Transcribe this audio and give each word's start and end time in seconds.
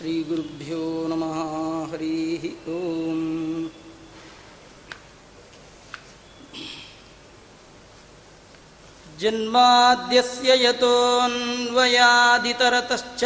श्रीगुरुभ्यो 0.00 0.82
नमः 1.10 1.36
हरिः 1.92 2.44
ओम् 2.76 3.24
जन्माद्यस्य 9.20 10.50
यतोऽन्वयादितरतश्च 10.64 13.22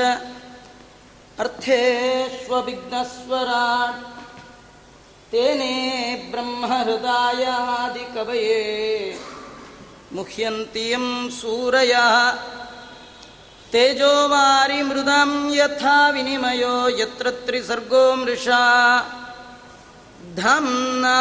अर्थेष्वभिघ्नस्वराट् 1.44 4.04
तेने 5.32 5.74
ब्रह्महृदायादिकवये 6.30 8.62
मुह्यन्ति 10.16 10.84
यं 10.92 11.06
सूरयः 11.40 12.14
तेजोवारिमृदं 13.75 15.31
यथा 15.51 15.95
विनिमयो 16.09 16.75
यत्र 16.99 17.31
त्रिसर्गो 17.45 18.03
मृषा। 18.15 18.59
धम्ना 20.35 21.19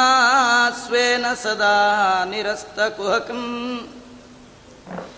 स्वेन 0.71 1.25
सदा 1.35 1.79
निरस्तकुहकम् 2.25 3.49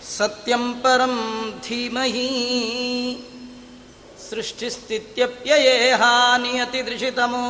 सत्यं 0.07 0.63
परं 0.81 1.15
धीमहि। 1.61 2.31
सृष्टिस्थित्यप्ययेहा 4.29 6.13
नियतिदृशितमो 6.37 7.47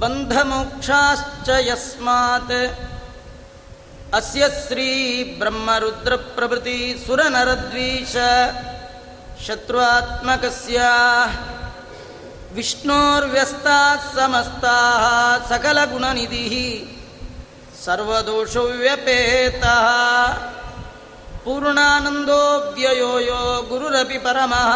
बन्धमोक्षाश्च 0.00 1.48
यस्मात् 1.68 2.54
ಅಸ್ಯ 4.12 4.44
ಶ್ರೀ 4.68 4.88
ಬ್ರಹ್ಮರುದ್ರ 5.38 6.14
ಪ್ರಭೃತಿ 6.16 6.76
ಸುರನರದ್ವೀಷ 7.06 8.16
ಶತ್ರುತ್ಮಕಸ್ಯ 9.46 10.78
ವಿಷ್ಣೋರ್ವ್ಯಸ್ತಾ 12.52 13.78
ಸಮಸ್ತಾ 14.14 14.76
ಸಕಲಗುಣನಿಧಿ 15.48 16.44
ಸರ್ವದೋಷೋ 17.84 18.62
ವ್ಯಪೇತ 18.76 19.64
ಪೂರ್ಣಾನಂದೋವ್ಯಯೋ 21.44 23.18
ಯೋ 23.18 23.40
ಗುರುರಪಿ 23.68 24.18
ಪರಮಃ 24.18 24.70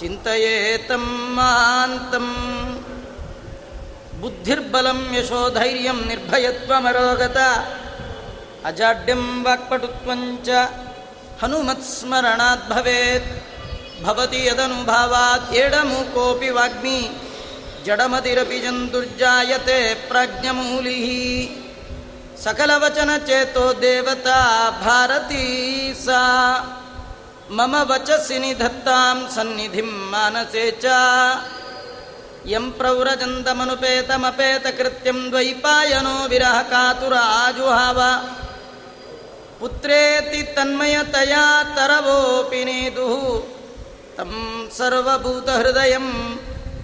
ಚಿಂತೆಯೇತಂ 0.00 1.04
ಮಹಾಂತಂ 1.34 2.28
ಬುದ್ಧಿರ್ಬಲಂ 4.20 5.00
ಯಶೋಧೈರ್ಯಂ 5.14 5.98
ನಿರ್ಭಯತ್ವಮರೋಗತ 6.06 7.38
ಅಜಾಡ್ಯಂ 8.66 9.44
ವಾಕ್ಪಟುತ್ವಂಚ 9.44 10.48
ಹನುಮತ್ಸ್ಮರಣಾತ್ 11.42 12.70
ಭವೇತ್. 12.70 13.46
ಭವತಿ 14.04 14.46
ಯದನುಭಾವಾತ್ 14.46 15.52
ಏಡಮು 15.52 16.14
ಕೋಪಿ 16.14 16.48
ವಾಗ್ಮಿ. 16.48 17.10
ಜಡಮತಿರಪಿ 17.84 18.58
ಜಂತುರ್ಜಾಯತೆ 18.58 19.94
ಪ್ರಾಜ್ಞಮೂಲಿ 19.94 21.62
ಸಕಲವಚನ 22.44 23.10
ಚೇತೋ 23.26 23.82
ದೇವತಾ 23.82 24.80
ಭಾರತೀ 24.84 25.94
ಸಾ. 26.04 26.72
ಮಮ 27.50 27.76
ವಚಸಿ 27.82 28.38
ನಿಧತ್ತಾಂ 28.38 29.28
ಸನ್ನಿಧಿಂ 29.34 29.84
ಮಾನಸೆ 29.84 30.70
ಚ. 30.70 30.84
ಯಂ 32.46 32.72
ಪ್ರವ್ರಜಂತಮನುಪೇತಮಪೇತಕೃತ್ಯಂ 32.72 35.28
ದ್ವೈಪಾಯನೋ 35.28 36.28
ವಿರಹ 36.28 36.62
ಕಾತುರ 36.62 37.12
ಆಜುಹಾವ. 37.22 38.00
पुत्रेति 39.60 40.40
तन्मयतया 40.56 41.44
तरवोऽपि 41.76 42.60
नेदुः 42.64 43.22
तं 44.16 44.32
सर्वभूतहृदयं 44.78 46.06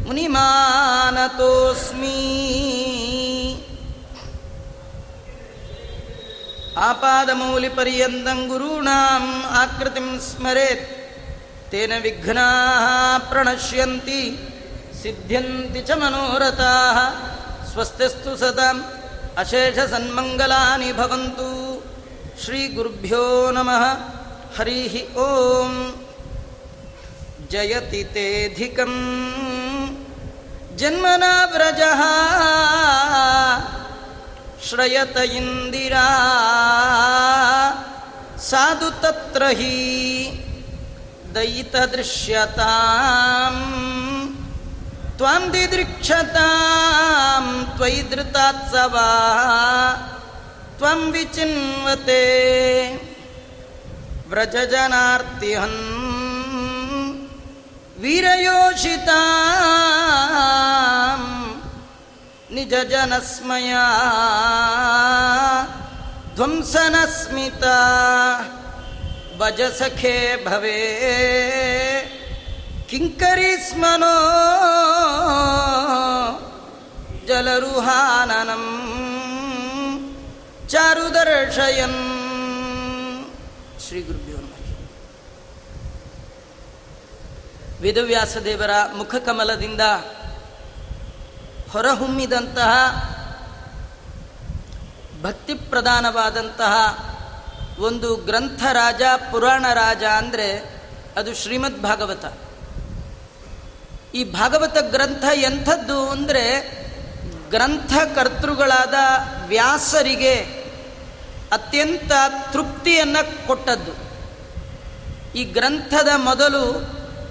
मुनिमानतोऽस्मि। 0.06 0.38
आपादमौलिपर्यन्तं 6.88 8.38
गुरूणाम् 8.48 9.30
आकृतिं 9.62 10.08
स्मरेत् 10.28 10.86
तेन 11.72 11.92
विघ्नाः 12.04 12.86
प्रणश्यन्ति 13.30 14.22
सिद्ध्यन्ति 15.02 15.80
च 15.88 15.90
मनोरथाः। 16.02 16.98
स्वस्तिस्तु 17.72 18.32
सदाम् 18.42 18.80
अशेषसन्मङ्गलानि 19.42 20.90
भवन्तु 21.00 21.51
श्रीगुरुभ्यो 22.40 23.50
नमः। 23.50 23.84
हरिः 24.58 24.94
ॐ 25.22 25.92
जयति 27.50 28.04
तेऽधिकम् 28.04 28.96
जन्मना 30.76 31.44
व्रजः 31.44 32.00
श्रयत 34.68 35.16
इन्दिरा। 35.16 36.08
साधु 38.38 38.90
तत्र 38.90 39.42
हि। 39.46 39.76
दयितदृश्यताम् 41.32 42.32
त्वां 45.18 45.50
दिदृक्षतां 45.50 47.44
त्वयि 47.76 48.02
धृतात्सवा 48.02 49.08
त्वं 50.81 50.99
विचिन्वते 51.13 52.23
व्रजजनार्तिहन् 54.31 55.79
वीरयोषिताम् 60.37 61.25
निजजनस्मया 62.55 63.85
ध्वंसनस्मिता 66.37 67.77
भजसखे 69.39 70.17
भवे 70.45 70.79
किङ्करी 72.89 73.51
स्मनो 73.67 74.15
जलरुहाननं 77.29 78.63
ಚಾರುದರ್ಶಯನ್ 80.72 81.98
ಶ್ರೀ 83.88 84.02
ಗುರುಭ್ಯೋ 84.02 84.36
ವೇದವ್ಯಾಸ 87.80 88.36
ದೇವರ 88.36 88.70
ಮುಖಕಮಲದಿಂದ 88.96 89.80
ಹೊರಹೊಮ್ಮಿದಂತಹ 91.70 92.70
ಭಕ್ತಿ 95.22 95.54
ಪ್ರಧಾನವಾದಂತಹ 95.54 96.74
ಒಂದು 97.78 98.16
ಗ್ರಂಥ 98.16 98.62
ರಾಜ 98.72 99.02
ಪುರಾಣ 99.30 99.66
ರಾಜ 99.74 100.04
ಅಂದರೆ 100.04 100.80
ಅದು 101.16 101.34
ಶ್ರೀಮದ್ 101.34 101.82
ಭಾಗವತ 101.82 102.24
ಈ 104.14 104.32
ಭಾಗವತ 104.32 104.76
ಗ್ರಂಥ 104.78 105.24
ಎಂಥದ್ದು 105.34 106.08
ಅಂದರೆ 106.08 106.82
ಗ್ರಂಥಕರ್ತೃಗಳಾದ 107.50 108.94
ವ್ಯಾಸರಿಗೆ 109.46 110.61
ಅತ್ಯಂತ 111.52 112.12
ತೃಪ್ತಿಯನ್ನು 112.52 113.46
ಕೊಟ್ಟದ್ದು. 113.46 114.12
ಈ 115.38 115.44
ಗ್ರಂಥದ 115.44 116.08
ಮೊದಲು 116.16 116.72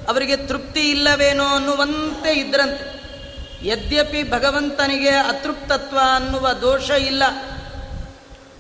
ಅವರಿಗೆ 0.09 0.37
ತೃಪ್ತಿ 0.37 0.89
ಇಲ್ಲವೇನೋ 0.89 1.45
ಅನ್ನುವಂತೆ 1.45 2.33
ಇದ್ರಂತೆ. 2.33 3.01
ಯದ್ಯಪಿ 3.67 4.31
ಭಗವಂತನಿಗೆ 4.31 5.09
ಅತೃಪ್ತತ್ವ 5.09 5.99
ಅನ್ನುವ 6.15 6.53
ದೋಷ 6.53 6.89
ಇಲ್ಲ. 6.89 7.23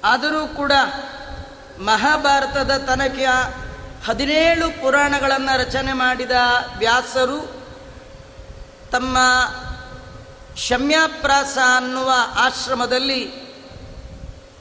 ಆದರೂ 0.03 0.47
ಕೂಡ 0.47 0.71
ಮಹಾಭಾರತದ 1.79 2.77
ತನಕ 2.77 3.19
ಹದಿನೇಳು 4.05 4.81
ಪುರಾಣಗಳನ್ನು 4.81 5.59
ರಚನೆ 5.59 5.93
ಮಾಡಿದ 5.93 6.31
ವ್ಯಾಸರು 6.77 7.65
ತಮ್ಮ 8.91 9.17
ಶಮ್ಯಾಪ್ರಾಸ 10.55 11.57
ಅನ್ನುವ 11.75 12.11
ಆಶ್ರಮದಲ್ಲಿ 12.35 13.40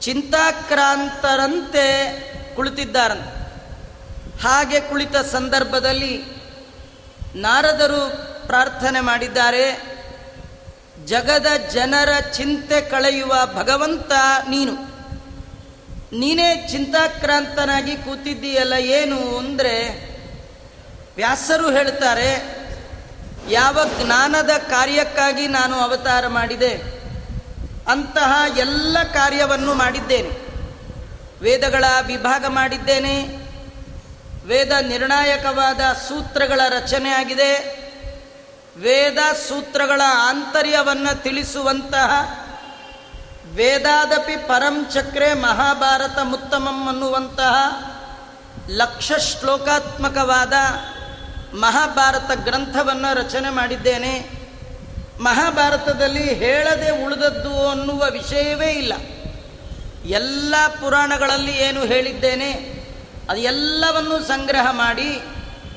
ಚಿಂತಾಕ್ರಾಂತರಂತೆ 0.01 1.85
ಕುಳಿತಿದ್ದಾರಂತೆ. 2.55 3.31
ಹಾಗೆ 4.43 4.79
ಕುಳಿತ 4.79 5.17
ಸಂದರ್ಭದಲ್ಲಿ 5.17 6.13
ನಾರದರು 7.35 8.01
ಪ್ರಾರ್ಥನೆ 8.47 8.99
ಮಾಡಿದ್ದಾರೆ, 8.99 9.65
ಜಗದ 11.05 11.47
ಜನರ 11.73 12.09
ಚಿಂತೆ 12.33 12.81
ಕಳೆಯುವ 12.81 13.33
ಭಗವಂತ 13.53 14.11
ನೀನು. 14.49 14.73
ನೀನೇ 16.19 16.67
ಚಿಂತಾಕ್ರಾಂತನಾಗಿ 16.71 17.95
ಕೂತಿದ್ದೀಯಲ್ಲ 17.95 18.73
ಏನು 18.73 19.37
ಅಂದರೆ, 19.37 19.75
ವ್ಯಾಸರು 21.15 21.71
ಹೇಳ್ತಾರೆ, 21.71 22.31
ಯಾವ 23.49 23.79
ಜ್ಞಾನದ 24.03 24.49
ಕಾರ್ಯಕ್ಕಾಗಿ 24.69 25.47
ನಾನು 25.47 25.75
ಅವತಾರ 25.75 26.27
ಮಾಡಿದೆ. 26.27 27.00
ಅಂತಹ 27.91 28.57
ಎಲ್ಲ 28.57 28.97
ಕಾರ್ಯವನ್ನು 29.13 29.73
ಮಾಡಿದ್ದೇನೆ. 29.73 30.51
ವೇದಗಳ 31.41 31.85
ವಿಭಾಗ 32.05 32.45
ಮಾಡಿದ್ದೇನೆ. 32.45 33.41
ವೇದ 34.45 34.71
ನಿರ್ಣಾಯಕವಾದ 34.81 35.79
ಸೂತ್ರಗಳ 36.07 36.61
ರಚನೆ 36.69 37.09
ಆಗಿದೆ. 37.09 37.81
ವೇದ 38.77 39.33
ಸೂತ್ರಗಳ 39.33 40.01
ಆಂತರ್ಯವನ್ನು 40.07 41.23
ತಿಳಿಸುವಂತಹ 41.23 42.39
ವೇದಾದಪಿ 43.53 44.35
ಪರಂ 44.35 44.87
ಚಕ್ರೆ 44.93 45.33
ಮಹಾಭಾರತ 45.33 46.19
ಮುತ್ತಮಂ 46.23 46.87
ಅನ್ನುವಂತಹ 46.87 47.53
ಲಕ್ಷ 48.69 49.11
ಶ್ಲೋಕಾತ್ಮಕವಾದ 49.11 50.53
ಮಹಾಭಾರತ 51.55 52.31
ಗ್ರಂಥವನ್ನು 52.31 53.15
ರಚನೆ 53.15 53.49
ಮಾಡಿದ್ದೇನೆ. 53.49 54.40
ಮಹಾಭಾರತದಲ್ಲಿ 55.21 56.25
ಹೇಳದೆ 56.33 56.89
ಉಳಿದದ್ದು 57.03 57.53
ಅನ್ನುವ 57.69 58.01
ವಿಷಯವೇ 58.11 58.69
ಇಲ್ಲ. 58.73 58.93
ಎಲ್ಲ 60.19 60.55
ಪುರಾಣಗಳಲ್ಲಿ 60.81 61.55
ಏನು 61.57 61.81
ಹೇಳಿದ್ದೇನೆ, 61.85 62.51
ಅದೆಲ್ಲವನ್ನು 63.29 64.17
ಸಂಗ್ರಹ 64.27 64.67
ಮಾಡಿ 64.71 65.09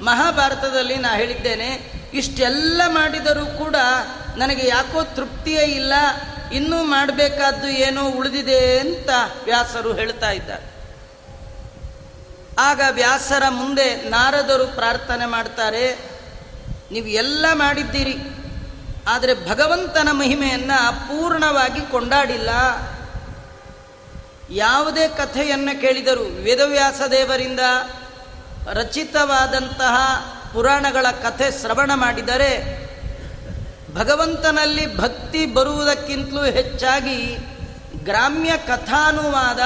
ಮಹಾಭಾರತದಲ್ಲಿ 0.00 0.96
ನಾ 0.96 1.10
ಹೇಳಿದ್ದೇನೆ. 1.14 1.68
ಇಷ್ಟೆಲ್ಲ 2.14 2.82
ಮಾಡಿದರೂ 2.88 3.44
ಕೂಡ 3.58 3.76
ನನಗೆ 4.36 4.64
ಯಾಕೋ 4.68 5.00
ತೃಪ್ತಿಯೇ 5.16 5.64
ಇಲ್ಲ, 5.70 5.94
ಇನ್ನೂ 6.52 6.78
ಮಾಡಬೇಕಾದ್ದು 6.84 7.68
ಏನೋ 7.86 8.02
ಉಳಿದಿದೆ 8.10 8.60
ಅಂತ 8.78 9.10
ವ್ಯಾಸರು 9.44 9.92
ಹೇಳ್ತಾ 9.92 10.30
ಇದ್ದಾರೆ. 10.30 10.66
ಆಗ 12.58 12.80
ವ್ಯಾಸರ 12.90 13.44
ಮುಂದೆ 13.50 13.86
ನಾರದರು 14.08 14.66
ಪ್ರಾರ್ಥನೆ 14.76 15.26
ಮಾಡ್ತಾರೆ, 15.26 15.86
ನೀವು 16.92 17.08
ಎಲ್ಲ 17.22 17.46
ಮಾಡಿದ್ದೀರಿ 17.52 18.16
ಆದರೆ 19.08 19.48
ಭಗವಂತನ 19.48 20.08
ಮಹಿಮೆಯನ್ನು 20.12 20.78
ಪೂರ್ಣವಾಗಿ 21.00 21.80
ಕೊಂಡಾಡಿಲ್ಲ. 21.80 22.50
ಯಾವುದೇ 24.50 25.08
ಕಥೆಯನ್ನು 25.08 25.80
ಕೇಳಿದರು 25.80 26.44
ವೇದವ್ಯಾಸ 26.44 27.00
ದೇವರಿಂದ 27.10 27.60
ರಚಿತವಾದಂತಹ 28.72 29.94
ಪುರಾಣಗಳ 30.52 31.06
ಕಥೆ 31.10 31.60
ಶ್ರವಣ 31.60 31.90
ಮಾಡಿದರೆ 31.94 32.84
ಭಗವಂತನಲ್ಲಿ 33.94 34.96
ಭಕ್ತಿ 34.96 35.46
ಬರುವುದಕ್ಕಿಂತಲೂ 35.46 36.44
ಹೆಚ್ಚಾಗಿ 36.44 37.36
ಗ್ರಾಮ್ಯ 38.04 38.52
ಕಥಾನುವಾದ, 38.66 39.60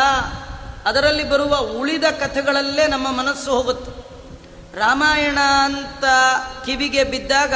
ಅದರಲ್ಲಿ 0.89 1.31
ಬರುವ 1.31 1.57
ಉಳಿದ 1.57 2.05
ಕಥೆಗಳಲ್ಲೇ 2.05 2.87
ನಮ್ಮ 2.87 3.11
ಮನಸ್ಸು 3.11 3.51
ಹೋಗುತ್ತೆ. 3.51 3.93
ರಾಮಾಯಣ 4.79 5.39
ಅಂತ 5.65 6.05
ಕಿವಿಗೆ 6.67 7.05
ಬಿದ್ದಾಗ 7.05 7.55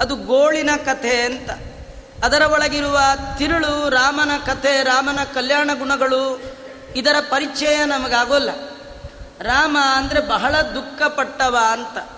ಅದು 0.00 0.16
ಗೋಳಿನ 0.16 0.70
ಕಥೆ 0.76 1.20
ಅಂತ. 1.20 1.50
ಅದರ 2.24 2.42
ಒಳಗಿರುವ 2.42 3.00
ತಿರುಳು, 3.38 3.88
ರಾಮನ 3.88 4.30
ಕಥೆ, 4.46 4.82
ರಾಮನ 4.82 5.18
ಕಲ್ಯಾಣ 5.34 5.70
ಗುಣಗಳು, 5.78 6.42
ಇದರ 6.96 7.16
ಪರಿಚಯ 7.20 7.84
ನಮಗಾಗೋಲ್ಲ. 7.84 8.50
ರಾಮ 9.40 9.76
ಅಂದರೆ 9.96 10.20
ಬಹಳ 10.20 10.60
ದುಃಖಪಟ್ಟವ 10.60 11.58
ಅಂತ. 11.70 12.10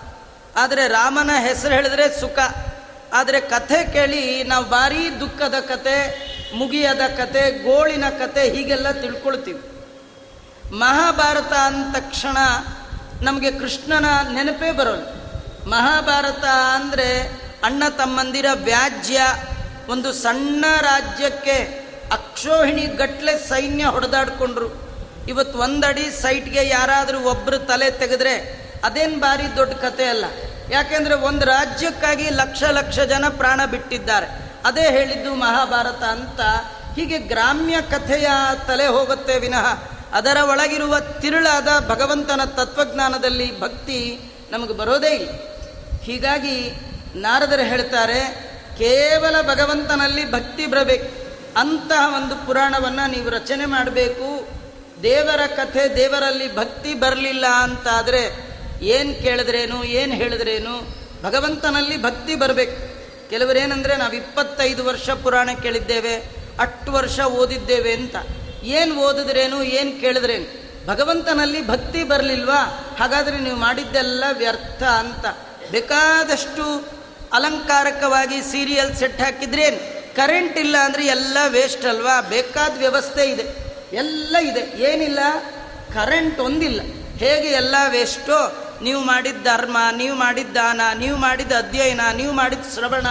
ಆದರೆ 0.55 0.87
ರಾಮನ 0.87 1.29
ಹೆಸರು 1.39 1.73
ಹೇಳಿದ್ರೆ 1.73 2.19
ಸುಖ. 2.19 2.39
ಆದರೆ 3.13 3.39
ಕಥೆ 3.39 3.93
ಕೇಳಿ 3.93 4.43
ನಾವು 4.43 4.65
ಭಾರೀ 4.65 5.09
ದುಃಖದ 5.09 5.55
ಕತೆ 5.59 6.29
ಮುಗಿಯದ 6.55 7.01
ಕತೆ 7.17 7.63
ಗೋಳಿನ 7.63 8.09
ಕತೆ 8.09 8.49
ಹೀಗೆಲ್ಲ 8.49 8.91
ತಿಳ್ಕೊಳ್ತೀವಿ. 8.91 9.61
ಮಹಾಭಾರತ 10.71 11.53
ಅಂದ 11.53 11.95
ತಕ್ಷಣ 11.95 12.37
ನಮಗೆ 13.21 13.51
ಕೃಷ್ಣನ 13.51 14.05
ನೆನಪೇ 14.33 14.71
ಬರೋಲ್ಲ. 14.71 15.05
ಮಹಾಭಾರತ 15.69 16.43
ಅಂದರೆ 16.75 17.39
ಅಣ್ಣ 17.63 17.83
ತಮ್ಮಂದಿರ 17.97 18.45
ವ್ಯಾಜ್ಯ 18.53 19.21
ಒಂದು 19.87 20.13
ಸಣ್ಣ 20.13 20.65
ರಾಜ್ಯಕ್ಕೆ 20.81 21.89
ಅಕ್ಷೋಹಿಣಿ 22.11 22.81
ಗಟ್ಲೆ 22.81 23.49
ಸೈನ್ಯ 23.49 23.85
ಹೊಡೆದಾಡ್ಕೊಂಡ್ರು. 23.85 24.89
ಇವತ್ತು 25.27 25.59
ಒಂದಡಿ 25.59 26.21
ಸೈಟ್ಗೆ 26.21 26.67
ಯಾರಾದರೂ 26.67 27.19
ಒಬ್ಬರು 27.19 27.57
ತಲೆ 27.57 27.91
ತೆಗೆದ್ರೆ 27.91 28.33
ಅದೇನು 28.83 29.19
ಭಾರಿ 29.19 29.57
ದೊಡ್ಡ 29.57 29.73
ಕತೆ 29.73 30.05
ಅಲ್ಲ. 30.05 30.25
ಯಾಕೆಂದರೆ 30.71 31.13
ಒಂದು 31.13 31.45
ರಾಜ್ಯಕ್ಕಾಗಿ 31.45 32.29
ಲಕ್ಷ 32.29 32.63
ಲಕ್ಷ 32.63 32.99
ಜನ 32.99 33.25
ಪ್ರಾಣ 33.29 33.65
ಬಿಟ್ಟಿದ್ದಾರೆ. 33.65 34.27
ಅದೇ 34.65 34.89
ಹೇಳಿದ್ದು 34.89 35.35
ಮಹಾಭಾರತ 35.35 36.03
ಅಂತ 36.03 36.41
ಹೀಗೆ 36.95 37.17
ಗ್ರಾಮ್ಯ 37.17 37.81
ಕಥೆಯ 37.81 38.27
ತಲೆ 38.67 38.87
ಹೋಗುತ್ತೆ 38.87 39.39
ವಿನಃ. 39.39 39.65
ಅದರ 40.13 40.37
ಒಳಗಿರುವ 40.43 40.99
ತಿರುಳಾದ 40.99 41.67
ಭಗವಂತನ 41.89 42.41
ತತ್ವಜ್ಞಾನದಲ್ಲಿ 42.45 43.59
ಭಕ್ತಿ 43.59 44.19
ನಮಗೆ 44.51 44.73
ಬರೋದೇ 44.73 45.09
ಇಲ್ಲ. 45.09 45.29
ಹೀಗಾಗಿ 46.03 46.71
ನಾರದರು 47.15 47.65
ಹೇಳ್ತಾರೆ, 47.65 48.49
ಕೇವಲ 48.77 49.41
ಭಗವಂತನಲ್ಲಿ 49.41 50.31
ಭಕ್ತಿ 50.31 50.65
ಬರಬೇಕು. 50.65 51.29
ಅಂತಹ 51.59 52.15
ಒಂದು 52.15 52.47
ಪುರಾಣವನ್ನು 52.47 53.11
ನೀವು 53.11 53.29
ರಚನೆ 53.29 53.65
ಮಾಡಬೇಕು. 53.65 54.47
ದೇವರ 55.03 55.47
ಕಥೆ 55.47 55.95
ದೇವರಲ್ಲಿ 55.95 56.55
ಭಕ್ತಿ 56.55 56.93
ಬರಲಿಲ್ಲ 56.93 57.45
ಅಂತಾದರೆ 57.47 58.49
ಏನು 58.81 59.23
ಕೇಳಿದ್ರೇನು, 59.23 59.83
ಏನು 59.83 60.13
ಹೇಳಿದ್ರೇನು, 60.13 60.95
ಭಗವಂತನಲ್ಲಿ 61.23 62.01
ಭಕ್ತಿ 62.01 62.35
ಬರಬೇಕು. 62.35 62.99
ಕೆಲವರೇನೆಂದರೆ, 63.29 63.95
ನಾವು 63.95 64.13
ಇಪ್ಪತ್ತೈದು 64.13 64.85
ವರ್ಷ 64.85 65.09
ಪುರಾಣ 65.09 65.49
ಕೇಳಿದ್ದೇವೆ 65.61 66.15
ಅಷ್ಟು 66.59 66.91
ವರ್ಷ 66.91 67.19
ಓದಿದ್ದೇವೆ 67.19 67.93
ಅಂತ. 67.93 68.15
ಏನು 68.63 68.95
ಓದಿದ್ರೇನು, 68.95 69.63
ಏನು 69.63 70.01
ಕೇಳಿದ್ರೇನು, 70.01 70.69
ಭಗವಂತನಲ್ಲಿ 70.87 71.67
ಭಕ್ತಿ 71.67 72.03
ಬರಲಿಲ್ವಾ? 72.03 72.95
ಹಾಗಾದರೆ 72.99 73.39
ನೀವು 73.39 73.55
ಮಾಡಿದ್ದೆಲ್ಲ 73.55 74.23
ವ್ಯರ್ಥ 74.33 74.83
ಅಂತ. 74.83 75.25
ಬೇಕಾದಷ್ಟು 75.71 76.98
ಅಲಂಕಾರಕವಾಗಿ 77.33 78.41
ಸೀರಿಯಲ್ 78.41 78.95
ಸೆಟ್ 78.95 79.21
ಹಾಕಿದ್ರೇನು? 79.21 79.99
ಕರೆಂಟ್ 80.15 80.57
ಇಲ್ಲ 80.57 80.77
ಅಂದರೆ 80.77 81.05
ಎಲ್ಲ 81.05 81.37
ವೇಸ್ಟ್ 81.47 81.85
ಅಲ್ವಾ? 81.85 82.21
ಬೇಕಾದ 82.21 82.77
ವ್ಯವಸ್ಥೆ 82.77 83.25
ಇದೆ. 83.25 83.45
ಎಲ್ಲ 83.95 84.37
ಇದೆ. 84.37 84.59
ಏನಿಲ್ಲ? 84.59 85.19
ಕರೆಂಟ್ 85.93 86.39
ಒಂದಿಲ್ಲ. 86.39 86.81
ಹೇಗೆ 87.17 87.47
ಎಲ್ಲ 87.47 87.75
ವೇಸ್ಟೋ 87.89 88.65
ನೀವು 88.81 89.01
ಮಾಡಿದ 89.01 89.35
ಧರ್ಮ, 89.43 89.77
ನೀವು 89.97 90.15
ಮಾಡಿದ 90.15 90.47
ದಾನ, 90.55 90.81
ನೀವು 90.97 91.17
ಮಾಡಿದ 91.17 91.51
ಅಧ್ಯಯನ, 91.51 92.01
ನೀವು 92.15 92.33
ಮಾಡಿದ 92.33 92.59
ಶ್ರವಣ, 92.73 93.07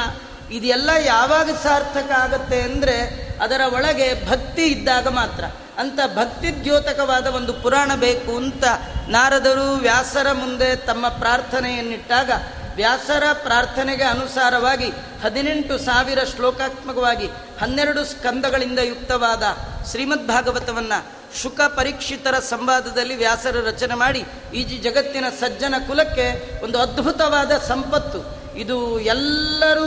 ಇದೆಲ್ಲ 0.51 0.91
ಯಾವಾಗ 1.05 1.51
ಸಾರ್ಥಕ 1.63 2.11
ಆಗುತ್ತೆ 2.13 2.63
ಅಂದರೆ 2.63 3.29
ಅದರ 3.41 3.61
ಒಳಗೆ 3.73 4.29
ಭಕ್ತಿ 4.29 4.63
ಇದ್ದಾಗ 4.63 5.09
ಮಾತ್ರ. 5.09 5.45
ಅಂತ 5.79 6.01
ಭಕ್ತಿ 6.15 6.65
ದ್ಯೋತಕವಾದ 6.65 7.27
ಒಂದು 7.27 7.53
ಪುರಾಣ 7.53 7.95
ಬೇಕು 7.95 8.37
ಅಂತ 8.37 8.65
ನಾರದರು 9.09 9.75
ವ್ಯಾಸರ 9.75 10.33
ಮುಂದೆ 10.33 10.77
ತಮ್ಮ 10.77 11.09
ಪ್ರಾರ್ಥನೆಯನ್ನಿಟ್ಟಾಗ 11.09 12.31
ವ್ಯಾಸರ 12.79 13.23
ಪ್ರಾರ್ಥನೆಗೆ 13.33 14.03
ಅನುಸಾರವಾಗಿ 14.03 14.91
ಹದಿನೆಂಟು 15.25 15.79
ಸಾವಿರ 15.79 16.19
ಶ್ಲೋಕಾತ್ಮಕವಾಗಿ 16.25 17.27
ಹನ್ನೆರಡು 17.61 18.05
ಸ್ಕಂದಗಳಿಂದ 18.05 18.79
ಯುಕ್ತವಾದ 18.79 19.43
ಶ್ರೀಮದ್ 19.91 20.29
ಭಾಗವತವನ್ನು 20.29 21.07
ಶುಕ 21.43 21.61
ಪರೀಕ್ಷಿತರ 21.61 22.39
ಸಂವಾದದಲ್ಲಿ 22.39 23.17
ವ್ಯಾಸರು 23.17 23.67
ರಚನೆ 23.67 23.95
ಮಾಡಿ 23.95 24.25
ಈ 24.55 24.63
ಜಗತ್ತಿನ 24.63 25.25
ಸಜ್ಜನ 25.41 25.75
ಕುಲಕ್ಕೆ 25.87 26.61
ಒಂದು 26.65 26.79
ಅದ್ಭುತವಾದ 26.79 27.53
ಸಂಪತ್ತು. 27.69 28.21
ಇದು 28.57 29.01
ಎಲ್ಲರೂ 29.01 29.87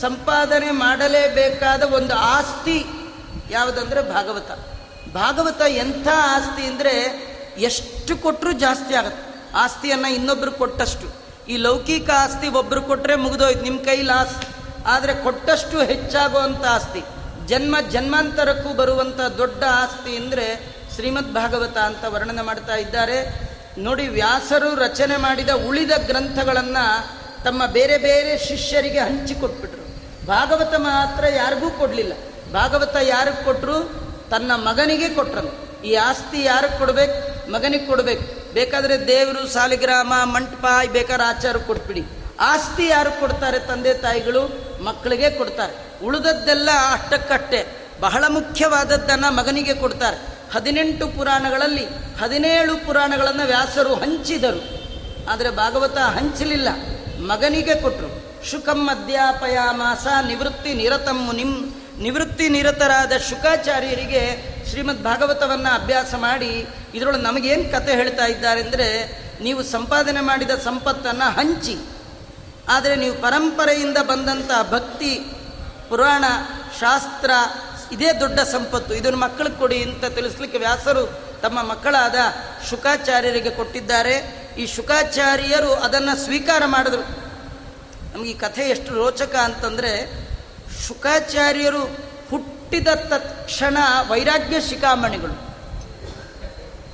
ಸಂಪಾದನೆ 0.00 0.70
ಮಾಡಲೇಬೇಕಾದ 0.70 1.82
ಒಂದು 1.82 2.14
ಆಸ್ತಿ. 2.14 2.84
ಯಾವುದಂದ್ರೆ 3.50 4.02
ಭಾಗವತ. 4.02 4.50
ಭಾಗವತ 5.14 5.60
ಎಂಥ 5.60 6.08
ಆಸ್ತಿ 6.14 6.62
ಅಂದರೆ 6.62 6.94
ಎಷ್ಟು 7.58 8.16
ಕೊಟ್ಟರು 8.16 8.52
ಜಾಸ್ತಿ 8.52 8.94
ಆಗುತ್ತೆ. 8.94 9.56
ಆಸ್ತಿಯನ್ನು 9.56 10.14
ಇನ್ನೊಬ್ಬರು 10.14 10.52
ಕೊಟ್ಟಷ್ಟು. 10.52 11.27
ಈ 11.48 11.56
ಲೌಕಿಕ 11.56 12.10
ಆಸ್ತಿ 12.10 12.48
ಒಬ್ರು 12.48 12.82
ಕೊಟ್ಟರೆ 12.82 13.14
ಮುಗಿದೋಯ್ತು. 13.14 13.62
ನಿಮ್ಮ 13.62 13.80
ಕೈ 13.80 14.02
ಲಾಸ್. 14.02 14.36
ಆದರೆ 14.86 15.14
ಕೊಟ್ಟಷ್ಟು 15.14 15.78
ಹೆಚ್ಚಾಗುವಂಥ 15.78 16.64
ಆಸ್ತಿ. 16.64 17.02
ಜನ್ಮ 17.46 17.76
ಜನ್ಮಾಂತರಕ್ಕೂ 17.90 18.74
ಬರುವಂಥ 18.74 19.20
ದೊಡ್ಡ 19.20 19.64
ಆಸ್ತಿ 19.64 20.16
ಅಂದರೆ 20.16 20.60
ಶ್ರೀಮದ್ 20.94 21.34
ಭಾಗವತ 21.34 21.76
ಅಂತ 21.76 22.04
ವರ್ಣನೆ 22.04 22.42
ಮಾಡ್ತಾ 22.42 22.74
ಇದ್ದಾರೆ. 22.74 23.48
ನೋಡಿ, 23.78 24.08
ವ್ಯಾಸರು 24.08 24.74
ರಚನೆ 24.74 25.16
ಮಾಡಿದ 25.16 25.48
ಉಳಿದ 25.48 25.90
ಗ್ರಂಥಗಳನ್ನು 26.06 27.08
ತಮ್ಮ 27.44 27.66
ಬೇರೆ 27.66 27.98
ಬೇರೆ 27.98 28.38
ಶಿಷ್ಯರಿಗೆ 28.38 28.98
ಹಂಚಿಕೊಟ್ಬಿಟ್ರು 28.98 29.82
ಭಾಗವತ 30.26 30.74
ಮಾತ್ರ 30.76 31.26
ಯಾರಿಗೂ 31.26 31.70
ಕೊಡಲಿಲ್ಲ. 31.70 32.12
ಭಾಗವತ 32.52 32.96
ಯಾರಿಗೆ 33.02 33.44
ಕೊಟ್ಟರು 33.44 33.84
ತನ್ನ 34.30 34.52
ಮಗನಿಗೆ 34.54 35.08
ಕೊಟ್ಟರು 35.08 35.82
ಈ 35.82 35.94
ಆಸ್ತಿ 35.94 36.44
ಯಾರಿಗೆ 36.44 36.78
ಕೊಡಬೇಕು? 36.78 37.52
ಮಗನಿಗೆ 37.52 37.86
ಕೊಡ್ಬೇಕು. 37.86 38.37
ಬೇಕಾದರೆ 38.52 39.08
ದೇವರು 39.08 39.46
ಸಾಲಿಗ್ರಾಮ 39.46 40.12
ಮಂಟಪ 40.24 40.66
ಬೇಕಾದ್ರೆ 40.92 41.24
ಆಚಾರ 41.24 41.56
ಕೊಟ್ಬಿಡಿ. 41.56 42.02
ಆಸ್ತಿ 42.40 42.86
ಯಾರು 42.86 43.20
ಕೊಡ್ತಾರೆ 43.20 43.58
ತಂದೆ 43.58 43.94
ತಾಯಿಗಳು? 43.94 44.68
ಮಕ್ಕಳಿಗೆ 44.84 45.30
ಕೊಡ್ತಾರೆ. 45.30 46.04
ಉಳಿದದ್ದೆಲ್ಲ 46.04 46.70
ಅಷ್ಟಕ್ಕಷ್ಟೇ. 46.92 47.88
ಬಹಳ 48.00 48.24
ಮುಖ್ಯವಾದದ್ದನ್ನು 48.28 49.34
ಮಗನಿಗೆ 49.34 49.74
ಕೊಡ್ತಾರೆ. 49.74 50.16
ಹದಿನೆಂಟು 50.54 51.08
ಪುರಾಣಗಳಲ್ಲಿ 51.08 51.84
ಹದಿನೇಳು 52.20 52.86
ಪುರಾಣಗಳನ್ನು 52.86 53.46
ವ್ಯಾಸರು 53.46 53.94
ಹಂಚಿದರು. 53.94 54.78
ಆದರೆ 55.30 55.50
ಭಾಗವತ 55.50 55.98
ಹಂಚಲಿಲ್ಲ. 55.98 56.68
ಮಗನಿಗೆ 57.18 57.74
ಕೊಟ್ಟರು 57.74 58.28
ಶುಕಂ 58.50 58.88
ಅಧ್ಯಾಪಯಾಮಾಸ 58.88 60.06
ನಿವೃತ್ತಿ 60.26 60.74
ನಿರತಮ್ಮು 60.74 61.24
ಮುನಿಂ. 61.24 61.82
ನಿವೃತ್ತಿ 61.98 62.48
ನಿರತರಾದ 62.48 63.12
ಶುಕಾಚಾರ್ಯರಿಗೆ 63.28 64.57
ಶ್ರೀಮದ್ 64.68 65.04
ಭಾಗವತವನ್ನು 65.04 65.74
ಅಭ್ಯಾಸ 65.74 66.14
ಮಾಡಿ 66.14 66.66
ಇದರೊಳಗೆ 66.94 67.22
ನಮಗೇನು 67.22 67.72
ಕತೆ 67.72 67.92
ಹೇಳ್ತಾ 67.92 68.26
ಇದ್ದಾರೆ 68.26 68.60
ಅಂದರೆ 68.60 68.88
ನೀವು 69.42 69.62
ಸಂಪಾದನೆ 69.62 70.20
ಮಾಡಿದ 70.20 70.50
ಸಂಪತ್ತನ್ನು 70.50 71.30
ಹಂಚಿ. 71.30 71.76
ಆದರೆ 72.68 72.96
ನೀವು 72.96 73.14
ಪರಂಪರೆಯಿಂದ 73.14 73.96
ಬಂದಂಥ 73.96 74.50
ಭಕ್ತಿ, 74.70 75.20
ಪುರಾಣ, 75.88 76.24
ಶಾಸ್ತ್ರ, 76.80 77.30
ಇದೇ 77.92 78.12
ದೊಡ್ಡ 78.12 78.40
ಸಂಪತ್ತು. 78.40 78.94
ಇದನ್ನು 78.94 79.18
ಮಕ್ಕಳಿಗೆ 79.18 79.56
ಕೊಡಿ 79.56 79.82
ಅಂತ 79.82 80.04
ತಿಳಿಸ್ಲಿಕ್ಕೆ 80.04 80.58
ವ್ಯಾಸರು 80.58 81.06
ತಮ್ಮ 81.42 81.62
ಮಕ್ಕಳಾದ 81.62 82.14
ಶುಕಾಚಾರ್ಯರಿಗೆ 82.70 83.50
ಕೊಟ್ಟಿದ್ದಾರೆ. 83.50 84.48
ಈ 84.58 84.66
ಶುಕಾಚಾರ್ಯರು 84.66 85.74
ಅದನ್ನು 85.74 86.16
ಸ್ವೀಕಾರ 86.16 86.62
ಮಾಡಿದ್ರು. 86.66 87.02
ನಮಗೆ 88.14 88.30
ಈ 88.30 88.34
ಕಥೆ 88.34 88.62
ಎಷ್ಟು 88.62 88.94
ರೋಚಕ 88.94 89.34
ಅಂತಂದರೆ 89.34 89.92
ಶುಕಾಚಾರ್ಯರು 90.88 92.07
ಹುಟ್ಟಿದ 92.68 92.88
ತತ್ಕ್ಷಣ 93.08 93.76
ವೈರಾಗ್ಯ 94.08 94.60
ಶಿಖಾಮಣಿಗಳು. 94.60 95.36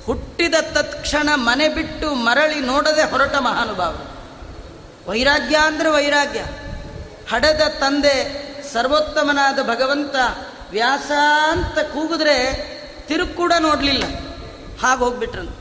ಹುಟ್ಟಿದ 0.05 0.53
ತತ್ಕ್ಷಣ 0.73 1.29
ಮನೆ 1.33 1.67
ಬಿಟ್ಟು 1.67 2.13
ಮರಳಿ 2.13 2.59
ನೋಡದೆ 2.59 3.03
ಹೊರಟ 3.03 3.35
ಮಹಾನುಭಾವರು. 3.35 4.05
ವೈರಾಗ್ಯ 5.09 5.55
ಅಂದರೆ 5.55 5.89
ವೈರಾಗ್ಯ. 5.89 6.39
ಹಡೆದ 7.31 7.61
ತಂದೆ 7.79 8.15
ಸರ್ವೋತ್ತಮನಾದ 8.73 9.59
ಭಗವಂತ 9.63 10.15
ವ್ಯಾಸ 10.71 11.11
ಅಂತ 11.51 11.79
ಕೂಗಿದ್ರೆ 11.79 12.37
ಕೂಡ 13.35 13.53
ನೋಡಲಿಲ್ಲ. 13.59 14.03
ಹಾಗೆ 14.81 14.99
ಹೋಗ್ಬಿಟ್ರನು 14.99 15.51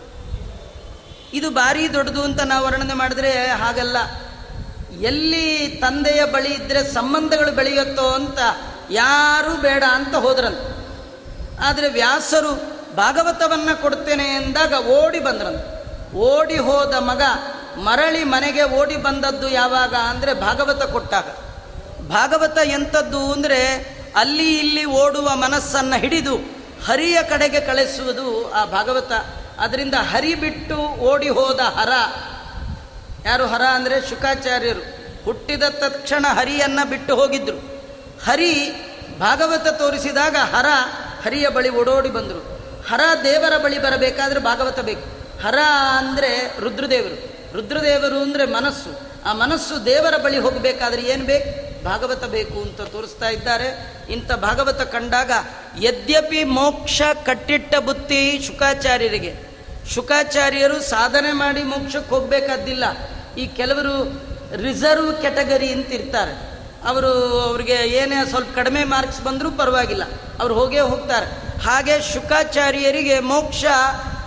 ಇದು 1.33 1.50
ಭಾರಿ 1.50 1.92
ದೊಡ್ಡದು 1.92 2.23
ಅಂತ 2.23 2.40
ನಾವು 2.40 2.66
ವರ್ಣನೆ 2.66 2.94
ಮಾಡಿದ್ರೆ 2.94 3.47
ಹಾಗಲ್ಲ. 3.47 3.97
ಎಲ್ಲಿ 5.00 5.68
ತಂದೆಯ 5.68 6.25
ಬಳಿ 6.25 6.50
ಇದ್ದರೆ 6.54 6.92
ಸಂಬಂಧಗಳು 6.92 7.52
ಬೆಳೆಯುತ್ತೋ 7.52 8.02
ಅಂತ 8.02 8.38
ಯಾರೂ 8.91 9.57
ಬೇಡ 9.57 9.85
ಅಂತ 9.93 10.14
ಹೋದ್ರಂತ. 10.14 10.59
ಆದರೆ 11.64 11.88
ವ್ಯಾಸರು 11.88 12.75
ಭಾಗವತವನ್ನ 12.97 13.69
ಕೊಡ್ತೇನೆ 13.81 14.25
ಎಂದಾಗ 14.25 14.87
ಓಡಿ 14.87 15.21
ಬಂದ್ರಂತ. 15.21 15.75
ಓಡಿ 16.14 16.59
ಹೋದ 16.59 16.95
ಮಗ 16.95 17.23
ಮರಳಿ 17.79 18.25
ಮನೆಗೆ 18.25 18.62
ಓಡಿ 18.62 18.97
ಬಂದದ್ದು 18.97 19.49
ಯಾವಾಗ 19.49 19.95
ಅಂದರೆ 19.95 20.35
ಭಾಗವತ 20.35 20.83
ಕೊಟ್ಟಾಗ. 20.83 21.25
ಭಾಗವತ 22.09 22.59
ಎಂಥದ್ದು 22.59 23.33
ಅಂದರೆ 23.33 23.88
ಅಲ್ಲಿ 24.17 24.59
ಇಲ್ಲಿ 24.59 24.85
ಓಡುವ 24.85 25.37
ಮನಸ್ಸನ್ನು 25.37 26.00
ಹಿಡಿದು 26.00 26.37
ಹರಿಯ 26.87 27.23
ಕಡೆಗೆ 27.23 27.61
ಕಳಿಸುವುದು 27.61 28.53
ಆ 28.53 28.64
ಭಾಗವತ. 28.64 29.12
ಅದರಿಂದ 29.59 29.95
ಹರಿ 29.95 30.35
ಬಿಟ್ಟು 30.35 30.76
ಓಡಿ 30.76 31.29
ಹೋದ 31.29 31.61
ಹರ. 31.61 31.93
ಯಾರು 33.25 33.47
ಹರ 33.47 33.62
ಅಂದರೆ 33.62 34.09
ಶುಕಾಚಾರ್ಯರು. 34.09 35.05
ಹುಟ್ಟಿದ 35.25 35.62
ತಕ್ಷಣ 35.62 36.26
ಹರಿಯನ್ನು 36.29 36.88
ಬಿಟ್ಟು 36.88 37.17
ಹೋಗಿದ್ರು. 37.17 37.74
ಹರಿ 38.23 38.73
ಭಾಗವತ 39.18 39.68
ತೋರಿಸಿದಾಗ 39.68 40.37
ಹರ 40.37 40.66
ಹರಿಯ 41.25 41.49
ಬಳಿ 41.49 41.68
ಓಡೋಡಿ 41.68 42.09
ಬಂದರು. 42.09 42.54
ಹರ 42.88 43.00
ದೇವರ 43.25 43.59
ಬಳಿ 43.59 43.78
ಬರಬೇಕಾದ್ರೆ 43.78 44.40
ಭಾಗವತ 44.40 44.80
ಬೇಕು. 44.80 45.25
ಹರ 45.42 45.59
ಅಂದರೆ 45.99 46.61
ರುದ್ರದೇವರು. 46.61 47.35
ರುದ್ರದೇವರು 47.54 48.23
ಅಂದರೆ 48.23 48.47
ಮನಸ್ಸು. 48.47 49.14
ಆ 49.25 49.33
ಮನಸ್ಸು 49.33 49.87
ದೇವರ 49.87 50.16
ಬಳಿ 50.16 50.38
ಹೋಗಬೇಕಾದ್ರೆ 50.38 51.02
ಏನು 51.02 51.25
ಬೇಕು? 51.25 51.64
ಭಾಗವತ 51.85 52.25
ಬೇಕು 52.25 52.62
ಅಂತ 52.62 52.80
ತೋರಿಸ್ತಾ 52.80 53.28
ಇದ್ದಾರೆ. 53.28 53.94
ಇಂಥ 54.11 54.33
ಭಾಗವತ 54.33 54.80
ಕಂಡಾಗ 54.80 55.30
ಯದ್ಯಪಿ 55.80 56.44
ಮೋಕ್ಷ 56.44 57.02
ಕಟ್ಟಿಟ್ಟ 57.26 57.76
ಬುತ್ತಿ 57.76 58.42
ಶುಕಾಚಾರ್ಯರಿಗೆ. 58.47 59.35
ಶುಕಾಚಾರ್ಯರು 59.94 60.80
ಸಾಧನೆ 60.80 61.33
ಮಾಡಿ 61.33 61.62
ಮೋಕ್ಷಕ್ಕೆ 61.62 62.11
ಹೋಗಬೇಕಾದ್ದಿಲ್ಲ. 62.11 62.85
ಈ 63.38 63.47
ಕೆಲವರು 63.47 64.25
ರಿಸರ್ವ್ 64.62 65.12
ಕ್ಯಾಟಗರಿ 65.12 65.68
ಅಂತ 65.68 65.92
ಇರ್ತಾರೆ. 65.92 66.53
ಅವರು 66.87 67.41
ಅವರಿಗೆ 67.41 67.73
ಏನೇ 67.73 68.29
ಸ್ವಲ್ಪ 68.29 68.55
ಕಡಿಮೆ 68.55 68.85
ಮಾರ್ಕ್ಸ್ 68.85 69.23
ಬಂದರೂ 69.23 69.50
ಪರವಾಗಿಲ್ಲ. 69.50 70.03
ಅವರು 70.41 70.55
ಹೋಗೇ 70.55 70.81
ಹೋಗ್ತಾರೆ. 70.81 71.26
ಹಾಗೆ 71.64 72.12
ಶುಕಾಚಾರ್ಯರಿಗೆ 72.12 73.21
ಮೋಕ್ಷ 73.21 73.64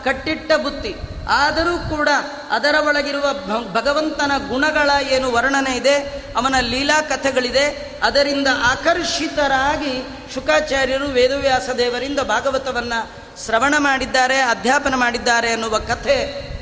ಕಟ್ಟಿಟ್ಟ 0.06 0.52
ಬುತ್ತಿ 0.54 0.96
ಆದರೂ 1.30 1.90
ಕೂಡ 1.90 2.10
ಅದರ 2.52 2.76
ಒಳಗಿರುವ 2.88 3.26
ಭಗವಂತನ 3.74 4.32
ಗುಣಗಳ 4.50 4.90
ಏನು 5.10 5.32
ವರ್ಣನೆ 5.32 5.76
ಇದೆ, 5.76 5.96
ಅವನ 6.38 6.56
ಲೀಲಾ 6.60 7.02
ಕಥೆಗಳಿದೆ, 7.02 8.00
ಅದರಿಂದ 8.04 8.48
ಆಕರ್ಷಿತರಾಗಿ 8.64 10.08
ಶುಕಾಚಾರ್ಯರು 10.34 11.06
ವೇದವ್ಯಾಸ 11.06 11.70
ದೇವರಿಂದ 11.78 12.20
ಭಾಗವತವನ್ನು 12.20 13.12
ಶ್ರವಣ 13.46 13.76
ಮಾಡಿದ್ದಾರೆ, 13.78 14.38
ಅಧ್ಯಾಪನ 14.42 14.96
ಮಾಡಿದ್ದಾರೆ 14.96 15.52
ಅನ್ನುವ 15.52 15.78
ಕಥೆ 15.78 16.18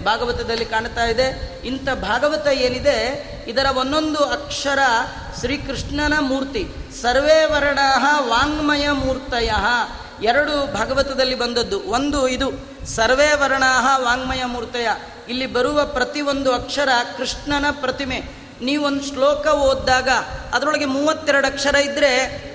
ಭಾಗವತದಲ್ಲಿ 0.06 0.66
ಕಾಣ್ತಾ 0.66 1.04
ಇದೆ. 1.04 1.60
ಇಂಥ 1.66 1.90
ಭಾಗವತ 1.90 2.48
ಏನಿದೆ? 2.48 3.00
ಇದರ 3.48 3.66
ಒಂದೊಂದು 3.78 4.20
ಅಕ್ಷರ 4.20 4.80
ಶ್ರೀಕೃಷ್ಣನ 5.40 6.14
ಮೂರ್ತಿ. 6.20 6.68
ಸರ್ವೇ 7.02 7.46
ವರ್ಣ 7.46 7.80
ವಾಂಗ್ಮಯ 8.20 8.90
ಮೂರ್ತಯ. 8.90 9.52
ಎರಡು 10.24 10.74
ಭಾಗವತದಲ್ಲಿ 10.74 11.36
ಬಂದದ್ದು. 11.36 11.80
ಒಂದು 11.80 12.28
ಇದು 12.28 12.52
ಸರ್ವೇ 12.86 13.32
ವರ್ಣ 13.32 13.64
ವಾಂಗ್ಮಯ 13.98 14.46
ಮೂರ್ತಯ. 14.46 14.88
ಇಲ್ಲಿ 15.30 15.46
ಬರುವ 15.46 15.86
ಪ್ರತಿಯೊಂದು 15.86 16.54
ಅಕ್ಷರ 16.54 16.90
ಕೃಷ್ಣನ 17.18 17.66
ಪ್ರತಿಮೆ. 17.72 18.46
ನೀವೊಂದು 18.62 19.06
ಶ್ಲೋಕ 19.06 19.48
ಓದಿದಾಗ 19.48 20.10
ಅದರೊಳಗೆ 20.54 20.86
ಮೂವತ್ತೆರಡು 20.86 21.48
ಅಕ್ಷರ 21.48 21.76
ಇದ್ದರೆ 21.76 22.12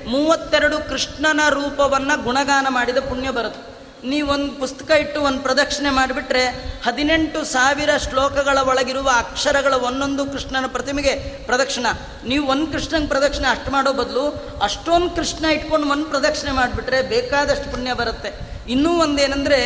ಮೂವತ್ತೆರಡು 0.06 0.78
ಕೃಷ್ಣನ 0.78 1.40
ರೂಪವನ್ನು 1.50 2.22
ಗುಣಗಾನ 2.22 2.66
ಮಾಡಿದ 2.70 2.96
ಪುಣ್ಯ 2.96 3.30
ಬರುತ್ತೆ. 3.30 3.69
ನೀವೊಂದು 4.04 4.52
ಪುಸ್ತಕ 4.52 4.90
ಇಟ್ಟು 4.90 5.20
ಒಂದು 5.20 5.40
ಪ್ರದಕ್ಷಿಣೆ 5.40 5.90
ಮಾಡಿಬಿಟ್ರೆ 5.90 6.48
ಹದಿನೆಂಟು 6.86 7.44
ಸಾವಿರ 7.44 7.96
ಶ್ಲೋಕಗಳ 7.96 8.58
ಒಳಗಿರುವ 8.58 9.10
ಅಕ್ಷರಗಳ 9.16 9.74
ಒಂದೊಂದು 9.74 10.26
ಕೃಷ್ಣನ 10.26 10.66
ಪ್ರತಿಮೆಗೆ 10.66 11.14
ಪ್ರದಕ್ಷಿಣ. 11.46 11.86
ನೀವು 12.26 12.46
ಒಂದು 12.46 12.66
ಕೃಷ್ಣನ 12.66 13.06
ಪ್ರದಕ್ಷಿಣೆ 13.08 13.48
ಅಷ್ಟು 13.48 13.70
ಮಾಡೋ 13.70 13.92
ಬದಲು 13.92 14.24
ಅಷ್ಟೊಂದು 14.62 15.10
ಕೃಷ್ಣ 15.10 15.44
ಇಟ್ಕೊಂಡು 15.44 15.88
ಒಂದು 15.88 16.04
ಪ್ರದಕ್ಷಿಣೆ 16.04 16.52
ಮಾಡಿಬಿಟ್ರೆ 16.52 17.02
ಬೇಕಾದಷ್ಟು 17.02 17.70
ಪುಣ್ಯ 17.70 17.92
ಬರುತ್ತೆ. 17.92 18.32
ಇನ್ನೂ 18.70 19.00
ಒಂದೇನೆಂದರೆ 19.00 19.60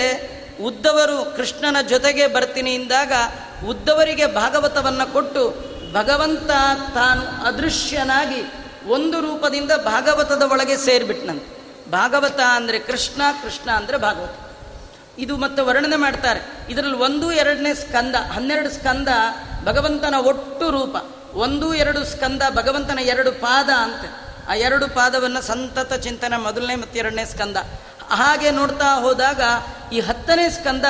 ಉದ್ದವರು 0.63 1.37
ಕೃಷ್ಣನ 1.37 1.77
ಜೊತೆಗೆ 1.89 2.27
ಬರ್ತೀನಿ 2.27 2.75
ಇಂದಾಗ 2.75 3.13
ಉದ್ದವರಿಗೆ 3.69 4.27
ಭಾಗವತವನ್ನು 4.27 5.13
ಕೊಟ್ಟು 5.13 5.75
ಭಗವಂತ 5.93 6.51
ತಾನು 6.95 7.47
ಅದೃಶ್ಯನಾಗಿ 7.47 8.53
ಒಂದು 8.87 9.21
ರೂಪದಿಂದ 9.21 9.71
ಭಾಗವತದ 9.71 10.43
ಒಳಗೆ 10.43 10.77
ಸೇರಿಬಿಟ್ನಂತೆ. 10.77 11.54
ಭಾಗವತ 11.95 12.41
ಅಂದರೆ 12.41 12.79
ಕೃಷ್ಣ 12.79 13.23
ಕೃಷ್ಣ 13.43 13.71
ಅಂದರೆ 13.71 13.97
ಭಾಗವತ. 13.97 14.35
ಇದು 15.19 15.37
ಮತ್ತೆ 15.37 15.63
ವರ್ಣನೆ 15.63 15.97
ಮಾಡ್ತಾರೆ. 15.97 16.41
ಇದರಲ್ಲಿ 16.69 16.97
ಒಂದು, 16.97 17.33
ಎರಡನೇ 17.33 17.75
ಸ್ಕಂದ, 17.75 18.15
ಹನ್ನೆರಡು 18.15 18.71
ಸ್ಕಂದ 18.71 19.09
ಭಗವಂತನ 19.65 20.15
ಒಟ್ಟು 20.15 20.71
ರೂಪ. 20.71 20.97
ಒಂದು, 21.37 21.75
ಎರಡು 21.75 22.05
ಸ್ಕಂದ 22.05 22.43
ಭಗವಂತನ 22.51 22.99
ಎರಡು 22.99 23.33
ಪಾದ 23.33 23.71
ಅಂತ. 23.71 24.05
ಆ 24.49 24.55
ಎರಡು 24.55 24.89
ಪಾದವನ್ನು 24.89 25.43
ಸಂತತ 25.43 25.93
ಚಿಂತನೆ 25.93 26.37
ಮೊದಲನೇ 26.37 26.75
ಮತ್ತು 26.75 26.99
ಎರಡನೇ 26.99 27.25
ಸ್ಕಂದ. 27.25 27.57
ಹಾಗೆ 28.11 28.51
ನೋಡ್ತಾ 28.51 29.01
ಹೋದಾಗ 29.01 29.41
ಈ 29.93 30.01
ಹತ್ತನೇ 30.01 30.51
ಸ್ಕಂದ 30.51 30.87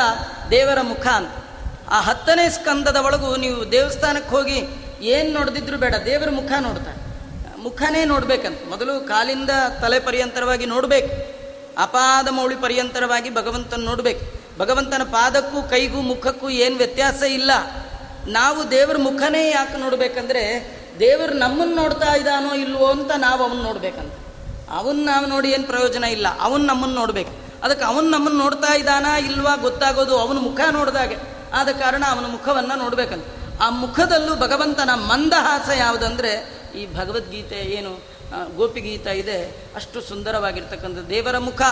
ದೇವರ 0.51 0.81
ಮುಖ 0.81 1.07
ಅಂತ. 1.07 1.33
ಆ 1.91 2.01
ಹತ್ತನೇ 2.01 2.51
ಸ್ಕಂದದ 2.51 2.97
ಒಳಗೂ 2.97 3.37
ನೀವು 3.37 3.73
ದೇವಸ್ಥಾನಕ್ಕೆ 3.73 4.31
ಹೋಗಿ 4.31 4.59
ಏನು 5.01 5.31
ನೋಡಿದ್ರು 5.33 5.77
ಬೇಡ, 5.79 5.95
ದೇವರ 5.95 6.31
ಮುಖ 6.31 6.53
ನೋಡ್ತಾರೆ. 6.61 7.04
ಮುಖನೇ 7.65 8.05
ನೋಡ್ಬೇಕಂತ. 8.05 8.59
ಮೊದಲು 8.69 9.09
ಕಾಲಿಂದ 9.09 9.51
ತಲೆ 9.81 10.01
ಪರ್ಯಂತರವಾಗಿ 10.01 10.67
ನೋಡಬೇಕು. 10.67 11.35
ಅಪಾದ 11.83 12.29
ಮೌಳಿ 12.29 12.57
ಪರ್ಯಂತರವಾಗಿ 12.57 13.35
ಭಗವಂತನ 13.35 13.81
ನೋಡ್ಬೇಕು. 13.85 14.41
ಭಗವಂತನ 14.59 15.03
ಪಾದಕ್ಕೂ 15.03 15.63
ಕೈಗೂ 15.63 16.01
ಮುಖಕ್ಕೂ 16.01 16.49
ಏನು 16.49 16.77
ವ್ಯತ್ಯಾಸ 16.77 17.23
ಇಲ್ಲ. 17.23 17.51
ನಾವು 18.29 18.71
ದೇವರ 18.71 18.97
ಮುಖನೇ 18.97 19.51
ಯಾಕೆ 19.51 19.77
ನೋಡ್ಬೇಕಂದ್ರೆ, 19.77 20.43
ದೇವರು 21.01 21.33
ನಮ್ಮನ್ನು 21.33 21.75
ನೋಡ್ತಾ 21.75 22.15
ಇದ್ದಾನೋ 22.15 22.55
ಇಲ್ವೋ 22.55 22.87
ಅಂತ 22.87 23.11
ನಾವು 23.17 23.45
ಅವನ್ನ 23.45 23.63
ನೋಡ್ಬೇಕಂತ. 23.63 24.13
ಅವನ್ 24.71 25.07
ನಾವು 25.07 25.27
ನೋಡಿ 25.27 25.51
ಏನು 25.51 25.65
ಪ್ರಯೋಜನ 25.65 26.05
ಇಲ್ಲ. 26.05 26.27
ಅವನ್ 26.41 26.61
ನಮ್ಮನ್ನು 26.61 26.97
ನೋಡ್ಬೇಕು. 26.97 27.31
ಅದಕ್ಕೆ 27.63 27.85
ಅವನ್ 27.85 28.05
ನಮ್ಮನ್ನು 28.05 28.39
ನೋಡ್ತಾ 28.39 28.75
ಇದ್ದಾನಾ 28.75 29.19
ಇಲ್ವಾ 29.19 29.57
ಗೊತ್ತಾಗೋದು 29.57 30.19
ಅವನ 30.19 30.39
ಮುಖ 30.39 30.61
ನೋಡಿದಾಗೆ. 30.71 31.17
ಆದ 31.55 31.69
ಕಾರಣ 31.69 32.05
ಅವನ 32.11 32.27
ಮುಖವನ್ನು 32.27 32.75
ನೋಡ್ಬೇಕಂತ. 32.75 33.25
ಆ 33.61 33.71
ಮುಖದಲ್ಲೂ 33.71 34.35
ಭಗವಂತನ 34.35 34.91
ಮಂದಹಾಸ 34.95 35.71
ಯಾವುದಂದ್ರೆ 35.77 36.54
ಈ 36.81 36.85
ಭಗವದ್ಗೀತೆ 36.99 37.61
ಏನು 37.79 37.93
ಗೋಪಿಗೀತ 38.59 39.07
ಇದೆ, 39.23 39.39
ಅಷ್ಟು 39.79 39.99
ಸುಂದರವಾಗಿರ್ತಕ್ಕಂಥ 40.11 41.03
ದೇವರ 41.13 41.37
ಮುಖ. 41.49 41.63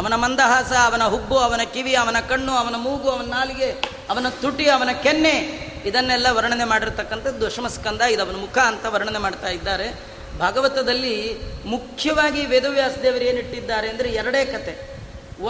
ಅವನ 0.00 0.14
ಮಂದಹಾಸ, 0.24 0.72
ಅವನ 0.88 1.04
ಹುಬ್ಬು, 1.12 1.36
ಅವನ 1.46 1.62
ಕಿವಿ, 1.74 1.94
ಅವನ 2.00 2.18
ಕಣ್ಣು, 2.30 2.52
ಅವನ 2.62 2.76
ಮೂಗು, 2.86 3.08
ಅವನ 3.14 3.28
ನಾಲಿಗೆ, 3.36 3.68
ಅವನ 4.12 4.26
ತುಟಿ, 4.42 4.66
ಅವನ 4.76 4.90
ಕೆನ್ನೆ, 5.04 5.36
ಇದನ್ನೆಲ್ಲ 5.88 6.26
ವರ್ಣನೆ 6.38 6.66
ಮಾಡಿರ್ತಕ್ಕಂಥದ್ದು 6.72 7.40
ದಶಮಸ್ಕಂದ 7.46 8.02
ಇದು 8.14 8.22
ಅವನ 8.26 8.36
ಮುಖ 8.44 8.58
ಅಂತ 8.72 8.84
ವರ್ಣನೆ 8.94 9.20
ಮಾಡ್ತಾ 9.26 9.50
ಇದ್ದಾರೆ. 9.58 9.88
ಭಾಗವತದಲ್ಲಿ 10.40 11.14
ಮುಖ್ಯವಾಗಿ 11.74 12.42
ವೇದವ್ಯಾಸ 12.52 12.94
ದೇವರು 13.04 13.24
ಏನಿಟ್ಟಿದ್ದಾರೆ 13.30 13.86
ಅಂದರೆ 13.92 14.08
ಎರಡೇ 14.20 14.42
ಕತೆ. 14.54 14.74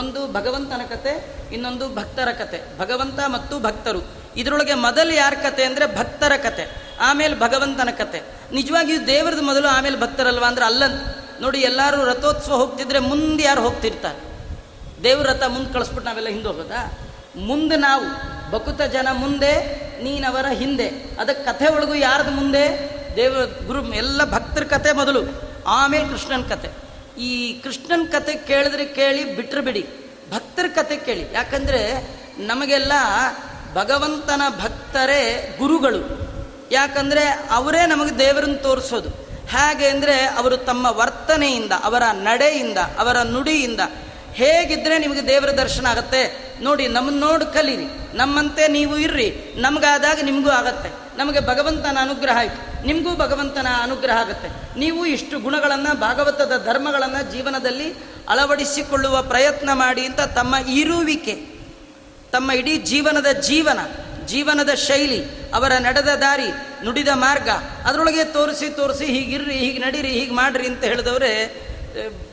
ಒಂದು 0.01 0.21
ಭಗವಂತನ 0.37 0.83
ಕತೆ, 0.93 1.13
ಇನ್ನೊಂದು 1.55 1.87
ಭಕ್ತರ 1.99 2.29
ಕತೆ. 2.39 2.59
ಭಗವಂತ 2.79 3.19
ಮತ್ತು 3.35 3.55
ಭಕ್ತರು. 3.67 4.01
ಇದರೊಳಗೆ 4.41 4.75
ಮೊದಲು 4.87 5.13
ಯಾರ 5.15 5.35
ಕತೆ 5.43 5.63
ಅಂದರೆ 5.65 5.87
ಭಕ್ತರ 5.99 6.33
ಕತೆ. 6.47 6.65
ಆಮೇಲೆ 7.09 7.35
ಭಗವಂತನ 7.45 7.91
ಕತೆ. 7.99 8.21
ನಿಜವಾಗಿಯೂ 8.53 9.07
ದೇವರದು 9.07 9.43
ಮೊದಲು 9.43 9.69
ಆಮೇಲೆ 9.69 10.01
ಭಕ್ತರಲ್ವಾ 10.01 10.49
ಅಂದ್ರೆ 10.49 10.67
ಅಲ್ಲಂತ. 10.67 11.03
ನೋಡಿ, 11.41 11.59
ಎಲ್ಲರೂ 11.59 12.05
ರಥೋತ್ಸವ 12.05 12.53
ಹೋಗ್ತಿದ್ರೆ 12.53 12.99
ಮುಂದೆ 12.99 13.43
ಯಾರು 13.43 13.61
ಹೋಗ್ತಿರ್ತಾರೆ? 13.61 14.21
ದೇವ್ರ 15.05 15.27
ರಥ 15.27 15.43
ಮುಂದೆ 15.43 15.73
ಕಳಿಸ್ಬಿಟ್ಟು 15.73 16.09
ನಾವೆಲ್ಲ 16.09 16.29
ಹಿಂದೆ 16.29 16.49
ಹೋಗೋದಾ? 16.49 16.99
ಮುಂದೆ 17.37 17.77
ನಾವು 17.77 18.05
ಬಕುತ 18.51 18.83
ಜನ 18.83 19.09
ಮುಂದೆ, 19.13 19.53
ನೀನವರ 20.03 20.47
ಹಿಂದೆ. 20.53 20.89
ಅದಕ್ಕೆ 21.21 21.45
ಕಥೆ 21.45 21.67
ಒಳಗು 21.67 21.95
ಯಾರ್ದು 21.95 22.31
ಮುಂದೆ? 22.31 22.97
ದೇವ, 23.17 23.37
ಗುರು, 23.67 23.93
ಎಲ್ಲ 23.93 24.25
ಭಕ್ತರ 24.25 24.65
ಕತೆ 24.65 24.93
ಮೊದಲು. 24.93 25.21
ಆಮೇಲೆ 25.67 26.09
ಕೃಷ್ಣನ 26.09 26.43
ಕತೆ 26.43 26.87
ಈ 27.21 27.61
ಕೃಷ್ಣನ 27.61 28.09
ಕತೆ 28.13 28.35
ಕೇಳಿದ್ರೆ 28.35 28.85
ಕೇಳಿ 28.85 29.37
ಬಿಟ್ಟರೆ 29.37 29.61
ಬಿಡಿ. 29.61 29.87
ಭಕ್ತರ 30.33 30.65
ಕತೆ 30.75 30.97
ಕೇಳಿ. 30.97 31.27
ಯಾಕಂದರೆ 31.33 32.11
ನಮಗೆಲ್ಲ 32.39 32.93
ಭಗವಂತನ 33.75 34.43
ಭಕ್ತರೇ 34.63 35.55
ಗುರುಗಳು. 35.59 36.36
ಯಾಕಂದರೆ 36.71 37.49
ಅವರೇ 37.51 37.87
ನಮಗೆ 37.87 38.19
ದೇವರನ್ನು 38.19 38.63
ತೋರಿಸೋದು. 38.63 39.09
ಹೇಗೆ 39.49 39.87
ಅಂದರೆ 39.87 40.25
ಅವರು 40.25 40.57
ತಮ್ಮ 40.57 40.87
ವರ್ತನೆಯಿಂದ, 40.87 41.73
ಅವರ 41.83 42.03
ನಡೆಯಿಂದ, 42.13 42.79
ಅವರ 42.79 43.17
ನುಡಿಯಿಂದ 43.23 43.81
ಹೇಗಿದ್ದರೆ 44.33 44.99
ನಿಮಗೆ 44.99 45.29
ದೇವರ 45.29 45.51
ದರ್ಶನ 45.51 45.87
ಆಗುತ್ತೆ. 45.87 46.55
ನೋಡಿ, 46.63 46.89
ನಮ್ಮನ್ನ 46.89 47.21
ನೋಡು 47.21 47.47
ಕಲೀರಿ. 47.47 48.17
ನಮ್ಮಂತೆ 48.17 48.69
ನೀವು 48.69 48.99
ಇರ್ರಿ. 48.99 49.55
ನಮಗಾದಾಗ 49.57 50.19
ನಿಮಗೂ 50.23 50.51
ಆಗತ್ತೆ. 50.51 51.19
ನಮಗೆ 51.19 51.41
ಭಗವಂತನ 51.41 51.99
ಅನುಗ್ರಹ 52.01 52.37
ಆಯಿತು. 52.37 52.87
ನಿಮಗೂ 52.87 53.17
ಭಗವಂತನ 53.17 53.67
ಅನುಗ್ರಹ 53.83 54.17
ಆಗುತ್ತೆ. 54.17 54.79
ನೀವು 54.79 55.07
ಇಷ್ಟು 55.07 55.39
ಗುಣಗಳನ್ನು, 55.39 56.01
ಭಾಗವತದ 56.01 56.63
ಧರ್ಮಗಳನ್ನು 56.67 57.33
ಜೀವನದಲ್ಲಿ 57.33 57.93
ಅಳವಡಿಸಿಕೊಳ್ಳುವ 58.29 59.23
ಪ್ರಯತ್ನ 59.23 59.71
ಮಾಡಿ 59.73 60.07
ಅಂತ 60.07 60.21
ತಮ್ಮ 60.21 60.55
ಇರುವಿಕೆ, 60.71 61.35
ತಮ್ಮ 62.33 62.53
ಇಡೀ 62.53 62.77
ಜೀವನದ 62.77 63.27
ಜೀವನ 63.33 63.79
ಜೀವನದ 64.27 64.75
ಶೈಲಿ, 64.75 65.51
ಅವರ 65.51 65.73
ನಡೆದ 65.73 66.09
ದಾರಿ, 66.09 66.49
ನುಡಿದ 66.85 67.09
ಮಾರ್ಗ, 67.15 67.49
ಅದರೊಳಗೆ 67.85 68.25
ತೋರಿಸಿ 68.25 68.69
ತೋರಿಸಿ, 68.71 69.05
ಹೀಗಿರ್ರಿ, 69.05 69.55
ಹೀಗೆ 69.55 69.79
ನಡೀರಿ, 69.79 70.09
ಹೀಗೆ 70.09 70.35
ಮಾಡ್ರಿ 70.35 70.67
ಅಂತ 70.67 70.85
ಹೇಳಿದವರೇ 70.85 71.63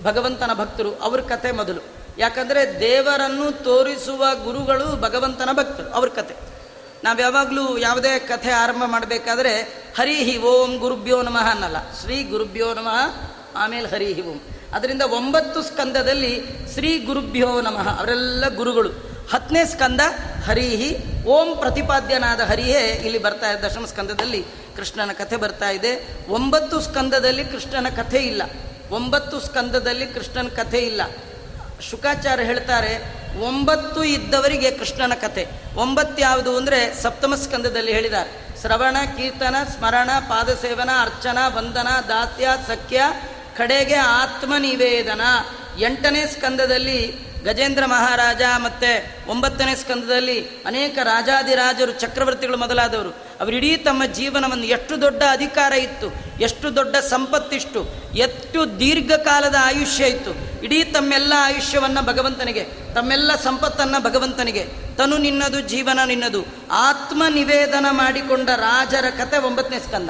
ಭಗವಂತನ 0.04 0.54
ಭಕ್ತರು. 0.54 0.96
ಅವ್ರ 0.96 1.22
ಕತೆ 1.22 1.52
ಮೊದಲು. 1.52 1.82
ಯಾಕಂದರೆ 2.18 2.80
ದೇವರನ್ನು 2.80 3.64
ತೋರಿಸುವ 3.64 4.26
ಗುರುಗಳು 4.44 5.02
ಭಗವಂತನ 5.02 5.50
ಭಕ್ತರು, 5.52 5.90
ಅವ್ರ 5.90 6.10
ಕತೆ. 6.10 6.36
ನಾವು 7.04 7.22
ಯಾವಾಗಲೂ 7.22 7.78
ಯಾವುದೇ 7.78 8.20
ಕಥೆ 8.20 8.52
ಆರಂಭ 8.52 8.84
ಮಾಡಬೇಕಾದ್ರೆ 8.86 9.54
ಹರಿಹಿ 9.98 10.38
ಓಂ 10.38 10.78
ಗುರುಭ್ಯೋ 10.78 11.22
ನಮಃ 11.22 11.52
ಅನ್ನಲ್ಲ. 11.52 11.78
ಶ್ರೀ 12.02 12.24
ಗುರುಭ್ಯೋ 12.24 12.74
ನಮಃ, 12.74 13.32
ಆಮೇಲೆ 13.56 13.90
ಹರಿಹಿ 13.90 14.22
ಓಂ. 14.22 14.42
ಅದರಿಂದ 14.74 15.02
ಒಂಬತ್ತು 15.02 15.62
ಸ್ಕಂದದಲ್ಲಿ 15.62 16.44
ಶ್ರೀ 16.74 16.98
ಗುರುಭ್ಯೋ 16.98 17.62
ನಮಃ, 17.62 18.00
ಅವರೆಲ್ಲ 18.00 18.56
ಗುರುಗಳು. 18.56 19.13
ಹತ್ತನೇ 19.32 19.66
ಸ್ಕಂದ 19.66 20.02
ಹರಿಹಿ. 20.46 20.90
ಓಂ 21.24 21.58
ಪ್ರತಿಪಾದ್ಯನಾದ 21.58 22.40
ಹರಿಯೇ 22.40 22.80
ಇಲ್ಲಿ 22.80 23.18
ಬರ್ತಾ 23.18 23.52
ಇದೆ 23.52 23.62
ದಶಮ 23.62 23.86
ಸ್ಕಂದದಲ್ಲಿ 23.86 24.42
ಕೃಷ್ಣನ 24.76 25.12
ಕಥೆ 25.12 25.36
ಬರ್ತಾ 25.36 25.70
ಇದೆ. 25.70 25.92
ಒಂಬತ್ತು 26.30 26.82
ಸ್ಕಂದದಲ್ಲಿ 26.82 27.46
ಕೃಷ್ಣನ 27.46 27.90
ಕಥೆ 27.90 28.18
ಇಲ್ಲ. 28.18 28.44
ಒಂಬತ್ತು 28.90 29.40
ಸ್ಕಂದದಲ್ಲಿ 29.40 30.08
ಕೃಷ್ಣನ 30.08 30.48
ಕಥೆ 30.48 30.78
ಇಲ್ಲ. 30.78 31.02
ಶುಕಾಚಾರ್ಯ 31.90 32.44
ಹೇಳ್ತಾರೆ, 32.44 32.94
ಒಂಬತ್ತು 33.40 34.04
ಇದ್ದವರಿಗೆ 34.04 34.72
ಕೃಷ್ಣನ 34.72 35.14
ಕಥೆ. 35.14 35.48
ಒಂಬತ್ತು 35.76 36.22
ಯಾವುದು 36.22 36.58
ಅಂದರೆ 36.58 37.02
ಸಪ್ತಮ 37.02 37.36
ಸ್ಕಂದದಲ್ಲಿ 37.36 37.94
ಹೇಳಿದ್ದಾರೆ. 37.94 38.62
ಶ್ರವಣ, 38.62 38.98
ಕೀರ್ತನ, 39.18 39.56
ಸ್ಮರಣ, 39.78 40.10
ಪಾದಸೇವನ, 40.20 40.90
ಅರ್ಚನ, 41.02 41.38
ವಂದನ 41.48 41.88
ದಾತ್ಯ 42.08 42.48
ಸಖ್ಯ, 42.68 43.02
ಕಡೆಗೆ 43.58 43.96
ಆತ್ಮನಿವೇದನ. 43.96 45.22
ಎಂಟನೇ 45.80 46.26
ಸ್ಕಂದದಲ್ಲಿ 46.26 47.00
ಗಜೇಂದ್ರ 47.44 47.86
ಮಹಾರಾಜ 47.86 48.42
ಮತ್ತೆ 48.58 49.22
ಒಂಬತ್ತನೇ 49.28 49.76
ಸ್ಕಂದದಲ್ಲಿ 49.76 50.38
ಅನೇಕ 50.66 50.98
ರಾಜಾದಿರಾಜರು, 51.04 51.92
ಚಕ್ರವರ್ತಿಗಳು 51.92 52.58
ಮೊದಲಾದವರು. 52.58 53.10
ಅವರಿಡೀ 53.40 53.78
ತಮ್ಮ 53.78 54.06
ಜೀವನವನ್ನು 54.06 54.64
ಎಷ್ಟು 54.64 55.02
ದೊಡ್ಡ 55.02 55.24
ಅಧಿಕಾರ 55.32 55.74
ಇತ್ತು, 55.74 56.08
ಎಷ್ಟು 56.40 56.76
ದೊಡ್ಡ 56.76 56.96
ಸಂಪತ್ತಿಷ್ಟು, 56.96 57.82
ಎಷ್ಟು 58.18 58.80
ದೀರ್ಘಕಾಲದ 58.80 59.56
ಆಯುಷ್ಯ 59.62 60.06
ಇತ್ತು. 60.06 60.64
ಇಡೀ 60.64 60.84
ತಮ್ಮೆಲ್ಲ 60.84 61.34
ಆಯುಷ್ಯವನ್ನು 61.38 62.06
ಭಗವಂತನಿಗೆ, 62.06 62.64
ತಮ್ಮೆಲ್ಲ 62.94 63.36
ಸಂಪತ್ತನ್ನು 63.36 64.04
ಭಗವಂತನಿಗೆ, 64.04 64.64
ತನು 64.98 65.18
ನಿನ್ನದು, 65.18 65.62
ಜೀವನ 65.62 66.00
ನಿನ್ನದು 66.06 66.46
ಆತ್ಮ 66.72 67.24
ನಿವೇದನ 67.30 67.86
ಮಾಡಿಕೊಂಡ 67.92 68.50
ರಾಜರ 68.50 69.06
ಕತೆ 69.18 69.38
ಒಂಬತ್ತನೇ 69.38 69.80
ಸ್ಕಂದ. 69.80 70.10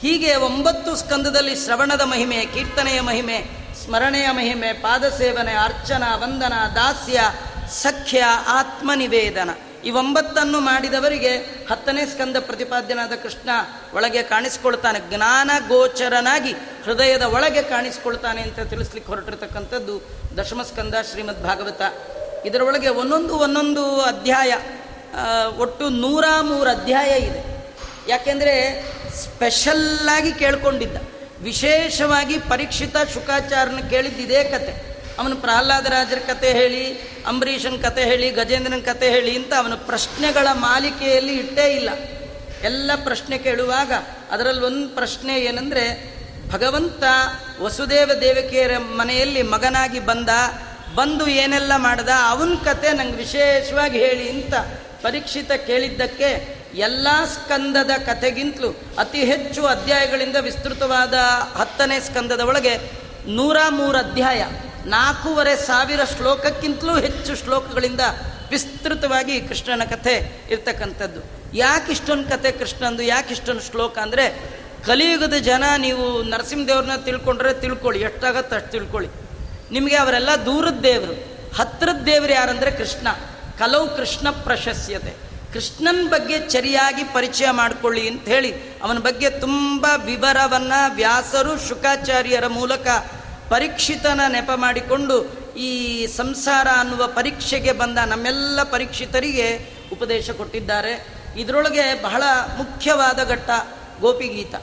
ಹೀಗೆ 0.00 0.34
ಒಂಬತ್ತು 0.34 0.96
ಸ್ಕಂದದಲ್ಲಿ 0.96 1.54
ಶ್ರವಣದ 1.54 2.00
ಮಹಿಮೆ, 2.00 2.36
ಕೀರ್ತನೆಯ 2.36 3.00
ಮಹಿಮೆ 3.00 3.59
ಸ್ಮರಣೆಯ 3.90 4.30
ಮಹಿಮೆ, 4.30 4.72
ಪಾದಸೇವನೆ, 4.72 5.52
ಅರ್ಚನ, 5.52 6.02
ವಂದನ, 6.14 6.52
ದಾಸ್ಯ, 6.74 7.20
ಸಖ್ಯ, 7.68 8.24
ಆತ್ಮನಿವೇದನ. 8.46 9.50
ಈ 9.84 9.90
ಒಂಬತ್ತನ್ನು 9.90 10.60
ಮಾಡಿದವರಿಗೆ 10.60 11.36
ಹತ್ತನೇ 11.70 12.06
ಸ್ಕಂದ 12.06 12.36
ಪ್ರತಿಪಾದ್ಯನಾದ 12.40 13.12
ಕೃಷ್ಣ 13.22 13.50
ಒಳಗೆ 13.94 14.22
ಕಾಣಿಸ್ಕೊಳ್ತಾನೆ. 14.22 14.98
ಜ್ಞಾನ 15.08 15.50
ಗೋಚರನಾಗಿ 15.68 16.52
ಹೃದಯದ 16.84 17.22
ಒಳಗೆ 17.22 17.62
ಕಾಣಿಸ್ಕೊಳ್ತಾನೆ 17.62 18.42
ಅಂತ 18.42 18.60
ತಿಳಿಸ್ಲಿಕ್ಕೆ 18.60 19.12
ಹೊರಟಿರ್ತಕ್ಕಂಥದ್ದು 19.12 20.02
ದಶಮಸ್ಕಂದ 20.36 20.94
ಶ್ರೀಮದ್ 21.10 21.42
ಭಾಗವತ. 21.44 21.82
ಇದರೊಳಗೆ 22.46 22.88
ಒಂದೊಂದು 22.88 23.36
ಒಂದೊಂದು 23.36 24.00
ಅಧ್ಯಾಯ 24.00 24.54
ಒಟ್ಟು 25.56 25.88
ನೂರ 25.88 26.24
ಮೂರು 26.40 26.70
ಅಧ್ಯಾಯ 26.70 27.18
ಇದೆ. 27.18 27.74
ಯಾಕೆಂದರೆ 28.08 28.84
ಸ್ಪೆಷಲ್ಲಾಗಿ 29.16 30.32
ಕೇಳ್ಕೊಂಡಿದ್ದ. 30.32 30.96
ವಿಶೇಷವಾಗಿ 31.42 32.38
ಪರೀಕ್ಷಿತ 32.38 32.96
ಶುಕಾಚಾರನ 33.14 33.88
ಕೇಳಿದ್ದು 33.90 34.22
ಇದೇ 34.22 34.44
ಕತೆ. 34.44 34.90
ಅವನು 35.18 35.36
ಪ್ರಹ್ಲಾದರಾಜರ 35.36 36.18
ಕತೆ 36.18 36.52
ಹೇಳಿ, 36.52 36.84
ಅಂಬರೀಷನ್ 37.26 37.82
ಕತೆ 37.82 38.04
ಹೇಳಿ, 38.04 38.30
ಗಜೇಂದ್ರನ 38.30 38.80
ಕತೆ 38.80 39.10
ಹೇಳಿ 39.10 39.36
ಅಂತ 39.36 39.52
ಅವನ 39.54 39.74
ಪ್ರಶ್ನೆಗಳ 39.74 40.48
ಮಾಲಿಕೆಯಲ್ಲಿ 40.52 41.34
ಇಟ್ಟೇ 41.34 41.74
ಇಲ್ಲ. 41.74 41.90
ಎಲ್ಲ 42.64 42.90
ಪ್ರಶ್ನೆ 43.04 43.38
ಕೇಳುವಾಗ 43.38 43.92
ಅದರಲ್ಲಿ 44.30 44.64
ಒಂದು 44.64 44.88
ಪ್ರಶ್ನೆ 44.88 45.36
ಏನಂದರೆ, 45.36 46.14
ಭಗವಂತ 46.50 47.02
ವಸುದೇವ 47.60 48.10
ದೇವಕಿಯರ 48.20 48.78
ಮನೆಯಲ್ಲಿ 48.78 49.42
ಮಗನಾಗಿ 49.42 50.00
ಬಂದ 50.00 50.28
ಬಂದು 50.94 51.24
ಏನೆಲ್ಲ 51.42 51.72
ಮಾಡ್ದ, 51.86 52.10
ಅವನ 52.30 52.54
ಕತೆ 52.64 52.88
ನಂಗೆ 52.98 53.18
ವಿಶೇಷವಾಗಿ 53.24 53.98
ಹೇಳಿ 54.04 54.26
ಅಂತ 54.28 54.54
ಪರೀಕ್ಷಿತ 55.02 55.50
ಕೇಳಿದ್ದಕ್ಕೆ 55.68 56.30
ಎಲ್ಲ 56.86 57.08
ಸ್ಕಂದದ 57.34 57.92
ಕಥೆಗಿಂತಲೂ 58.06 58.70
ಅತಿ 58.98 59.20
ಹೆಚ್ಚು 59.30 59.62
ಅಧ್ಯಾಯಗಳಿಂದ 59.66 60.38
ವಿಸ್ತೃತವಾದ 60.48 61.14
ಹತ್ತನೇ 61.60 61.98
ಸ್ಕಂದದ 62.08 62.42
ಒಳಗೆ 62.50 62.74
ನೂರ 63.36 63.56
ಮೂರು 63.78 63.96
ಅಧ್ಯಾಯ, 63.98 64.40
ನಾಲ್ಕೂವರೆ 64.86 65.54
ಸಾವಿರ 65.68 66.02
ಶ್ಲೋಕಕ್ಕಿಂತಲೂ 66.16 66.94
ಹೆಚ್ಚು 67.06 67.32
ಶ್ಲೋಕಗಳಿಂದ 67.42 68.02
ವಿಸ್ತೃತವಾಗಿ 68.50 69.34
ಕೃಷ್ಣನ 69.48 69.84
ಕಥೆ 69.90 70.14
ಇರ್ತಕ್ಕಂಥದ್ದು. 70.50 71.20
ಯಾಕೆ 71.54 71.90
ಇಷ್ಟೊಂದು 71.92 72.28
ಕಥೆ 72.30 72.50
ಕೃಷ್ಣಂದು 72.52 73.02
ಯಾಕೆ 73.02 73.32
ಇಷ್ಟೊಂದು 73.36 73.64
ಶ್ಲೋಕ 73.70 73.94
ಅಂದರೆ, 73.98 74.26
ಕಲಿಯುಗದ 74.86 75.36
ಜನ 75.50 75.64
ನೀವು 75.86 76.04
ನರಸಿಂಹದೇವ್ರನ್ನ 76.22 76.96
ತಿಳ್ಕೊಂಡ್ರೆ 77.08 77.52
ತಿಳ್ಕೊಳ್ಳಿ 77.64 78.00
ಎಷ್ಟಾಗತ್ತೆ 78.00 78.56
ಅಷ್ಟು 78.56 78.72
ತಿಳ್ಕೊಳ್ಳಿ. 78.76 79.10
ನಿಮಗೆ 79.70 79.96
ಅವರೆಲ್ಲ 79.96 80.28
ದೂರದ 80.46 80.80
ದೇವರು. 80.80 81.30
ಹತ್ತಿರದ 81.56 82.02
ದೇವರು 82.02 82.32
ಯಾರಂದರೆ 82.32 82.70
ಕೃಷ್ಣ. 82.70 83.08
ಕಲವು 83.58 83.96
ಕೃಷ್ಣ 83.96 84.30
ಪ್ರಶಸ್ಯತೆ. 84.30 85.30
ಕೃಷ್ಣನ 85.52 86.08
ಬಗ್ಗೆ 86.08 86.48
ಸರಿಯಾಗಿ 86.48 87.04
ಪರಿಚಯ 87.04 87.50
ಮಾಡಿಕೊಳ್ಳಿ 87.50 88.08
ಅಂತ 88.08 88.28
ಹೇಳಿ 88.28 88.52
ಅವನ 88.82 88.98
ಬಗ್ಗೆ 88.98 89.30
ತುಂಬ 89.30 89.86
ವಿವರವನ್ನು 90.04 90.94
ವ್ಯಾಸರು, 90.94 91.68
ಶುಕಾಚಾರ್ಯರ 91.68 92.46
ಮೂಲಕ 92.46 92.86
ಪರೀಕ್ಷಿತನ 93.48 94.20
ನೆಪ 94.28 94.50
ಮಾಡಿಕೊಂಡು 94.54 95.40
ಈ 95.56 96.06
ಸಂಸಾರ 96.06 96.68
ಅನ್ನುವ 96.78 97.06
ಪರೀಕ್ಷೆಗೆ 97.06 97.72
ಬಂದ 97.72 97.98
ನಮ್ಮೆಲ್ಲ 97.98 98.62
ಪರೀಕ್ಷಿತರಿಗೆ 98.62 99.74
ಉಪದೇಶ 99.92 100.30
ಕೊಟ್ಟಿದ್ದಾರೆ. 100.30 101.06
ಇದರೊಳಗೆ 101.36 102.02
ಬಹಳ 102.02 102.22
ಮುಖ್ಯವಾದ 102.56 103.28
ಘಟ್ಟ 103.28 103.50
ಗೋಪಿಗೀತ. 104.00 104.54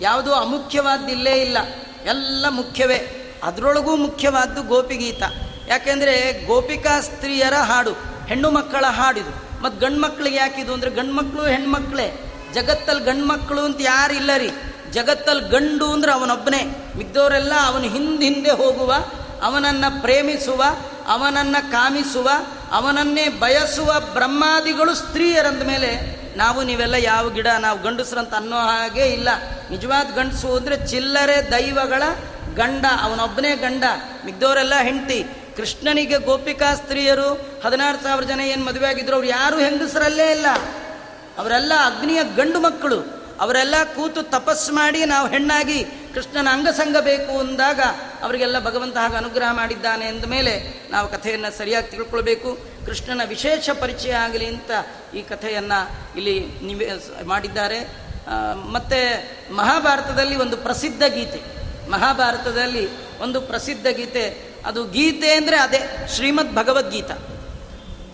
ಯಾವುದೂ 0.00 0.32
ಅಮುಖ್ಯವಾದ್ದಿಲ್ಲೇ 0.32 1.32
ಇಲ್ಲ. 1.32 1.58
ಎಲ್ಲ 2.06 2.46
ಮುಖ್ಯವೇ. 2.50 3.20
ಅದರೊಳಗೂ 3.44 3.92
ಮುಖ್ಯವಾದ್ದು 3.96 4.60
ಗೋಪಿಗೀತ. 4.62 5.22
ಯಾಕೆಂದರೆ 5.68 6.14
ಗೋಪಿಕಾ 6.46 6.94
ಸ್ತ್ರೀಯರ 7.00 7.56
ಹಾಡು, 7.70 7.92
ಹೆಣ್ಣು 8.26 8.48
ಮಕ್ಕಳ 8.50 8.84
ಹಾಡಿದು. 8.98 9.32
ಮತ್ತು 9.62 9.76
ಗಂಡು 9.80 10.00
ಮಕ್ಳಿಗೆ 10.00 10.36
ಯಾಕಿದು 10.36 10.72
ಅಂದರೆ 10.72 10.90
ಗಂಡು 10.90 11.14
ಮಕ್ಕಳು 11.14 11.42
ಹೆಣ್ಮಕ್ಳೇ 11.46 12.06
ಜಗತ್ತಲ್ಲಿ 12.54 13.04
ಗಂಡು 13.04 13.26
ಮಕ್ಕಳು 13.26 13.62
ಅಂತ 13.64 13.80
ಯಾರು 13.80 14.14
ಇಲ್ಲ 14.14 14.32
ರೀ 14.36 14.50
ಜಗತ್ತಲ್ಲಿ 14.92 15.44
ಗಂಡು 15.48 15.86
ಅಂದ್ರೆ 15.92 16.12
ಅವನೊಬ್ಬನೇ 16.12 16.62
ಮಿದ್ದವರೆಲ್ಲ 16.96 17.52
ಅವನು 17.66 17.86
ಹಿಂದೆ 17.94 18.24
ಹಿಂದೆ 18.24 18.50
ಹೋಗುವ, 18.50 18.92
ಅವನನ್ನು 19.42 19.88
ಪ್ರೇಮಿಸುವ, 20.02 20.62
ಅವನನ್ನು 21.06 21.60
ಕಾಮಿಸುವ, 21.70 22.28
ಅವನನ್ನೇ 22.72 23.24
ಬಯಸುವ 23.28 23.90
ಬ್ರಹ್ಮಾದಿಗಳು 24.14 24.92
ಸ್ತ್ರೀಯರಂದ 24.94 25.62
ಮೇಲೆ 25.62 25.90
ನಾವು 26.36 26.60
ನೀವೆಲ್ಲ 26.62 26.94
ಯಾವ 26.94 27.24
ಗಿಡ, 27.28 27.48
ನಾವು 27.60 27.78
ಗಂಡಸ್ರಂತ 27.82 28.34
ಅನ್ನೋ 28.34 28.60
ಹಾಗೆ 28.68 29.06
ಇಲ್ಲ. 29.06 29.28
ನಿಜವಾದ 29.70 30.06
ಗಂಡಸು 30.14 30.48
ಅಂದರೆ 30.56 30.76
ಚಿಲ್ಲರೆ 30.86 31.36
ದೈವಗಳ 31.50 32.02
ಗಂಡ, 32.56 32.84
ಅವನೊಬ್ಬನೇ 33.02 33.56
ಗಂಡ 33.56 33.84
ಮಿಗ್ದವರೆಲ್ಲ 34.24 34.74
ಹೆಂಡತಿ, 34.82 35.24
ಕೃಷ್ಣನಿಗೆ 35.56 36.18
ಗೋಪಿಕಾ 36.18 36.74
ಸ್ತ್ರೀಯರು 36.74 37.60
ಹದಿನಾರು 37.64 37.98
ಸಾವಿರ 38.02 38.24
ಜನ 38.24 38.40
ಏನು 38.40 38.64
ಮದುವೆ 38.64 38.86
ಆಗಿದ್ರು, 38.86 39.14
ಅವ್ರು 39.14 39.28
ಯಾರು 39.28 39.58
ಹೆಂಗಸರಲ್ಲೇ 39.58 40.30
ಇಲ್ಲ. 40.30 40.46
ಅವರೆಲ್ಲ 41.38 41.72
ಅಗ್ನಿಯ 41.84 42.22
ಗಂಡು 42.36 42.60
ಮಕ್ಕಳು. 42.60 43.24
ಅವರೆಲ್ಲ 43.40 43.74
ಕೂತು 43.84 44.22
ತಪಸ್ಸು 44.22 44.72
ಮಾಡಿ 44.72 45.04
ನಾವು 45.04 45.28
ಹೆಣ್ಣಾಗಿ 45.28 45.84
ಕೃಷ್ಣನ 45.84 46.48
ಅಂಗಸಂಗ 46.50 46.96
ಬೇಕು 46.96 47.38
ಅಂದಾಗ 47.38 47.80
ಅವರಿಗೆಲ್ಲ 48.22 48.64
ಭಗವಂತ 48.64 48.96
ಹಾಗೆ 48.96 49.16
ಅನುಗ್ರಹ 49.16 49.52
ಮಾಡಿದ್ದಾನೆ 49.52 50.06
ಅಂದ 50.06 50.24
ಮೇಲೆ 50.24 50.52
ನಾವು 50.90 51.08
ಕಥೆಯನ್ನು 51.08 51.58
ಸರಿಯಾಗಿ 51.58 51.90
ತಿಳ್ಕೊಳ್ಬೇಕು. 51.90 52.58
ಕೃಷ್ಣನ 52.86 53.20
ವಿಶೇಷ 53.28 53.70
ಪರಿಚಯ 53.70 54.12
ಆಗಲಿ 54.12 54.46
ಅಂತ 54.46 54.70
ಈ 55.14 55.22
ಕಥೆಯನ್ನು 55.22 55.80
ಇಲ್ಲಿ 56.16 56.46
ನಿವೇ 56.62 56.90
ಮಾಡಿದ್ದಾರೆ. 57.24 57.80
ಮತ್ತು 58.72 59.00
ಮಹಾಭಾರತದಲ್ಲಿ 59.54 60.36
ಒಂದು 60.36 60.56
ಪ್ರಸಿದ್ಧ 60.56 61.02
ಗೀತೆ. 61.02 61.53
ಮಹಾಭಾರತದಲ್ಲಿ 61.90 62.84
ಒಂದು 63.18 63.40
ಪ್ರಸಿದ್ಧ 63.40 63.86
ಗೀತೆ. 63.86 64.54
ಅದು 64.66 64.84
ಗೀತೆ 64.84 65.32
ಅಂದರೆ 65.32 65.56
ಅದೇ, 65.56 66.08
ಶ್ರೀಮದ್ 66.14 66.54
ಭಗವದ್ಗೀತ. 66.54 67.10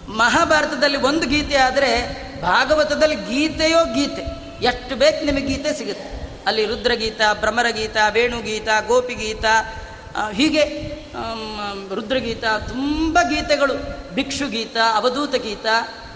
ಮಹಾಭಾರತದಲ್ಲಿ 0.08 0.98
ಒಂದು 0.98 1.26
ಗೀತೆ 1.26 1.56
ಆದರೆ 1.56 1.90
ಭಾಗವತದಲ್ಲಿ 2.42 3.14
ಗೀತೆಯೋ 3.14 3.84
ಗೀತೆ. 3.94 4.22
ಎಷ್ಟು 4.64 4.96
ಬೇಕು 4.96 5.24
ನಿಮಗೆ 5.24 5.46
ಗೀತೆ 5.46 5.72
ಸಿಗುತ್ತೆ. 5.78 6.08
ಅಲ್ಲಿ 6.46 6.66
ರುದ್ರಗೀತ, 6.66 7.20
ಭ್ರಮರಗೀತ, 7.40 7.96
ವೇಣುಗೀತ, 8.10 8.68
ಗೋಪಿಗೀತ 8.86 9.44
ಹೀಗೆ 10.32 10.64
ರುದ್ರಗೀತ, 11.94 12.44
ತುಂಬ 12.68 13.18
ಗೀತೆಗಳು. 13.28 13.74
ಭಿಕ್ಷು 14.14 14.48
ಗೀತ 14.48 14.76
ಅವಧೂತ 14.94 15.34
ಗೀತ 15.34 15.66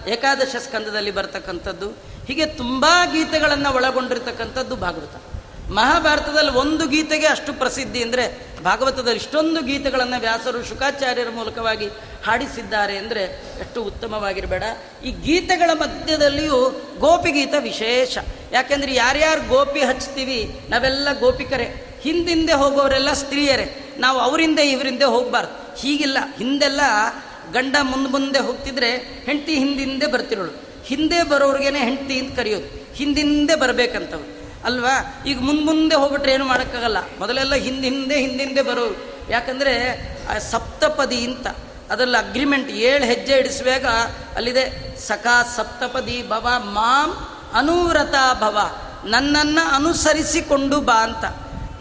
ಏಕಾದಶ 0.07 0.55
ಸ್ಕಂದದಲ್ಲಿ 0.59 1.11
ಬರ್ತಕ್ಕಂಥದ್ದು. 1.11 1.89
ಹೀಗೆ 2.25 2.45
ತುಂಬ 2.45 2.85
ಗೀತೆಗಳನ್ನು 3.13 3.73
ಒಳಗೊಂಡಿರ್ತಕ್ಕಂಥದ್ದು 3.73 4.75
ಭಾಗವತ. 4.75 5.34
ಮಹಾಭಾರತದಲ್ಲಿ 5.69 6.51
ಒಂದು 6.51 6.87
ಗೀತೆಗೆ 6.87 7.27
ಅಷ್ಟು 7.27 7.53
ಪ್ರಸಿದ್ಧಿ 7.53 8.03
ಅಂದರೆ 8.03 8.47
ಭಾಗವತದಲ್ಲಿ 8.63 9.19
ಇಷ್ಟೊಂದು 9.19 9.61
ಗೀತೆಗಳನ್ನು 9.61 10.19
ವ್ಯಾಸರು 10.19 10.65
ಶುಕಾಚಾರ್ಯರ 10.65 11.29
ಮೂಲಕವಾಗಿ 11.29 11.87
ಹಾಡಿಸಿದ್ದಾರೆ 12.25 12.97
ಅಂದರೆ 12.97 13.23
ಎಷ್ಟು 13.59 13.83
ಉತ್ತಮವಾಗಿರಬೇಡ. 13.83 14.63
ಈ 15.05 15.11
ಗೀತೆಗಳ 15.11 15.69
ಮಧ್ಯದಲ್ಲಿಯೂ 15.73 16.81
ಗೋಪಿಗೀತ 16.99 17.53
ವಿಶೇಷ. 17.59 18.17
ಯಾಕೆಂದರೆ 18.51 18.95
ಯಾರ್ಯಾರು 18.95 19.47
ಗೋಪಿ 19.47 19.79
ಹಚ್ತೀವಿ, 19.79 20.59
ನಾವೆಲ್ಲ 20.69 21.07
ಗೋಪಿಕರೇ. 21.19 21.97
ಹಿಂದಿಂದೆ 22.01 22.53
ಹೋಗೋರೆಲ್ಲ 22.53 23.13
ಸ್ತ್ರೀಯರೇ. 23.13 23.95
ನಾವು 23.97 24.19
ಅವರಿಂದ 24.19 24.59
ಇವರಿಂದ 24.59 25.03
ಹೋಗಬಾರ್ದು. 25.03 25.81
ಹೀಗಿಲ್ಲ. 25.81 26.17
ಹಿಂದೆಲ್ಲ 26.37 26.81
ಗಂಡ 27.53 27.75
ಮುಂದೆ 27.81 28.09
ಮುಂದೆ 28.09 28.39
ಹೋಗ್ತಿದ್ರೆ 28.39 28.91
ಹೆಂಡತಿ 29.25 29.55
ಹಿಂದಿಂದೆ 29.55 30.07
ಬರ್ತಿರೋಳು 30.07 30.83
ಹಿಂದೆ 30.85 31.23
ಬರೋರಿಗೇನೆ 31.23 31.79
ಹೆಂಡತಿ 31.79 32.19
ಅಂತ 32.19 32.35
ಕರೆಯೋದು. 32.35 32.93
ಹಿಂದಿಂದೆ 32.93 33.55
ಬರಬೇಕಂತವ್ರು. 33.55 34.34
ಅಲ್ವಾ? 34.65 35.23
ಈಗ 35.27 35.39
ಮುಂದೆ 35.39 35.63
ಮುಂದೆ 35.63 35.95
ಹೋಗ್ಬಿಟ್ರೆ 35.95 36.33
ಏನು 36.33 36.45
ಮಾಡೋಕ್ಕಾಗಲ್ಲ. 36.45 36.97
ಮೊದಲೆಲ್ಲ 37.19 37.55
ಹಿಂದೆ 37.55 37.87
ಹಿಂದೆ 37.89 38.19
ಹಿಂದೆ 38.19 38.61
ಬರೋರು. 38.61 39.15
ಯಾಕಂದರೆ 39.29 39.75
ಸಪ್ತಪದಿ 40.51 41.23
ಅಂತ. 41.23 41.47
ಅದರಲ್ಲಿ 41.91 42.29
ಅಗ್ರಿಮೆಂಟ್ 42.29 42.69
ಏಳು 42.69 43.05
ಹೆಜ್ಜೆ 43.05 43.33
ಇಡಿಸುವಾಗ 43.33 43.85
ಅಲ್ಲಿದೆ. 44.35 44.97
ಸಖಾ 44.99 45.43
ಸಪ್ತಪದಿ 45.43 46.27
ಭವ 46.27 46.47
ಮಾಂ 46.57 47.27
ಅನುವ್ರತ 47.53 48.15
ಭವ. 48.39 48.57
ನನ್ನನ್ನು 49.05 49.75
ಅನುಸರಿಸಿಕೊಂಡು 49.75 50.81
ಬಾ 50.81 50.93
ಅಂತ. 50.93 51.25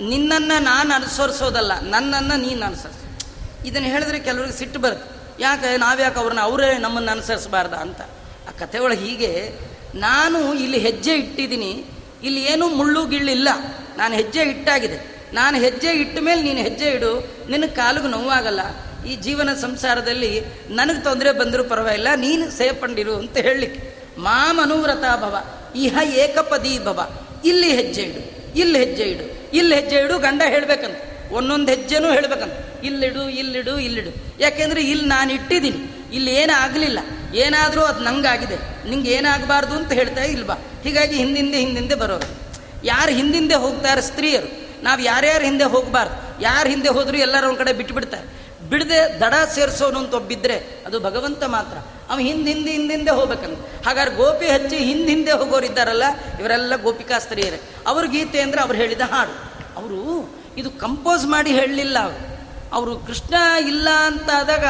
ನಿನ್ನನ್ನು 0.01 0.63
ನಾನು 0.63 0.95
ಅನುಸರಿಸೋದಲ್ಲ, 0.95 1.73
ನನ್ನನ್ನು 1.81 2.37
ನೀನು 2.41 2.67
ಅನುಸರಿಸ. 2.67 3.27
ಇದನ್ನು 3.67 3.89
ಹೇಳಿದ್ರೆ 3.89 4.19
ಕೆಲವರಿಗೆ 4.19 4.59
ಸಿಟ್ಟು 4.59 4.81
ಬರುತ್ತೆ. 4.81 5.43
ಯಾಕೆ, 5.43 5.77
ನಾವ್ಯಾಕೆ 5.77 6.21
ಅವ್ರನ್ನ 6.21 6.41
ಅವರೇ 6.41 6.79
ನಮ್ಮನ್ನು 6.79 7.13
ಅನುಸರಿಸಬಾರ್ದ 7.13 7.73
ಅಂತ. 7.73 8.01
ಆ 8.49 8.51
ಕಥೆ 8.59 8.79
ಒಳಗೆ 8.79 9.05
ಹೀಗೆ. 9.05 9.59
ನಾನು 9.95 10.55
ಇಲ್ಲಿ 10.55 10.79
ಹೆಜ್ಜೆ 10.79 11.15
ಇಟ್ಟಿದ್ದೀನಿ. 11.15 11.85
ಇಲ್ಲಿ 12.25 12.43
ಏನೂ 12.53 12.67
ಮುಳ್ಳು 12.69 13.01
ಗಿಳ್ಳಿಲ್ಲ 13.07 13.49
ನಾನು 13.97 14.15
ಹೆಜ್ಜೆ 14.15 14.43
ಇಟ್ಟಾಗಿದೆ. 14.43 14.99
ನಾನು 15.33 15.57
ಹೆಜ್ಜೆ 15.59 15.91
ಇಟ್ಟ 16.03 16.19
ಮೇಲೆ 16.21 16.41
ನೀನು 16.43 16.59
ಹೆಜ್ಜೆ 16.59 16.89
ಇಡು. 16.89 17.13
ನಿನ್ನ 17.51 17.67
ಕಾಲಿಗೆ 17.77 18.09
ನೋವಾಗಲ್ಲ. 18.09 18.63
ಈ 19.11 19.15
ಜೀವನ 19.17 19.51
ಸಂಸಾರದಲ್ಲಿ 19.63 20.31
ನನಗೆ 20.71 21.01
ತೊಂದರೆ 21.05 21.31
ಬಂದರೂ 21.33 21.65
ಪರವಾಗಿಲ್ಲ, 21.65 22.11
ನೀನು 22.17 22.45
ಸೇಪಂಡಿರು 22.51 23.15
ಅಂತ 23.15 23.37
ಹೇಳಲಿಕ್ಕೆ. 23.37 23.81
ಮಾಮನುವ್ರತಾ 24.19 25.13
ಭವ, 25.17 25.35
ಇಹ 25.77 25.99
ಏಕಪದಿ 26.17 26.75
ಭವ. 26.85 27.01
ಇಲ್ಲಿ 27.45 27.71
ಹೆಜ್ಜೆ 27.73 28.03
ಇಡು, 28.03 28.23
ಇಲ್ಲಿ 28.61 28.79
ಹೆಜ್ಜೆ 28.79 29.05
ಇಡು, 29.05 29.25
ಇಲ್ಲಿ 29.57 29.75
ಹೆಜ್ಜೆ 29.75 29.97
ಇಡು 29.97 30.19
ಗಂಡ 30.19 30.43
ಹೇಳ್ಬೇಕಂತ. 30.47 30.99
ಒಂದೊಂದು 31.33 31.69
ಹೆಜ್ಜೆನೂ 31.73 32.09
ಹೇಳ್ಬೇಕಂತ. 32.13 32.57
ಇಲ್ಲಿಡು 32.85 33.23
ಇಲ್ಲಿಡು 33.41 33.75
ಇಲ್ಲಿಡು. 33.79 34.11
ಯಾಕೆಂದ್ರೆ 34.41 34.81
ಇಲ್ಲಿ 34.83 35.07
ನಾನು 35.07 35.31
ಇಟ್ಟಿದ್ದೀನಿ 35.33 35.81
ಇಲ್ಲಿ 36.13 36.33
ಏನಾಗಲಿಲ್ಲ. 36.35 37.01
ಏನಾದರೂ 37.35 37.81
ಅದು 37.81 38.01
ನಂಗಾಗಿದೆ. 38.01 38.89
ನಿಂಗೆ 38.89 39.11
ಏನಾಗಬಾರ್ದು 39.11 39.75
ಅಂತ 39.75 39.93
ಹೇಳ್ತಾ 39.93 40.23
ಇಲ್ವಾ? 40.23 40.55
ಹೀಗಾಗಿ 40.83 41.17
ಹಿಂದಿಂದೆ 41.17 41.59
ಹಿಂದಿಂದೆ 41.59 41.95
ಬರೋರು. 41.95 42.45
ಯಾರು 42.85 43.13
ಹಿಂದಿಂದೆ 43.13 43.55
ಹೋಗ್ತಾರೆ 43.55 44.03
ಸ್ತ್ರೀಯರು? 44.03 44.65
ನಾವು 44.83 45.01
ಯಾರ್ಯಾರು 45.01 45.45
ಹಿಂದೆ 45.45 45.65
ಹೋಗಬಾರ್ದು? 45.65 46.43
ಯಾರು 46.43 46.69
ಹಿಂದೆ 46.69 46.89
ಹೋದರೂ 46.89 47.17
ಎಲ್ಲರೂ 47.17 47.47
ಒಂದು 47.47 47.59
ಕಡೆ 47.59 47.73
ಬಿಟ್ಬಿಡ್ತಾರೆ. 47.73 48.45
ಬಿಡದೆ 48.71 49.21
ದಡ 49.21 49.35
ಸೇರಿಸೋನು 49.55 49.99
ಅಂತ 49.99 50.15
ಒಬ್ಬಿದ್ರೆ 50.15 50.83
ಅದು 50.87 51.01
ಭಗವಂತ 51.01 51.45
ಮಾತ್ರ. 51.45 51.79
ಅವ 52.13 52.19
ಹಿಂದೆ 52.19 52.53
ಹಿಂದೆ 52.53 52.73
ಹಿಂದಿಂದೆ 52.73 53.11
ಹೋಗ್ಬೇಕಂತ. 53.11 53.87
ಹಾಗಾದ್ರೆ 53.87 54.15
ಗೋಪಿ 54.15 54.47
ಹಚ್ಚಿ 54.47 54.77
ಹಿಂದೆ 54.77 55.09
ಹಿಂದೆ 55.09 55.33
ಹೋಗೋರು 55.33 55.67
ಇದ್ದಾರಲ್ಲ, 55.67 56.03
ಇವರೆಲ್ಲ 56.41 56.77
ಗೋಪಿಕಾ 56.77 57.19
ಸ್ತ್ರೀಯರೇ. 57.19 57.61
ಅವ್ರ 57.87 58.07
ಗೀತೆ 58.07 58.41
ಅಂದರೆ 58.41 58.61
ಅವ್ರು 58.61 58.75
ಹೇಳಿದ 58.75 59.01
ಹಾಡು. 59.01 59.55
ಅವರು 59.77 60.31
ಇದು 60.57 60.71
ಕಂಪೋಸ್ 60.71 61.25
ಮಾಡಿ 61.27 61.51
ಹೇಳಲಿಲ್ಲ 61.51 61.99
ಅವರು. 61.99 62.39
ಅವರು 62.75 62.97
ಕೃಷ್ಣ 62.97 63.35
ಇಲ್ಲ 63.69 63.89
ಅಂತ 63.91 64.31
ಆದಾಗ 64.37 64.65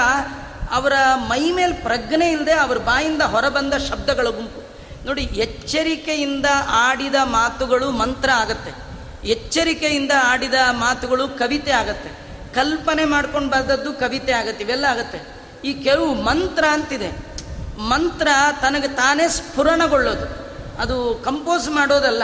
ಅವರ 0.71 0.93
ಮೈ 1.15 1.51
ಮೇಲೆ 1.51 1.73
ಪ್ರಜ್ಞೆ 1.73 2.33
ಇಲ್ಲದೆ 2.33 2.53
ಅವ್ರ 2.53 2.79
ಬಾಯಿಂದ 2.79 3.23
ಹೊರಬಂದ 3.23 3.75
ಶಬ್ದಗಳ 3.75 4.29
ಗುಂಪು. 4.29 4.65
ನೋಡಿ, 5.07 5.23
ಎಚ್ಚರಿಕೆಯಿಂದ 5.23 6.47
ಆಡಿದ 6.69 7.15
ಮಾತುಗಳು 7.23 7.91
ಮಂತ್ರ 7.91 8.31
ಆಗತ್ತೆ. 8.35 8.85
ಎಚ್ಚರಿಕೆಯಿಂದ 9.29 10.13
ಆಡಿದ 10.23 10.55
ಮಾತುಗಳು 10.71 11.29
ಕವಿತೆ 11.29 11.71
ಆಗತ್ತೆ. 11.71 12.11
ಕಲ್ಪನೆ 12.55 13.05
ಮಾಡ್ಕೊಂಡು 13.05 13.51
ಬಂದದ್ದು 13.51 13.93
ಕವಿತೆ 13.93 14.33
ಆಗತ್ತೆ, 14.33 14.65
ಇವೆಲ್ಲ 14.65 14.85
ಆಗತ್ತೆ. 14.85 15.45
ಈ 15.65 15.73
ಕೆಲವು 15.73 16.15
ಮಂತ್ರ 16.15 16.65
ಅಂತಿದೆ. 16.71 17.35
ಮಂತ್ರ 17.79 18.29
ತನಗೆ 18.61 18.89
ತಾನೇ 18.89 19.29
ಸ್ಫುರಣಗೊಳ್ಳೋದು. 19.29 20.45
ಅದು 20.81 21.23
ಕಂಪೋಸ್ 21.25 21.69
ಮಾಡೋದಲ್ಲ. 21.69 22.23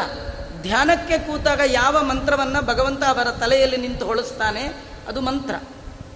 ಧ್ಯಾನಕ್ಕೆ 0.62 1.18
ಕೂತಾಗ 1.18 1.60
ಯಾವ 1.66 2.02
ಮಂತ್ರವನ್ನು 2.02 2.66
ಭಗವಂತ 2.66 3.04
ಅವರ 3.04 3.30
ತಲೆಯಲ್ಲಿ 3.30 3.76
ನಿಂತು 3.76 4.06
ಹೊಳಿಸ್ತಾನೆ, 4.06 4.62
ಅದು 5.08 5.20
ಮಂತ್ರ. 5.20 5.54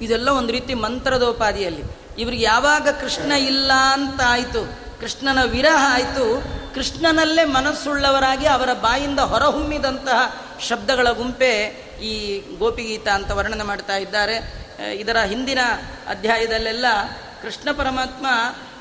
ಇದೆಲ್ಲ 0.02 0.28
ಒಂದು 0.28 0.52
ರೀತಿ 0.52 0.74
ಮಂತ್ರದೋಪಾದಿಯಲ್ಲಿ. 0.74 2.03
ಇವ್ರಿಗೆ 2.18 2.44
ಯಾವಾಗ 2.44 2.88
ಕೃಷ್ಣ 2.88 3.32
ಇಲ್ಲ 3.32 3.72
ಅಂತ 3.72 4.20
ಆಯಿತು 4.26 4.84
ಕೃಷ್ಣನ 5.00 5.42
ವಿರಹ 5.42 5.94
ಆಯಿತು, 5.94 6.26
ಕೃಷ್ಣನಲ್ಲೇ 6.74 7.44
ಮನಸ್ಸುಳ್ಳವರಾಗಿ 7.44 8.46
ಅವರ 8.46 8.72
ಬಾಯಿಂದ 8.72 9.18
ಹೊರಹೊಮ್ಮಿದಂತಹ 9.18 10.20
ಶಬ್ದಗಳ 10.60 11.08
ಗುಂಪೆ 11.10 11.50
ಈ 12.02 12.40
ಗೋಪಿಗೀತ 12.58 13.08
ಅಂತ 13.08 13.30
ವರ್ಣನೆ 13.30 13.64
ಮಾಡ್ತಾ 13.64 13.96
ಇದ್ದಾರೆ. 13.96 14.36
ಇದರ 14.94 15.16
ಹಿಂದಿನ 15.16 15.58
ಅಧ್ಯಾಯದಲ್ಲೆಲ್ಲ 16.08 16.86
ಕೃಷ್ಣ 17.42 17.68
ಪರಮಾತ್ಮ 17.72 18.26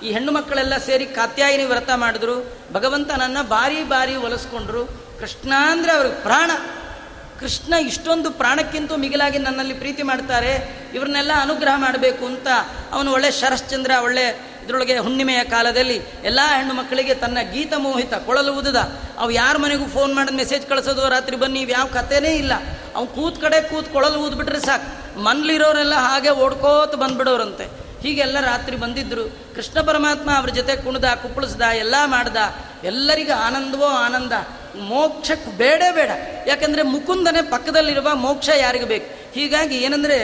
ಈ 0.03 0.11
ಹೆಣ್ಣು 0.11 0.31
ಮಕ್ಕಳೆಲ್ಲ 0.31 0.77
ಸೇರಿ 0.77 1.05
ಕಾತ್ಯಾಯಿನಿ 1.05 1.63
ವ್ರತ 1.63 1.89
ಮಾಡಿದ್ರು. 1.95 2.57
ಭಗವಂತನನ್ನ 2.73 3.37
ಬಾರಿ 3.41 3.83
ಬಾರಿ 3.83 4.15
ಒಲಿಸ್ಕೊಂಡ್ರು. 4.15 4.85
ಕೃಷ್ಣ 5.19 5.53
ಅಂದರೆ 5.71 5.91
ಅವ್ರಿಗೆ 5.91 6.15
ಪ್ರಾಣ. 6.15 6.51
ಕೃಷ್ಣ 7.43 7.73
ಇಷ್ಟೊಂದು 7.73 8.31
ಪ್ರಾಣಕ್ಕಿಂತ 8.31 8.91
ಮಿಗಿಲಾಗಿ 8.97 9.37
ನನ್ನಲ್ಲಿ 9.37 9.73
ಪ್ರೀತಿ 9.73 10.03
ಮಾಡ್ತಾರೆ, 10.03 10.51
ಇವ್ರನ್ನೆಲ್ಲ 10.93 11.31
ಅನುಗ್ರಹ 11.41 11.73
ಮಾಡಬೇಕು 11.75 12.25
ಅಂತ 12.25 12.47
ಅವನು 12.91 13.11
ಒಳ್ಳೆ 13.11 13.31
ಶರಶ್ಚಂದ್ರ, 13.31 13.91
ಒಳ್ಳೆ 14.03 14.25
ಇದರೊಳಗೆ 14.65 14.97
ಹುಣ್ಣಿಮೆಯ 14.97 15.43
ಕಾಲದಲ್ಲಿ 15.43 16.01
ಎಲ್ಲ 16.23 16.39
ಹೆಣ್ಣು 16.55 16.73
ಮಕ್ಕಳಿಗೆ 16.73 17.13
ತನ್ನ 17.13 17.37
ಗೀತ 17.53 17.73
ಮೋಹಿತ 17.77 18.13
ಕೊಳಲು 18.13 18.53
ಉದದ. 18.55 18.79
ಅವು 19.17 19.31
ಯಾರ 19.31 19.57
ಮನೆಗೂ 19.57 19.85
ಫೋನ್ 19.85 20.15
ಮಾಡಿದ 20.15 20.33
ಮೆಸೇಜ್ 20.33 20.67
ಕಳಿಸೋದು, 20.67 21.09
ರಾತ್ರಿ 21.09 21.35
ಬನ್ನಿ, 21.35 21.59
ಇವು 21.59 21.71
ಯಾವ 21.71 21.85
ಕಥೆನೇ 21.85 22.29
ಇಲ್ಲ. 22.29 22.53
ಅವ್ನು 22.95 23.15
ಕೂತ್ 23.15 23.41
ಕಡೆ 23.41 23.61
ಕೂತ್ 23.61 23.93
ಕೊಳಲು 23.93 24.19
ಊದ್ಬಿಟ್ರೆ 24.19 24.59
ಸಾಕು. 24.59 25.19
ಮನ್ಲಿರೋರೆಲ್ಲ 25.19 25.95
ಹಾಗೆ 25.95 26.29
ಓಡ್ಕೋತ 26.29 26.95
ಬಂದ್ಬಿಡೋರಂತೆ. 26.95 27.65
ಹೀಗೆಲ್ಲ 28.01 28.39
ರಾತ್ರಿ 28.39 28.75
ಬಂದಿದ್ರು. 28.75 29.23
ಕೃಷ್ಣ 29.55 29.81
ಪರಮಾತ್ಮ 29.81 30.29
ಅವ್ರ 30.37 30.49
ಜೊತೆ 30.49 30.75
ಕುಣಿದ, 30.75 31.03
ಕುಪ್ಪಳಿಸ್ದ, 31.03 31.61
ಎಲ್ಲ 31.61 31.95
ಮಾಡ್ದ. 32.05 32.37
ಎಲ್ಲರಿಗೂ 32.83 33.39
ಆನಂದವೋ 33.39 33.85
ಆನಂದ. 33.85 34.31
ಮೋಕ್ಷಕ್ಕೆ 34.75 35.57
ಬೇಡೇ 35.57 35.91
ಬೇಡ. 35.91 36.09
ಯಾಕಂದ್ರೆ 36.47 36.81
ಮುಕುಂದನೆ 36.81 37.41
ಪಕ್ಕದಲ್ಲಿರುವ 37.41 38.15
ಮೋಕ್ಷ 38.15 38.49
ಯಾರಿಗೆ 38.57 38.85
ಬೇಕು? 38.85 39.33
ಹೀಗಾಗಿ 39.33 39.77
ಏನಂದ್ರೆ, 39.77 40.19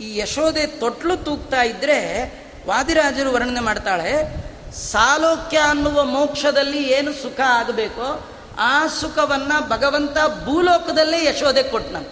ಈ 0.00 0.18
ಯಶೋದೆ 0.18 0.66
ತೊಟ್ಲು 0.66 1.16
ತೂಗ್ತಾ 1.16 1.62
ಇದ್ರೆ 1.62 2.24
ವಾದಿರಾಜರು 2.66 3.32
ವರ್ಣನೆ 3.32 3.60
ಮಾಡ್ತಾಳೆ, 3.60 4.44
ಸಾಲೋಕ್ಯ 4.76 5.58
ಅನ್ನುವ 5.58 6.04
ಮೋಕ್ಷದಲ್ಲಿ 6.04 6.82
ಏನು 6.82 7.12
ಸುಖ 7.12 7.40
ಆಗಬೇಕೋ, 7.40 8.28
ಆ 8.58 8.86
ಸುಖವನ್ನ 8.86 9.52
ಭಗವಂತ 9.68 10.16
ಭೂಲೋಕದಲ್ಲೇ 10.44 11.24
ಯಶೋದೆ 11.24 11.62
ಕೊಟ್ಟನಂತ 11.62 12.08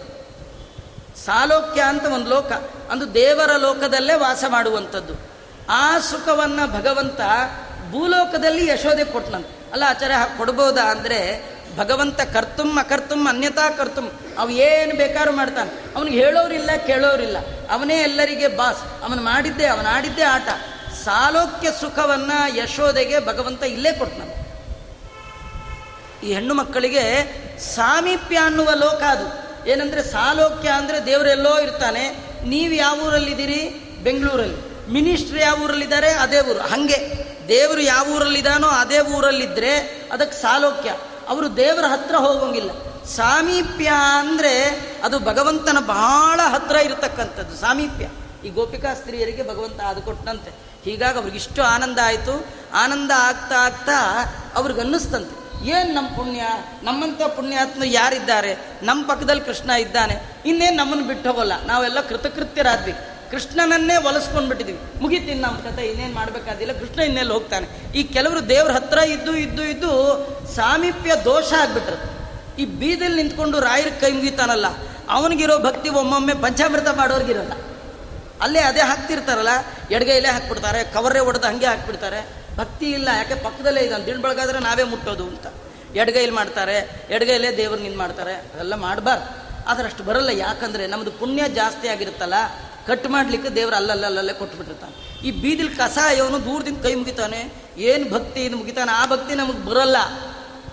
ಸಾಲೋಕ್ಯ 1.27 1.83
ಅಂತ 1.83 2.05
ಒಂದು 2.05 2.31
ಲೋಕ, 2.31 2.53
ಅಂದು 2.91 3.15
ದೇವರ 3.15 3.57
ಲೋಕದಲ್ಲೇ 3.57 4.15
ವಾಸ 4.15 4.45
ಮಾಡುವಂಥದ್ದು. 4.49 5.15
ಆ 5.69 5.99
ಸುಖವನ್ನ 5.99 6.61
ಭಗವಂತ 6.67 7.21
ಭೂಲೋಕದಲ್ಲಿ 7.93 8.67
ಯಶೋದೆ 8.67 9.05
ಕೊಟ್ಲಂತ 9.05 9.47
ಅಲ್ಲ, 9.73 9.83
ಆಚಾರ್ಯ 9.89 10.15
ಕೊಡ್ಬೋದಾ 10.37 10.83
ಅಂದರೆ, 10.83 11.43
ಭಗವಂತ 11.77 12.21
ಕರ್ತುಮ್ 12.21 12.79
ಅಕರ್ತುಮ್ 12.79 13.29
ಅನ್ಯತಾ 13.29 13.71
ಕರ್ತುಮ್ 13.71 14.11
ಅವು 14.39 14.51
ಏನು 14.51 14.97
ಬೇಕಾದ್ರೂ 14.97 15.33
ಮಾಡ್ತಾನೆ. 15.33 15.97
ಅವನಿಗೆ 15.97 16.25
ಹೇಳೋರಿಲ್ಲ, 16.25 16.71
ಕೇಳೋರಿಲ್ಲ. 16.87 17.37
ಅವನೇ 17.71 17.95
ಎಲ್ಲರಿಗೆ 17.95 18.49
ಬಾಸ್. 18.49 19.03
ಅವನು 19.03 19.23
ಮಾಡಿದ್ದೆ, 19.23 19.67
ಅವನು 19.67 19.89
ಆಡಿದ್ದೆ 19.89 20.23
ಆಟ. 20.23 20.49
ಸಾಲೋಕ್ಯ 21.05 21.69
ಸುಖವನ್ನ 21.81 22.33
ಯಶೋದೆಗೆ 22.57 23.27
ಭಗವಂತ 23.27 23.63
ಇಲ್ಲೇ 23.63 23.93
ಕೊಟ್ಟನ 23.93 24.23
ಈ 26.25 26.33
ಹೆಣ್ಣು 26.33 26.55
ಮಕ್ಕಳಿಗೆ 26.55 27.05
ಸಾಮೀಪ್ಯ 27.59 28.39
ಅನ್ನುವ 28.39 28.71
ಲೋಕ 28.75 29.03
ಅದು. 29.03 29.53
ಏನಂದ್ರೆ, 29.69 30.03
ಸಾಲೋಕ್ಯ 30.03 30.69
ಅಂದ್ರೆ 30.69 31.07
ದೇವರೆಲ್ಲೋ 31.07 31.61
ಇರ್ತಾನೆ. 31.61 32.09
ನೀವು 32.45 32.73
ಯಾವ 32.73 33.01
ಊರಲ್ಲಿದ್ದೀರಿ? 33.01 33.69
ಬೆಂಗಳೂರಲ್ಲಿ. 34.03 34.72
ಮಿನಿಸ್ಟ್ರ್ 34.89 35.39
ಯಾವ 35.39 35.63
ಊರಲ್ಲಿದ್ದಾರೆ? 35.63 36.11
ಅದೇ 36.11 36.41
ಊರು. 36.41 36.59
ಹಂಗೆ 36.59 36.99
ದೇವರು 37.49 37.81
ಯಾವ 37.81 38.09
ಊರಲ್ಲಿದ್ದಾನೋ 38.09 38.69
ಅದೇ 38.69 39.01
ಊರಲ್ಲಿದ್ದರೆ 39.01 39.77
ಅದಕ್ಕೆ 40.13 40.43
ಸಾಲೋಕ್ಯ. 40.43 40.91
ಅವರು 41.29 41.57
ದೇವರ 41.57 41.85
ಹತ್ರ 41.85 42.15
ಹೋಗೋಂಗಿಲ್ಲ. 42.15 42.71
ಸಾಮೀಪ್ಯ 43.07 43.93
ಅಂದರೆ 44.19 44.55
ಅದು 45.05 45.19
ಭಗವಂತನ 45.19 45.79
ಬಹಳ 45.87 46.41
ಹತ್ರ 46.49 46.77
ಇರತಕ್ಕಂಥದ್ದು, 46.77 47.57
ಸಾಮೀಪ್ಯ. 47.57 48.09
ಈ 48.47 48.51
ಗೋಪಿಕಾ 48.51 48.95
ಸ್ತ್ರೀಯರಿಗೆ 48.95 49.49
ಭಗವಂತ 49.49 49.81
ಅದು 49.81 50.03
ಕೊಟ್ಟಂತೆ 50.03 50.51
ಹೀಗಾಗಿ 50.85 51.19
ಅವ್ರಿಗೆ 51.19 51.37
ಇಷ್ಟು 51.37 51.63
ಆನಂದ 51.63 51.99
ಆಯಿತು. 52.05 52.47
ಆನಂದ 52.75 53.11
ಆಗ್ತಾ 53.17 53.55
ಆಗ್ತಾ 53.55 53.99
ಅವ್ರಿಗನ್ನಿಸ್ತಂತೆ 54.55 55.43
ಏನು 55.69 55.95
ನಮ್ಮ 55.95 56.09
ಪುಣ್ಯ? 56.09 56.43
ನಮ್ಮಂಥ 56.83 57.23
ಪುಣ್ಯಾತ್ಮ 57.23 57.83
ಯಾರಿದ್ದಾರೆ? 57.85 58.59
ನಮ್ಮ 58.83 59.07
ಪಕ್ಕದಲ್ಲಿ 59.07 59.43
ಕೃಷ್ಣ 59.43 59.71
ಇದ್ದಾನೆ. 59.71 60.37
ಇನ್ನೇನು 60.47 60.77
ನಮ್ಮನ್ನು 60.77 61.05
ಬಿಟ್ಟು 61.05 61.33
ಹೋಗಲ್ಲ. 61.33 61.65
ನಾವೆಲ್ಲ 61.67 62.01
ಕೃತಕೃತ್ಯರಾದ್ವಿ. 62.01 62.95
ಕೃಷ್ಣನನ್ನೇ 63.33 63.97
ಒಲಿಸ್ಕೊಂಡ್ಬಿಟ್ಟಿದ್ವಿ. 63.97 64.79
ಮುಗಿತೀನಿ 65.01 65.41
ನಮ್ಮ 65.41 65.57
ಕಥೆ, 65.57 65.87
ಇನ್ನೇನು 65.87 66.15
ಮಾಡಬೇಕಾದಿಲ್ಲ. 66.15 66.73
ಕೃಷ್ಣ 66.73 67.01
ಇನ್ನೆಲ್ಲಿ 67.01 67.33
ಹೋಗ್ತಾನೆ? 67.33 67.93
ಈ 67.95 68.03
ಕೆಲವರು 68.03 68.49
ದೇವ್ರ 68.49 68.73
ಹತ್ರ 68.73 68.99
ಇದ್ದು 68.99 69.37
ಇದ್ದು 69.37 69.65
ಇದ್ದು 69.65 69.93
ಸಾಮೀಪ್ಯ 70.55 71.13
ದೋಷ 71.25 71.53
ಆಗ್ಬಿಟ್ರು. 71.53 71.99
ಈ 72.57 72.65
ಬೀದಿಲಿ 72.65 73.17
ನಿಂತ್ಕೊಂಡು 73.17 73.61
ರಾಯರ 73.61 73.89
ಕೈ 74.01 74.13
ಮುಗಿತಾನಲ್ಲ. 74.13 74.67
ಅವನಿಗಿರೋ 75.09 75.59
ಭಕ್ತಿ 75.59 75.89
ಒಮ್ಮೊಮ್ಮೆ 75.89 76.35
ಪಂಚಾಮೃತ 76.35 76.89
ಮಾಡೋರ್ಗಿರಲ್ಲ. 76.89 77.53
ಅಲ್ಲೇ 78.41 78.59
ಅದೇ 78.59 78.81
ಹಾಕ್ತಿರ್ತಾರಲ್ಲ, 78.81 79.49
ಎಡಗೈಲೇ 79.91 80.29
ಹಾಕ್ಬಿಡ್ತಾರೆ, 80.29 80.85
ಕವರೇ 80.85 81.19
ಹೊಡೆದು 81.19 81.47
ಹಂಗೆ 81.47 81.67
ಹಾಕ್ಬಿಡ್ತಾರೆ. 81.67 82.27
ಭಕ್ತಿ 82.57 82.87
ಇಲ್ಲ, 82.87 83.09
ಯಾಕೆ 83.17 83.35
ಪಕ್ಕದಲ್ಲೇ 83.35 83.81
ಇದ್ದಾನೆ 83.81 84.07
ದಿನ 84.07 84.21
ಬೆಳಗಾದ್ರೆ 84.21 84.59
ನಾವೇ 84.59 84.83
ಮುಟ್ಟೋದು 84.83 85.25
ಅಂತ. 85.25 85.47
ಎಡಗೈಲಿ 85.97 86.31
ಮಾಡ್ತಾರೆ, 86.31 87.07
ಎಡಗೈಲೇ 87.11 87.57
ದೇವ್ರ 87.57 87.79
ನಿಂದು 87.79 87.99
ಮಾಡ್ತಾರೆ. 87.99 88.35
ಅದೆಲ್ಲ 88.35 88.75
ಮಾಡಬಾರ್ದು. 88.75 89.27
ಆದ್ರೆ 89.69 89.85
ಅಷ್ಟು 89.85 90.05
ಬರಲ್ಲ. 90.05 90.29
ಯಾಕಂದ್ರೆ 90.29 90.87
ನಮ್ಮದು 90.87 91.11
ಪುಣ್ಯ 91.11 91.49
ಜಾಸ್ತಿ 91.49 91.89
ಆಗಿರುತ್ತಲ್ಲ 91.89 92.35
ಕಟ್ 92.87 93.09
ಮಾಡ್ಲಿಕ್ಕೆ 93.09 93.49
ದೇವ್ರು 93.49 93.77
ಅಲ್ಲಲ್ಲಲ್ಲೇ 93.77 94.33
ಕೊಟ್ಬಿಟ್ಟಿರ್ತಾನೆ. 94.33 95.27
ಈ 95.27 95.31
ಬೀದಿಲ್ 95.31 95.77
ಕಸ 95.77 95.99
ಇವನು 96.17 96.45
ದೂರದಿಂದ 96.45 96.83
ಕೈ 96.83 96.95
ಮುಗಿತಾನೆ. 96.95 97.55
ಏನು 97.79 98.11
ಭಕ್ತಿ 98.11 98.45
ಇದು 98.45 98.57
ಮುಗಿತಾನೆ. 98.57 98.93
ಆ 98.93 99.07
ಭಕ್ತಿ 99.07 99.35
ನಮಗೆ 99.35 99.65
ಬರಲ್ಲ. 99.65 99.97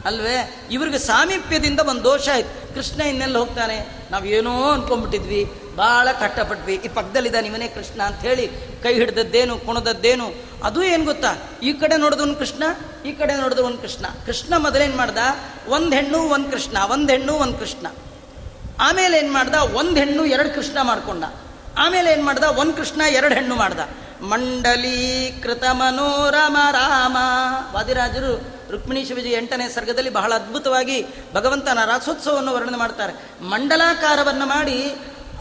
ಅಲ್ವೇ? 0.05 0.67
ಇವ್ರಿಗೆ 0.71 0.99
ಸಾಮೀಪ್ಯದಿಂದ 0.99 1.79
ಒಂದು 1.79 2.03
ದೋಷ 2.03 2.29
ಆಯ್ತು. 2.33 2.73
ಕೃಷ್ಣ 2.73 3.01
ಇನ್ನೆಲ್ಲ 3.01 3.37
ಹೋಗ್ತಾನೆ? 3.37 4.07
ನಾವು 4.11 4.25
ಏನೋ 4.25 4.71
ಅನ್ಕೊಂಡ್ಬಿಟ್ಟಿದ್ವಿ. 4.71 5.53
ಭಾಳ 5.77 6.07
ಕಷ್ಟಪಟ್ವಿ. 6.11 6.73
ಈ 6.73 6.87
ಪಕ್ಕದಲ್ಲಿದ್ದಾನೆ 6.87 7.47
ಇವನೇ 7.47 7.67
ಕೃಷ್ಣ 7.67 8.01
ಅಂತ 8.01 8.19
ಹೇಳಿ 8.19 8.47
ಕೈ 8.83 8.93
ಹಿಡ್ದದ್ದೇನು, 8.93 9.57
ಕುಣದದ್ದೇನು, 9.57 10.33
ಅದು 10.63 10.83
ಏನು 10.83 11.05
ಗೊತ್ತಾ? 11.05 11.59
ಈ 11.63 11.73
ಕಡೆ 11.73 11.97
ನೋಡಿದ 11.97 12.19
ಒಂದು 12.19 12.35
ಕೃಷ್ಣ, 12.35 12.63
ಈ 13.05 13.11
ಕಡೆ 13.11 13.35
ನೋಡಿದ 13.35 13.59
ಒಂದು 13.59 13.77
ಕೃಷ್ಣ 13.77 14.05
ಕೃಷ್ಣ 14.25 14.53
ಮೊದಲೇನು 14.57 14.97
ಮಾಡ್ದ? 14.97 15.17
ಒಂದು 15.67 15.91
ಹೆಣ್ಣು, 15.91 16.19
ಒಂದು 16.19 16.51
ಕೃಷ್ಣ. 16.51 16.77
ಒಂದು 16.91 17.13
ಹೆಣ್ಣು, 17.13 17.33
ಒಂದು 17.33 17.57
ಕೃಷ್ಣ. 17.57 17.87
ಆಮೇಲೆ 18.79 19.17
ಏನು 19.17 19.33
ಮಾಡ್ದ? 19.33 19.55
ಒಂದು 19.55 19.95
ಹೆಣ್ಣು, 19.95 20.25
ಎರಡು 20.25 20.55
ಕೃಷ್ಣ 20.55 20.77
ಮಾಡ್ಕೊಂಡ. 20.81 21.23
ಆಮೇಲೆ 21.79 22.11
ಏನು 22.11 22.23
ಮಾಡ್ದ? 22.23 22.43
ಒಂದು 22.43 22.73
ಕೃಷ್ಣ, 22.73 23.01
ಎರಡು 23.01 23.35
ಹೆಣ್ಣು 23.35 23.55
ಮಾಡ್ದ. 23.55 23.79
ಮಂಡಲೀಕೃತ 24.23 25.63
ಮನೋರಮ 25.71 26.57
ರಾಮ. 26.71 27.17
ವಾದಿರಾಜರು 27.71 28.31
ರುಕ್ಮಿಣಿ 28.71 29.05
ಶಿವಜಿ 29.05 29.29
ಎಂಟನೇ 29.29 29.67
ಸರ್ಗದಲ್ಲಿ 29.67 30.09
ಬಹಳ 30.09 30.33
ಅದ್ಭುತವಾಗಿ 30.33 31.05
ಭಗವಂತನ 31.33 31.77
ರಾಸೋತ್ಸವವನ್ನು 31.85 32.53
ವರ್ಣನೆ 32.53 32.77
ಮಾಡ್ತಾರೆ. 32.77 33.13
ಮಂಡಲಾಕಾರವನ್ನು 33.43 34.45
ಮಾಡಿ 34.45 34.79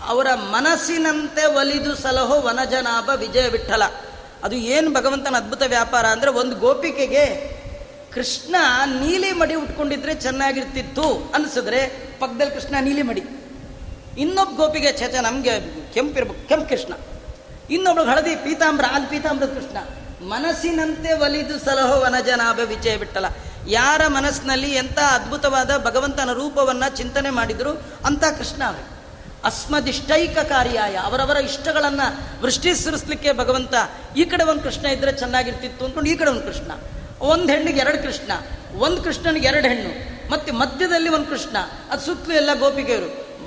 ಅವರ 0.07 0.27
ಮನಸ್ಸಿನಂತೆ 0.35 1.45
ಒಲಿದು 1.47 1.95
ಸಲಹೋ 1.95 2.41
ವನಜನಾಭ 2.41 3.11
ವಿಜಯ 3.17 3.49
ವಿಠಲ. 3.49 3.83
ಅದು 4.45 4.57
ಏನು 4.57 4.93
ಭಗವಂತನ 4.93 5.37
ಅದ್ಭುತ 5.37 5.63
ವ್ಯಾಪಾರ 5.67 6.07
ಅಂದರೆ 6.07 6.31
ಒಂದು 6.31 6.57
ಗೋಪಿಕೆಗೆ 6.57 7.25
ಕೃಷ್ಣ 8.15 8.57
ನೀಲಿ 9.01 9.33
ಮಡಿ 9.33 9.55
ಉಟ್ಕೊಂಡಿದ್ರೆ 9.55 10.15
ಚೆನ್ನಾಗಿರ್ತಿತ್ತು 10.15 11.33
ಅನಿಸಿದ್ರೆ 11.35 11.81
ಪಕ್ಕದಲ್ಲಿ 12.21 12.55
ಕೃಷ್ಣ 12.55 12.75
ನೀಲಿ 12.81 13.03
ಮಡಿ. 13.03 13.23
ಇನ್ನೊಬ್ಬ 14.19 14.57
ಗೋಪಿಗೆ 14.57 14.99
ಛೇಚ 14.99 15.15
ನಮಗೆ 15.15 15.61
ಕೆಂಪಿರ್ಬೇಕು 15.95 16.49
ಕೆಂಪು 16.49 16.69
ಕೃಷ್ಣ 16.69 16.93
ಇನ್ನೊಬ್ಳು 17.71 18.05
ಹಳದಿ, 18.05 18.37
ಪೀತಾಂಬ್ರ 18.37 18.85
ಅಲ್ಲಿ 18.93 19.09
ಪೀತಾಂಬ್ರ 19.11 19.47
ಕೃಷ್ಣ. 19.47 19.77
ಮನಸ್ಸಿನಂತೆ 20.23 21.13
ಒಲಿದು 21.13 21.59
ಸಲಹೋ 21.59 22.01
ವನಜನಾಭ 22.01 22.61
ವಿಜಯ 22.65 22.97
ಬಿಟ್ಟಲ್ಲ 22.97 23.27
ಯಾರ 23.69 24.01
ಮನಸ್ಸಿನಲ್ಲಿ 24.07 24.71
ಎಂಥ 24.75 24.99
ಅದ್ಭುತವಾದ 24.99 25.71
ಭಗವಂತನ 25.85 26.33
ರೂಪವನ್ನ 26.33 26.85
ಚಿಂತನೆ 26.97 27.31
ಮಾಡಿದ್ರು 27.31 27.71
ಅಂತ 28.05 28.25
ಕೃಷ್ಣ 28.25 28.65
ಅವರು. 28.65 28.99
ಅಸ್ಮದಿಷ್ಟೈಕಕಾರಿಯಾಯ, 29.45 30.97
ಅವರವರ 30.97 31.37
ಇಷ್ಟಗಳನ್ನ 31.37 32.01
ವೃಷ್ಟಿ 32.41 32.75
ಸುರಿಸ್ಲಿಕ್ಕೆ 32.75 33.33
ಭಗವಂತ, 33.33 33.75
ಈ 34.17 34.25
ಕಡೆ 34.25 34.45
ಒಂದು 34.45 34.63
ಕೃಷ್ಣ 34.63 34.87
ಇದ್ರೆ 34.87 35.13
ಚೆನ್ನಾಗಿರ್ತಿತ್ತು 35.13 35.85
ಅಂದ್ಕೊಂಡು 35.85 36.11
ಈ 36.11 36.17
ಕಡೆ 36.17 36.31
ಒಂದು 36.31 36.43
ಕೃಷ್ಣ. 36.43 36.73
ಒಂದು 37.21 37.53
ಹೆಣ್ಣಿಗೆ 37.53 37.81
ಎರಡು 37.81 38.03
ಕೃಷ್ಣ, 38.03 38.33
ಒಂದು 38.79 39.03
ಕೃಷ್ಣನಿಗೆ 39.03 39.47
ಎರಡು 39.47 39.69
ಹೆಣ್ಣು, 39.69 39.93
ಮತ್ತೆ 40.31 40.53
ಮಧ್ಯದಲ್ಲಿ 40.53 41.09
ಒಂದು 41.09 41.27
ಕೃಷ್ಣ, 41.27 41.57
ಅದು 41.91 42.03
ಸುತ್ತಲೂ 42.03 42.35
ಎಲ್ಲ 42.35 42.51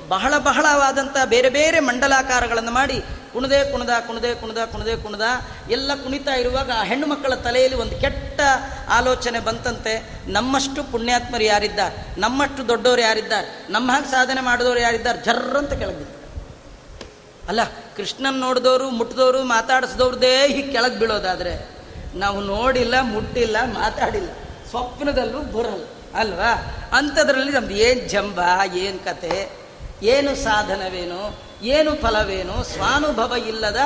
ಬಹಳ 0.08 0.38
ಬಹಳವಾದಂಥ 0.38 1.16
ಬೇರೆ 1.24 1.48
ಬೇರೆ 1.48 1.80
ಮಂಡಲಾಕಾರಗಳನ್ನು 1.80 2.70
ಮಾಡಿ 2.70 2.98
ಕುಣದೆ 3.32 3.72
ಕುಣದ 3.72 3.92
ಕುಣದೆ 4.06 4.30
ಕುಣದ 4.34 4.60
ಕುಣದೆ 4.72 4.94
ಕುಣದ, 4.96 5.26
ಎಲ್ಲ 5.70 5.90
ಕುಣಿತಾ 5.94 6.34
ಇರುವಾಗ 6.34 6.70
ಆ 6.76 6.82
ಹೆಣ್ಣು 6.84 7.06
ಮಕ್ಕಳ 7.06 7.34
ತಲೆಯಲ್ಲಿ 7.34 7.78
ಒಂದು 7.78 8.00
ಕೆಟ್ಟ 8.00 8.40
ಆಲೋಚನೆ 8.88 9.40
ಬಂತಂತೆ. 9.40 9.94
ನಮ್ಮಷ್ಟು 10.26 10.80
ಪುಣ್ಯಾತ್ಮರು 10.92 11.44
ಯಾರಿದ್ದಾರೆ? 11.44 12.20
ನಮ್ಮಷ್ಟು 12.20 12.68
ದೊಡ್ಡವರು 12.68 13.00
ಯಾರಿದ್ದಾರೆ? 13.00 13.72
ನಮ್ಮ 13.72 13.92
ಹಾಗೆ 13.92 14.10
ಸಾಧನೆ 14.10 14.40
ಮಾಡಿದವರು 14.40 14.80
ಯಾರಿದ್ದಾರೆ? 14.80 15.18
ಜರ್ರಂತ 15.18 15.72
ಕೆಳಗೆ 15.72 16.22
ಅಲ್ಲ, 17.48 17.60
ಕೃಷ್ಣನ್ 17.96 18.38
ನೋಡಿದವರು 18.40 18.90
ಮುಟ್ಟಿದವರು 18.90 19.44
ಮಾತಾಡಿಸಿದವ್ರದೇ 19.44 20.34
ಹೀಗೆ 20.46 20.72
ಕೆಳಗೆ 20.72 20.98
ಬೀಳೋದಾದರೆ 20.98 21.54
ನಾವು 22.14 22.40
ನೋಡಿಲ್ಲ, 22.40 23.00
ಮುಟ್ಟಿಲ್ಲ, 23.00 23.56
ಮಾತಾಡಿಲ್ಲ. 23.64 24.30
ಸ್ವಪ್ನದಲ್ಲೂ 24.70 25.40
ಬರಲ್ಲ 25.40 25.84
ಅಲ್ವಾ? 26.14 26.52
ಅಂಥದ್ರಲ್ಲಿ 26.92 27.52
ನಮ್ದು 27.52 27.74
ಏನು 27.74 28.08
ಜಂಬ, 28.08 28.40
ಏನು 28.74 28.98
ಕತೆ? 28.98 29.61
ಏನು 30.02 30.34
ಸಾಧನವೇನು, 30.34 31.38
ಏನು 31.62 31.94
ಫಲವೇನು, 31.94 32.64
ಸ್ವಾನುಭವ 32.64 33.32
ಇಲ್ಲದ 33.48 33.76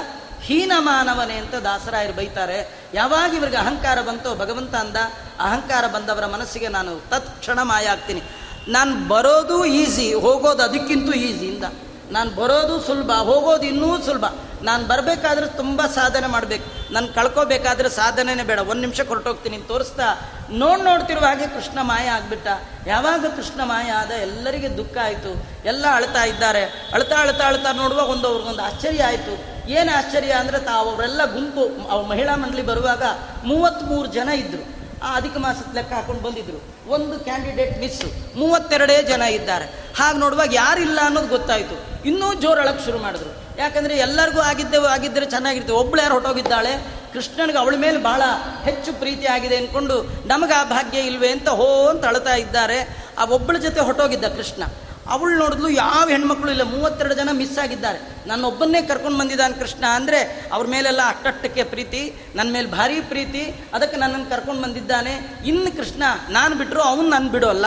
ಹೀನ 0.42 0.72
ಮಾನವನೇ 0.78 1.34
ಅಂತ 1.34 1.54
ದಾಸರಾಯರು 1.54 2.12
ಬೈತಾರೆ. 2.12 2.88
ಯಾವಾಗ 2.94 3.34
ಇವ್ರಿಗೆ 3.34 3.56
ಅಹಂಕಾರ 3.56 4.02
ಬಂತೋ, 4.02 4.34
ಭಗವಂತ 4.34 4.74
ಅಂದ, 4.74 4.96
ಅಹಂಕಾರ 5.40 5.86
ಬಂದವರ 5.86 6.26
ಮನಸ್ಸಿಗೆ 6.26 6.68
ನಾನು 6.68 7.08
ತತ್ಕ್ಷಣ 7.10 7.58
ಮಾಯ 7.62 7.86
ಆಗ್ತೀನಿ. 7.86 8.22
ನಾನು 8.68 9.08
ಬರೋದು 9.08 9.64
ಈಸಿ, 9.64 10.14
ಹೋಗೋದು 10.14 10.62
ಅದಕ್ಕಿಂತೂ 10.62 11.12
ಈಸಿ 11.12 11.46
ಇಂದ. 11.46 11.64
ನಾನು 12.10 12.30
ಬರೋದು 12.30 12.80
ಸುಲಭ, 12.80 13.12
ಹೋಗೋದು 13.12 13.62
ಇನ್ನೂ 13.62 14.02
ಸುಲಭ. 14.02 14.24
ನಾನು 14.66 14.86
ಬರಬೇಕಾದ್ರೆ 14.86 15.46
ತುಂಬ 15.56 15.82
ಸಾಧನೆ 15.94 16.26
ಮಾಡಬೇಕು. 16.26 16.92
ನಾನು 16.92 17.08
ಕಳ್ಕೋಬೇಕಾದ್ರೆ 17.08 17.88
ಸಾಧನೆನೇ 17.90 18.42
ಬೇಡ. 18.42 18.58
ಒಂದು 18.58 18.80
ನಿಮಿಷ 18.80 19.00
ಹೊರಟೋಗ್ತೀನಿ 19.08 19.58
ತೋರಿಸ್ತಾ 19.58 20.06
ನೋಡ್ 20.50 20.84
ನೋಡ್ತಿರುವ 20.84 21.24
ಹಾಗೆ 21.24 21.46
ಕೃಷ್ಣ 21.46 21.78
ಮಾಯ 21.82 22.06
ಆಗ್ಬಿಟ್ಟ. 22.16 22.48
ಯಾವಾಗ 22.86 23.24
ಕೃಷ್ಣ 23.36 23.60
ಮಾಯ 23.64 23.90
ಆದ? 23.90 24.10
ಎಲ್ಲರಿಗೆ 24.10 24.76
ದುಃಖ 24.76 24.96
ಆಯಿತು. 25.02 25.32
ಎಲ್ಲ 25.64 25.84
ಅಳ್ತಾ 25.92 26.24
ಇದ್ದಾರೆ. 26.24 26.90
ಅಳ್ತಾ 26.94 27.16
ಅಳ್ತಾ 27.16 27.44
ಅಳ್ತಾ 27.44 27.72
ನೋಡುವಾಗ 27.72 28.08
ಒಂದು 28.08 28.28
ಅವ್ರಿಗೊಂದು 28.28 28.62
ಆಶ್ಚರ್ಯ 28.62 29.04
ಆಯಿತು. 29.04 29.34
ಏನು 29.68 29.98
ಆಶ್ಚರ್ಯ 29.98 30.32
ಅಂದರೆ 30.32 30.58
ತಾವು 30.58 30.90
ಅವರೆಲ್ಲ 30.90 31.24
ಗುಂಪು 31.34 31.64
ಮಹಿಳಾ 32.08 32.36
ಮಂಡಳಿ 32.36 32.62
ಬರುವಾಗ 32.62 33.02
ಮೂವತ್ತ್ಮೂರು 33.44 34.08
ಜನ 34.08 34.28
ಇದ್ದರು 34.28 34.64
ಆ 35.02 35.16
ಅಧಿಕ 35.16 35.36
ಮಾಸದ 35.36 35.74
ಲೆಕ್ಕ 35.74 35.92
ಹಾಕೊಂಡು 35.92 36.22
ಬಂದಿದ್ರು. 36.22 36.58
ಒಂದು 36.90 37.20
ಕ್ಯಾಂಡಿಡೇಟ್ 37.24 37.78
ಮಿಸ್ಸು 37.78 38.38
ಮೂವತ್ತೆರಡೇ 38.38 39.02
ಜನ 39.02 39.22
ಇದ್ದಾರೆ. 39.22 39.64
ಹಾಗೆ 39.98 40.18
ನೋಡುವಾಗ 40.18 40.54
ಯಾರಿಲ್ಲ 40.54 41.00
ಅನ್ನೋದು 41.04 41.28
ಗೊತ್ತಾಯಿತು. 41.28 41.76
ಇನ್ನೂ 42.08 42.34
ಜೋರಳಕ್ಕೆ 42.34 42.84
ಶುರು 42.84 42.98
ಮಾಡಿದ್ರು. 42.98 43.45
ಯಾಕಂದರೆ 43.58 43.94
ಎಲ್ಲರಿಗೂ 43.96 44.40
ಆಗಿದ್ದೆ 44.40 44.78
ಆಗಿದ್ದರೆ 44.86 45.26
ಚೆನ್ನಾಗಿರುತ್ತೆ. 45.26 45.74
ಒಬ್ಳು 45.74 46.02
ಯಾರು 46.02 46.14
ಹೊಟ್ಟೋಗಿದ್ದಾಳೆ 46.14 46.72
ಕೃಷ್ಣನಿಗೆ 47.12 47.58
ಅವಳ 47.58 47.74
ಮೇಲೆ 47.76 47.98
ಬಹಳ 47.98 48.22
ಹೆಚ್ಚು 48.62 48.92
ಪ್ರೀತಿ 48.92 49.26
ಆಗಿದೆ 49.26 49.56
ಅಂದ್ಕೊಂಡು 49.56 49.94
ನಮಗೆ 50.26 50.52
ಆ 50.52 50.64
ಭಾಗ್ಯ 50.64 50.98
ಇಲ್ವೇ 50.98 51.28
ಅಂತ 51.28 51.48
ಹೋ 51.48 51.68
ಅಂತ 51.88 52.04
ಅಳ್ತಾ 52.04 52.34
ಇದ್ದಾರೆ. 52.34 52.78
ಆ 53.18 53.24
ಒಬ್ಬಳ 53.24 53.56
ಜೊತೆ 53.56 53.80
ಹೊಟ್ಟೋಗಿದ್ದ 53.80 54.24
ಕೃಷ್ಣ. 54.24 54.62
ಅವಳು 55.08 55.38
ನೋಡಿದ್ಲು 55.38 55.68
ಯಾವ 55.68 56.08
ಹೆಣ್ಮಕ್ಳು 56.08 56.50
ಇಲ್ಲ, 56.50 56.62
ಮೂವತ್ತೆರಡು 56.62 57.14
ಜನ 57.14 57.28
ಮಿಸ್ 57.32 57.58
ಆಗಿದ್ದಾರೆ. 57.58 57.98
ನನ್ನೊಬ್ಬನ್ನೇ 58.26 58.82
ಕರ್ಕೊಂಡು 58.82 59.18
ಬಂದಿದ್ದಾನೆ 59.18 59.54
ಕೃಷ್ಣ 59.54 59.84
ಅಂದರೆ 59.86 60.20
ಅವ್ರ 60.52 60.66
ಮೇಲೆಲ್ಲ 60.66 61.00
ಅಟ್ಟಟ್ಟಕ್ಕೆ 61.06 61.62
ಪ್ರೀತಿ 61.64 62.14
ನನ್ನ 62.34 62.52
ಮೇಲೆ 62.52 62.68
ಭಾರಿ 62.68 63.00
ಪ್ರೀತಿ, 63.00 63.42
ಅದಕ್ಕೆ 63.74 63.96
ನನ್ನನ್ನು 63.96 64.30
ಕರ್ಕೊಂಡು 64.30 64.62
ಬಂದಿದ್ದಾನೆ. 64.62 65.14
ಇನ್ನು 65.46 65.76
ಕೃಷ್ಣ 65.76 66.02
ನಾನು 66.30 66.54
ಬಿಟ್ಟರು 66.54 66.82
ಅವನು 66.82 67.08
ನಾನು 67.08 67.28
ಬಿಡೋಲ್ಲ 67.28 67.66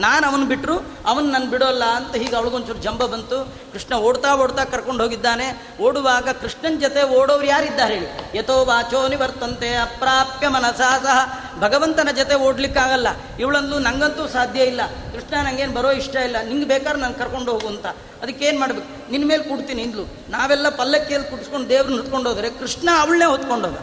ನಾನು 0.00 0.26
ಅವನು 0.26 0.46
ಬಿಟ್ಟರು 0.46 0.78
ಅವನು 1.06 1.26
ನಾನು 1.26 1.50
ಬಿಡೋಲ್ಲ 1.50 1.84
ಅಂತ 1.84 2.16
ಹೀಗೆ 2.16 2.36
ಅವಳಿಗೊಂಚೂರು 2.36 2.78
ಜಂಬ 2.78 3.06
ಬಂತು. 3.06 3.54
ಕೃಷ್ಣ 3.72 3.94
ಓಡ್ತಾ 3.94 4.34
ಓಡ್ತಾ 4.34 4.64
ಕರ್ಕೊಂಡು 4.64 5.02
ಹೋಗಿದ್ದಾನೆ. 5.02 5.76
ಓಡುವಾಗ 5.80 6.28
ಕೃಷ್ಣನ 6.28 6.78
ಜೊತೆ 6.78 7.02
ಓಡೋರು 7.02 7.44
ಯಾರಿದ್ದಾರೆ 7.44 7.94
ಹೇಳಿ? 7.94 8.38
ಯಥೋ 8.38 8.64
ವಾಚೋ 8.64 9.08
ನಿವರ್ತಂತೆ, 9.08 9.76
ಅಪ್ರಾಪ್ಯ 9.76 10.48
ಮನಸಾ 10.48 10.98
ಸಹ. 10.98 11.18
ಭಗವಂತನ 11.60 12.08
ಜೊತೆ 12.16 12.34
ಓಡ್ಲಿಕ್ಕಾಗಲ್ಲ. 12.34 13.08
ಇವಳಂದು 13.40 13.78
ನಂಗಂತೂ 13.78 14.28
ಸಾಧ್ಯ 14.28 14.62
ಇಲ್ಲ. 14.62 14.80
ಕೃಷ್ಣ 15.12 15.46
ನಂಗೇನು 15.46 15.72
ಬರೋ 15.72 15.90
ಇಷ್ಟ 15.90 16.16
ಇಲ್ಲ. 16.16 16.36
ನಿಂಗೆ 16.42 16.64
ಬೇಕಾದ್ರೆ 16.64 17.00
ನಾನು 17.00 17.14
ಕರ್ಕೊಂಡು 17.14 17.52
ಹೋಗು 17.52 17.66
ಅಂತ. 17.66 17.86
ಅದಕ್ಕೇನು 18.22 18.60
ಮಾಡ್ಬೇಕು? 18.60 19.10
ನಿನ್ನ 19.10 19.28
ಮೇಲೆ 19.28 19.42
ಕೊಡ್ತೀನಿ 19.42 19.82
ಇಂದ್ಲು. 19.82 20.02
ನಾವೆಲ್ಲ 20.30 20.68
ಪಲ್ಲಕ್ಕಿಯಲ್ಲಿ 20.68 21.30
ಕುಟ್ಸ್ಕೊಂಡು 21.30 21.68
ದೇವ್ರನ್ನ 21.68 21.96
ಹೊತ್ಕೊಂಡು 21.96 22.30
ಹೋದರೆ 22.30 22.50
ಕೃಷ್ಣ 22.50 22.88
ಅವಳನ್ನೇ 22.98 23.24
ಹೊತ್ಕೊಂಡೋಗ 23.24 23.76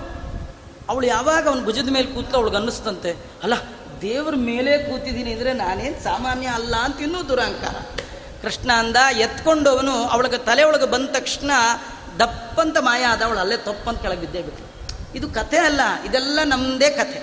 ಅವಳು 0.90 1.08
ಯಾವಾಗ 1.08 1.48
ಅವನ 1.48 1.64
ಭುಜದ 1.64 1.90
ಮೇಲೆ 1.90 2.08
ಕೂತ 2.08 2.36
ಅವಳಿಗೆ 2.36 2.58
ಅನ್ನಿಸ್ತಂತೆ. 2.58 3.12
ಅಲ್ಲ 3.44 3.54
ದೇವ್ರ 4.02 4.34
ಮೇಲೆ 4.36 4.78
ಕೂತಿದ್ದೀನಿ 4.78 5.32
ಅಂದರೆ 5.34 5.54
ನಾನೇನು 5.54 6.04
ಸಾಮಾನ್ಯ 6.04 6.48
ಅಲ್ಲ 6.48 6.76
ಅಂತ 6.76 7.02
ಇನ್ನೂ 7.02 7.30
ದುರಹಂಕಾರ 7.30 7.76
ಕೃಷ್ಣ 8.42 8.72
ಅಂದ, 8.72 8.98
ಎತ್ಕೊಂಡವನು 9.18 10.04
ಅವಳಿಗೆ 10.04 10.38
ತಲೆ 10.38 10.64
ಒಳಗೆ 10.64 10.86
ಬಂದ 10.86 11.08
ತಕ್ಷಣ 11.08 11.52
ದಪ್ಪಂತ 12.20 12.78
ಮಾಯ 12.80 13.04
ಆದ, 13.04 13.22
ಅವಳು 13.22 13.40
ಅಲ್ಲೇ 13.40 13.58
ತಪ್ಪಂತ 13.58 14.02
ಕೆಳಗೆ 14.02 14.20
ಬಿದ್ದೇ 14.20 14.42
ಬಿಟ್ಟು 14.42 14.64
ಇದು 15.16 15.30
ಕಥೆ 15.30 15.58
ಅಲ್ಲ, 15.58 15.82
ಇದೆಲ್ಲ 16.06 16.40
ನಮ್ಮದೇ 16.44 16.90
ಕಥೆ. 16.90 17.20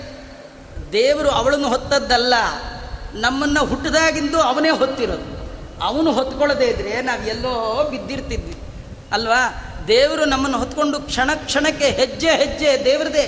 ದೇವರು 0.91 1.29
ಅವಳನ್ನು 1.29 1.67
ಹೊತ್ತದ್ದಲ್ಲ, 1.67 2.33
ನಮ್ಮನ್ನು 3.13 3.65
ಹುಟ್ಟಿದಾಗಿಂದು 3.65 4.41
ಅವನೇ 4.41 4.69
ಹೊತ್ತಿರೋದು. 4.69 5.27
ಅವನು 5.83 6.11
ಹೊತ್ಕೊಳ್ಳದೇ 6.11 6.65
ಇದ್ರೆ 6.65 7.01
ನಾವು 7.01 7.23
ಎಲ್ಲೋ 7.27 7.53
ಬಿದ್ದಿರ್ತಿದ್ವಿ. 7.91 8.55
ಅಲ್ವಾ? 9.11 9.41
ದೇವರು 9.87 10.25
ನಮ್ಮನ್ನು 10.25 10.57
ಹೊತ್ಕೊಂಡು 10.57 10.99
ಕ್ಷಣ 10.99 11.29
ಕ್ಷಣಕ್ಕೆ 11.33 11.89
ಹೆಜ್ಜೆ 11.89 12.29
ಹೆಜ್ಜೆ 12.29 12.85
ದೇವ್ರದೇ. 12.85 13.25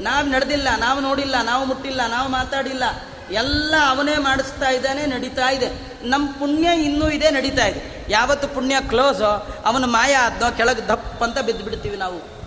ನಾವು 0.00 0.26
ನಡೆದಿಲ್ಲ, 0.26 0.68
ನಾವು 0.78 1.00
ನೋಡಿಲ್ಲ, 1.00 1.34
ನಾವು 1.42 1.64
ಮುಟ್ಟಿಲ್ಲ, 1.64 2.00
ನಾವು 2.08 2.28
ಮಾತಾಡಿಲ್ಲ. 2.28 2.82
ಎಲ್ಲ 3.30 3.74
ಅವನೇ 3.88 4.16
ಮಾಡಿಸ್ತಾ 4.16 4.68
ಇದ್ದಾನೆ, 4.68 5.06
ನಡೀತಾ 5.06 5.50
ಇದೆ. 5.50 5.68
ನಮ್ಮ 6.02 6.32
ಪುಣ್ಯ 6.32 6.68
ಇನ್ನೂ 6.82 7.10
ಇದೆ, 7.10 7.30
ನಡೀತಾ 7.30 7.66
ಇದೆ. 7.66 8.06
ಯಾವತ್ತು 8.08 8.48
ಪುಣ್ಯ 8.48 8.76
ಕ್ಲೋಸೋ 8.88 9.62
ಅವನ 9.66 9.84
ಮಾಯ 9.84 10.14
ಆದ್ನೋ, 10.14 10.56
ಕೆಳಗೆ 10.56 10.88
ದಪ್ಪ 10.88 11.24
ಅಂತ 11.24 11.38
ಬಿದ್ದು 11.38 11.64
ಬಿಡ್ತೀವಿ 11.64 11.96
ನಾವು. 11.96 12.40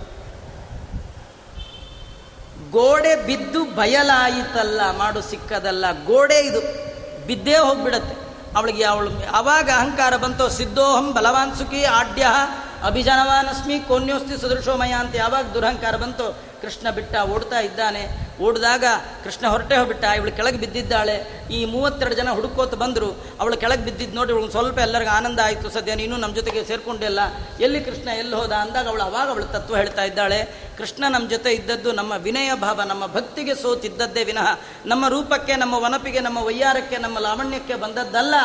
ಗೋಡೆ 2.71 3.15
ಬಿದ್ದು 3.15 3.65
ಬಯಲಾಯಿತಲ್ಲ, 3.65 4.81
ಮಾಡು 4.97 5.21
ಸಿಕ್ಕದಲ್ಲ. 5.21 5.91
ಗೋಡೆ 6.05 6.39
ಇದು, 6.39 6.61
ಬಿದ್ದೇ 7.27 7.57
ಹೋಗ್ಬಿಡತ್ತೆ. 7.57 8.15
ಅವಳಿಗೆ, 8.57 8.83
ಅವಳು, 8.83 9.09
ಅವಾಗ 9.31 9.69
ಅಹಂಕಾರ 9.69 10.17
ಬಂತೋ, 10.17 10.47
ಸಿದ್ಧೋಹಂ 10.47 11.13
ಬಲವಾನ್ 11.13 11.55
ಸುಖಿ 11.55 11.83
ಆಡ್ಯ. 11.83 12.27
ಅಭಿಜನವಾನಸ್ಮಿ 12.83 13.79
ಕೋನ್ಯೋಸ್ತಿ 13.79 14.41
ಸದೃಶೋಮಯ 14.41 14.91
ಅಂತ 14.91 15.15
ಯಾವಾಗ 15.15 15.45
ದುರಹಂಕಾರ 15.45 15.95
ಬಂತು. 15.95 16.27
ಕೃಷ್ಣ 16.61 16.89
ಬಿಟ್ಟ 16.89 17.15
ಓಡ್ತಾ 17.15 17.59
ಇದ್ದಾನೆ. 17.59 18.01
ಓಡಿದಾಗ 18.43 18.85
ಕೃಷ್ಣ 19.23 19.47
ಹೊರಟೆ 19.47 19.75
ಹೋಗ್ಬಿಟ್ಟ. 19.75 20.03
ಇವಳು 20.03 20.31
ಕೆಳಗೆ 20.31 20.57
ಬಿದ್ದಿದ್ದಾಳೆ. 20.57 21.47
ಈ 21.51 21.65
ಮೂವತ್ತೆರಡು 21.65 22.15
ಜನ 22.15 22.29
ಹುಡುಕೋತ 22.29 22.73
ಬಂದರು. 22.73 23.25
ಅವಳು 23.39 23.57
ಕೆಳಗೆ 23.57 23.85
ಬಿದ್ದಿದ್ದು 23.85 24.15
ನೋಡಿ 24.15 24.31
ಇವಳು 24.31 24.51
ಸ್ವಲ್ಪ 24.51 24.79
ಎಲ್ಲರಿಗೂ 24.79 25.11
ಆನಂದ 25.11 25.39
ಆಯಿತು. 25.39 25.69
ಸದ್ಯ 25.69 25.95
ನೀನು 25.95 26.17
ನಮ್ಮ 26.17 26.35
ಜೊತೆಗೆ 26.35 26.65
ಸೇರ್ಕೊಂಡಿಲ್ಲ 26.65 27.19
ಎಲ್ಲಿ 27.59 27.81
ಕೃಷ್ಣ 27.81 28.09
ಎಲ್ಲಿ 28.09 28.35
ಹೋದ 28.35 28.51
ಅಂದಾಗ 28.51 28.87
ಅವಳು 28.87 29.03
ಅವಾಗ 29.03 29.29
ಅವಳು 29.29 29.45
ತತ್ವ 29.45 29.75
ಹೇಳ್ತಾ 29.75 30.03
ಇದ್ದಾಳೆ. 30.03 30.69
ಕೃಷ್ಣ 30.77 31.03
ನಮ್ಮ 31.09 31.29
ಜೊತೆ 31.29 31.51
ಇದ್ದದ್ದು 31.51 31.91
ನಮ್ಮ 31.91 32.13
ವಿನಯ 32.17 32.53
ಭಾವ, 32.55 32.81
ನಮ್ಮ 32.83 33.07
ಭಕ್ತಿಗೆ 33.07 33.55
ಸೋತಿದ್ದದ್ದೇ 33.55 34.23
ವಿನಃ. 34.23 34.59
ನಮ್ಮ 34.85 35.07
ರೂಪಕ್ಕೆ, 35.07 35.55
ನಮ್ಮ 35.55 35.73
ವನಪಿಗೆ 35.73 36.19
ನಮ್ಮ 36.19 36.37
ವೈಯಾರಕ್ಕೆ 36.37 36.97
ನಮ್ಮ 36.97 37.19
ಲಾವಣ್ಯಕ್ಕೆ 37.19 37.75
ಬಂದದ್ದಲ್ಲ. 37.75 38.35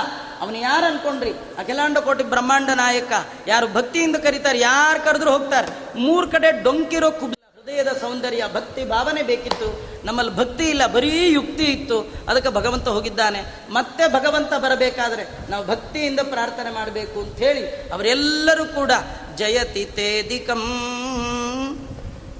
ಅವನು 0.41 0.57
ಯಾರು 0.57 0.87
ಅನ್ಕೊಂಡ್ರಿ? 0.87 1.31
ಅಖಿಲಾಂಡ 1.31 1.99
ಕೋಟಿ 1.99 2.25
ಬ್ರಹ್ಮಾಂಡ 2.25 2.71
ನಾಯಕ. 2.71 3.13
ಯಾರು 3.47 3.73
ಭಕ್ತಿಯಿಂದ 3.73 4.17
ಕರೀತಾರೆ, 4.17 4.61
ಯಾರು 4.61 5.05
ಕರೆದ್ರು 5.05 5.33
ಹೋಗ್ತಾರೆ. 5.33 5.99
ಮೂರ್ 5.99 6.31
ಕಡೆ 6.31 6.63
ಡೊಂಕಿರೋ 6.63 7.11
ಕುಬ್ 7.11 7.38
ಹೃದಯದ 7.69 7.89
ಸೌಂದರ್ಯ, 7.89 8.45
ಭಕ್ತಿ 8.55 8.85
ಭಾವನೆ 8.85 9.23
ಬೇಕಿತ್ತು. 9.23 9.89
ನಮ್ಮಲ್ಲಿ 10.07 10.37
ಭಕ್ತಿ 10.37 10.65
ಇಲ್ಲ, 10.65 10.87
ಬರೀ 10.87 11.33
ಯುಕ್ತಿ 11.33 11.65
ಇತ್ತು. 11.65 12.15
ಅದಕ್ಕೆ 12.29 12.49
ಭಗವಂತ 12.49 12.89
ಹೋಗಿದ್ದಾನೆ. 12.89 13.67
ಮತ್ತೆ 13.71 14.09
ಭಗವಂತ 14.09 14.55
ಬರಬೇಕಾದ್ರೆ 14.55 15.51
ನಾವು 15.51 15.67
ಭಕ್ತಿಯಿಂದ 15.67 16.21
ಪ್ರಾರ್ಥನೆ 16.21 16.75
ಮಾಡಬೇಕು 16.75 17.21
ಅಂತ 17.21 17.39
ಹೇಳಿ 17.39 17.91
ಅವರೆಲ್ಲರೂ 17.91 18.65
ಕೂಡ 18.65 18.93
ಜಯತಿ 19.37 19.85
ತೇದಿಕಂ. 19.85 20.63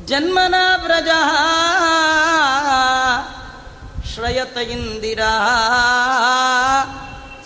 ಜನ್ಮನ 0.05 0.55
ವ್ರಜ 0.83 1.09
ಶ್ರಯತ 4.15 4.57
ಇಂದಿರಾ. 4.57 5.35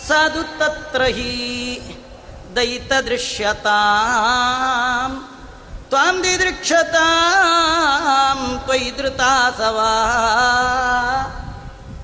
ಸಾಧು 0.07 0.43
ತತ್ರ 0.43 1.01
ಹಿ 1.01 1.81
ದೈತ 2.55 2.93
ದೃಶ್ಯತಾಂ. 2.93 5.29
ತ್ವಾಂ 5.93 6.23
ದಿದೃಕ್ಷತಾಂ 6.23 8.61
ತ್ವಯಿ 8.63 8.97
ಧೃತಾಸವಾ 8.97 9.91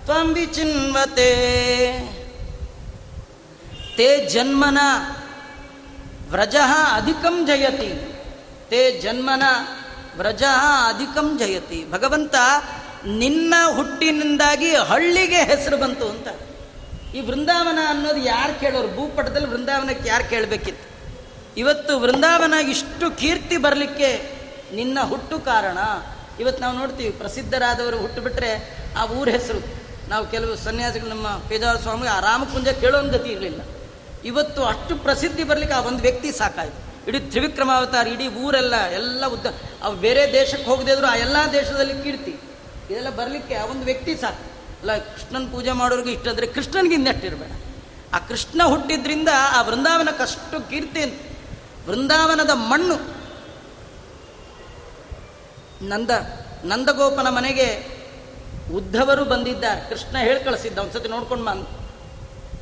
ತ್ವಂ 0.05 0.33
ವಿಚಿನ್ವತೆ. 0.33 1.33
ತೇ 3.97 4.25
ಜನ್ಮನ 4.25 4.77
ವ್ರಜ 6.31 6.55
ಅಧಿಕಂ 6.93 7.47
ಜಯತಿ. 7.47 8.17
ತೇ 8.69 8.99
ಜನ್ಮನ 8.99 9.43
ವ್ರಜ 10.17 10.43
ಅಧಿಕಂ 10.87 11.37
ಜಯತಿ. 11.37 11.91
ಭಗವಂತ 11.91 12.35
ನಿನ್ನ 13.05 13.53
ಹುಟ್ಟಿನಿಂದಾಗಿ 13.75 14.75
ಹಳ್ಳಿಗೆ 14.75 15.35
ಹೆಸರು 15.35 15.77
ಬಂತು 15.77 16.09
ಅಂತ. 16.09 16.27
ಈ 17.15 17.19
ವೃಂದಾವನ 17.19 17.79
ಅನ್ನೋದು 17.87 18.17
ಯಾರು 18.17 18.59
ಕೇಳೋರು? 18.59 18.95
ಭೂಪಟದಲ್ಲಿ 18.95 19.47
ವೃಂದಾವನಕ್ಕೆ 19.47 20.09
ಯಾರು 20.09 20.29
ಕೇಳಬೇಕಿತ್ತು? 20.29 20.88
ಇವತ್ತು 21.57 21.99
ವೃಂದಾವನ 21.99 22.53
ಇಷ್ಟು 22.69 23.17
ಕೀರ್ತಿ 23.17 23.57
ಬರಲಿಕ್ಕೆ 23.57 24.39
ನಿನ್ನ 24.75 24.99
ಹುಟ್ಟು 25.01 25.39
ಕಾರಣ. 25.39 25.77
ಇವತ್ತು 26.39 26.61
ನಾವು 26.61 26.77
ನೋಡ್ತೀವಿ, 26.77 27.09
ಪ್ರಸಿದ್ಧರಾದವರು 27.09 27.97
ಹುಟ್ಟು 27.97 28.21
ಬಿಟ್ಟರೆ 28.21 28.79
ಆ 28.97 29.05
ಊರ 29.05 29.29
ಹೆಸರು. 29.29 29.79
ನಾವು 30.09 30.31
ಕೆಲವು 30.31 30.55
ಸನ್ಯಾಸಿಗಳು 30.55 31.09
ನಮ್ಮ 31.09 31.27
ಪೇಜಾವರ 31.27 31.75
ಸ್ವಾಮಿ 31.75 32.07
ಆ 32.07 32.19
ರಾಮಕುಂಜ 32.19 32.67
ಕೇಳೋನ್ 32.67 33.09
ಗತಿ 33.09 33.29
ಇರಲಿಲ್ಲ. 33.29 33.61
ಇವತ್ತು 34.25 34.63
ಅಷ್ಟು 34.63 34.95
ಪ್ರಸಿದ್ಧಿ 34.95 35.43
ಬರಲಿಕ್ಕೆ 35.43 35.77
ಆ 35.77 35.79
ಒಂದು 35.79 36.01
ವ್ಯಕ್ತಿ 36.01 36.31
ಸಾಕಾಯಿತು. 36.31 37.07
ಇಡೀ 37.07 37.19
ತ್ರಿವಿಕ್ರಮಾವತಾರ, 37.19 38.07
ಇಡೀ 38.07 38.27
ಊರೆಲ್ಲ, 38.27 38.85
ಎಲ್ಲ 38.85 39.25
ಉದ್ದ, 39.25 39.45
ಅವು 39.83 39.95
ಬೇರೆ 39.95 40.33
ದೇಶಕ್ಕೆ 40.33 40.69
ಹೋಗದೇ 40.69 40.91
ಆ 40.91 41.15
ಎಲ್ಲ 41.15 41.37
ದೇಶದಲ್ಲಿ 41.53 42.03
ಕೀರ್ತಿ. 42.03 42.31
ಇದೆಲ್ಲ 42.89 43.09
ಬರಲಿಕ್ಕೆ 43.09 43.55
ಆ 43.55 43.65
ಒಂದು 43.65 43.85
ವ್ಯಕ್ತಿ 43.85 44.15
ಸಾಕು. 44.15 44.43
ಅಲ್ಲ, 44.79 44.97
ಕೃಷ್ಣನ 44.97 45.51
ಪೂಜೆ 45.51 45.71
ಮಾಡೋರಿಗೆ 45.71 46.11
ಇಷ್ಟ 46.11 46.27
ಅಂದರೆ 46.27 46.47
ಕೃಷ್ಣನಿಗೆ 46.47 46.95
ಇನ್ನಷ್ಟಿರಬೇಡ 46.95 47.51
ಆ 48.13 48.19
ಕೃಷ್ಣ 48.19 48.63
ಹುಟ್ಟಿದ್ರಿಂದ 48.63 49.27
ಆ 49.33 49.61
ವೃಂದಾವನಕ್ಕಷ್ಟು 49.61 50.69
ಕೀರ್ತಿ 50.69 50.99
ವೃಂದಾವನದ 51.87 52.49
ಮಣ್ಣು. 52.53 52.97
ನಂದ, 55.81 56.11
ನಂದಗೋಪನ 56.65 57.27
ಮನೆಗೆ 57.29 57.99
ಉದ್ಧವರು 58.75 59.25
ಬಂದಿದ್ದಾರೆ. 59.25 59.89
ಕೃಷ್ಣ 59.89 60.17
ಹೇಳಿ 60.17 60.43
ಕಳಿಸಿದ್ದ 60.43 60.77
ಒಂದ್ಸತಿ 60.77 61.07
ನೋಡ್ಕೊಂಡು 61.07 61.45
ಬಂದು 61.45 61.67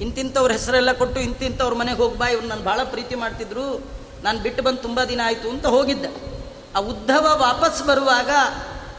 ಇಂತಿಂಥವ್ರ 0.02 0.52
ಹೆಸರೆಲ್ಲ 0.52 0.92
ಕೊಟ್ಟು 0.92 1.20
ಇಂತಿಂಥವ್ರ 1.20 1.74
ಮನೆಗೆ 1.74 1.98
ಹೋಗ್ಬಾ 1.98 2.28
ಇವ್ರು 2.28 2.48
ನಾನು 2.48 2.64
ಭಾಳ 2.64 2.80
ಪ್ರೀತಿ 2.84 3.16
ಮಾಡ್ತಿದ್ರು. 3.16 3.86
ನಾನು 4.24 4.40
ಬಿಟ್ಟು 4.40 4.64
ಬಂದು 4.64 4.78
ತುಂಬ 4.78 5.04
ದಿನ 5.04 5.22
ಆಯಿತು 5.26 5.50
ಅಂತ 5.50 5.66
ಹೋಗಿದ್ದ. 5.66 6.06
ಆ 6.76 6.80
ಉದ್ಧವ 6.80 7.26
ವಾಪಸ್ 7.36 7.84
ಬರುವಾಗ 7.84 8.30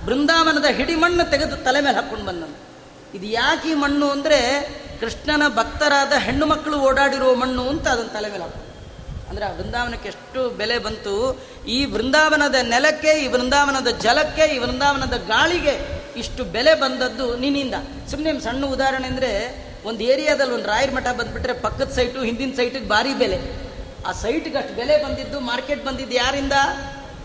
ಬೃಂದಾವನದ 0.06 0.64
ಹಿಡಿ 0.64 0.94
ಮಣ್ಣು 0.94 1.30
ತೆಗೆದು 1.30 1.56
ತಲೆ 1.56 1.80
ಮೇಲೆ 1.80 1.96
ಹಾಕ್ಕೊಂಡು 1.96 2.24
ಬಂದನು 2.24 2.56
ಇದು 3.14 3.26
ಯಾಕೆ 3.26 3.68
ಈ 3.68 3.74
ಮಣ್ಣು 3.74 4.10
ಅಂದರೆ 4.10 4.38
ಕೃಷ್ಣನ 5.00 5.42
ಭಕ್ತರಾದ 5.48 6.12
ಹೆಣ್ಣು 6.18 6.46
ಮಕ್ಕಳು 6.46 6.78
ಓಡಾಡಿರೋ 6.78 7.34
ಮಣ್ಣು 7.34 7.68
ಅಂತ 7.68 7.88
ಅದನ್ನು 7.88 8.12
ತಲೆ 8.12 8.30
ಮೇಲೆ 8.30 8.44
ಹಾಕೊಂಡು 8.44 8.67
ಅಂದರೆ 9.28 9.44
ಆ 9.44 9.52
ವೃಂದಾವನಕ್ಕೆ 9.52 10.08
ಎಷ್ಟು 10.08 10.50
ಬೆಲೆ 10.50 10.78
ಬಂತು, 10.78 11.40
ಈ 11.66 11.84
ವೃಂದಾವನದ 11.84 12.54
ನೆಲಕ್ಕೆ, 12.62 13.12
ಈ 13.24 13.26
ವೃಂದಾವನದ 13.26 13.86
ಜಲಕ್ಕೆ, 13.86 14.54
ಈ 14.54 14.58
ವೃಂದಾವನದ 14.58 15.16
ಗಾಳಿಗೆ 15.28 15.74
ಇಷ್ಟು 16.16 16.44
ಬೆಲೆ 16.44 16.74
ಬಂದದ್ದು 16.74 17.36
ನಿನ್ನಿಂದ. 17.36 17.74
ಸುಮ್ಮನೆ 18.10 18.40
ಸಣ್ಣ 18.40 18.66
ಉದಾಹರಣೆ 18.66 19.06
ಅಂದರೆ, 19.06 19.30
ಒಂದು 19.84 20.04
ಏರಿಯಾದಲ್ಲಿ 20.04 20.54
ಒಂದು 20.54 20.68
ರಾಯರ 20.68 20.90
ಮಠ 20.90 21.02
ಬಂದುಬಿಟ್ರೆ 21.02 21.52
ಪಕ್ಕದ 21.52 21.90
ಸೈಟು 21.92 22.22
ಹಿಂದಿನ 22.22 22.52
ಸೈಟಿಗೆ 22.56 22.88
ಭಾರಿ 22.88 23.14
ಬೆಲೆ. 23.14 23.38
ಆ 24.06 24.12
ಸೈಟ್ಗೆ 24.12 24.58
ಅಷ್ಟು 24.58 24.74
ಬೆಲೆ 24.76 25.04
ಬಂದಿದ್ದು 25.04 25.40
ಮಾರ್ಕೆಟ್ 25.40 25.84
ಬಂದಿದ್ದು 25.84 26.14
ಯಾರಿಂದ? 26.14 26.52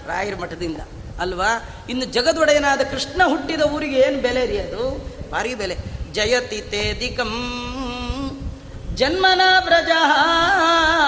ರಾಯರ 0.07 0.35
ಮಠದಿಂದ. 0.35 0.81
ಅಲ್ವಾ? 1.19 1.49
ಇನ್ನು 1.89 2.05
ಜಗದೊಡೆಯನಾದ 2.05 2.81
ಕೃಷ್ಣ 2.81 3.21
ಹುಟ್ಟಿದ 3.25 3.61
ಊರಿಗೆ 3.61 3.99
ಏನು 3.99 4.21
ಬೆಲೆ 4.21 4.45
ರೀ 4.45 4.57
ಅದು? 4.57 5.05
ಭಾರಿ 5.31 5.55
ಬೆಲೆ. 5.55 5.77
ಜಯತಿ 6.13 6.61
ತೇದಿಕಂ 6.61 7.33
ಜನ್ಮನ 8.95 9.41
ವ್ರಜ 9.65 9.91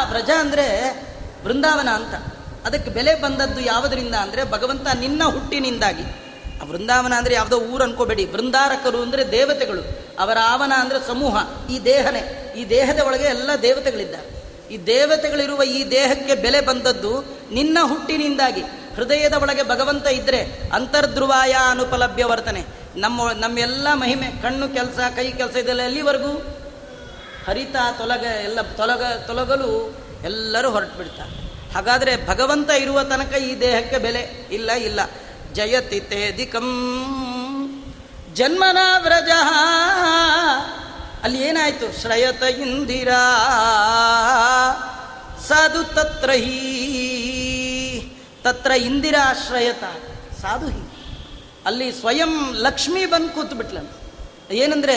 ವ್ರಜ 0.10 0.30
ಅಂದರೆ 0.39 0.67
ಬೃಂದಾವನ 1.43 1.89
ಅಂತ. 1.89 2.15
ಅದಕ್ಕೆ 2.65 2.91
ಬೆಲೆ 2.91 3.15
ಬಂದದ್ದು 3.15 3.62
ಯಾವುದರಿಂದ 3.62 4.15
ಅಂದರೆ 4.15 4.43
ಭಗವಂತ 4.52 4.88
ನಿನ್ನ 5.00 5.24
ಹುಟ್ಟಿನಿಂದಾಗಿ. 5.24 6.06
ಆ 6.62 6.65
ಬೃಂದಾವನ 6.65 7.13
ಅಂದರೆ 7.13 7.34
ಯಾವುದೋ 7.34 7.58
ಊರು 7.60 7.84
ಅನ್ಕೋಬೇಡಿ. 7.84 8.26
ಬೃಂದಾರಕರು 8.26 9.02
ಅಂದರೆ 9.02 9.32
ದೇವತೆಗಳು. 9.32 9.82
ಅವರ 10.19 10.38
ಆವನ 10.43 10.74
ಅಂದರೆ 10.76 11.08
ಸಮೂಹ, 11.08 11.36
ಈ 11.69 11.86
ದೇಹನೇ. 11.86 12.54
ಈ 12.58 12.69
ದೇಹದ 12.69 13.00
ಒಳಗೆ 13.00 13.24
ಎಲ್ಲ 13.24 13.50
ದೇವತೆಗಳಿದ್ದಾರೆ. 13.62 14.28
ಈ 14.74 14.78
ದೇವತೆಗಳಿರುವ 14.86 15.63
ಈ 15.63 15.91
ದೇಹಕ್ಕೆ 15.91 16.36
ಬೆಲೆ 16.36 16.62
ಬಂದದ್ದು 16.62 17.26
ನಿನ್ನ 17.52 17.78
ಹುಟ್ಟಿನಿಂದಾಗಿ. 17.82 18.62
ಹೃದಯದ 18.95 19.34
ಒಳಗೆ 19.34 19.63
ಭಗವಂತ 19.63 20.08
ಇದ್ರೆ 20.08 20.69
ಅಂತರ್ಧ್ರುವಾಯ 20.74 21.56
ಅನುಪಲಭ್ಯ 21.69 22.26
ವರ್ತನೆ 22.26 22.65
ನಮ್ಮ 22.95 23.32
ನಮ್ಮೆಲ್ಲ 23.32 23.88
ಮಹಿಮೆ, 23.93 24.28
ಕಣ್ಣು, 24.41 24.67
ಕೆಲಸ, 24.67 25.00
ಕೈ, 25.15 25.32
ಕೆಲಸ 25.32 25.56
ಇದೆಲ್ಲ 25.56 25.82
ಎಲ್ಲಿವರೆಗೂ? 25.82 26.64
ಹರಿತ 27.48 27.76
ತೊಲಗ 27.98 28.24
ಎಲ್ಲ 28.24 28.62
ತೊಲಗ 28.62 29.04
ತೊಲಗಲು 29.04 29.98
ಎಲ್ಲರೂ 30.24 30.70
ಹೊರಟು 30.72 30.98
ಬಿಡ್ತಾರೆ 30.98 31.46
ಹಾಗಾದರೆ 31.74 32.28
ಭಗವಂತ 32.28 32.70
ಇರುವ 32.70 33.04
ತನಕ 33.04 33.34
ಈ 33.34 33.60
ದೇಹಕ್ಕೆ 33.60 33.98
ಬೆಲೆ 33.98 34.48
ಇಲ್ಲ 34.52 34.72
ಇಲ್ಲ. 34.72 35.00
ಜಯತಿ 35.54 36.00
ತೇದಿಕಂ 36.00 36.68
ಜನ್ಮನ 38.34 38.78
ವ್ರಜ. 39.00 39.30
ಅಲ್ಲಿ 41.24 41.42
ಏನಾಯ್ತು? 41.42 42.02
ಶ್ರಯತ 42.02 42.44
ಇಂದಿರಾ. 42.44 43.22
ಸಾಧು 45.48 45.84
ತತ್ರ 45.84 46.30
ಹೀ. 46.30 46.58
ತತ್ರ 48.44 48.72
ಇಂದಿರಾಶ್ರಯತ 48.72 49.84
ಸಾಧು 50.42 50.68
ಹಿ. 50.68 50.90
ಅಲ್ಲಿ 51.66 51.92
ಸ್ವಯಂ 51.92 52.54
ಲಕ್ಷ್ಮಿ 52.54 53.06
ಬಂದು 53.06 53.30
ಕೂತು 53.30 53.56
ಏನಂದ್ರೆ 54.52 54.96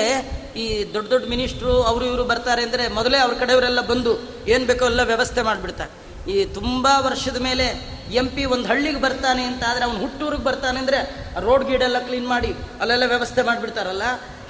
ಈ 0.56 0.92
ದೊಡ್ಡ 0.94 1.10
ದೊಡ್ಡ 1.10 1.28
ಮಿನಿಸ್ಟ್ರು 1.28 1.82
ಅವರು 1.82 2.04
ಇವರು 2.04 2.24
ಬರ್ತಾರೆ 2.24 2.62
ಅಂದರೆ 2.62 2.88
ಮೊದಲೇ 2.88 3.18
ಅವ್ರ 3.18 3.34
ಕಡೆಯವರೆಲ್ಲ 3.34 3.80
ಬಂದು 3.80 4.44
ಏನು 4.46 4.66
ಬೇಕೋ 4.66 4.84
ಎಲ್ಲ 4.84 5.02
ವ್ಯವಸ್ಥೆ 5.02 5.42
ಮಾಡಿಬಿಡ್ತಾರೆ. 5.42 5.90
ಈ 6.30 6.44
ತುಂಬ 6.44 6.86
ವರ್ಷದ 6.98 7.36
ಮೇಲೆ 7.36 7.66
ಎಂ 8.12 8.28
ಪಿ 8.28 8.44
ಒಂದು 8.44 8.68
ಹಳ್ಳಿಗೆ 8.68 9.00
ಬರ್ತಾನೆ 9.00 9.42
ಅಂತ 9.44 9.64
ಆದರೆ 9.68 9.84
ಅವ್ನು 9.84 10.00
ಹುಟ್ಟೂರಿಗೆ 10.00 10.44
ಬರ್ತಾನೆ 10.44 10.78
ಅಂದರೆ 10.78 11.30
ರೋಡ್ 11.40 11.64
ಗೀಡೆಲ್ಲ 11.64 11.98
ಕ್ಲೀನ್ 11.98 12.26
ಮಾಡಿ 12.26 12.54
ಅಲ್ಲೆಲ್ಲ 12.80 13.04
ವ್ಯವಸ್ಥೆ 13.04 13.42
ಮಾಡಿಬಿಡ್ತಾರಲ್ಲ? 13.42 14.02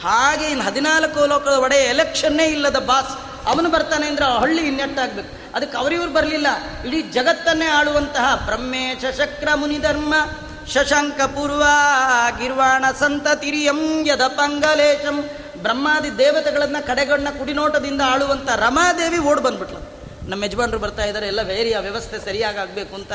ಹಾಗೆ 0.03 0.47
ಇನ್ನು 0.47 0.65
ಹದಿನಾಲ್ಕು 0.65 1.27
ಲೋಕದ 1.27 1.57
ಒಡೆಯ 1.57 1.79
ಎಲೆಕ್ಷನ್ನೇ 1.79 2.47
ಇಲ್ಲದ 2.47 2.77
ಬಾಸ್ 2.77 3.13
ಅವನು 3.47 3.71
ಬರ್ತಾನೆ 3.71 4.07
ಅಂದ್ರೆ 4.07 4.25
ಆ 4.25 4.39
ಹಳ್ಳಿ 4.39 4.63
ಇನ್ನೆಟ್ಟಾಗಬೇಕು. 4.69 5.55
ಅದಕ್ಕೆ 5.55 5.77
ಅವರಿವ್ರು 5.77 6.13
ಬರಲಿಲ್ಲ. 6.13 6.47
ಇಡೀ 6.87 7.03
ಜಗತ್ತನ್ನೇ 7.03 7.67
ಆಳುವಂತಹ 7.67 8.43
ಬ್ರಹ್ಮೇಶ 8.47 9.05
ಶಕ್ರ 9.19 9.49
ಮುನಿಧರ್ಮ 9.55 10.15
ಶಶಾಂಕ 10.73 11.21
ಪೂರ್ವ 11.23 11.63
ಗಿರ್ವಾಣ 12.39 12.85
ಸಂತತಿರಿಯಂ 12.99 14.07
ಯದ 14.07 14.23
ಪಂಗಲೇಶಂ. 14.27 15.17
ಬ್ರಹ್ಮಾದಿ 15.63 16.19
ದೇವತೆಗಳನ್ನ 16.19 16.77
ಕಡೆಗಣ್ಣ 16.87 17.29
ಕುಡಿನೋಟದಿಂದ 17.39 18.01
ಆಳುವಂತ 18.07 18.49
ರಮಾದೇವಿ 18.57 19.19
ಓಡ್ 19.19 19.41
ಬಂದ್ಬಿಟ್ಲು. 19.41 19.81
ನಮ್ಮ 20.29 20.45
ಯಜಮಾನರು 20.45 20.79
ಬರ್ತಾ 20.79 21.05
ಇದ್ದಾರೆ 21.05 21.27
ಎಲ್ಲ 21.27 21.43
ವೇರಿ 21.43 21.75
ವ್ಯವಸ್ಥೆ 21.75 22.19
ಸರಿಯಾಗಿ 22.25 22.59
ಆಗಬೇಕು 22.59 22.95
ಅಂತ. 22.95 23.13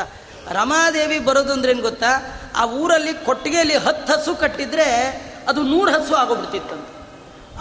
ರಮಾದೇವಿ 0.50 1.20
ಬರೋದು 1.20 1.70
ಏನು 1.70 1.82
ಗೊತ್ತಾ? 1.82 2.12
ಆ 2.56 2.66
ಊರಲ್ಲಿ 2.66 3.14
ಕೊಟ್ಟಿಗೆಯಲ್ಲಿ 3.14 3.78
ಹತ್ತು 3.78 4.14
ಹಸು 4.14 4.36
ಕಟ್ಟಿದ್ರೆ 4.36 4.88
ಅದು 5.48 5.64
ನೂರು 5.64 5.92
ಹಸು 5.92 6.16
ಆಗೋಗ್ಬಿಡ್ತಿತ್ತಂತ 6.16 6.90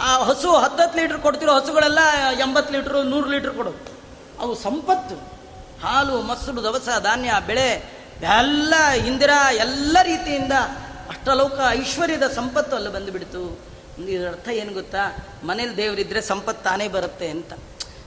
ಆ 0.01 0.23
ಹಸು 0.23 0.55
ಹತ್ತತ್ತು 0.55 0.99
ಲೀಟ್ರ್ 0.99 1.17
ಕೊಡ್ತಿರೋ 1.17 1.53
ಹಸುಗಳೆಲ್ಲ 1.53 1.99
ಎಂಬತ್ತು 2.39 2.73
ಲೀಟ್ರು, 2.73 3.03
ನೂರು 3.03 3.29
ಲೀಟ್ರ್ 3.29 3.53
ಕೊಡೋದು 3.53 3.91
ಅವು 4.39 4.55
ಸಂಪತ್ತು. 4.55 5.15
ಹಾಲು, 5.85 6.21
ಮೊಸರು, 6.21 6.63
ದವಸ, 6.63 6.89
ಧಾನ್ಯ, 6.99 7.33
ಬೆಳೆ 7.47 7.67
ಎಲ್ಲ 8.23 8.73
ಇಂದಿರಾ 9.07 9.51
ಎಲ್ಲ 9.51 9.97
ರೀತಿಯಿಂದ 10.03 10.51
ಅಷ್ಟಲೋಕ 11.09 11.59
ಐಶ್ವರ್ಯದ 11.69 12.23
ಸಂಪತ್ತು 12.35 12.75
ಅಲ್ಲಿ 12.75 12.91
ಬಂದುಬಿಡ್ತು. 12.91 13.59
ಇದರ 14.07 14.27
ಅರ್ಥ 14.27 14.49
ಏನು 14.49 14.73
ಗೊತ್ತಾ? 14.73 15.17
ಮನೇಲಿ 15.43 15.77
ದೇವರಿದ್ರೆ 15.77 16.21
ಸಂಪತ್ತು 16.21 16.63
ತಾನೇ 16.63 16.87
ಬರುತ್ತೆ 16.87 17.27
ಅಂತ. 17.27 17.53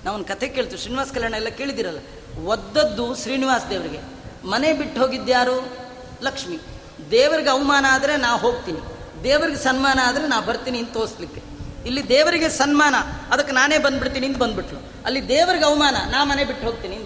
ನಾವೊಂದು 0.05 0.25
ಕಥೆ 0.25 0.49
ಕೇಳ್ತೀವಿ, 0.49 0.81
ಶ್ರೀನಿವಾಸ 0.83 1.13
ಕಲ್ಯಾಣ 1.13 1.35
ಎಲ್ಲ 1.35 1.49
ಕೇಳಿದಿರಲ್ಲ 1.49 1.99
ಒದ್ದದ್ದು 2.45 3.15
ಶ್ರೀನಿವಾಸ 3.15 3.63
ದೇವರಿಗೆ. 3.71 4.01
ಮನೆ 4.49 4.73
ಬಿಟ್ಟು 4.73 5.01
ಹೋಗಿದ್ಯಾರು 5.01 5.57
ಲಕ್ಷ್ಮಿ. 6.23 6.59
ದೇವರಿಗೆ 7.11 7.49
ಅವಮಾನ 7.49 7.85
ಆದರೆ 7.91 8.17
ನಾ 8.17 8.37
ಹೋಗ್ತೀನಿ. 8.37 8.79
ದೇವರಿಗೆ 9.25 9.59
ಸನ್ಮಾನ 9.59 9.99
ಆದರೆ 10.05 10.27
ನಾ 10.27 10.41
ಬರ್ತೀನಿ 10.41 10.79
ಅಂತ 10.79 10.93
ತೋರಿಸ್ಲಿಕ್ಕೆ. 10.93 11.43
ಇಲ್ಲಿ 11.87 12.09
ದೇವರಿಗೆ 12.09 12.49
ಸನ್ಮಾನ, 12.49 12.95
ಅದಕ್ಕೆ 13.31 13.53
ನಾನೇ 13.53 13.79
ಬಂದ್ಬಿಡ್ತೀನಿ 13.79 14.27
ಅಂತ 14.27 14.39
ಬಂದ್ಬಿಟ್ಲು. 14.39 14.81
ಅಲ್ಲಿ 15.07 15.29
ದೇವರಿಗೆ 15.29 15.65
ಅವಮಾನ, 15.65 15.97
ನಾ 16.11 16.25
ಮನೆ 16.25 16.45
ಬಿಟ್ಟು 16.45 16.67
ಹೋಗ್ತೀನಿ 16.67 16.97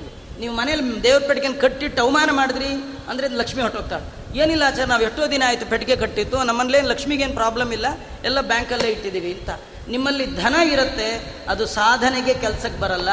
ನೀವು 0.40 0.54
ಮನೇಲಿ 0.54 1.02
ದೇವ್ರ 1.02 1.22
ಪೆಟ್ಟಿಗೆನ 1.28 1.52
ಕಟ್ಟಿಟ್ಟು 1.60 2.02
ಅವಮಾನ 2.02 2.30
ಮಾಡಿದ್ರಿ 2.30 2.70
ಅಂದರೆ 3.08 3.28
ಲಕ್ಷ್ಮಿ 3.28 3.62
ಹೊಟ್ಟೋಗ್ತಾಳೆ 3.62 4.38
ಏನಿಲ್ಲ 4.40 4.62
ಆಚಾರ 4.66 4.86
ನಾವು 4.86 5.02
ಎಷ್ಟೋ 5.02 5.30
ದಿನ 5.30 5.42
ಆಯಿತು 5.46 5.66
ಪೆಟ್ಟಿಗೆ 5.66 5.96
ಕಟ್ಟಿತ್ತು 5.96 6.44
ನಮ್ಮಲ್ಲೇನು 6.44 6.88
ಲಕ್ಷ್ಮಿಗೇನು 6.88 7.34
ಪ್ರಾಬ್ಲಮ್ 7.34 7.72
ಇಲ್ಲ, 7.72 7.86
ಎಲ್ಲ 8.24 8.40
ಬ್ಯಾಂಕಲ್ಲೇ 8.40 8.88
ಇಟ್ಟಿದ್ದೀವಿ 8.88 9.32
ಅಂತ. 9.32 9.50
ನಿಮ್ಮಲ್ಲಿ 9.88 10.26
ಧನ 10.26 10.54
ಇರುತ್ತೆ, 10.54 11.38
ಅದು 11.48 11.66
ಸಾಧನೆಗೆ 11.66 12.34
ಕೆಲಸಕ್ಕೆ 12.34 12.80
ಬರಲ್ಲ. 12.80 13.08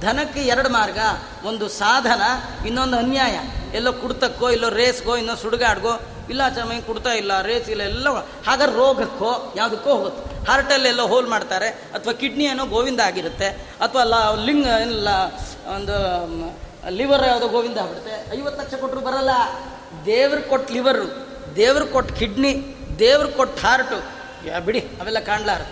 ಧನಕ್ಕೆ 0.00 0.40
ಎರಡು 0.40 0.68
ಮಾರ್ಗ, 0.68 0.98
ಒಂದು 1.44 1.68
ಸಾಧನ, 1.68 2.22
ಇನ್ನೊಂದು 2.66 2.96
ಅನ್ಯಾಯ. 2.96 3.38
ಎಲ್ಲೋ 3.76 3.92
ಕುಡ್ತಕ್ಕೋ, 3.92 4.50
ಇಲ್ಲೋ 4.50 4.68
ರೇಸ್ಗೋ, 4.68 5.16
ಇನ್ನೋ 5.16 5.34
ಸುಡುಗಾಡ್ಗೋ, 5.34 6.00
ಇಲ್ಲ 6.30 6.40
ಆಚಾರ 6.46 6.64
ಕುಡ್ತಾ 6.86 7.12
ಇಲ್ಲ, 7.12 7.42
ರೇಸ್ 7.42 7.70
ಇಲ್ಲ, 7.70 7.82
ಎಲ್ಲ 7.82 8.08
ಹಾಗಾದ್ರೆ 8.46 8.76
ರೋಗಕ್ಕೋ, 8.76 9.52
ಯಾವುದಕ್ಕೋ 9.56 9.94
ಹೋಗುತ್ತೆ. 9.94 10.31
ಹಾರ್ಟಲ್ಲಿ 10.48 10.88
ಎಲ್ಲೋ 10.92 11.06
ಹೋಲ್ 11.12 11.28
ಮಾಡ್ತಾರೆ, 11.34 11.68
ಅಥವಾ 11.96 12.12
ಕಿಡ್ನಿ 12.22 12.44
ಏನೋ 12.52 12.66
ಗೋವಿಂದ 12.66 13.00
ಆಗಿರುತ್ತೆ, 13.08 13.48
ಅಥವಾ 13.84 14.04
ಲ 14.12 14.14
ಲಿಂಗ್ 14.46 14.66
ಇಲ್ಲ 14.86 15.08
ಒಂದು 15.76 15.96
ಲಿವರ್ 16.98 17.24
ಯಾವುದೋ 17.28 17.48
ಗೋವಿಂದ 17.48 17.78
ಆಗ್ಬಿಡುತ್ತೆ. 17.82 18.14
ಐವತ್ತು 18.36 18.60
ಲಕ್ಷ 18.62 18.74
ಕೊಟ್ಟರು 18.80 19.00
ಬರಲ್ಲ. 19.00 19.34
ದೇವ್ರು 20.06 20.42
ಕೊಟ್ಟು 20.48 20.74
ಲಿವರು 20.74 21.06
ದೇವ್ರು 21.56 21.86
ಕೊಟ್ಟು 21.86 22.14
ಕಿಡ್ನಿ 22.14 22.52
ದೇವ್ರು 22.98 23.28
ಕೊಟ್ಟು 23.38 23.60
ಹಾರ್ಟು 23.66 23.98
ಯಾ, 24.46 24.58
ಬಿಡಿ, 24.66 24.80
ಅವೆಲ್ಲ 25.00 25.20
ಕಾಣ್ಲಾರ 25.30 25.62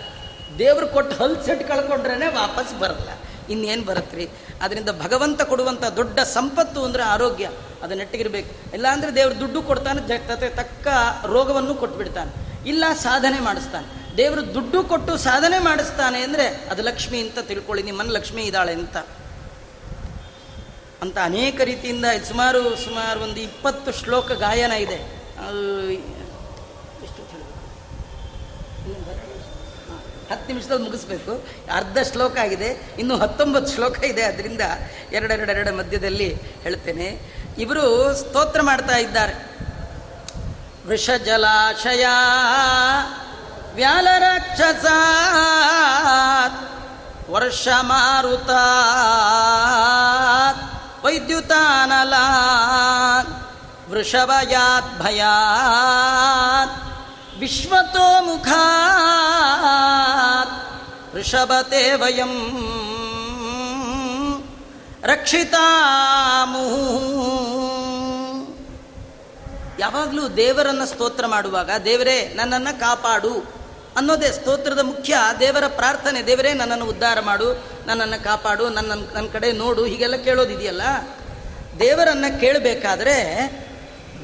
ದೇವ್ರು 0.59 0.87
ಕೊಟ್ಟು 0.93 1.13
ಹಲ್ 1.19 1.35
ಸೆಟ್ 1.45 1.63
ಕಳ್ಕೊಂಡ್ರೇ 1.67 2.27
ವಾಪಸ್ 2.41 2.71
ಬರಲ್ಲ. 2.81 3.09
ಇನ್ನೇನು 3.53 3.83
ಬರುತ್ತ್ರಿ 3.89 4.25
ಅದರಿಂದ 4.63 4.89
ಭಗವಂತ 5.03 5.41
ಕೊಡುವಂಥ 5.51 5.83
ದೊಡ್ಡ 5.99 6.19
ಸಂಪತ್ತು 6.33 6.79
ಅಂದರೆ 6.87 7.03
ಆರೋಗ್ಯ. 7.13 7.47
ಅದು 7.83 7.93
ನೆಟ್ಟಿಗಿರ್ಬೇಕು. 8.01 8.49
ಇಲ್ಲಾಂದರೆ 8.75 9.11
ದೇವ್ರು 9.15 9.35
ದುಡ್ಡು 9.39 9.61
ಕೊಡ್ತಾನೆ 9.69 10.01
ತಕ್ಕ 10.59 10.87
ರೋಗವನ್ನು 11.33 11.73
ಕೊಟ್ಬಿಡ್ತಾನೆ. 11.81 12.31
ಇಲ್ಲ 12.71 12.85
ಸಾಧನೆ 13.05 13.39
ಮಾಡಿಸ್ತಾನೆ. 13.47 13.87
ದೇವರು 14.17 14.53
ದುಡ್ಡು 14.53 14.83
ಕೊಟ್ಟು 14.83 15.17
ಸಾಧನೆ 15.17 15.59
ಮಾಡಿಸ್ತಾನೆ 15.59 16.21
ಅಂದರೆ 16.21 16.47
ಅದು 16.47 16.81
ಲಕ್ಷ್ಮಿ 16.81 17.19
ಅಂತ 17.19 17.39
ತಿಳ್ಕೊಳ್ಳಿ 17.39 17.83
ನಿಮ್ಮನ್ನು 17.83 18.13
ಲಕ್ಷ್ಮಿ 18.13 18.41
ಇದ್ದಾಳೆ 18.41 18.73
ಅಂತ. 18.73 18.97
ಅಂತ 21.01 21.17
ಅನೇಕ 21.23 21.61
ರೀತಿಯಿಂದ 21.61 22.05
ಸುಮಾರು 22.27 22.75
ಸುಮಾರು 22.75 23.19
ಒಂದು 23.19 23.39
ಇಪ್ಪತ್ತು 23.39 23.91
ಶ್ಲೋಕ 23.91 24.31
ಗಾಯನ 24.31 24.71
ಇದೆ. 24.71 24.95
ಎಷ್ಟು 27.03 27.21
ಹತ್ತು 30.31 30.47
ನಿಮಿಷದಲ್ಲಿ 30.47 30.83
ಮುಗಿಸ್ಬೇಕು. 30.83 31.45
ಅರ್ಧ 31.73 31.97
ಶ್ಲೋಕ 32.11 32.37
ಆಗಿದೆ. 32.37 32.95
ಇನ್ನು 32.99 33.17
ಹತ್ತೊಂಬತ್ತು 33.17 33.73
ಶ್ಲೋಕ 33.73 34.03
ಇದೆ. 34.03 34.23
ಅದರಿಂದ 34.23 34.61
ಎರಡೆರಡೆರಡು 35.11 35.77
ಮಧ್ಯದಲ್ಲಿ 35.77 36.35
ಹೇಳ್ತೇನೆ. 36.35 37.21
ಇವರು 37.57 38.15
ಸ್ತೋತ್ರ 38.15 38.61
ಮಾಡ್ತಾ 38.61 38.97
ಇದ್ದಾರೆ. 38.97 39.33
ವೃಷ 40.87 41.09
ಜಲಾಶಯ 43.77 43.87
ವ್ಯಾಲರಾಕ್ಷಸ 43.87 44.85
ವರ್ಷ 47.31 47.67
ಮಾರುತ 47.81 48.49
ವೈದ್ಯುತಾನಲ 51.05 52.13
ವೃಷಭಯಾತ್ 53.89 55.01
ಭಯಾತ್ 55.01 56.75
ವಿಶ್ವತೋ 57.39 58.21
ಮುಖಾತ್ 58.21 58.45
ವೃಷಭತೆ 61.15 61.93
ವಯಂ 61.93 62.33
ರಕ್ಷಿತಾಮು 65.03 66.81
ಯಾವಾಗಲೂ 69.79 70.27
ದೇವರನ್ನು 70.27 70.85
ಸ್ತೋತ್ರ 70.85 71.25
ಮಾಡುವಾಗ 71.25 71.69
ದೇವರೇ 71.85 72.33
ನನ್ನನ್ನು 72.35 72.79
ಕಾಪಾಡು. 72.79 73.60
ಅನ್ನೋದೇ 73.97 74.31
ಸ್ತೋತ್ರದ 74.31 74.79
ಮುಖ್ಯ. 74.79 75.17
ದೇವರ 75.39 75.63
ಪ್ರಾರ್ಥನೆ, 75.67 76.23
ದೇವರೇ 76.23 76.53
ನನ್ನನ್ನು 76.53 76.85
ಉದ್ಧಾರ 76.85 77.19
ಮಾಡು, 77.19 77.63
ನನ್ನನ್ನು 77.87 78.23
ಕಾಪಾಡು, 78.23 78.69
ನನ್ನ 78.69 78.91
ನನ್ನ 79.13 79.27
ಕಡೆ 79.33 79.51
ನೋಡು, 79.51 79.85
ಹೀಗೆಲ್ಲ 79.85 80.15
ಕೇಳೋದಿದೆಯಲ್ಲ? 80.15 80.81
ದೇವರನ್ನು 81.79 82.39
ಕೇಳಬೇಕಾದ್ರೆ 82.39 83.15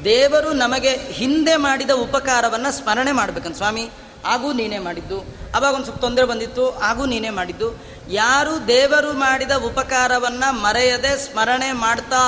ದೇವರು 0.04 0.52
ನಮಗೆ 0.52 0.88
ಹಿಂದೆ 0.88 1.56
ಮಾಡಿದ 1.56 1.90
ಉಪಕಾರವನ್ನು 1.90 2.72
ಸ್ಮರಣೆ 2.72 3.12
ಮಾಡ್ಬೇಕಂತ 3.12 3.56
ಸ್ವಾಮಿ. 3.56 3.90
ಆಗೂ 4.24 4.52
ನೀನೇ 4.52 4.78
ಮಾಡಿದ್ದು. 4.78 5.20
ಅವಾಗ 5.54 5.74
ಒಂದು 5.74 5.84
ಸ್ವಲ್ಪ 5.84 6.00
ತೊಂದರೆ 6.00 6.24
ಬಂದಿತ್ತು, 6.24 6.70
ಆಗೂ 6.70 7.06
ನೀನೇ 7.06 7.30
ಮಾಡಿದ್ದು. 7.30 7.84
ಯಾರು 8.10 8.68
ದೇವರು 8.68 9.12
ಮಾಡಿದ 9.12 9.50
ಉಪಕಾರವನ್ನು 9.50 10.52
ಮರೆಯದೆ 10.52 11.16
ಸ್ಮರಣೆ 11.16 11.72
ಮಾಡ್ತಾ 11.72 12.22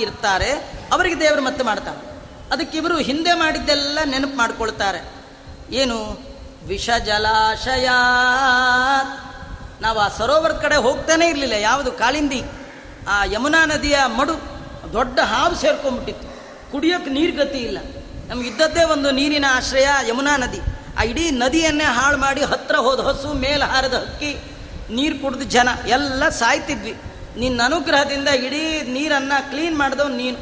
ಇರ್ತಾರೆ, 0.00 0.50
ಅವರಿಗೆ 0.92 1.20
ದೇವರು 1.20 1.42
ಮತ್ತೆ 1.42 1.64
ಮಾಡ್ತಾರೆ 1.64 2.14
ಅದಕ್ಕೆ 2.52 2.78
ಇವರು 2.78 2.98
ಹಿಂದೆ 2.98 3.32
ಮಾಡಿದ್ದೆಲ್ಲ 3.34 3.98
ನೆನಪು 4.04 4.36
ಮಾಡ್ಕೊಳ್ತಾರೆ. 4.36 5.00
ಏನು? 5.70 6.33
ವಿಷ 6.66 6.90
ಜಲಾಶಯ 7.06 7.88
ನಾವು 9.80 9.98
ಆ 9.98 10.08
ಸರೋವರದ 10.08 10.58
ಕಡೆ 10.58 10.76
ಹೋಗ್ತಾನೆ 10.76 11.26
ಇರಲಿಲ್ಲ, 11.28 11.52
ಯಾವುದು 11.52 11.92
ಕಾಳಿಂದಿ. 11.92 12.42
ಆ 13.08 13.24
ಯಮುನಾ 13.24 13.64
ನದಿಯ 13.64 13.96
ಮಡು, 14.18 14.34
ದೊಡ್ಡ 14.92 15.18
ಹಾವು 15.20 15.54
ಸೇರ್ಕೊಂಡ್ಬಿಟ್ಟಿತ್ತು. 15.54 16.26
ಕುಡಿಯೋಕ್ಕೆ 16.72 17.10
ನೀರು 17.10 17.32
ಗತಿ 17.32 17.58
ಇಲ್ಲ. 17.58 17.78
ನಮ್ಗೆ 18.28 18.48
ಇದ್ದದ್ದೇ 18.48 18.84
ಒಂದು 18.84 19.10
ನೀರಿನ 19.10 19.44
ಆಶ್ರಯ 19.50 19.88
ಯಮುನಾ 20.08 20.36
ನದಿ. 20.36 20.60
ಆ 20.98 21.02
ಇಡೀ 21.02 21.30
ನದಿಯನ್ನೇ 21.30 21.84
ಹಾಳು 21.84 22.16
ಮಾಡಿ 22.16 22.42
ಹತ್ರ 22.42 22.76
ಹೋದ 22.76 23.00
ಹಸು, 23.00 23.32
ಮೇಲೆ 23.34 23.64
ಹಾರದ 23.64 23.94
ಹಕ್ಕಿ, 23.94 24.32
ನೀರು 24.90 25.22
ಕುಡಿದು 25.22 25.44
ಜನ, 25.44 25.68
ಎಲ್ಲ 25.86 26.28
ಸಾಯ್ತಿದ್ವಿ. 26.28 26.94
ನಿನ್ನ 27.36 27.60
ಅನುಗ್ರಹದಿಂದ 27.64 28.28
ಇಡೀ 28.28 28.64
ನೀರನ್ನು 28.92 29.50
ಕ್ಲೀನ್ 29.50 29.78
ಮಾಡಿದವ್ 29.78 30.10
ನೀನು. 30.10 30.38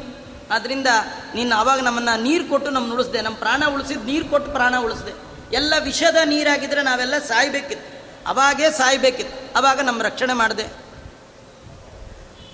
ಆದ್ದರಿಂದ 0.51 0.87
ನಿನ್ನ 1.35 1.53
ಆವಾಗ 1.53 1.79
ನಮ್ಮನ್ನು 1.79 2.21
ನೀರು 2.21 2.45
ಕೊಟ್ಟು 2.49 2.69
ನಮ್ಮ 2.71 2.93
ಉಳಿಸ್ದೆ. 2.93 3.21
ನಮ್ಮ 3.21 3.37
ಪ್ರಾಣ 3.37 3.63
ಉಳಿಸಿದ 3.73 4.05
ನೀರು 4.05 4.25
ಕೊಟ್ಟು 4.25 4.51
ಪ್ರಾಣ 4.51 4.75
ಉಳಿಸ್ದೆ. 4.79 5.32
ಎಲ್ಲ 5.53 5.73
ವಿಷದ 5.79 6.15
ನೀರಾಗಿದ್ದರೆ 6.25 6.81
ನಾವೆಲ್ಲ 6.81 7.17
ಸಾಯ್ಬೇಕಿತ್ತು. 7.17 7.93
ಅವಾಗೇ 8.27 8.71
ಸಾಯ್ಬೇಕಿತ್ತು. 8.71 9.57
ಅವಾಗ 9.57 9.79
ನಮ್ಮ 9.79 10.03
ರಕ್ಷಣೆ 10.03 10.33
ಮಾಡಿದೆ. 10.33 10.63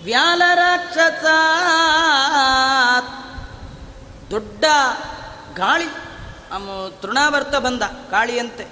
ವ್ಯಾಲರಾಕ್ಷಸ 0.03 1.25
ದೊಡ್ಡ 4.31 4.65
ಗಾಳಿ. 5.53 5.85
ತೃಣಾವರ್ತ 7.01 7.55
ಬಂದ 7.55 7.81
ಗಾಳಿಯಂತೆ. 8.11 8.67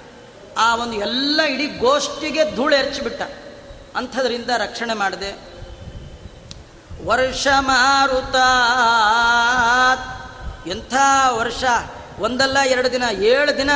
ಆ 0.58 0.76
ಒಂದು 0.76 0.92
ಎಲ್ಲ 0.92 1.42
ಇಡೀ 1.42 1.66
ಗೋಷ್ಠಿಗೆ 1.66 2.56
ಧೂಳು 2.56 2.76
ಎರಚಿಬಿಟ್ಟ. 2.76 3.22
ಅಂಥದ್ರಿಂದ 3.96 4.50
ರಕ್ಷಣೆ 4.50 4.94
ಮಾಡಿದೆ. 4.94 5.32
ವರ್ಷ 7.06 7.46
ಮಾರುತ 7.58 8.34
ಎಂಥ 10.68 10.94
ವರ್ಷ? 11.28 11.64
ಒಂದಲ್ಲ 12.18 12.58
ಎರಡು 12.58 12.92
ದಿನ, 12.92 13.02
ಏಳು 13.10 13.56
ದಿನ 13.56 13.70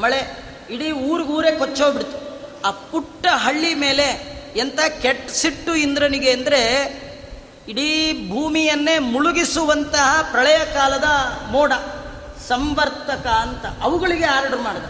ಮಳೆ 0.00 0.20
ಇಡೀ 0.70 0.90
ಊರಿಗೂರೇ 0.90 1.52
ಕೊಚ್ಚೋಗ್ಬಿಡ್ತು. 1.58 2.18
ಆ 2.64 2.70
ಪುಟ್ಟ 2.70 3.26
ಹಳ್ಳಿ 3.26 3.74
ಮೇಲೆ 3.74 4.36
ಎಂಥ 4.56 4.78
ಕೆಟ್ಟ 5.02 5.30
ಸಿಟ್ಟು 5.30 5.74
ಇಂದ್ರನಿಗೆ 5.74 6.30
ಅಂದರೆ 6.30 6.60
ಇಡೀ 7.68 8.12
ಭೂಮಿಯನ್ನೇ 8.30 8.98
ಮುಳುಗಿಸುವಂತಹ 8.98 10.28
ಪ್ರಳಯ 10.30 10.58
ಕಾಲದ 10.74 11.04
ಮೋಡ, 11.50 11.72
ಸಂವರ್ತಕ 12.48 13.26
ಅಂತ. 13.26 13.66
ಅವುಗಳಿಗೆ 13.82 14.24
ಆರ್ಡರ್ 14.24 14.60
ಮಾಡಿದ. 14.60 14.84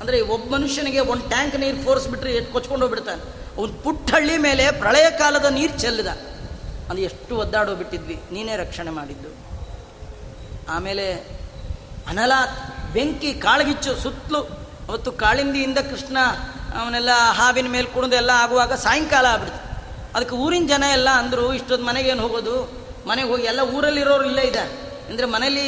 ಅಂದರೆ 0.00 0.20
ಒಬ್ಬ 0.20 0.54
ಮನುಷ್ಯನಿಗೆ 0.54 1.00
ಒಂದು 1.00 1.28
ಟ್ಯಾಂಕ್ 1.28 1.60
ನೀರು 1.60 1.76
ಫೋರ್ಸ್ಬಿಟ್ರೆ 1.76 2.32
ಎಷ್ಟು 2.32 2.52
ಕೊಚ್ಕೊಂಡು 2.52 2.86
ಹೋಗ್ಬಿಡ್ತಾನೆ. 2.86 3.22
ಒಂದು 3.60 3.74
ಪುಟ್ಟ 3.74 4.14
ಹಳ್ಳಿ 4.14 4.38
ಮೇಲೆ 4.38 4.70
ಪ್ರಳಯ 4.70 5.10
ಕಾಲದ 5.10 5.44
ನೀರು 5.44 5.78
ಚೆಲ್ಲಿದ. 5.78 6.06
ಅದು 6.90 6.98
ಎಷ್ಟು 6.98 7.36
ಒದ್ದಾಡೋಗ್ಬಿಟ್ಟಿದ್ವಿ. 7.36 8.20
ನೀನೇ 8.32 8.56
ರಕ್ಷಣೆ 8.56 8.90
ಮಾಡಿದ್ದು. 8.90 9.28
ಆಮೇಲೆ 10.68 11.12
ಅನಲಾತ್. 12.08 12.77
ಬೆಂಕಿ 12.94 13.30
ಕಾಳಗಿಚ್ಚು 13.34 13.92
ಸುತ್ತಲೂ 14.02 14.40
ಅವತ್ತು 14.88 15.12
ಕಾಳಿಂದಿಯಿಂದ 15.12 15.78
ಕೃಷ್ಣ 15.90 16.18
ಅವನೆಲ್ಲ 16.80 17.12
ಹಾವಿನ 17.38 17.68
ಮೇಲೆ 17.68 17.88
ಕುಣಿದು 17.94 18.16
ಎಲ್ಲ 18.16 18.32
ಆಗುವಾಗ 18.34 18.74
ಸಾಯಂಕಾಲ 18.74 19.26
ಆಗ್ಬಿಡ್ತು. 19.26 19.60
ಅದಕ್ಕೆ 20.16 20.34
ಊರಿನ 20.34 20.66
ಜನ 20.66 20.84
ಎಲ್ಲ 20.92 21.10
ಅಂದರು 21.10 21.54
ಇಷ್ಟೊಂದು 21.54 21.84
ಮನೆಗೆ 21.84 22.08
ಏನು 22.08 22.22
ಹೋಗೋದು? 22.22 22.54
ಮನೆಗೆ 23.08 23.28
ಹೋಗಿ 23.28 23.42
ಎಲ್ಲ 23.42 23.60
ಊರಲ್ಲಿರೋರು 23.60 24.24
ಇಲ್ಲೇ 24.24 24.42
ಇದೆ 24.42 24.64
ಅಂದರೆ 25.10 25.26
ಮನೇಲಿ 25.26 25.66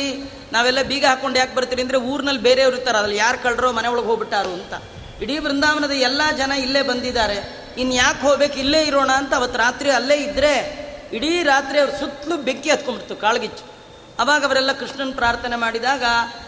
ನಾವೆಲ್ಲ 0.53 0.83
ಬೀಗ 0.83 1.05
ಹಾಕ್ಕೊಂಡು 1.07 1.39
ಯಾಕೆ 1.39 1.55
ಬರ್ತೀರಿ? 1.55 1.83
ಅಂದರೆ 1.83 1.99
ಊರಿನಲ್ಲಿ 1.99 2.43
ಬೇರೆಯವ್ರು 2.43 2.77
ಇರ್ತಾರೆ, 2.77 2.99
ಅದ್ರಲ್ಲಿ 2.99 3.19
ಯಾರು 3.19 3.39
ಕಳ್ರೋ 3.43 3.73
ಮನೆ 3.73 3.89
ಒಳಗೆ 3.89 4.07
ಹೋಗ್ಬಿಟ್ಟಾರು 4.07 4.53
ಅಂತ. 4.53 4.75
ಇಡೀ 5.23 5.39
ಬೃಂದಾವನದ 5.39 5.91
ಎಲ್ಲ 5.91 6.23
ಜನ 6.37 6.53
ಇಲ್ಲೇ 6.53 6.83
ಬಂದಿದ್ದಾರೆ. 6.83 7.39
ಇನ್ನು 7.79 7.95
ಯಾಕೆ 7.95 8.21
ಹೋಗ್ಬೇಕು? 8.27 8.59
ಇಲ್ಲೇ 8.59 8.83
ಇರೋಣ 8.83 9.11
ಅಂತ 9.11 9.33
ಅವತ್ತು 9.35 9.59
ರಾತ್ರಿ 9.59 9.91
ಅಲ್ಲೇ 9.91 10.17
ಇದ್ದರೆ 10.17 10.53
ಇಡೀ 11.13 11.43
ರಾತ್ರಿ 11.43 11.79
ಅವ್ರು 11.79 11.95
ಸುತ್ತಲೂ 11.99 12.37
ಬೆಂಕಿ 12.37 12.71
ಹತ್ಕೊಂಡ್ಬಿಡ್ತು, 12.71 13.17
ಕಾಳ್ಗಿಚ್ಚು. 13.17 13.65
ಅವಾಗ 14.21 14.45
ಅವರೆಲ್ಲ 14.45 14.73
ಕೃಷ್ಣನ್ 14.73 15.13
ಪ್ರಾರ್ಥನೆ 15.13 15.57
ಮಾಡಿದಾಗ 15.57 16.05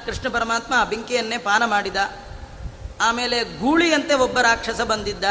ಕೃಷ್ಣ 0.07 0.29
ಪರಮಾತ್ಮ 0.29 0.75
ಆ 0.77 0.85
ಬೆಂಕಿಯನ್ನೇ 0.85 1.39
ಪಾನ 1.39 1.64
ಮಾಡಿದ. 1.64 1.97
ಆಮೇಲೆ 3.01 3.45
ಗೂಳಿಯಂತೆ 3.45 4.14
ಒಬ್ಬ 4.14 4.41
ರಾಕ್ಷಸ 4.41 4.81
ಬಂದಿದ್ದ. 4.81 5.25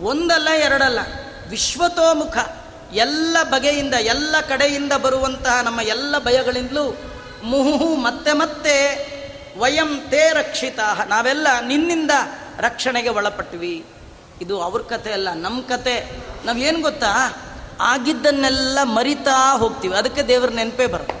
ಒಂದಲ್ಲ 0.00 0.48
ಎರಡಲ್ಲ, 0.50 0.98
ವಿಶ್ವತೋಮುಖ, 1.48 2.36
ಎಲ್ಲ 2.92 3.36
ಬಗೆಯಿಂದ, 3.42 3.94
ಎಲ್ಲ 3.94 4.34
ಕಡೆಯಿಂದ 4.48 4.92
ಬರುವಂತಹ 4.92 5.60
ನಮ್ಮ 5.60 5.80
ಎಲ್ಲ 5.80 6.18
ಭಯಗಳಿಂದಲೂ 6.18 6.84
ಮುಹು 7.42 7.96
ಮತ್ತೆ 7.96 8.32
ಮತ್ತೆ 8.32 8.74
ವಯಂ 9.58 10.00
ತೇ 10.10 10.30
ರಕ್ಷಿತ 10.32 10.78
ನಾವೆಲ್ಲ 11.08 11.46
ನಿನ್ನಿಂದ 11.66 12.10
ರಕ್ಷಣೆಗೆ 12.58 13.08
ಒಳಪಟ್ವಿ 13.08 13.84
ಇದು 14.42 14.62
ಅವ್ರ 14.62 14.82
ಕತೆ 14.82 15.12
ಅಲ್ಲ 15.12 15.28
ನಮ್ಮ 15.34 15.60
ಕತೆ. 15.62 15.96
ನಾವೇನು 16.44 16.80
ಗೊತ್ತಾ? 16.80 17.12
ಆಗಿದ್ದನ್ನೆಲ್ಲ 17.80 18.78
ಮರಿತಾ 18.82 19.58
ಹೋಗ್ತೀವಿ. 19.58 19.94
ಅದಕ್ಕೆ 19.94 20.22
ದೇವ್ರ 20.22 20.50
ನೆನಪೇ 20.50 20.86
ಬರೋದು 20.86 21.15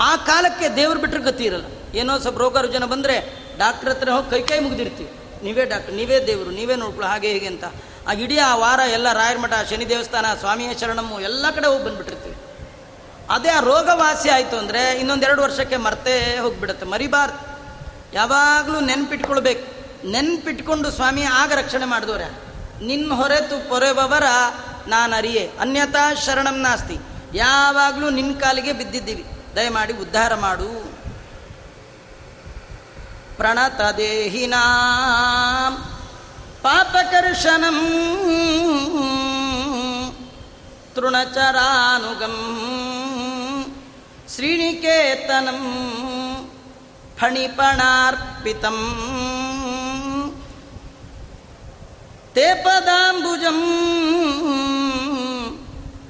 ಆ 0.00 0.16
ಕಾಲಕ್ಕೆ 0.16 0.68
ದೇವ್ರು 0.76 1.00
ಬಿಟ್ಟರೆ 1.00 1.22
ಗತಿ 1.22 1.44
ಇರಲ್ಲ. 1.44 1.66
ಏನೋ 1.94 2.18
ಸ್ವಲ್ಪ 2.18 2.38
ರೋಗ 2.38 2.58
ರುಜನ 2.58 2.84
ಬಂದರೆ 2.84 3.16
ಡಾಕ್ಟ್ರ್ 3.58 3.90
ಹತ್ರ 3.90 4.10
ಹೋಗಿ 4.10 4.30
ಕೈ 4.30 4.40
ಕೈ 4.42 4.58
ಮುಗಿದಿರ್ತೀವಿ 4.58 5.10
ನೀವೇ 5.44 5.64
ಡಾಕ್ಟ್ರ್, 5.64 5.94
ನೀವೇ 5.94 6.26
ದೇವರು, 6.26 6.50
ನೀವೇ 6.50 6.74
ನೋಡ್ಕೊಳ್ಳೋ 6.76 7.08
ಹಾಗೆ 7.10 7.32
ಹೀಗೆ 7.32 7.46
ಅಂತ. 7.46 7.64
ಆ 8.08 8.12
ಇಡೀ 8.12 8.36
ಆ 8.38 8.54
ವಾರ 8.54 8.80
ಎಲ್ಲ 8.92 9.12
ರಾಯರ 9.12 9.38
ಮಠ, 9.38 9.52
ಶನಿ 9.70 9.88
ದೇವಸ್ಥಾನ, 9.88 10.26
ಸ್ವಾಮಿಯ 10.40 10.74
ಶರಣಮ್ಮು 10.80 11.20
ಎಲ್ಲ 11.20 11.44
ಕಡೆ 11.50 11.66
ಹೋಗಿ 11.66 11.84
ಬಂದ್ಬಿಟ್ಟಿರ್ತೀವಿ. 11.84 12.36
ಅದೇ 13.30 13.48
ಆ 13.48 13.60
ರೋಗ 13.60 13.88
ವಾಸಿ 13.92 14.28
ಆಯಿತು 14.28 14.56
ಅಂದರೆ 14.56 14.98
ಇನ್ನೊಂದೆರಡು 14.98 15.42
ವರ್ಷಕ್ಕೆ 15.42 15.76
ಮರ್ತೇ 15.76 16.38
ಹೋಗ್ಬಿಡುತ್ತೆ, 16.40 16.86
ಮರಿಬಾರ್ದು. 16.86 17.38
ಯಾವಾಗಲೂ 18.12 18.80
ನೆನ್ಪಿಟ್ಕೊಳ್ಬೇಕು. 18.80 19.64
ನೆನ್ಪಿಟ್ಕೊಂಡು 20.10 20.90
ಸ್ವಾಮಿ 20.90 21.22
ಆಗ 21.22 21.52
ರಕ್ಷಣೆ 21.52 21.84
ಮಾಡಿದವ್ರೆ. 21.84 22.28
ನಿನ್ನ 22.86 23.14
ಹೊರೆತು 23.14 23.68
ಪೊರೆಬವರ 23.68 24.26
ನಾನು 24.88 25.16
ಅರಿಯೇ 25.16 25.50
ಅನ್ಯಥಾ 25.60 26.14
ಶರಣಂ 26.14 26.60
ನಾಸ್ತಿ. 26.60 26.98
ಯಾವಾಗಲೂ 27.34 28.10
ನಿನ್ನ 28.10 28.40
ಕಾಲಿಗೆ 28.40 28.72
ಬಿದ್ದಿದ್ದೀವಿ. 28.72 29.24
ದಯಮಾಡಿ 29.56 29.94
ಉದ್ಧಾರ 30.02 30.32
ಮಾಡು 30.44 30.68
ಪ್ರಣತದೇಹಿನಾಂ 33.38 34.54
ಪಾಪಕರ್ಷಣಂ 36.62 37.78
తృణచరానుగం 40.94 42.36
శ్రీనికేతనం 44.28 45.60
ఫణిపణార్పితం 47.18 48.78
తేపదాంబుజం 52.36 53.58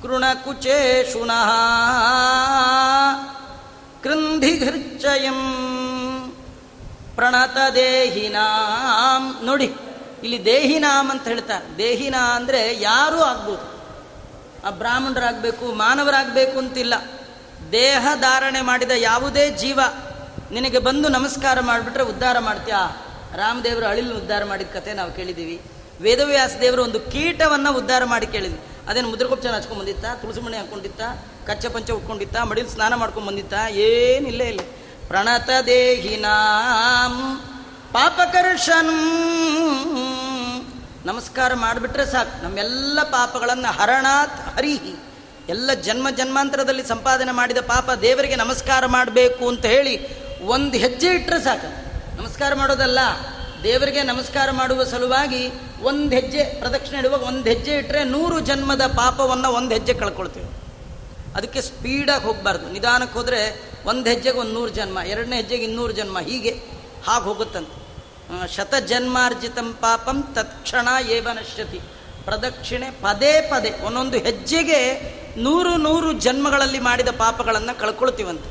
कृणकुचेषुणः 0.02 1.50
ಕೃಂಧಿಘೃಚ್ಚಯಂ 4.04 5.40
ಪ್ರಣತ 7.16 7.58
ದೇಹಿನಾಂ 7.76 9.46
ನೋಡಿ 9.46 9.68
ಇಲ್ಲಿ 10.24 10.46
ದೇಹಿನಾಮ್ 10.46 11.12
ಅಂತ 11.12 11.28
ಹೇಳ್ತಾರೆ 11.28 11.78
ದೇಹಿನ 11.78 12.16
ಅಂದರೆ 12.36 12.82
ಯಾರೂ 12.82 13.18
ಆಗ್ಬೋದು 13.18 13.66
ಆ 14.68 14.70
ಬ್ರಾಹ್ಮಣರಾಗಬೇಕು 14.70 15.66
ಮಾನವರಾಗಬೇಕು 15.74 16.60
ಅಂತಿಲ್ಲ 16.60 16.94
ದೇಹ 17.72 18.08
ಧಾರಣೆ 18.16 18.62
ಮಾಡಿದ 18.62 18.92
ಯಾವುದೇ 18.92 19.50
ಜೀವ 19.50 19.80
ನಿನಗೆ 20.52 20.80
ಬಂದು 20.80 21.08
ನಮಸ್ಕಾರ 21.10 21.60
ಮಾಡಿಬಿಟ್ರೆ 21.60 22.04
ಉದ್ಧಾರ 22.04 22.40
ಮಾಡ್ತೀಯಾ 22.40 22.82
ರಾಮದೇವರು 23.36 23.86
ಅಳಿಲ್ 23.86 24.14
ಉದ್ಧಾರ 24.14 24.44
ಮಾಡಿದ 24.44 24.68
ಕತೆ 24.74 24.94
ನಾವು 24.94 25.12
ಕೇಳಿದ್ದೀವಿ 25.12 25.58
ವೇದವ್ಯಾಸ 26.02 26.54
ದೇವರು 26.62 26.84
ಒಂದು 26.84 27.00
ಕೀಟವನ್ನು 27.00 27.74
ಉದ್ಧಾರ 27.74 28.04
ಮಾಡಿ 28.06 28.28
ಕೇಳಿದ್ವಿ 28.28 28.62
ಅದೇನು 28.89 29.09
ಮುದ್ರೆಗೊಬ್ಬ 29.09 29.43
ಚೆನ್ನಾಗಿ 29.43 29.65
ಹಚ್ಕೊಂಡು 29.65 29.85
ಬಂದಿತ್ತ 29.85 30.05
ತುಳಸಿ 30.23 30.41
ಮಣಿ 30.41 30.57
ಹಾಕೊಂಡಿತ್ತ? 30.57 31.01
ಕಚ್ಚ 31.47 31.67
ಪಂಚ 31.67 31.91
ಉಟ್ಕೊಂಡಿತ್ತ? 31.91 32.37
ಮಡಿಲ್ 32.37 32.69
ಸ್ನಾನ 32.69 32.95
ಮಾಡ್ಕೊಂಡು 32.95 33.29
ಬಂದಿತ್ತ 33.29 33.55
ಏನಿಲ್ಲ 33.71 34.43
ಇಲ್ಲ. 34.43 34.61
ಪ್ರಣತ 35.09 35.51
ದೇಹಿನಾಂ 35.67 37.41
ಪಾಪಕರ್ಷನ್ 37.93 38.93
ನಮಸ್ಕಾರ 41.07 41.55
ಮಾಡಿಬಿಟ್ರೆ 41.55 42.07
ಸಾಕು. 42.07 42.45
ನಮ್ಮೆಲ್ಲ 42.45 43.03
ಪಾಪಗಳನ್ನು 43.03 43.73
ಹರಣಾತ್ 43.73 44.57
ಹರಿಹಿ. 44.57 44.95
ಎಲ್ಲ 45.49 45.73
ಜನ್ಮ 45.73 46.11
ಜನ್ಮಾಂತರದಲ್ಲಿ 46.11 46.85
ಸಂಪಾದನೆ 46.85 47.33
ಮಾಡಿದ 47.33 47.59
ಪಾಪ 47.59 47.91
ದೇವರಿಗೆ 47.91 48.37
ನಮಸ್ಕಾರ 48.37 48.87
ಮಾಡಬೇಕು 48.87 49.49
ಅಂತ 49.49 49.65
ಹೇಳಿ 49.65 50.23
ಒಂದು 50.45 50.77
ಹೆಜ್ಜೆ 50.77 51.09
ಇಟ್ಟರೆ 51.09 51.45
ಸಾಕು. 51.45 51.93
ನಮಸ್ಕಾರ 52.23 52.55
ಮಾಡೋದಲ್ಲ? 52.55 52.99
ದೇವರಿಗೆ 53.63 54.03
ನಮಸ್ಕಾರ 54.03 54.51
ಮಾಡುವ 54.51 54.85
ಸಲುವಾಗಿ 54.85 55.53
ಒಂದು 55.83 56.17
ಹೆಜ್ಜೆ, 56.17 56.45
ಪ್ರದಕ್ಷಿಣೆ 56.61 56.99
ಇಡುವಾಗ 56.99 57.23
ಒಂದು 57.23 57.49
ಹೆಜ್ಜೆ 57.49 57.73
ಇಟ್ಟರೆ 57.77 58.05
ನೂರು 58.05 58.41
ಜನ್ಮದ 58.41 58.81
ಪಾಪವನ್ನು 58.87 59.49
ಒಂದು 59.49 59.75
ಹೆಜ್ಜೆ 59.75 59.95
ಕಳ್ಕೊಳ್ತೀವಿ. 59.95 60.51
ಅದಕ್ಕೆ 61.37 61.61
ಸ್ಪೀಡಾಗಿ 61.61 62.25
ಹೋಗಬಾರ್ದು. 62.25 62.73
ನಿಧಾನಕ್ಕೆ 62.73 63.19
ಹೋದರೆ 63.19 63.71
ಒಂದು 63.85 64.11
ಹೆಜ್ಜೆಗೆ 64.11 64.39
ಒಂದು 64.39 64.53
ನೂರು 64.53 64.69
ಜನ್ಮ, 64.69 64.99
ಎರಡನೇ 64.99 65.37
ಹೆಜ್ಜೆಗೆ 65.37 65.65
ಇನ್ನೂರು 65.65 65.93
ಜನ್ಮ, 65.93 66.19
ಹೀಗೆ 66.19 66.51
ಹಾಗೆ 67.07 67.25
ಹೋಗುತ್ತಂತೆ. 67.25 67.83
ಶತ 68.57 68.75
ಜನ್ಮಾರ್ಜಿತಂ 68.75 69.73
ಪಾಪಂ 69.73 70.23
ತತ್ಕ್ಷಣ 70.23 70.89
ಏವ 71.11 71.29
ನಶ್ಯತಿ. 71.33 71.81
ಪ್ರದಕ್ಷಿಣೆ 72.25 72.91
ಪದೇ 72.91 73.41
ಪದೇ, 73.41 73.71
ಒಂದೊಂದು 73.85 74.19
ಹೆಜ್ಜೆಗೆ 74.19 74.81
ನೂರು 75.39 75.77
ನೂರು 75.77 76.13
ಜನ್ಮಗಳಲ್ಲಿ 76.13 76.79
ಮಾಡಿದ 76.79 77.09
ಪಾಪಗಳನ್ನು 77.09 77.81
ಕಳ್ಕೊಳ್ತೀವಂತೆ. 77.81 78.51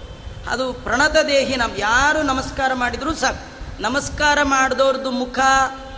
ಅದು 0.49 0.74
ಪ್ರಣತ 0.74 1.18
ದೇಹಿ 1.18 1.55
ನಾವು 1.55 1.78
ಯಾರು 1.78 2.22
ನಮಸ್ಕಾರ 2.22 2.74
ಮಾಡಿದರೂ 2.74 3.14
ಸಾಕು. 3.14 3.51
ನಮಸ್ಕಾರ 3.82 4.39
ಮಾಡಿದವ್ರದ್ದು 4.43 5.11
ಮುಖ 5.11 5.39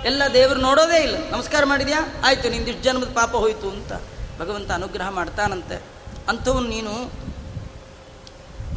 ಎಲ್ಲ 0.05 0.23
ದೇವರು 0.33 0.59
ನೋಡೋದೇ 0.59 0.99
ಇಲ್ಲ. 1.03 1.17
ನಮಸ್ಕಾರ 1.31 1.65
ಮಾಡಿದ್ಯಾ? 1.65 1.99
ಆಯಿತು 2.25 2.49
ನಿಂದಿಷ್ಟು 2.49 2.83
ಜನ್ಮದ 2.83 3.09
ಪಾಪ 3.13 3.31
ಹೋಯಿತು 3.35 3.69
ಅಂತ 3.69 3.91
ಭಗವಂತ 4.39 4.71
ಅನುಗ್ರಹ 4.71 5.09
ಮಾಡ್ತಾನಂತೆ. 5.09 5.83
ಅಂಥವ್ನು 6.29 6.69
ನೀನು 6.69 6.93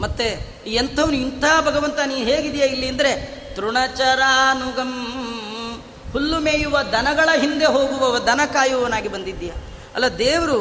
ಮತ್ತೆ 0.00 0.28
ಎಂಥವ್ನು 0.66 1.16
ಇಂಥ 1.16 1.44
ಭಗವಂತ 1.60 1.98
ನೀ 2.06 2.14
ಹೇಗಿದೆಯಾ 2.14 2.66
ಇಲ್ಲಿ 2.66 2.88
ಅಂದರೆ 2.88 3.12
ತೃಣಚರಾನುಗಂ 3.56 4.92
ಹುಲ್ಲು 6.12 6.40
ಮೇಯುವ 6.40 6.82
ದನಗಳ 6.82 7.28
ಹಿಂದೆ 7.38 7.64
ಹೋಗುವವ 7.64 8.18
ದನ 8.18 8.40
ಕಾಯುವವನಾಗಿ 8.52 9.08
ಬಂದಿದ್ದೀಯ? 9.08 9.52
ಅಲ್ಲ, 9.94 10.08
ದೇವರು 10.18 10.60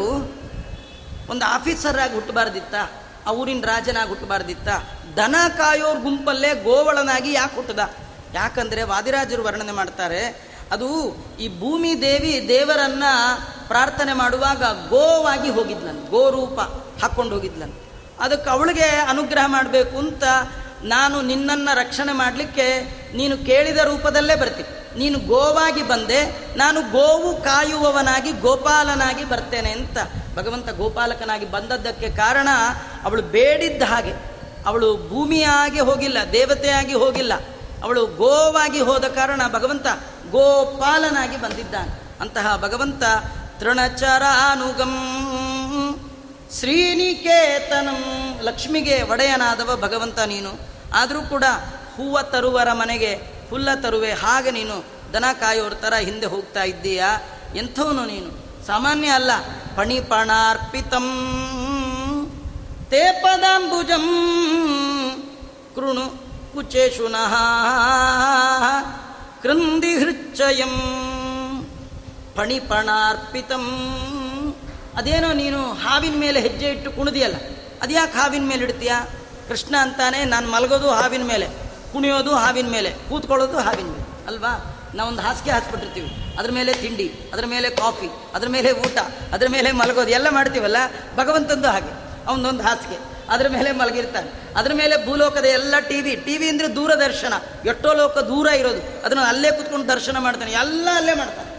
ಒಂದು 1.29 1.45
ಆಫೀಸರ್ 1.45 1.99
ಆಗಿ 1.99 2.13
ಹುಟ್ಟಬಾರ್ದಿತ್ತ? 2.13 2.75
ಆ 3.27 3.31
ಊರಿನ 3.31 3.63
ರಾಜನಾಗಿ 3.65 4.09
ಹುಟ್ಟಬಾರ್ದಿತ್ತ? 4.09 4.67
ದನ 5.17 5.35
ಕಾಯೋರ್ 5.57 5.99
ಗುಂಪಲ್ಲೇ 5.99 6.63
ಗೋವಳನಾಗಿ 6.63 7.33
ಯಾಕೆ 7.33 7.55
ಹುಟ್ಟದ? 7.55 8.04
ಯಾಕಂದರೆ 8.35 8.83
ವಾದಿರಾಜರು 8.83 9.43
ವರ್ಣನೆ 9.43 9.71
ಮಾಡ್ತಾರೆ, 9.71 10.21
ಅದು 10.71 10.87
ಈ 11.39 11.47
ಭೂಮಿ 11.59 11.91
ದೇವಿ 12.01 12.33
ದೇವರನ್ನ 12.47 13.03
ಪ್ರಾರ್ಥನೆ 13.67 14.13
ಮಾಡುವಾಗ 14.13 14.63
ಗೋವಾಗಿ 14.89 15.49
ಹೋಗಿದ್ಲನ್ 15.49 16.01
ಗೋರೂಪ 16.09 16.59
ಹಾಕ್ಕೊಂಡು 17.01 17.35
ಹೋಗಿದ್ಲನ್ 17.35 17.73
ಅದಕ್ಕೆ 18.19 18.49
ಅವಳಿಗೆ 18.49 18.87
ಅನುಗ್ರಹ 19.09 19.45
ಮಾಡಬೇಕು 19.47 19.97
ಅಂತ 19.97 20.23
ನಾನು 20.83 21.21
ನಿನ್ನನ್ನು 21.21 21.71
ರಕ್ಷಣೆ 21.75 22.13
ಮಾಡಲಿಕ್ಕೆ 22.13 22.67
ನೀನು 23.15 23.35
ಕೇಳಿದ 23.37 23.77
ರೂಪದಲ್ಲೇ 23.77 24.35
ಬರ್ತೀನಿ. 24.35 24.71
ನೀನು 24.99 25.17
ಗೋವಾಗಿ 25.19 25.83
ಬಂದೆ, 25.87 26.19
ನಾನು 26.57 26.81
ಗೋವು 26.91 27.29
ಕಾಯುವವನಾಗಿ, 27.43 28.31
ಗೋಪಾಲನಾಗಿ 28.31 29.23
ಬರ್ತೇನೆ 29.23 29.71
ಅಂತ. 29.71 29.97
ಭಗವಂತ 30.35 30.69
ಗೋಪಾಲಕನಾಗಿ 30.69 31.47
ಬಂದದ್ದಕ್ಕೆ 31.51 32.09
ಕಾರಣ 32.11 32.49
ಅವಳು 33.03 33.21
ಬೇಡಿದ್ದ 33.21 33.83
ಹಾಗೆ. 33.83 34.13
ಅವಳು 34.65 34.89
ಭೂಮಿಯಾಗಿ 35.09 35.79
ಹೋಗಿಲ್ಲ, 35.79 36.17
ದೇವತೆಯಾಗಿ 36.31 36.93
ಹೋಗಿಲ್ಲ. 36.93 37.33
ಅವಳು 37.85 38.05
ಗೋವಾಗಿ 38.05 38.79
ಹೋದ 38.81 39.05
ಕಾರಣ 39.05 39.41
ಭಗವಂತ 39.53 39.87
ಗೋಪಾಲನಾಗಿ 40.31 41.37
ಬಂದಿದ್ದಾನೆ. 41.37 42.21
ಅಂತಹ 42.21 42.57
ಭಗವಂತ 42.57 43.03
ತೃಣಚರಾನುಗಂ, 43.59 44.93
ಶ್ರೀನಿಕೇತನಂ, 46.59 48.03
ಲಕ್ಷ್ಮಿಗೆ 48.41 49.01
ಒಡೆಯನಾದವ 49.01 49.77
ಭಗವಂತ 49.81 50.19
ನೀನು. 50.19 50.69
ಆದರೂ 50.93 51.21
ಕೂಡ 51.21 51.43
ಹೂವ 51.95 52.21
ತರುವರ 52.21 52.73
ಮನೆಗೆ 52.73 53.13
ಹುಲ್ಲ 53.49 53.75
ತರುವೆ 53.75 54.13
ಹಾಗೆ 54.13 54.51
ನೀನು 54.51 54.85
ದನ 55.13 55.25
ಕಾಯೋರ 55.39 55.73
ಥರ 55.73 55.93
ಹಿಂದೆ 55.93 56.25
ಹೋಗ್ತಾ 56.25 56.63
ಇದ್ದೀಯಾ? 56.63 57.21
ಎಂಥವನು 57.55 58.05
ನೀನು? 58.05 58.63
ಸಾಮಾನ್ಯ 58.67 59.07
ಅಲ್ಲ. 59.07 59.31
ಪಣಿಪಣಾರ್ಪಿತಂ 59.75 61.07
ತೇ 62.89 63.21
ಪದಾಂಬುಜಂ 63.23 64.07
ಕೃಣು 65.75 66.24
ಕುಚೇಶುನಃ 66.55 67.33
ಕೃಂದಿಹೃಚ್ಚಯಂ 69.43 70.75
ಪಣಿಪಣಾರ್ಪಿತಂ 72.35 73.65
ಅದೇನೋ 74.97 75.33
ನೀನು 75.33 75.73
ಹಾವಿನ 75.73 76.15
ಮೇಲೆ 76.19 76.39
ಹೆಜ್ಜೆ 76.39 76.67
ಇಟ್ಟು 76.69 76.91
ಕುಣಿದಿಯಲ್ಲ, 76.91 77.35
ಅದ್ಯಾಕೆ 77.81 78.17
ಹಾವಿನ 78.17 78.45
ಮೇಲೆ 78.47 78.63
ಇಡ್ತೀಯಾ? 78.63 79.07
ಕೃಷ್ಣ 79.47 79.75
ಅಂತಾನೆ, 79.81 80.25
ನಾನು 80.25 80.51
ಮಲಗೋದು 80.51 80.89
ಹಾವಿನ 80.89 81.23
ಮೇಲೆ, 81.23 81.47
ಕುಣಿಯೋದು 81.93 82.35
ಹಾವಿನ 82.35 82.67
ಮೇಲೆ, 82.71 82.91
ಕೂತ್ಕೊಳ್ಳೋದು 83.09 83.57
ಹಾವಿನ 83.57 83.87
ಮೇಲೆ, 83.87 84.27
ಅಲ್ವಾ? 84.27 84.53
ನಾವೊಂದು 84.95 85.21
ಹಾಸಿಗೆ 85.21 85.51
ಹಾಸ್ಬಿಟ್ಟಿರ್ತೀವಿ, 85.51 86.35
ಅದ್ರ 86.39 86.51
ಮೇಲೆ 86.51 86.73
ತಿಂಡಿ, 86.73 87.29
ಅದ್ರ 87.33 87.45
ಮೇಲೆ 87.45 87.69
ಕಾಫಿ, 87.69 88.09
ಅದ್ರ 88.33 88.47
ಮೇಲೆ 88.47 88.71
ಊಟ, 88.71 88.97
ಅದ್ರ 89.33 89.47
ಮೇಲೆ 89.51 89.71
ಮಲಗೋದು, 89.71 90.09
ಎಲ್ಲ 90.09 90.29
ಮಾಡ್ತೀವಲ್ಲ? 90.29 90.77
ಭಗವಂತಂದು 91.15 91.67
ಹಾಗೆ, 91.67 91.93
ಅವನೊಂದು 92.27 92.63
ಹಾಸಿಗೆ. 92.63 93.14
ಅದ್ರ 93.29 93.47
ಮೇಲೆ 93.47 93.71
ಮಲಗಿರ್ತಾನೆ. 93.71 94.29
ಅದ್ರ 94.55 94.73
ಮೇಲೆ 94.73 95.05
ಭೂಲೋಕದ 95.05 95.45
ಎಲ್ಲ 95.45 95.79
ಟಿ 95.79 96.01
ವಿ 96.01 96.15
ಟಿ 96.15 96.37
ವಿ 96.37 96.47
ಅಂದರೆ 96.49 96.75
ದೂರದರ್ಶನ. 96.75 97.33
ಎಷ್ಟೋ 97.65 97.93
ಲೋಕ 97.93 98.17
ದೂರ 98.17 98.47
ಇರೋದು. 98.47 99.05
ಅದನ್ನು 99.05 99.23
ಅಲ್ಲೇ 99.23 99.51
ಕೂತ್ಕೊಂಡು 99.51 99.87
ದರ್ಶನ 99.87 100.17
ಮಾಡ್ತಾನೆ. 100.17 100.51
ಎಲ್ಲ 100.51 100.87
ಅಲ್ಲೇ 100.95 101.13
ಮಾಡ್ತಾನೆ. 101.13 101.55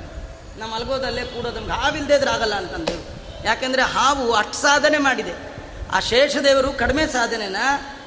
ನಾವು 0.59 0.73
ಮಲಗೋದು 0.73 1.07
ಅಲ್ಲೇ 1.07 1.23
ಕೂಡೋದು 1.23 1.61
ನಮ್ಗೆ 1.61 1.73
ಹಾವಿಲ್ದೇ 1.73 2.15
ಇದ್ರೆ 2.15 2.31
ಆಗಲ್ಲ 2.31 2.55
ಅಂತಂದೇವು 2.55 3.03
ಯಾಕೆಂದರೆ 3.45 3.83
ಹಾವು 3.83 4.33
ಅಷ್ಟು 4.33 4.55
ಸಾಧನೆ 4.55 4.99
ಮಾಡಿದೆ. 4.99 5.35
ಆ 5.93 6.01
ಶೇಷದೇವರು 6.01 6.73
ಕಡಿಮೆ 6.73 7.07
ಸಾಧನೆನ 7.07 7.57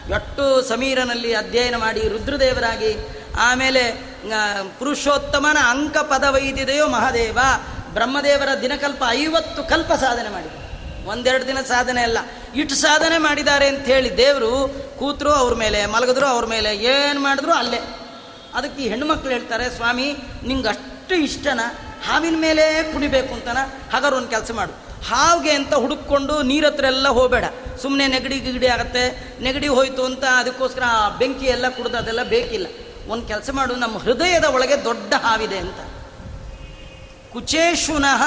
ಎಷ್ಟು 0.10 0.62
ಸಮೀರನಲ್ಲಿ 0.70 1.34
ಅಧ್ಯಯನ 1.34 1.76
ಮಾಡಿ 1.76 2.07
ರುದ್ರದೇವರಾಗಿ 2.07 2.97
ಆಮೇಲೆ 3.39 3.84
ಪುರುಷೋತ್ತಮನ 4.80 5.57
ಅಂಕ 5.70 5.97
ಪದವೈದಿದೆಯೋ 5.97 6.88
ಮಹಾದೇವ, 6.88 7.39
ಬ್ರಹ್ಮದೇವರ 7.93 8.62
ದಿನಕಲ್ಪ 8.62 9.03
ಐವತ್ತು 9.10 9.64
ಕಲ್ಪ 9.64 9.93
ಸಾಧನೆ 9.93 10.30
ಮಾಡಿದೆ. 10.30 10.68
ಒಂದೆರಡು 11.06 11.47
ದಿನ 11.47 11.62
ಸಾಧನೆ 11.62 12.02
ಅಲ್ಲ. 12.02 12.18
ಇಟ್ಟು 12.56 12.76
ಸಾಧನೆ 12.76 13.18
ಮಾಡಿದ್ದಾರೆ 13.18 13.68
ಅಂತ 13.68 13.86
ಹೇಳಿ 13.86 14.18
ದೇವರು 14.18 14.76
ಕೂತರು 15.00 15.32
ಅವ್ರ 15.32 15.54
ಮೇಲೆ, 15.54 15.86
ಮಲಗಿದ್ರು 15.86 16.26
ಅವ್ರ 16.26 16.45
ಮೇಲೆ, 16.45 16.78
ಏನು 16.78 17.20
ಮಾಡಿದ್ರು 17.20 17.54
ಅಲ್ಲೇ. 17.54 17.78
ಅದಕ್ಕೆ 18.54 18.82
ಹೆಣ್ಮಕ್ಳು 18.82 19.32
ಹೇಳ್ತಾರೆ, 19.32 19.70
ಸ್ವಾಮಿ 19.70 20.16
ನಿಂಗೆ 20.43 20.68
ಅಷ್ಟು 20.68 21.16
ಇಷ್ಟನ 21.16 21.60
ಹಾವಿನ 22.08 22.36
ಮೇಲೆ 22.39 22.93
ಕುಡಿಬೇಕು 22.93 23.34
ಅಂತನ, 23.34 23.58
ಹಾಗಾದ್ರೆ 23.93 24.18
ಒಂದು 24.18 24.30
ಕೆಲಸ 24.30 24.52
ಮಾಡು. 24.52 24.89
ಹಾವಿಗೆ 25.08 25.52
ಅಂತ 25.52 25.74
ಹುಡುಕೊಂಡು 25.74 26.41
ನೀರ 26.41 26.66
ಹತ್ರ 26.66 26.86
ಎಲ್ಲ 26.86 27.08
ಹೋಗಬೇಡ. 27.08 27.43
ಸುಮ್ಮನೆ 27.82 28.08
ನೆಗಡಿ 28.08 28.39
ಗಿಗಡಿ 28.39 28.68
ಆಗುತ್ತೆ, 28.68 29.34
ನೆಗಡಿ 29.43 29.68
ಹೋಯಿತು 29.68 30.06
ಅಂತ 30.06 30.24
ಅದಕ್ಕೋಸ್ಕರ 30.24 30.82
ಆ 30.88 31.10
ಬೆಂಕಿ 31.10 31.45
ಎಲ್ಲ 31.45 31.70
ಕುಡ್ದು 31.70 31.97
ಅದೆಲ್ಲ 31.97 32.24
ಬೇಕಿಲ್ಲ. 32.24 32.68
ಒಂದು 33.08 33.28
ಕೆಲಸ 33.28 33.50
ಮಾಡು, 33.54 33.76
ನಮ್ಮ 33.76 33.97
ಹೃದಯದ 33.97 34.43
ಒಳಗೆ 34.43 34.86
ದೊಡ್ಡ 34.86 35.14
ಹಾವಿದೆ 35.14 35.58
ಅಂತ. 35.58 35.80
ಕುಚೇಶುನಃ 37.34 38.24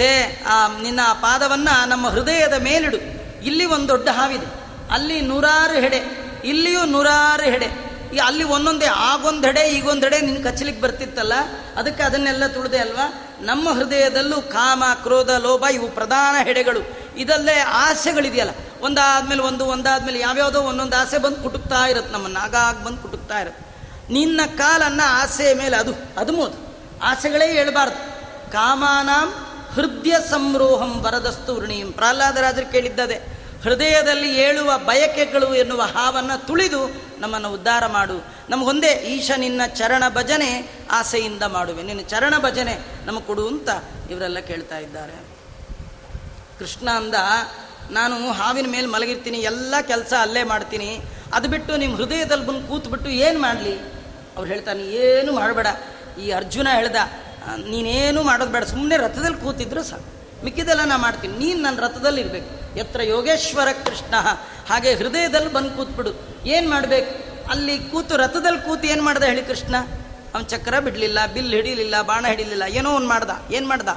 ತೇ 0.00 0.44
ನಿನ್ನ 0.82 1.00
ಪಾದವನ್ನು 1.12 1.88
ನಮ್ಮ 1.88 2.08
ಹೃದಯದ 2.08 2.52
ಮೇಲಿಡು. 2.52 2.96
ಇಲ್ಲಿ 3.44 3.64
ಒಂದು 3.64 3.88
ದೊಡ್ಡ 3.88 4.08
ಹಾವಿದೆ. 4.08 4.46
ಅಲ್ಲಿ 4.90 5.20
ನೂರಾರು 5.20 5.80
ಹೆಡೆ. 5.80 6.00
ಇಲ್ಲಿಯೂ 6.44 6.84
ನೂರಾರು 6.84 7.42
ಹೆಡೆ. 7.42 7.66
ಈ 8.14 8.18
ಅಲ್ಲಿ 8.18 8.44
ಒಂದೊಂದೇ 8.44 8.86
ಆಗೊಂದೆಡೆ 8.86 9.60
ಹೆಡೆ, 9.60 9.76
ಈಗೊಂದು 9.76 10.08
ನಿನ್ನ 10.08 10.50
ಕಚ್ಚಲಿಕ್ಕೆ 10.50 10.82
ಬರ್ತಿತ್ತಲ್ಲ? 10.82 11.32
ಅದಕ್ಕೆ 11.76 12.02
ಅದನ್ನೆಲ್ಲ 12.02 12.46
ತುಳಿದೆ 12.46 12.78
ಅಲ್ವಾ? 12.78 13.36
ನಮ್ಮ 13.40 13.72
ಹೃದಯದಲ್ಲೂ 13.72 14.42
ಕಾಮ, 14.42 14.84
ಕ್ರೋಧ, 15.02 15.30
ಲೋಭ 15.30 15.64
ಇವು 15.72 15.88
ಪ್ರಧಾನ 15.88 16.44
ಹೆಡೆಗಳು. 16.44 16.80
ಇದಲ್ಲೇ 17.16 17.58
ಆಸೆಗಳಿದೆಯಲ್ಲ. 17.58 18.50
ಒಂದಾದ್ಮೇಲೆ 18.80 19.42
ಒಂದು, 19.42 19.66
ಒಂದಾದ್ಮೇಲೆ 19.66 20.20
ಯಾವ್ಯಾವುದೋ 20.20 20.60
ಒಂದೊಂದು 20.60 20.96
ಆಸೆ 20.96 21.18
ಬಂದು 21.18 21.36
ಕುಟುಕ್ತಾ 21.36 21.88
ಇರುತ್ತೆ 21.88 22.12
ನಮ್ಮನ್ನು. 22.12 22.40
ಆಗಾಗ 22.40 22.82
ಬಂದು 22.82 22.98
ಕುಟುಕ್ತಾ 22.98 23.40
ಇರುತ್ತೆ 23.40 23.64
ನಿನ್ನ 24.12 24.40
ಕಾಲನ್ನ 24.58 25.00
ಆಸೆಯ 25.04 25.54
ಮೇಲೆ 25.54 25.76
ಅದು. 25.76 25.94
ಅದು 26.18 26.32
ಮೋದು. 26.32 26.78
ಆಸೆಗಳೇ 27.02 27.52
ಹೇಳ್ಬಾರ್ದು. 27.52 27.96
ಕಾಮಾನಾಂ 28.52 29.46
ಹೃದಯ 29.74 30.14
ಸಂರೋಹಂ 30.30 30.92
ವರದಸ್ತು 31.00 31.54
ವೃಣೀಂ. 31.54 31.92
ಪ್ರಹ್ಲಾದರಾಜರು 31.92 32.72
ಕೇಳಿದ್ದದೆ, 32.72 33.18
ಹೃದಯದಲ್ಲಿ 33.62 34.38
ಏಳುವ 34.38 34.78
ಬಯಕೆಗಳು 34.78 35.54
ಎನ್ನುವ 35.54 35.82
ಹಾವನ್ನು 35.82 36.46
ತುಳಿದು 36.46 36.82
ನಮ್ಮನ್ನು 37.18 37.52
ಉದ್ಧಾರ 37.52 37.86
ಮಾಡು. 37.86 38.26
ನಮಗೊಂದೇ 38.50 38.92
ಈಶ 39.14 39.30
ನಿನ್ನ 39.36 39.62
ಚರಣ 39.66 40.02
ಭಜನೆ 40.08 40.50
ಆಸೆಯಿಂದ 40.90 41.42
ಮಾಡುವೆ. 41.42 41.82
ನಿನ್ನ 41.82 42.00
ಚರಣ 42.00 42.34
ಭಜನೆ 42.38 42.74
ನಮಗೆ 43.04 43.26
ಕೊಡು 43.26 43.48
ಅಂತ 43.48 43.68
ಇವರೆಲ್ಲ 44.10 44.38
ಕೇಳ್ತಾ 44.38 44.78
ಇದ್ದಾರೆ. 44.78 45.16
ಕೃಷ್ಣ 46.58 46.90
ಅಂದ, 46.90 47.14
ನಾನು 47.90 48.32
ಹಾವಿನ 48.32 48.66
ಮೇಲೆ 48.70 48.86
ಮಲಗಿರ್ತೀನಿ, 48.86 49.38
ಎಲ್ಲ 49.38 49.74
ಕೆಲಸ 49.82 50.12
ಅಲ್ಲೇ 50.20 50.42
ಮಾಡ್ತೀನಿ. 50.42 51.00
ಅದು 51.32 51.48
ಬಿಟ್ಟು 51.48 51.76
ನಿಮ್ಮ 51.76 51.96
ಹೃದಯದಲ್ಲಿ 51.96 52.46
ಬಂದು 52.46 52.68
ಕೂತ್ಬಿಟ್ಟು 52.68 53.08
ಏನು 53.08 53.40
ಮಾಡಲಿ? 53.40 53.74
ಅವ್ರು 54.36 54.44
ಹೇಳ್ತಾನೆ 54.44 54.82
ಏನು 54.82 55.32
ಮಾಡಬೇಡ. 55.32 55.66
ಈ 56.20 56.30
ಅರ್ಜುನ 56.30 56.68
ಹೇಳ್ದ 56.74 56.96
ನೀನೇನು 57.70 58.22
ಮಾಡೋದು 58.22 58.50
ಬೇಡ. 58.50 58.64
ಸುಮ್ಮನೆ 58.64 58.96
ರಥದಲ್ಲಿ 58.96 59.36
ಕೂತಿದ್ರು 59.36 59.82
ಸಾಕು. 59.82 60.20
ಮಿಕ್ಕಿದೆಲ್ಲ 60.44 60.84
ನಾ 60.84 60.96
ಮಾಡ್ತೀನಿ. 60.96 61.38
ನೀನು 61.38 61.62
ನನ್ನ 61.62 61.78
ರಥದಲ್ಲಿ 61.80 62.20
ಇರಬೇಕು. 62.20 62.78
ಎತ್ರ 62.78 63.02
ಯೋಗೇಶ್ವರ 63.02 63.68
ಕೃಷ್ಣ, 63.84 64.14
ಹಾಗೆ 64.68 64.94
ಹೃದಯದಲ್ಲಿ 64.94 65.52
ಬಂದು 65.52 65.70
ಕೂತ್ಬಿಡು. 65.70 66.12
ಏನು 66.46 66.70
ಮಾಡಬೇಕು? 66.70 67.30
ಅಲ್ಲಿ 67.50 67.78
ಕೂತು 67.78 68.16
ರಥದಲ್ಲಿ 68.16 68.60
ಕೂತು 68.60 68.86
ಏನು 68.86 69.02
ಮಾಡ್ದೆ 69.02 69.26
ಹೇಳಿ 69.26 69.42
ಕೃಷ್ಣ? 69.42 69.76
ಅವನು 70.34 70.44
ಚಕ್ರ 70.44 70.78
ಬಿಡಲಿಲ್ಲ, 70.78 71.26
ಬಿಲ್ 71.26 71.54
ಹಿಡಿಲಿಲ್ಲ, 71.54 72.02
ಬಾಣ 72.02 72.26
ಹಿಡಿಲಿಲ್ಲ, 72.26 72.62
ಏನೋ 72.62 72.90
ಒಂದು 72.90 73.08
ಮಾಡ್ದ. 73.08 73.52
ಏನು 73.52 73.68
ಮಾಡ್ದ? 73.68 73.88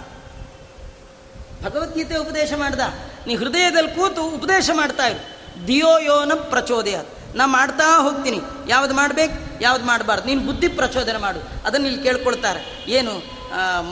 ಭಗವದ್ಗೀತೆ 1.64 2.18
ಉಪದೇಶ 2.18 2.54
ಮಾಡ್ದ. 2.54 2.80
ನೀ 3.28 3.36
ಹೃದಯದಲ್ಲಿ 3.36 3.91
ಕೂತು 3.91 4.24
ಉಪದೇಶ 4.24 4.70
ಮಾಡ್ತಾ 4.74 5.08
ಇರು. 5.08 5.22
ದಿಯೋ 5.68 6.00
ಯೋನ 6.00 6.32
ಪ್ರಚೋದಯ 6.34 7.00
ನಾ 7.36 7.46
ಮಾಡ್ತಾ 7.46 8.02
ಹೋಗ್ತೀನಿ. 8.02 8.39
ಯಾವ್ದು 8.68 8.94
ಮಾಡ್ಬೇಕು? 8.94 9.53
ಯಾವ್ದು 9.64 9.86
ಮಾಡಬಾರ್ದು? 9.86 10.28
ನೀನು 10.28 10.41
ಬುದ್ಧಿ 10.41 10.68
ಪ್ರಚೋದನೆ 10.68 11.18
ಮಾಡು. 11.18 11.68
ಅದನ್ನು 11.68 11.88
ಇಲ್ಲಿ 11.88 12.03
ಕೇಳ್ಕೊಳ್ತಾರೆ. 12.03 12.86
ಏನು? 12.88 13.43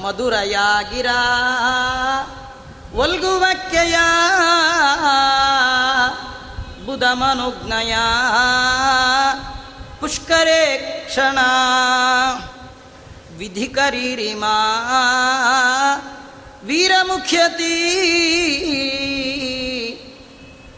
ಮಧುರಯಾಗಿರ 0.02 1.06
ಒಲ್ಗುವಕ್ಕೆಯ 2.94 3.98
ಬುಧ 6.86 7.04
ಮನುಜ್ಞಯ 7.04 7.96
ಪುಷ್ಕರೇ 10.00 10.62
ಕ್ಷಣ, 11.08 11.40
ವಿಧಿಕರೀರಿಮಾ, 13.38 14.56
ವೀರಮುಖ್ಯತಿ 16.64 17.78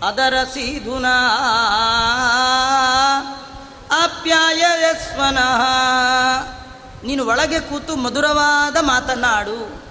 ಅದರ 0.08 0.34
ಸೀಧುನಾ 0.54 1.18
ಆಪ್ಯಾಯಸ್ವನಃ 4.02 5.62
ನೀನು 7.06 7.26
ಒಳಗೆ 7.26 7.60
ಕೂತು 7.60 7.96
ಮಧುರವಾದ 7.96 8.78
ಮಾತನ್ನಾಡು. 8.80 9.84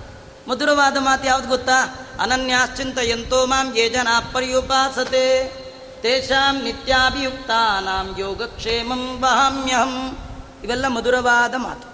ಮಧುರವಾದ 0.49 0.97
ಮಾತು 1.01 1.27
ಯಾವ್ದು 1.27 1.49
ಗೊತ್ತಾ? 1.49 2.09
ಅನನ್ಯಾಶ್ಚಿಂತ 2.21 2.99
ಎಂತೋ 2.99 3.47
ಮಾಂ 3.47 3.77
ಯೇ 3.77 3.89
ಜನ 3.89 4.09
ಪರ್ಯುಪಾಸತೆ. 4.33 5.49
ತೇಷಾಂ 6.03 6.63
ನಿತ್ಯಾಭಿಯುಕ್ತಾನಾಂ 6.63 8.17
ಯೋಗಕ್ಷೇಮಂ 8.19 9.21
ವಹಾಮ್ಯಹಂ. 9.21 10.19
ಇವೆಲ್ಲ 10.65 10.89
ಮಧುರವಾದ 10.89 11.55
ಮಾತು. 11.55 11.93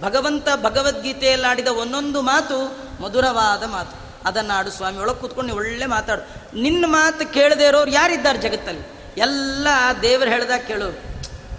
ಭಗವಂತ 0.00 0.48
ಭಗವದ್ಗೀತೆಯಲ್ಲಿ 0.62 1.46
ಆಡಿದ 1.46 1.66
ಒಂದೊಂದು 1.66 2.22
ಮಾತು 2.22 2.78
ಮಧುರವಾದ 3.02 3.64
ಮಾತು. 3.64 4.28
ಅದನ್ನಾಡು 4.28 4.70
ಸ್ವಾಮಿ, 4.70 4.98
ಒಳಗೆ 4.98 5.20
ಕೂತ್ಕೊಂಡು 5.20 5.54
ಒಳ್ಳೆ 5.54 5.86
ಮಾತಾಡು. 5.86 6.56
ನಿನ್ನ 6.60 6.84
ಮಾತು 6.88 7.32
ಕೇಳದೇ 7.32 7.66
ಇರೋರು 7.66 7.90
ಯಾರಿದ್ದಾರೆ 7.90 8.38
ಜಗತ್ತಲ್ಲಿ? 8.38 9.14
ಎಲ್ಲ 9.16 9.68
ದೇವರು 10.02 10.30
ಹೇಳ್ದಾಗ 10.30 10.60
ಕೇಳೋರು. 10.60 11.07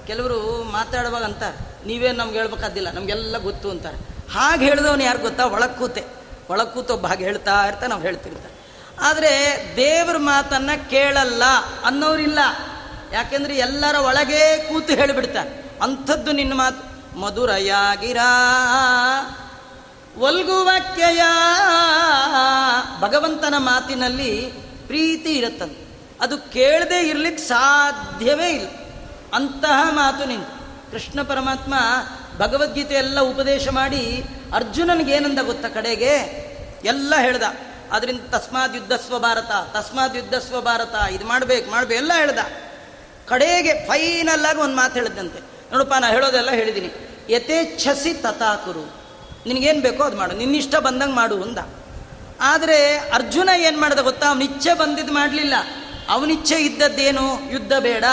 ಕೆಲವರು 0.09 0.63
ಮಾತಾಡುವಾಗ 0.63 1.23
ಅಂತಾರೆ 1.23 1.87
ನೀವೇ 1.87 2.11
ನಮ್ಗೆ 2.11 2.33
ಹೇಳ್ಬೇಕಾದಿಲ್ಲ, 2.33 2.91
ನಮಗೆಲ್ಲ 2.91 3.37
ಗೊತ್ತು 3.37 3.69
ಅಂತಾರೆ. 3.69 3.97
ಹಾಗೆ 4.33 4.65
ಹೇಳಿದವನು 4.65 5.03
ಯಾರು 5.03 5.19
ಗೊತ್ತಾ? 5.19 5.45
ಒಳಗೆ 5.45 5.77
ಕೂತೆ 5.77 6.03
ಒಳಗೆ 6.49 6.73
ಕೂತು 6.73 6.93
ಒಬ್ಬ 6.93 7.07
ಹಾಗೆ 7.07 7.23
ಹೇಳ್ತಾ 7.23 7.67
ಇರ್ತಾ 7.67 7.87
ನಾವು 7.87 8.01
ಹೇಳ್ತಿರ್ತಾರೆ 8.01 8.55
ಆದರೆ 9.01 9.31
ದೇವ್ರ 9.75 10.17
ಮಾತನ್ನು 10.17 10.89
ಕೇಳಲ್ಲ 10.89 11.43
ಅನ್ನೋರಿಲ್ಲ. 11.85 12.39
ಯಾಕೆಂದ್ರೆ 13.11 13.57
ಎಲ್ಲರ 13.57 13.95
ಒಳಗೆ 13.95 14.73
ಕೂತು 14.73 14.93
ಹೇಳಿಬಿಡ್ತಾರೆ. 14.93 15.79
ಅಂಥದ್ದು 15.81 16.31
ನಿನ್ನ 16.31 16.53
ಮಾತು. 16.53 17.19
ಮಧುರಯಾಗಿರ, 17.19 18.17
ಒಲ್ಗುವಕ್ಕೆಯ. 20.17 21.21
ಭಗವಂತನ 22.99 23.53
ಮಾತಿನಲ್ಲಿ 23.57 24.53
ಪ್ರೀತಿ 24.87 25.31
ಇರುತ್ತಂತೆ. 25.33 25.87
ಅದು 26.21 26.37
ಕೇಳದೆ 26.37 27.07
ಇರ್ಲಿಕ್ಕೆ 27.07 27.43
ಸಾಧ್ಯವೇ 27.43 28.49
ಇಲ್ಲ. 28.49 28.67
ಅಂತಹ 29.33 29.87
ಮಾತು 29.91 30.25
ನಿಂತು. 30.25 30.59
ಕೃಷ್ಣ 30.91 31.21
ಪರಮಾತ್ಮ 31.21 31.73
ಭಗವದ್ಗೀತೆ 32.37 32.95
ಎಲ್ಲ 32.95 33.19
ಉಪದೇಶ 33.19 33.67
ಮಾಡಿ 33.69 34.23
ಅರ್ಜುನನಿಗೆ 34.53 35.11
ಏನಂದ 35.11 35.39
ಗೊತ್ತಾ 35.39 35.67
ಕಡೆಗೆ? 35.67 36.13
ಎಲ್ಲ 36.83 37.13
ಹೇಳ್ದ. 37.21 37.43
ಅದರಿಂದ 37.91 38.19
ತಸ್ಮಾತ್ 38.29 38.75
ಯುದ್ಧಸ್ವ 38.75 39.19
ಭಾರತ 39.19 39.51
ತಸ್ಮಾತ್ 39.73 40.15
ಯುದ್ಧಸ್ವ 40.15 40.61
ಭಾರತ, 40.61 41.11
ಇದು 41.11 41.25
ಮಾಡ್ಬೇಕು 41.25 41.71
ಮಾಡ್ಬೇಕು, 41.71 41.97
ಎಲ್ಲ 41.97 42.13
ಹೇಳ್ದ. 42.17 42.39
ಕಡೆಗೆ 43.27 43.87
ಫೈನಲ್ 43.87 44.45
ಆಗಿ 44.45 44.59
ಒಂದು 44.59 44.75
ಮಾತು 44.75 44.93
ಹೇಳಿದಂತೆ 44.93 45.39
ನೋಡಪ್ಪ, 45.71 45.93
ನಾ 45.99 46.07
ಹೇಳೋದೆಲ್ಲ 46.07 46.51
ಹೇಳಿದ್ದೀನಿ 46.51 46.89
ಯಥೇಚ್ಛಸಿ 47.29 48.13
ತಥಾಕುರು 48.13 48.85
ನಿನಗೇನು 49.45 49.81
ಬೇಕೋ 49.81 50.03
ಅದು 50.03 50.17
ಮಾಡು. 50.17 50.35
ನಿನ್ನಿಷ್ಟ 50.35 50.75
ಬಂದಂಗೆ 50.75 51.15
ಮಾಡು 51.15 51.43
ಅಂದ. 51.43 51.57
ಆದರೆ 52.41 52.97
ಅರ್ಜುನ 52.97 53.49
ಏನು 53.57 53.81
ಮಾಡ್ದೆ 53.81 54.01
ಗೊತ್ತಾ? 54.01 54.27
ಅವನಿಚ್ಛೆ 54.27 54.73
ಬಂದಿದ್ದು 54.73 55.13
ಮಾಡಲಿಲ್ಲ. 55.13 55.53
ಅವನಿಚ್ಛೆ 56.09 56.55
ಇದ್ದದ್ದೇನು? 56.55 57.51
ಯುದ್ಧ 57.51 57.73
ಬೇಡ. 57.79 58.03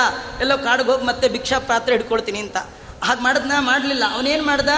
ಎಲ್ಲೋ 0.40 0.58
ಕಾಡಿಗೆ 0.58 0.90
ಹೋಗಿ 0.90 1.04
ಮತ್ತೆ 1.04 1.28
ಭಿಕ್ಷಾ 1.28 1.58
ಪಾತ್ರೆ 1.58 1.96
ಹಿಡ್ಕೊಳ್ತೀನಿ 1.96 2.38
ಅಂತ. 2.38 2.56
ಹಾಗೆ 3.04 3.22
ಮಾಡಿದ್ನ 3.22 3.52
ಮಾಡಲಿಲ್ಲ. 3.58 4.04
ಅವನೇನು 4.14 4.46
ಮಾಡ್ದ? 4.46 4.68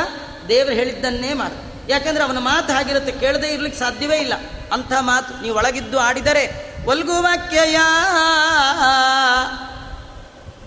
ದೇವರು 0.49 0.73
ಹೇಳಿದ್ದನ್ನೇ 0.73 1.35
ಮಾಡ 1.35 1.53
ಯಾಕಂದರೆ 1.89 2.25
ಅವನ 2.25 2.39
ಮಾತು 2.39 2.73
ಹಾಗಿರುತ್ತೆ. 2.73 3.13
ಕೇಳದೇ 3.13 3.47
ಇರ್ಲಿಕ್ಕೆ 3.47 3.79
ಸಾಧ್ಯವೇ 3.81 4.17
ಇಲ್ಲ. 4.17 4.33
ಅಂಥ 4.73 4.93
ಮಾತು. 5.01 5.43
ನೀವು 5.43 5.57
ಒಳಗಿದ್ದು 5.57 5.99
ಆಡಿದರೆ 5.99 6.75
ಒಲ್ಗು 6.87 7.23
ವಾಕ್ಯಯ 7.23 7.77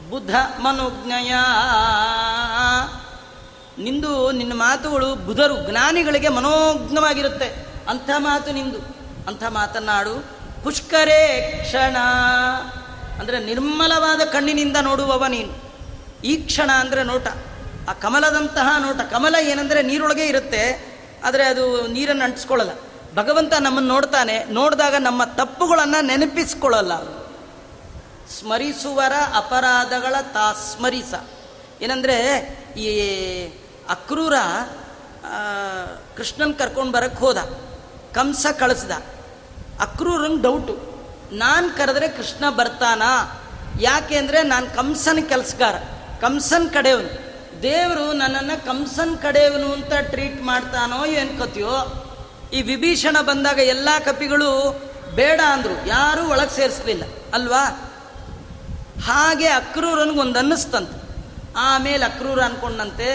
ಬುದ್ಧ 0.09 0.35
ಮನೋಜ್ಞಯ. 0.59 1.33
ನಿಂದು, 3.77 4.31
ನಿನ್ನ 4.31 4.53
ಮಾತುಗಳು 4.53 5.15
ಬುಧರು, 5.15 5.71
ಜ್ಞಾನಿಗಳಿಗೆ 5.71 6.29
ಮನೋಜ್ಞವಾಗಿರುತ್ತೆ. 6.29 7.67
ಅಂಥ 7.89 8.09
ಮಾತು 8.17 8.51
ನಿಂದು. 8.51 8.77
ಅಂಥ 9.27 9.43
ಮಾತನ್ನಾಡು. 9.49 10.40
ಪುಷ್ಕರೇ 10.63 11.21
ಕ್ಷಣ. 11.63 11.97
ಅಂದರೆ 13.19 13.37
ನಿರ್ಮಲವಾದ 13.45 14.21
ಕಣ್ಣಿನಿಂದ 14.33 14.77
ನೋಡುವವ 14.81 15.23
ನೀನು. 15.35 15.53
ಈ 16.23 16.33
ಕ್ಷಣ 16.47 16.69
ಅಂದರೆ 16.79 17.03
ನೋಟ. 17.03 17.27
ಆ 17.89 17.93
ಕಮಲದಂತಹ 18.03 18.67
ನೋಟ. 18.79 18.99
ಕಮಲ 19.11 19.35
ಏನಂದರೆ 19.51 19.81
ನೀರೊಳಗೆ 19.81 20.25
ಇರುತ್ತೆ, 20.27 20.63
ಆದರೆ 21.23 21.43
ಅದು 21.43 21.65
ನೀರನ್ನು 21.87 22.23
ಅಂಟಿಸ್ಕೊಳ್ಳಲ್ಲ. 22.23 22.73
ಭಗವಂತ 23.15 23.53
ನಮ್ಮನ್ನು 23.59 23.89
ನೋಡ್ತಾನೆ. 23.93 24.35
ನೋಡಿದಾಗ 24.57 24.95
ನಮ್ಮ 24.99 25.21
ತಪ್ಪುಗಳನ್ನು 25.39 25.99
ನೆನಪಿಸ್ಕೊಳ್ಳಲ್ಲ 26.05 26.93
ಸ್ಮರಿಸುವರ 28.35 29.15
ಅಪರಾಧಗಳ 29.35 30.15
ತಾ 30.33 30.45
ಸ್ಮರಿಸ 30.67 31.13
ಏನಂದರೆ 31.81 32.17
ಈ 32.77 32.87
ಅಕ್ರೂರ 33.89 34.35
ಕೃಷ್ಣನ್ 36.17 36.53
ಕರ್ಕೊಂಡು 36.53 36.91
ಬರಕ್ಕೆ 36.91 37.19
ಹೋದ. 37.19 37.39
ಕಂಸ 38.13 38.45
ಕಳಿಸ್ದ. 38.59 38.91
ಅಕ್ರೂರಂಗೆ 39.81 40.41
ಡೌಟು 40.41 40.75
ನಾನು 41.35 41.67
ಕರೆದ್ರೆ 41.77 42.07
ಕೃಷ್ಣ 42.07 42.43
ಬರ್ತಾನಾ? 42.49 43.11
ಯಾಕೆ 43.79 44.15
ಅಂದರೆ 44.17 44.39
ನಾನು 44.43 44.67
ಕಂಸನ 44.75 45.19
ಕೆಲಸಗಾರ, 45.29 45.75
ಕಂಸನ್ 46.21 46.67
ಕಡೆಯವನು. 46.69 47.11
ದೇವರು 47.61 48.05
ನನ್ನನ್ನು 48.13 48.57
ಕಂಸನ್ 48.65 49.15
ಕಡೆಯವನು 49.17 49.67
ಅಂತ 49.73 49.93
ಟ್ರೀಟ್ 50.09 50.39
ಮಾಡ್ತಾನೋ 50.41 50.99
ಏನ್ಕೋತೀಯೋ 51.05 51.75
ಈ 52.53 52.61
ವಿಭೀಷಣ 52.61 53.17
ಬಂದಾಗ 53.21 53.59
ಎಲ್ಲ 53.73 53.89
ಕಪಿಗಳು 54.05 54.49
ಬೇಡ 55.15 55.39
ಅಂದರು, 55.47 55.75
ಯಾರೂ 55.87 56.21
ಒಳಗೆ 56.29 56.53
ಸೇರಿಸ್ಲಿಲ್ಲ, 56.55 57.03
ಅಲ್ವಾ? 57.33 57.63
ಹಾಗೆ 59.05 59.47
ಅಕ್ರೂರನಿಗೊಂದು 59.47 60.39
ಅನ್ನಿಸ್ತಂತೆ. 60.39 60.97
ಆಮೇಲೆ 61.57 62.03
ಅಕ್ರೂರ 62.05 62.39
ಅನ್ಕೊಂಡಂತೆ, 62.41 63.09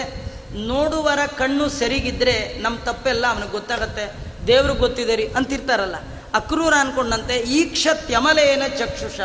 ನೋಡುವರ 0.67 1.21
ಕಣ್ಣು 1.37 1.65
ಸರಿಗಿದ್ರೆ 1.69 2.35
ನಮ್ಮ 2.61 2.77
ತಪ್ಪೆಲ್ಲ 2.79 3.25
ಅವನಿಗೆ 3.27 3.51
ಗೊತ್ತಾಗತ್ತೆ, 3.51 4.05
ದೇವ್ರಿಗೆ 4.47 4.79
ಗೊತ್ತಿದೆ 4.79 5.15
ರೀ 5.15 5.25
ಅಂತಿರ್ತಾರಲ್ಲ. 5.37 5.97
ಅಕ್ರೂರ 6.33 6.73
ಅನ್ಕೊಂಡಂತೆ, 6.79 7.35
ಈಕ್ಷತ್ಯಮಲೇನ 7.35 8.63
ಚಕ್ಷುಷ. 8.79 9.19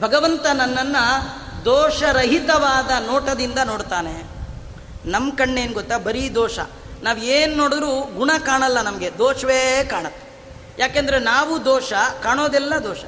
ಭಗವಂತ 0.00 0.46
ನನ್ನನ್ನು 0.46 1.38
ದೋಷರಹಿತವಾದ 1.64 3.06
ನೋಟದಿಂದ 3.06 3.58
ನೋಡ್ತಾನೆ. 3.64 4.22
ನಮ್ಮ 5.04 5.36
ಕಣ್ಣೇನು 5.36 5.72
ಗೊತ್ತಾ? 5.72 5.98
ಬರೀ 5.98 6.28
ದೋಷ. 6.28 6.58
ನಾವು 7.02 7.18
ಏನು 7.18 7.56
ನೋಡಿದ್ರೂ 7.56 8.00
ಗುಣ 8.00 8.30
ಕಾಣಲ್ಲ 8.38 8.80
ನಮಗೆ. 8.80 9.18
ದೋಷವೇ 9.18 9.84
ಕಾಣುತ್ತೆ. 9.84 10.28
ಯಾಕೆಂದರೆ 10.78 11.18
ನಾವು 11.18 11.64
ದೋಷ, 11.64 11.92
ಕಾಣೋದೆಲ್ಲ 12.22 12.72
ದೋಷ. 12.84 12.98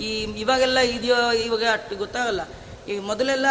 ಈ 0.00 0.20
ಇವಾಗೆಲ್ಲ 0.20 0.78
ಇದೆಯೋ, 0.78 1.32
ಇವಾಗ 1.32 1.62
ಅಷ್ಟು 1.72 1.96
ಗೊತ್ತಾಗಲ್ಲ. 1.96 2.40
ಈ 2.88 2.98
ಮೊದಲೆಲ್ಲ 2.98 3.46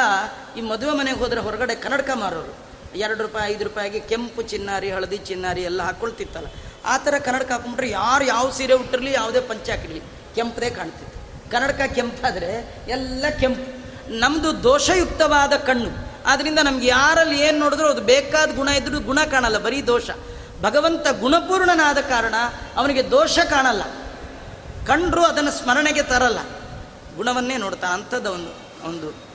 ಈ 0.58 0.62
ಮದುವೆ 0.62 0.98
ಮನೆಗೆ 0.98 1.20
ಹೋದರೆ 1.20 1.40
ಹೊರಗಡೆ 1.40 1.76
ಕನ್ನಡಕ 1.76 2.10
ಮಾರೋರು. 2.14 2.66
ಎರಡು 2.98 3.24
ರೂಪಾಯಿ, 3.24 3.54
ಐದು 3.54 3.64
ರೂಪಾಯಿಗೆ 3.64 4.00
ಕೆಂಪು 4.00 4.42
ಚಿನ್ನಾರಿ, 4.42 4.92
ಹಳದಿ 4.92 5.18
ಚಿನ್ನಾರಿ 5.18 5.62
ಎಲ್ಲ 5.62 5.84
ಹಾಕ್ಕೊಳ್ತಿತ್ತಲ್ಲ 5.84 6.48
ಆ 6.86 6.98
ಥರ 6.98 7.18
ಕನ್ನಡಕ 7.18 7.52
ಹಾಕೊಂಡ್ರೆ 7.52 7.90
ಯಾರು 7.90 8.26
ಯಾವ 8.26 8.52
ಸೀರೆ 8.52 8.74
ಉಟ್ಟಿರಲಿ 8.74 9.12
ಯಾವುದೇ 9.12 9.40
ಪಂಚೆ 9.40 9.72
ಹಾಕಿರಲಿ. 9.72 10.02
ಕೆಂಪದೇ 10.36 10.70
ಕಾಣ್ತಿತ್ತು. 10.70 11.52
ಕನ್ನಡಕ 11.52 11.82
ಕೆಂಪಾದರೆ 11.96 12.76
ಎಲ್ಲ 12.88 13.26
ಕೆಂಪು. 13.40 13.86
ನಮ್ಮದು 14.20 14.64
ದೋಷಯುಕ್ತವಾದ 14.64 15.54
ಕಣ್ಣು. 15.54 15.90
ಆದ್ದರಿಂದ 16.26 16.60
ನಮ್ಗೆ 16.60 16.88
ಯಾರಲ್ಲಿ 16.88 17.42
ಏನು 17.42 17.60
ನೋಡಿದ್ರು 17.60 17.88
ಅದು 17.88 18.02
ಬೇಕಾದ 18.02 18.56
ಗುಣ 18.56 18.68
ಇದ್ರೂ 18.68 19.00
ಗುಣ 19.00 19.20
ಕಾಣಲ್ಲ, 19.32 19.58
ಬರೀ 19.58 19.82
ದೋಷ. 19.82 20.10
ಭಗವಂತ 20.62 21.08
ಗುಣಪೂರ್ಣನಾದ 21.20 21.98
ಕಾರಣ 21.98 22.36
ಅವನಿಗೆ 22.76 23.12
ದೋಷ 23.12 23.40
ಕಾಣಲ್ಲ. 23.40 23.84
ಕಂಡ್ರು 24.86 25.24
ಅದನ್ನು 25.26 25.52
ಸ್ಮರಣೆಗೆ 25.52 26.04
ತರಲ್ಲ. 26.04 26.40
ಗುಣವನ್ನೇ 27.16 27.58
ನೋಡ್ತಾ 27.58 27.88
ಅಂಥದ್ದು 27.88 28.32
ಒಂದು 28.32 28.52
ಒಂದು. 28.88 29.26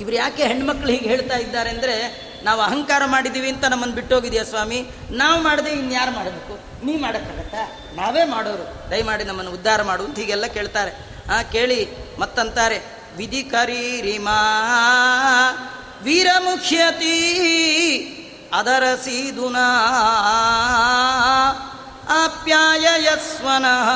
ಇವರು 0.00 0.14
ಯಾಕೆ 0.14 0.42
ಹೆಣ್ಮಕ್ಳು 0.42 0.86
ಹೀಗೆ 0.86 1.08
ಹೇಳ್ತಾ 1.08 1.36
ಇದ್ದಾರೆ 1.36 1.70
ಅಂದರೆ 1.70 2.27
ನಾವು 2.44 2.60
ಅಹಂಕಾರ 2.60 3.02
ಮಾಡಿದ್ದೀವಿ 3.06 3.48
ಅಂತ 3.48 3.64
ನಮ್ಮನ್ನು 3.64 3.94
ಬಿಟ್ಟೋಗಿದೆಯಾ 3.94 4.44
ಸ್ವಾಮಿ? 4.44 4.90
ನಾವು 5.10 5.42
ಮಾಡದೆ 5.42 5.70
ಇನ್ಯಾರು 5.70 6.10
ಮಾಡಬೇಕು? 6.10 6.86
ನೀ 6.86 6.96
ಮಾಡೋಕ್ಕಾಗತ್ತಾ? 6.96 7.78
ನಾವೇ 7.94 8.24
ಮಾಡೋರು. 8.24 8.90
ದಯಮಾಡಿ 8.90 9.24
ನಮ್ಮನ್ನು 9.24 9.52
ಉದ್ಧಾರ 9.52 9.82
ಮಾಡು 9.82 10.04
ಅಂತ 10.04 10.18
ಹೀಗೆಲ್ಲ 10.18 10.46
ಕೇಳ್ತಾರೆ. 10.46 11.08
ಆ, 11.32 11.42
ಕೇಳಿ, 11.42 11.88
ಮತ್ತಂತಾರೆ 12.20 12.80
ವಿಧಿ 13.16 13.42
ಕರೀರಿಮಾ 13.42 14.38
ವೀರಮುಖ್ಯತಿ 16.02 17.14
ಅದರ 18.52 18.82
ಸೀದುನಾ 19.04 19.94
ಆಪ್ಯಾಯಸ್ವನಃ 22.24 23.90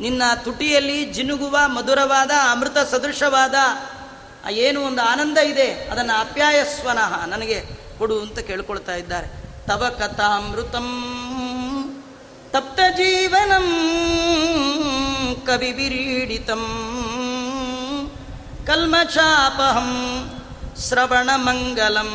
ನಿನ್ನ 0.00 0.22
ತುಟಿಯಲ್ಲಿ 0.44 1.04
ಜಿನುಗುವ 1.04 1.58
ಮಧುರವಾದ 1.66 2.30
ಅಮೃತ 2.50 2.78
ಸದೃಶವಾದ 2.78 3.54
ಏನು 4.50 4.78
ಒಂದು 4.88 5.02
ಆನಂದ 5.12 5.38
ಇದೆ, 5.52 5.68
ಅದನ್ನು 5.90 6.14
ಅಪ್ಯಾಯಸ್ವನಃ 6.20 7.12
ನನಗೆ 7.32 7.58
ಕೊಡು 7.98 8.16
ಅಂತ 8.20 8.38
ಕೇಳ್ಕೊಳ್ತಾ 8.48 8.94
ಇದ್ದಾರೆ. 8.94 9.28
ತವ 9.68 9.82
ಕಥಾಮೃತಂ 9.98 10.88
ತಪ್ತ 12.52 12.80
ಜೀವನಂ 12.98 13.68
ಕವಿ 15.46 15.70
ಬಿರೀಡಿತಂ 15.72 16.64
ಕಲ್ಮಚಾಪಹಂ 18.66 19.90
ಶ್ರವಣ 20.84 21.30
ಮಂಗಲಂ 21.36 22.12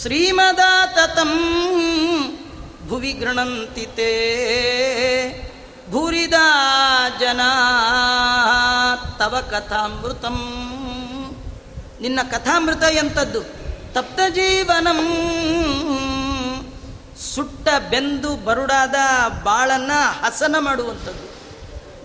ಶ್ರೀಮದಾತತಂ 0.00 1.32
ಭುವಿ 2.88 3.12
ಗೃಣಂತಿ 3.20 3.86
ತೇ 3.96 4.12
ಭೂರಿದಾ 5.90 6.46
ಜನ. 7.20 7.40
ತವ 9.20 9.36
ಕಥಾಮೃತಂ. 9.50 10.36
ನಿನ್ನ 12.00 12.20
ಕಥಾಮೃತ 12.30 12.82
ಎಂಥದ್ದು 12.82 13.40
ತಪ್ತ 13.92 14.20
ಜೀವನಂ. 14.34 15.00
ಸುಟ್ಟ 17.34 17.68
ಬೆಂದು 17.90 18.36
ಬರುಡಾದ 18.36 18.94
ಬಾಳನ್ನ 19.42 19.92
ಹಸನ 20.22 20.56
ಮಾಡುವಂಥದ್ದು. 20.58 21.26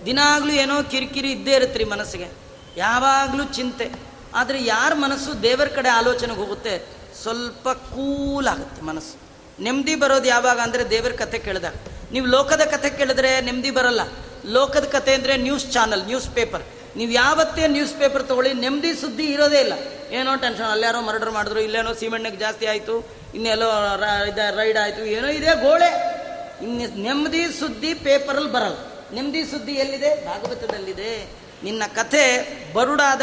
ದಿನಾಗಲೂ 0.06 0.50
ಏನೋ 0.50 0.82
ಕಿರಿಕಿರಿ 0.82 1.30
ಇದ್ದೇ 1.30 1.54
ಇರುತ್ತೆ 1.54 1.78
ರೀ 1.78 1.84
ಮನಸ್ಸಿಗೆ. 1.84 2.28
ಯಾವಾಗಲೂ 2.76 3.44
ಚಿಂತೆ. 3.44 3.90
ಆದರೆ 4.34 4.64
ಯಾರ 4.64 4.92
ಮನಸ್ಸು 4.94 5.42
ದೇವರ 5.42 5.66
ಕಡೆ 5.66 5.88
ಆಲೋಚನೆಗೆ 5.88 6.40
ಹೋಗುತ್ತೆ? 6.40 6.86
ಸ್ವಲ್ಪ 7.22 7.68
ಕೂಲ್ 7.68 8.48
ಆಗುತ್ತೆ 8.48 8.82
ಮನಸ್ಸು. 8.82 9.14
ನೆಮ್ಮದಿ 9.62 9.94
ಬರೋದು 9.94 10.28
ಯಾವಾಗ 10.28 10.58
ಅಂದರೆ 10.60 10.90
ದೇವರ 10.90 11.12
ಕಥೆ 11.12 11.38
ಕೇಳಿದಾಗ. 11.38 11.74
ನೀವು 12.12 12.26
ಲೋಕದ 12.26 12.60
ಕಥೆ 12.60 12.90
ಕೇಳಿದ್ರೆ 12.90 13.40
ನೆಮ್ಮದಿ 13.40 13.70
ಬರಲ್ಲ. 13.70 14.00
ಲೋಕದ 14.44 14.84
ಕಥೆ 14.84 15.14
ಅಂದರೆ 15.14 15.36
ನ್ಯೂಸ್ 15.36 15.72
ಚಾನಲ್ 15.72 16.04
ನ್ಯೂಸ್ 16.06 16.28
ಪೇಪರ್ 16.30 16.62
ನೀವು 16.96 17.12
ಯಾವತ್ತೇ 17.12 17.66
ನ್ಯೂಸ್ 17.66 17.94
ಪೇಪರ್ 17.94 18.28
ತಗೊಳ್ಳಿ, 18.28 18.52
ನೆಮ್ಮದಿ 18.54 18.94
ಸುದ್ದಿ 18.94 19.24
ಇರೋದೇ 19.24 19.60
ಇಲ್ಲ. 19.60 19.72
ಏನೋ 20.14 20.36
ಟೆನ್ಷನ್ 20.36 20.66
ಅಲ್ಲಾರೋ 20.66 21.00
ಮರ್ಡರ್ 21.00 21.30
ಮಾಡಿದ್ರು, 21.30 21.60
ಇಲ್ಲೇನೋ 21.60 21.92
ಸಿಮೆಂಟ್ನಾಗ 21.92 22.38
ಜಾಸ್ತಿ 22.38 22.66
ಆಯಿತು, 22.66 23.06
ಇನ್ನೆಲ್ಲೋ 23.34 23.96
ರೈಡ್ 24.56 24.78
ಆಯಿತು, 24.78 25.04
ಏನೋ 25.04 25.26
ಇದೆ 25.26 25.62
ಗೋಳೆ. 25.62 25.90
ಇನ್ನು 26.62 27.02
ನೆಮ್ಮದಿ 27.02 27.46
ಸುದ್ದಿ 27.60 27.94
ಪೇಪರಲ್ಲಿ 27.94 28.52
ಬರಲ್ಲ. 28.52 28.76
ನೆಮ್ಮದಿ 29.14 29.44
ಸುದ್ದಿ 29.44 29.72
ಎಲ್ಲಿದೆ? 29.72 30.26
ಭಾಗವತದಲ್ಲಿದೆ. 30.26 31.30
ನಿನ್ನ 31.64 31.82
ಕಥೆ 31.94 32.24
ಬರುಡಾದ 32.72 33.22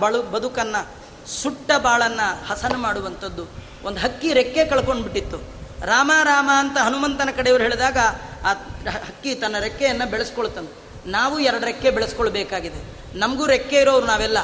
ಬಳು, 0.00 0.22
ಬದುಕನ್ನು, 0.22 0.82
ಸುಟ್ಟ 1.28 1.72
ಬಾಳನ್ನು 1.72 2.46
ಹಸನ 2.46 2.76
ಮಾಡುವಂಥದ್ದು. 2.76 3.46
ಒಂದು 3.84 4.00
ಹಕ್ಕಿ 4.00 4.32
ರೆಕ್ಕೆ 4.32 4.64
ಕಳ್ಕೊಂಡು 4.64 5.02
ಬಿಟ್ಟಿತ್ತು 5.02 5.38
ರಾಮ 5.86 6.12
ರಾಮ 6.22 6.50
ಅಂತ 6.54 6.78
ಹನುಮಂತನ 6.78 7.28
ಕಡೆಯವರು 7.36 7.62
ಹೇಳಿದಾಗ 7.62 7.98
ಆ 8.44 8.50
ಹಕ್ಕಿ 8.90 9.34
ತನ್ನ 9.34 9.58
ರೆಕ್ಕೆಯನ್ನು 9.58 10.10
ಬೆಳೆಸ್ಕೊಳ್ತಂದು 10.10 10.85
ನಾವು 11.06 11.38
ಎರಡು 11.38 11.64
ರೆಕ್ಕೆ 11.64 11.90
ಬೆಳೆಸ್ಕೊಳ್ಬೇಕಾಗಿದೆ. 11.90 12.96
ನಮಗೂ 13.18 13.46
ರೆಕ್ಕೆ 13.46 13.76
ಇರೋರು 13.76 14.06
ನಾವೆಲ್ಲ. 14.06 14.38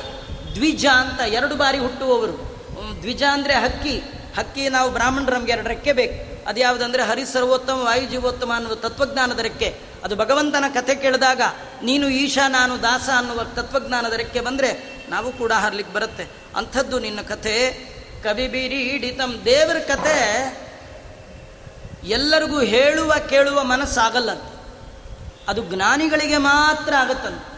ದ್ವಿಜ 0.55 0.87
ಅಂತ 0.87 1.21
ಎರಡು 1.21 1.57
ಬಾರಿ 1.57 1.79
ಹುಟ್ಟುವವರು. 1.79 2.53
ದ್ವಿಜ 3.03 3.23
ಅಂದರೆ 3.33 3.55
ಹಕ್ಕಿ. 3.55 4.03
ಹಕ್ಕಿ 4.39 4.69
ನಾವು 4.69 4.91
ಬ್ರಾಹ್ಮಣರು 4.91 5.35
ನಮಗೆ 5.35 5.53
ಎರಡು 5.53 5.69
ರೆಕ್ಕೆ 5.69 5.93
ಬೇಕು. 5.93 6.33
ಅದು 6.49 7.33
ಸರ್ವೋತ್ತಮ, 7.33 7.81
ವಾಯು 7.83 8.07
ಜೀವೋತ್ತಮ 8.07 8.53
ಅನ್ನುವ 8.57 8.75
ತತ್ವಜ್ಞಾನದ 8.75 9.39
ರೆಕ್ಕೆ. 9.39 9.79
ಅದು 10.05 10.17
ಭಗವಂತನ 10.17 10.65
ಕಥೆ 10.75 10.95
ಕೇಳಿದಾಗ, 10.95 11.41
ನೀನು 11.83 12.09
ಈಶಾ, 12.09 12.49
ನಾನು 12.49 12.83
ದಾಸ 12.83 13.09
ಅನ್ನುವ 13.17 13.45
ತತ್ವಜ್ಞಾನದ 13.45 14.13
ರೆಕ್ಕೆ 14.13 14.41
ಬಂದರೆ 14.41 15.03
ನಾವು 15.11 15.33
ಕೂಡ 15.33 15.53
ಹರ್ಲಿಕ್ಕೆ 15.53 15.95
ಬರುತ್ತೆ. 15.95 16.27
ಅಂಥದ್ದು 16.57 16.99
ನಿನ್ನ 16.99 17.21
ಕಥೆ. 17.21 17.73
ಕವಿ 18.23 18.49
ಹಿಡಿತಮ್ 18.91 19.45
ದೇವರ 19.45 19.79
ಕಥೆ. 19.79 20.53
ಎಲ್ಲರಿಗೂ 22.05 22.61
ಹೇಳುವ, 22.61 23.15
ಕೇಳುವ 23.31 23.65
ಮನಸ್ಸಾಗಲ್ಲಂತೆ. 23.65 24.52
ಅದು 25.49 25.63
ಜ್ಞಾನಿಗಳಿಗೆ 25.63 26.37
ಮಾತ್ರ 26.37 26.95
ಆಗುತ್ತಂತೆ 26.95 27.53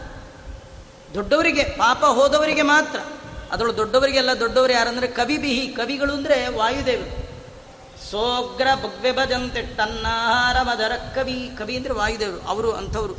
ದೊಡ್ಡವರಿಗೆ, 1.13 1.63
ಪಾಪ 1.63 2.05
ಹೋದವರಿಗೆ 2.05 2.61
ಮಾತ್ರ. 2.61 2.99
ಅದರೊಳು 3.51 3.77
ದೊಡ್ಡವರಿಗೆಲ್ಲ 3.77 4.39
ದೊಡ್ಡವರು 4.39 4.73
ಯಾರಂದ್ರೆ 4.73 5.07
ಕವಿ 5.07 5.37
ಬಿಹಿ, 5.37 5.67
ಕವಿಗಳು 5.67 6.13
ಅಂದರೆ 6.13 6.57
ವಾಯುದೇವರು. 6.57 7.25
ಸೋಗ್ರ 8.11 8.67
ಭಗ್ವೆ 8.75 9.11
ಭಜಂತೆ 9.11 9.61
ಟನ್ನಾರ 9.61 10.61
ಮದರ 10.61 10.91
ಕವಿ 11.15 11.51
ಕವಿ 11.57 11.75
ಅಂದರೆ 11.75 11.93
ವಾಯುದೇವರು, 11.93 12.41
ಅವರು 12.41 12.71
ಅಂಥವರು. 12.71 13.13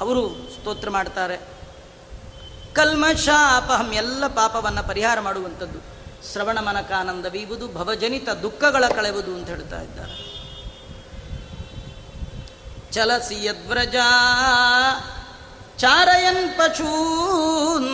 ಅವರು 0.00 0.28
ಸ್ತೋತ್ರ 0.28 0.90
ಮಾಡ್ತಾರೆ. 0.90 1.36
ಕಲ್ಮಶಾಪಹಂ 2.72 3.92
ಎಲ್ಲ 3.92 4.26
ಪಾಪವನ್ನು 4.26 4.88
ಪರಿಹಾರ 4.88 5.20
ಮಾಡುವಂಥದ್ದು. 5.20 5.78
ಶ್ರವಣ 6.32 6.58
ಮನಕಾನಂದ 6.60 7.26
ವೀವುದು 7.26 7.68
ಭವಜನಿತ 7.68 8.28
ದುಃಖಗಳ 8.28 8.84
ಕಳೆಯುವುದು 8.88 9.34
ಅಂತ 9.34 9.48
ಹೇಳ್ತಾ 9.48 9.80
ಇದ್ದಾರೆ. 9.80 10.23
ಚಲಸಿ 12.94 13.38
ಯದ್ವ್ರಜ 13.44 13.96
ಚಾರಯನ್ 15.82 16.46
ಪಶೂನ್ 16.58 17.92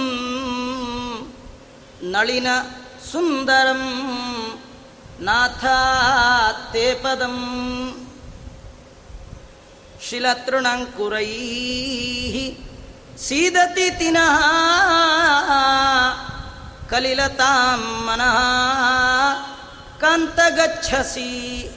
ನಳಿನ 2.13 2.49
ಸುಂದರಂ 3.11 3.85
ನಾಥ 5.21 5.65
ತೇ 6.73 6.85
ಪದಂ. 7.03 7.37
ಶಿಲತೃಣಂಕುರೈ 10.09 11.33
ಸೀದತಿ 13.25 13.89
ತಿನಃ 13.99 14.39
ಕಲಿಲತಾಂ 16.91 17.83
ಮನಃ 18.07 18.39
ಕಾಂತಗಚ್ಚಸಿ 20.01 21.29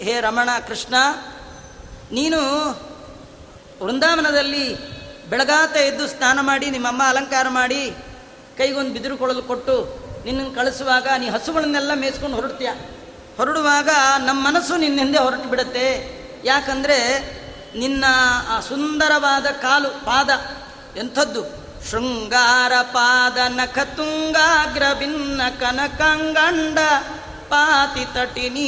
ಹೇ 0.03 0.15
ರಮಣ 0.21 0.49
ಕೃಷ್ಣ, 0.67 0.95
ನೀನು 2.11 2.41
ವೃಂದಾವನದಲ್ಲಿ 3.82 4.93
ಬೆಳಗಾತ 5.30 5.76
ಎದ್ದು 5.76 6.07
ಸ್ನಾನ 6.07 6.39
ಮಾಡಿ, 6.41 6.69
ನಿಮ್ಮಮ್ಮ 6.69 7.03
ಅಲಂಕಾರ 7.05 7.47
ಮಾಡಿ, 7.49 7.95
ಕೈಗೊಂದು 8.57 8.93
ಬಿದಿರು 8.93 9.17
ಕೊಳಲು 9.17 9.43
ಕೊಟ್ಟು, 9.43 10.03
ನಿನ್ನನ್ನು 10.26 10.51
ಕಳಿಸುವಾಗ 10.51 11.07
ನೀ 11.17 11.30
ಹಸುಗಳನ್ನೆಲ್ಲ 11.30 11.91
ಮೇಯಿಸ್ಕೊಂಡು 11.95 12.36
ಹೊರಡ್ತೀಯ? 12.36 12.69
ಹೊರಡುವಾಗ 13.38 13.89
ನಮ್ಮ 14.26 14.47
ಮನಸ್ಸು 14.47 14.76
ನಿನ್ನ 14.76 14.99
ಹಿಂದೆ 14.99 15.19
ಹೊರಟು 15.19 15.49
ಬಿಡುತ್ತೆ. 15.49 16.13
ಯಾಕಂದರೆ 16.45 17.19
ನಿನ್ನ 17.78 18.05
ಆ 18.49 18.59
ಸುಂದರವಾದ 18.59 19.45
ಕಾಲು, 19.45 19.89
ಪಾದ, 19.89 20.30
ಎಂಥದ್ದು? 20.97 21.63
ಶೃಂಗಾರ 21.91 22.71
ಪಾದ 22.82 23.38
ನಖ 23.47 23.80
ತುಂಗಾಗ್ರ 23.80 24.84
ಭಿನ್ನ 24.99 25.41
ಕನಕಂಗಂಡ 25.59 26.78
ಪಾತಿ 27.49 28.05
ತಟಿನೀ 28.05 28.63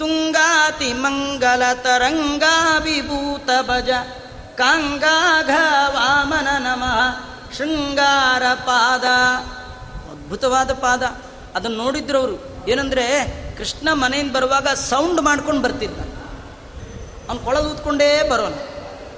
ತುಂಗಾತಿ 0.00 0.92
ಮಂಗಲ 0.92 1.62
ತರಂಗಾ 1.72 2.78
ವಿಭೂತ 2.78 3.50
ಭಜ. 3.62 3.90
ಕಾಂಗಾಘ 4.56 5.50
ವಾಮನ 5.88 6.48
ನಮ. 6.58 6.84
ಶೃಂಗಾರ 7.56 8.42
ಪಾದ. 8.54 9.04
ಅದ್ಭುತವಾದ 10.12 10.72
ಪಾದ. 10.72 11.02
ಅದನ್ನು 11.54 11.76
ನೋಡಿದ್ರು 11.76 12.18
ಅವರು 12.18 12.66
ಏನಂದ್ರೆ 12.68 13.26
ಕೃಷ್ಣ 13.58 13.88
ಮನೆಯಿಂದ 13.92 14.32
ಬರುವಾಗ 14.32 14.68
ಸೌಂಡ್ 14.68 15.20
ಮಾಡ್ಕೊಂಡು 15.20 15.62
ಬರ್ತಿದ್ದ. 15.62 16.00
ಅವ್ನು 17.28 17.44
ಕೊಳಲು 17.44 17.70
ಊದ್ಕೊಂಡೇ 17.70 18.28
ಬರೋನು. 18.28 18.60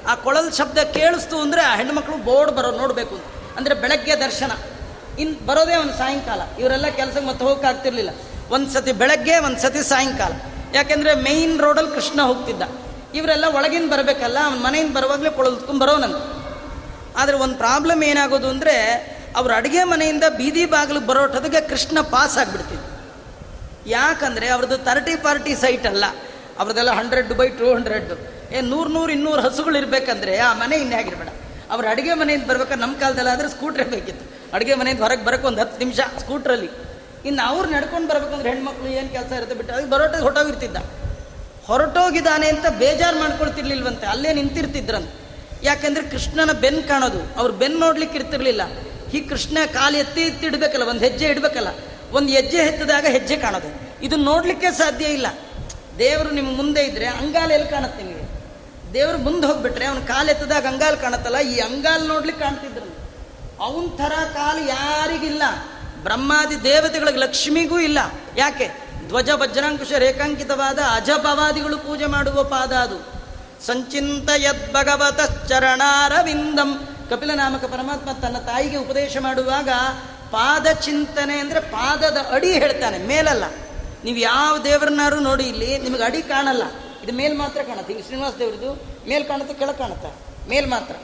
ಆ 0.09 0.15
ಕೊಳಲು 0.15 0.57
ಶಬ್ದ 0.57 0.79
ಕೇಳಿಸ್ತು 0.79 1.41
ಅಂದರೆ 1.41 1.63
ಆ 1.63 1.77
ಹೆಣ್ಮಕ್ಳು 1.77 2.17
ಬೋರ್ಡ್ 2.17 2.53
ಬರೋ 2.53 2.71
ನೋಡಬೇಕು 2.71 3.21
ಅಂದರೆ 3.57 3.75
ಬೆಳಗ್ಗೆ 3.75 4.17
ದರ್ಶನ. 4.17 4.53
ಇನ್ನು 5.19 5.47
ಬರೋದೇ 5.47 5.77
ಒಂದು 5.77 5.93
ಸಾಯಂಕಾಲ. 5.93 6.41
ಇವರೆಲ್ಲ 6.59 6.89
ಕೆಲಸಕ್ಕೆ 6.89 7.27
ಮತ್ತೆ 7.27 7.45
ಹೋಗಕ್ಕೆ 7.45 7.67
ಆಗ್ತಿರ್ಲಿಲ್ಲ 7.67 8.11
ಒಂದು 8.51 8.71
ಸತಿ 8.71 8.93
ಬೆಳಗ್ಗೆ 8.93 9.39
ಒಂದು 9.39 9.61
ಸತಿ 9.61 9.89
ಸಾಯಂಕಾಲ. 9.89 10.33
ಯಾಕೆಂದ್ರೆ 10.77 11.13
ಮೇಯ್ನ್ 11.27 11.57
ರೋಡಲ್ಲಿ 11.65 11.93
ಕೃಷ್ಣ 11.97 12.21
ಹೋಗ್ತಿದ್ದ. 12.31 12.63
ಇವರೆಲ್ಲ 13.19 13.47
ಒಳಗಿನ 13.57 13.87
ಬರಬೇಕಲ್ಲ, 13.95 14.39
ಅವನ 14.49 14.59
ಮನೆಯಿಂದ 14.67 14.93
ಬರುವಾಗಲೇ 14.99 15.31
ಬರೋ 15.39 15.51
ಬರೋನಂತ 15.83 16.21
ಆದರೆ 17.21 17.37
ಒಂದು 17.45 17.57
ಪ್ರಾಬ್ಲಮ್ 17.65 18.03
ಏನಾಗೋದು 18.11 18.49
ಅಂದರೆ, 18.55 18.77
ಅವ್ರ 19.39 19.51
ಅಡುಗೆ 19.61 19.83
ಮನೆಯಿಂದ 19.93 20.27
ಬೀದಿ 20.39 20.65
ಬಾಗಿಲು 20.75 21.01
ಬರೋಟದಿಗೆ 21.11 21.61
ಕೃಷ್ಣ 21.73 21.99
ಪಾಸ್ 22.15 22.37
ಆಗಿಬಿಡ್ತಿದ್ದ. 22.43 22.85
ಯಾಕಂದರೆ 23.97 24.47
ಅವ್ರದ್ದು 24.55 24.79
ತರ್ಟಿ 24.89 25.15
ಪಾರ್ಟಿ 25.27 25.53
ಸೈಟ್ 25.63 25.87
ಅಲ್ಲ. 25.93 26.05
ಅವ್ರದ್ದೆಲ್ಲ 26.61 26.93
ಹಂಡ್ರೆಡ್ 27.01 27.33
ಬೈ 27.41 27.49
ಟೂ 27.59 27.67
ಹಂಡ್ರೆಡ್ 27.77 28.13
ಏನು 28.57 28.67
ನೂರು 28.73 28.91
ನೂರು 28.97 29.11
ಇನ್ನೂರು 29.17 29.41
ಹಸುಗಳು 29.47 29.77
ಇರಬೇಕಂದ್ರೆ 29.83 30.35
ಆ 30.47 30.51
ಮನೆ 30.63 30.77
ಇನ್ನೇ 30.85 30.97
ಆಗಿರಬೇಡ. 31.03 31.31
ಅವ್ರ 31.75 31.85
ಅಡುಗೆ 31.93 32.15
ಮನೆಯಿಂದ 32.23 32.45
ಬರ್ಬೇಕಾದ್ರೆ 32.51 32.83
ನಮ್ಮ 32.85 32.95
ಕಾಲದಲ್ಲಿ 33.03 33.31
ಆದರೆ 33.35 33.49
ಸ್ಕೂಟ್ರೇ 33.55 33.85
ಬೇಕಿತ್ತು. 33.95 34.25
ಅಡುಗೆ 34.57 34.75
ಮನೆಯಿಂದ 34.81 35.03
ಹೊರಗೆ 35.07 35.25
ಬರೋಕೆ 35.29 35.47
ಒಂದು 35.51 35.61
ಹತ್ತು 35.63 35.79
ನಿಮಿಷ 35.85 36.01
ಸ್ಕೂಟ್ರಲ್ಲಿ 36.23 36.69
ಇನ್ನು 37.27 37.43
ಅವ್ರು 37.51 37.67
ನಡ್ಕೊಂಡು 37.71 38.07
ಬರ್ಬೇಕಂದ್ರೆ 38.11 38.49
ಹೆಣ್ಮಕ್ಳು 38.53 38.89
ಏನು 38.99 39.09
ಕೆಲಸ 39.17 39.31
ಇರುತ್ತೆ 39.39 39.57
ಬಿಟ್ಟು 39.59 39.73
ಅದಕ್ಕೆ 39.75 39.91
ಬರೋಟ 39.91 40.15
ಹೊರಟೋಗಿರ್ತಿದ್ದ. 40.25 40.79
ಹೊರಟೋಗಿದ್ದಾನೆ 41.69 42.47
ಅಂತ 42.55 42.67
ಬೇಜಾರು 42.83 43.19
ಮಾಡ್ಕೊಳ್ತಿರ್ಲಿಲ್ವಂತೆ, 43.19 44.07
ಅಲ್ಲೇ 44.07 44.31
ನಿಂತಿರ್ತಿದ್ರಂತೆ. 44.39 45.13
ಯಾಕೆಂದ್ರೆ 45.63 46.05
ಕೃಷ್ಣನ 46.13 46.53
ಬೆನ್ 46.65 46.83
ಕಾಣೋದು, 46.89 47.21
ಅವ್ರು 47.41 47.53
ಬೆನ್ 47.61 47.77
ನೋಡ್ಲಿಕ್ಕೆ 47.81 48.17
ಇರ್ತಿರ್ಲಿಲ್ಲ. 48.19 48.63
ಈ 49.17 49.21
ಕೃಷ್ಣ 49.31 49.59
ಕಾಲು 49.73 49.97
ಎತ್ತಿ 49.97 50.23
ಎತ್ತಿ 50.23 50.45
ಇಡಬೇಕಲ್ಲ 50.47 50.85
ಒಂದು 50.93 51.05
ಹೆಜ್ಜೆ 51.07 51.27
ಇಡಬೇಕಲ್ಲ, 51.27 51.71
ಒಂದು 52.19 52.31
ಹೆಜ್ಜೆ 52.33 52.61
ಎತ್ತಿದಾಗ 52.71 53.07
ಹೆಜ್ಜೆ 53.17 53.37
ಕಾಣೋದು. 53.37 53.69
ಇದು 54.07 54.17
ನೋಡ್ಲಿಕ್ಕೆ 54.31 54.71
ಸಾಧ್ಯ 54.79 55.07
ಇಲ್ಲ. 55.17 55.29
ದೇವರು 55.99 56.31
ನಿಮ್ಮ 56.31 56.51
ಮುಂದೆ 56.57 56.83
ಇದ್ರೆ 56.85 57.07
ಅಂಗಾಲ 57.21 57.49
ಎಲ್ಲಿ 57.51 57.69
ಕಾಣುತ್ತೆ 57.69 58.03
ನಿಮಗೆ? 58.03 58.27
ದೇವರು 58.95 59.19
ಮುಂದೆ 59.19 59.45
ಹೋಗ್ಬಿಟ್ರೆ 59.47 59.87
ಅವ್ನ 59.91 60.01
ಕಾಲು 60.07 60.31
ಎತ್ತದಾಗ 60.31 60.67
ಅಂಗಾಲ್ 60.73 60.97
ಕಾಣುತ್ತಲ್ಲ, 60.97 61.39
ಈ 61.53 61.55
ಅಂಗಾಲ್ 61.61 62.05
ನೋಡ್ಲಿಕ್ಕೆ 62.09 62.43
ಕಾಣ್ತಿದ್ರು. 62.45 62.89
ಅವನ 63.67 63.87
ಥರ 64.01 64.15
ಕಾಲು 64.35 64.63
ಯಾರಿಗಿಲ್ಲ. 64.69 65.43
ಬ್ರಹ್ಮಾದಿ 66.03 66.63
ದೇವತೆಗಳಿಗೆ 66.63 67.19
ಲಕ್ಷ್ಮಿಗೂ 67.19 67.79
ಇಲ್ಲ. 67.79 67.99
ಯಾಕೆ? 68.37 68.69
ಧ್ವಜ 69.09 69.31
ವಜ್ರಾಂಕುಶ 69.31 69.93
ರೇಖಾಂಕಿತವಾದ 69.93 70.79
ಅಜಪವಾದಿಗಳು 70.79 71.79
ಪೂಜೆ 71.79 72.07
ಮಾಡುವ 72.07 72.45
ಪಾದ 72.45 72.73
ಅದು. 72.73 72.99
ಸಂಚಿಂತ 73.67 74.29
ಚರಣಾರವಿಂದಂ 75.49 76.89
ಕಪಿಲ 77.11 77.31
ನಾಮಕ 77.35 77.65
ಪರಮಾತ್ಮ 77.65 78.13
ತನ್ನ 78.13 78.39
ತಾಯಿಗೆ 78.39 78.77
ಉಪದೇಶ 78.77 79.17
ಮಾಡುವಾಗ 79.21 79.69
ಪಾದ 80.31 80.67
ಚಿಂತನೆ 80.67 81.39
ಅಂದರೆ 81.39 81.61
ಪಾದದ 81.61 82.17
ಅಡಿ 82.31 82.53
ಹೇಳ್ತಾನೆ, 82.53 82.99
ಮೇಲಲ್ಲ. 82.99 83.45
ನೀವು 84.05 84.19
ಯಾವ 84.19 84.59
ದೇವರನ್ನಾರು 84.59 85.21
ನೋಡಿ 85.21 85.45
ಇಲ್ಲಿ 85.45 85.79
ನಿಮಗೆ 85.79 86.03
ಅಡಿ 86.03 86.23
ಕಾಣಲ್ಲ. 86.23 86.63
ಇದು 87.05 87.13
ಮೇಲ್ 87.13 87.39
ಮಾತ್ರ 87.39 87.63
ಕಾಣುತ್ತೆ. 87.63 87.93
ಈಗ 87.93 88.05
ಶ್ರೀನಿವಾಸ 88.05 88.33
ದೇವ್ರದ್ದು 88.39 88.75
ಮೇಲ್ 89.09 89.29
ಕಾಣುತ್ತೆ 89.29 89.55
ಕೆಳ 89.55 89.71
ಕಾಣುತ್ತೆ. 89.71 90.11
ಮೇಲ್ 90.49 90.69
ಮಾತ್ರ. 90.69 90.95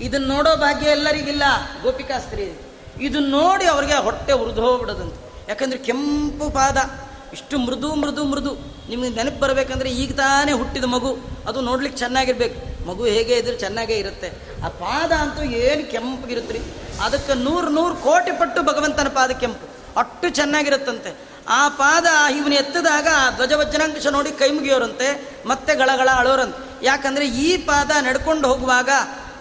ಇದನ್ನ 0.00 0.26
ನೋಡೋ 0.28 0.56
ಭಾಗ್ಯ 0.56 0.90
ಎಲ್ಲರಿಗಿಲ್ಲ. 0.90 1.42
ಗೋಪಿಕಾಸ್ತ್ರೀ. 1.82 2.52
ಇದು 3.00 3.20
ನೋಡಿ 3.20 3.64
ಅವ್ರಿಗೆ 3.64 3.94
ಹೊಟ್ಟೆ 3.94 4.32
ಉರಿದು 4.32 4.62
ಹೋಗ್ಬಿಡೋದಂತೆ. 4.62 5.48
ಯಾಕಂದ್ರೆ 5.48 5.78
ಕೆಂಪು 5.78 6.50
ಪಾದ, 6.50 6.90
ಇಷ್ಟು 7.32 7.58
ಮೃದು 7.58 7.94
ಮೃದು 7.94 8.24
ಮೃದು. 8.24 8.54
ನಿಮಗೆ 8.88 9.08
ನೆನಪು 9.08 9.40
ಬರಬೇಕಂದ್ರೆ 9.40 9.90
ಈಗ 9.90 10.12
ತಾನೇ 10.12 10.52
ಹುಟ್ಟಿದ 10.52 10.84
ಮಗು. 10.84 11.18
ಅದು 11.48 11.60
ನೋಡ್ಲಿಕ್ಕೆ 11.60 11.98
ಚೆನ್ನಾಗಿರ್ಬೇಕು. 11.98 12.88
ಮಗು 12.88 13.04
ಹೇಗೆ 13.04 13.34
ಇದ್ರೆ 13.34 13.58
ಚೆನ್ನಾಗೇ 13.58 13.94
ಇರುತ್ತೆ. 13.94 14.28
ಆ 14.64 14.68
ಪಾದ 14.68 15.12
ಅಂತೂ 15.12 15.42
ಏನು 15.42 15.90
ಕೆಂಪಗಿರುತ್ತೆ 15.90 16.52
ರೀ 16.52 16.60
ಅದಕ್ಕೆ 17.00 17.34
ನೂರು 17.34 17.68
ನೂರು 17.68 17.94
ಕೋಟಿ 17.94 18.32
ಪಟ್ಟು 18.32 18.62
ಭಗವಂತನ 18.62 19.08
ಪಾದ 19.08 19.30
ಕೆಂಪು. 19.30 19.66
ಅಷ್ಟು 20.00 20.28
ಚೆನ್ನಾಗಿರುತ್ತಂತೆ. 20.28 21.34
ಆ 21.48 21.68
ಪಾದ 21.68 22.06
ಇವನು 22.36 22.54
ಎತ್ತಿದಾಗ 22.54 23.06
ಆ 23.16 23.30
ಧ್ವಜವಜ್ಜನಾಂಕುಶ 23.30 24.06
ನೋಡಿ 24.06 24.30
ಕೈ 24.30 24.50
ಮುಗಿಯೋರಂತೆ, 24.50 25.08
ಮತ್ತೆ 25.46 25.74
ಗಳಗಳ 25.74 26.08
ಅಳೋರಂತೆ. 26.14 26.86
ಯಾಕಂದ್ರೆ 26.86 27.28
ಈ 27.28 27.56
ಪಾದ 27.56 27.90
ನಡ್ಕೊಂಡು 28.00 28.48
ಹೋಗುವಾಗ 28.48 28.90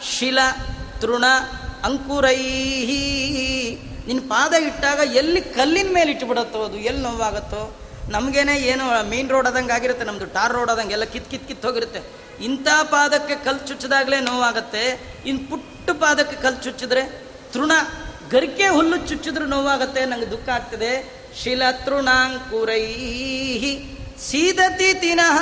ಶಿಲ, 0.02 0.40
ತೃಣ 1.00 1.24
ಅಂಕುರೈಹಿ. 1.86 3.04
ನಿನ್ನ 4.08 4.22
ಪಾದ 4.30 4.54
ಇಟ್ಟಾಗ 4.68 5.00
ಎಲ್ಲಿ 5.16 5.42
ಕಲ್ಲಿನ 5.42 5.90
ಮೇಲೆ 5.94 6.12
ಇಟ್ಟುಬಿಡತ್ತೋ 6.12 6.60
ಅದು, 6.64 6.78
ಎಲ್ಲಿ 6.90 7.02
ನೋವಾಗತ್ತೋ. 7.02 7.62
ನಮಗೇನೆ 8.10 8.56
ಏನು, 8.72 8.86
ಮೇನ್ 9.10 9.30
ರೋಡ್ 9.30 9.48
ಆದಂಗೆ 9.48 9.74
ಆಗಿರುತ್ತೆ 9.74 10.06
ನಮ್ಮದು 10.06 10.26
ಟಾರ್ 10.26 10.54
ರೋಡ್ 10.54 10.72
ಆದಂಗೆ 10.72 10.94
ಎಲ್ಲ 10.94 11.04
ಕಿತ್ 11.04 11.30
ಕಿತ್ 11.32 11.48
ಕಿತ್ 11.48 11.66
ಹೋಗಿರುತ್ತೆ. 11.66 12.02
ಇಂಥ 12.44 12.68
ಪಾದಕ್ಕೆ 12.84 13.36
ಕಲ್ 13.36 13.62
ಚುಚ್ಚಿದಾಗಲೇ 13.68 14.20
ನೋವಾಗತ್ತೆ. 14.20 14.84
ಇನ್ನು 15.26 15.42
ಪುಟ್ಟ 15.50 15.90
ಪಾದಕ್ಕೆ 15.90 16.38
ಕಲ್ 16.42 16.60
ಚುಚ್ಚಿದ್ರೆ 16.64 17.04
ತೃಣ, 17.54 17.72
ಗರಿಕೆ 18.32 18.68
ಹುಲ್ಲು 18.68 18.98
ಚುಚ್ಚಿದ್ರೆ 18.98 19.46
ನೋವಾಗತ್ತೆ, 19.46 20.06
ನಂಗೆ 20.06 20.30
ದುಃಖ 20.32 20.50
ಆಗ್ತದೆ. 20.50 20.92
ಶಿಲ 21.44 21.64
ತೃಣಾಂಕುರೈಹಿ. 21.86 23.74
ಸೀದತಿ 24.30 24.94
ತಿನಃ 24.94 25.40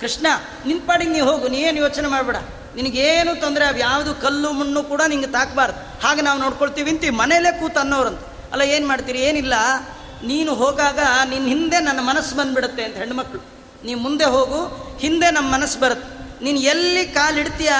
ಕೃಷ್ಣ, 0.00 0.26
ನಿನ್ 0.66 0.80
ಪಾಡಿಗೆ 0.80 1.10
ನೀ 1.10 1.20
ಹೋಗು, 1.20 1.48
ನೀ 1.48 1.58
ಏನು 1.58 1.78
ಯೋಚನೆ 1.78 2.08
ಮಾಡಬೇಡ. 2.08 2.36
ನಿನಗೇನು 2.76 3.40
ತೊಂದರೆ, 3.40 3.64
ಅವು 3.64 3.78
ಯಾವುದು 3.78 4.14
ಕಲ್ಲು 4.14 4.52
ಮಣ್ಣು 4.52 4.82
ಕೂಡ 4.82 5.02
ನಿಂಗೆ 5.08 5.26
ತಾಕಬಾರ್ದು. 5.26 6.06
ಹಾಗೆ 6.06 6.20
ನಾವು 6.20 6.38
ನೋಡ್ಕೊಳ್ತೀವಿ 6.38 6.90
ಅಂತೀವಿ 6.90 7.16
ಮನೇಲೇ 7.16 7.60
ಕೂತು 7.60 7.80
ಅನ್ನೋರಂತ. 7.80 8.20
ಅಲ್ಲ, 8.52 8.62
ಏನು 8.62 8.88
ಮಾಡ್ತೀರಿ? 8.88 9.18
ಏನಿಲ್ಲ. 9.18 9.54
ನೀನು 10.24 10.54
ಹೋಗಾಗ 10.54 10.98
ನಿನ್ನ 11.28 11.46
ಹಿಂದೆ 11.46 11.80
ನನ್ನ 11.80 12.00
ಮನಸ್ಸು 12.00 12.36
ಬಂದ್ಬಿಡುತ್ತೆ 12.36 12.84
ಅಂತ 12.84 12.96
ಹೆಣ್ಮಕ್ಳು. 12.96 13.40
ನೀ 13.84 13.94
ಮುಂದೆ 13.94 14.24
ಹೋಗು, 14.24 14.90
ಹಿಂದೆ 14.98 15.30
ನಮ್ಮ 15.30 15.52
ಮನಸ್ಸು 15.52 15.80
ಬರುತ್ತೆ. 15.80 16.20
ನೀನು 16.44 16.58
ಎಲ್ಲಿ 16.58 17.06
ಕಾಲಿಡ್ತೀಯ 17.06 17.70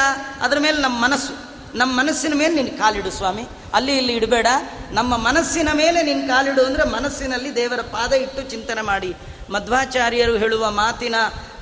ಅದ್ರ 0.43 0.59
ಮೇಲೆ 0.59 0.79
ನಮ್ಮ 0.79 1.05
ಮನಸ್ಸು. 1.05 1.51
ನಮ್ಮ 1.75 2.01
ಮನಸ್ಸಿನ 2.01 2.35
ಮೇಲೆ 2.35 2.63
ನೀನು 2.63 2.79
ಕಾಲಿಡು 2.79 3.11
ಸ್ವಾಮಿ. 3.11 3.49
ಅಲ್ಲಿ 3.75 3.97
ಇಲ್ಲಿ 3.97 4.13
ಇಡಬೇಡ. 4.13 4.47
ನಮ್ಮ 4.91 5.17
ಮನಸ್ಸಿನ 5.17 5.69
ಮೇಲೆ 5.73 6.03
ನಿನ್ನ 6.03 6.29
ಕಾಲಿಡು 6.29 6.65
ಅಂದರೆ 6.65 6.85
ಮನಸ್ಸಿನಲ್ಲಿ 6.85 7.57
ದೇವರ 7.57 7.81
ಪಾದ 7.81 8.13
ಇಟ್ಟು 8.13 8.51
ಚಿಂತನೆ 8.51 8.83
ಮಾಡಿ. 8.83 9.17
ಮಧ್ವಾಚಾರ್ಯರು 9.51 10.37
ಹೇಳುವ 10.37 10.71
ಮಾತಿನ 10.71 11.15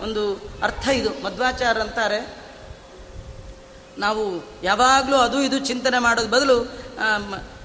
ಒಂದು 0.02 0.50
ಅರ್ಥ 0.62 0.88
ಇದು. 0.88 1.24
ಮಧ್ವಾಚಾರ್ಯ 1.24 1.80
ಅಂತಾರೆ 1.80 2.37
ನಾವು 3.98 4.24
ಯಾವಾಗಲೂ 4.62 5.16
ಅದು 5.26 5.38
ಇದು 5.46 5.58
ಚಿಂತನೆ 5.68 5.98
ಮಾಡೋದು 6.06 6.28
ಬದಲು 6.34 6.56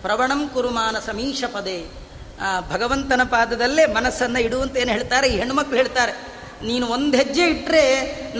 ಪ್ರವಣಂ 0.04 0.42
ಕುರುಮಾನ 0.54 0.96
ಸಮೀಶ 1.08 1.44
ಪದೇ. 1.56 1.78
ಭಗವಂತನ 2.72 3.22
ಪಾದದಲ್ಲೇ 3.34 3.84
ಮನಸ್ಸನ್ನು 3.98 4.40
ಇಡುವಂತ 4.48 4.76
ಏನು 4.84 4.92
ಹೇಳ್ತಾರೆ? 4.96 5.28
ಈ 5.34 5.36
ಹೆಣ್ಮಕ್ಳು 5.42 5.78
ಹೇಳ್ತಾರೆ, 5.82 6.14
ನೀನು 6.70 6.86
ಒಂದು 6.96 7.14
ಹೆಜ್ಜೆ 7.22 7.46
ಇಟ್ಟರೆ 7.54 7.84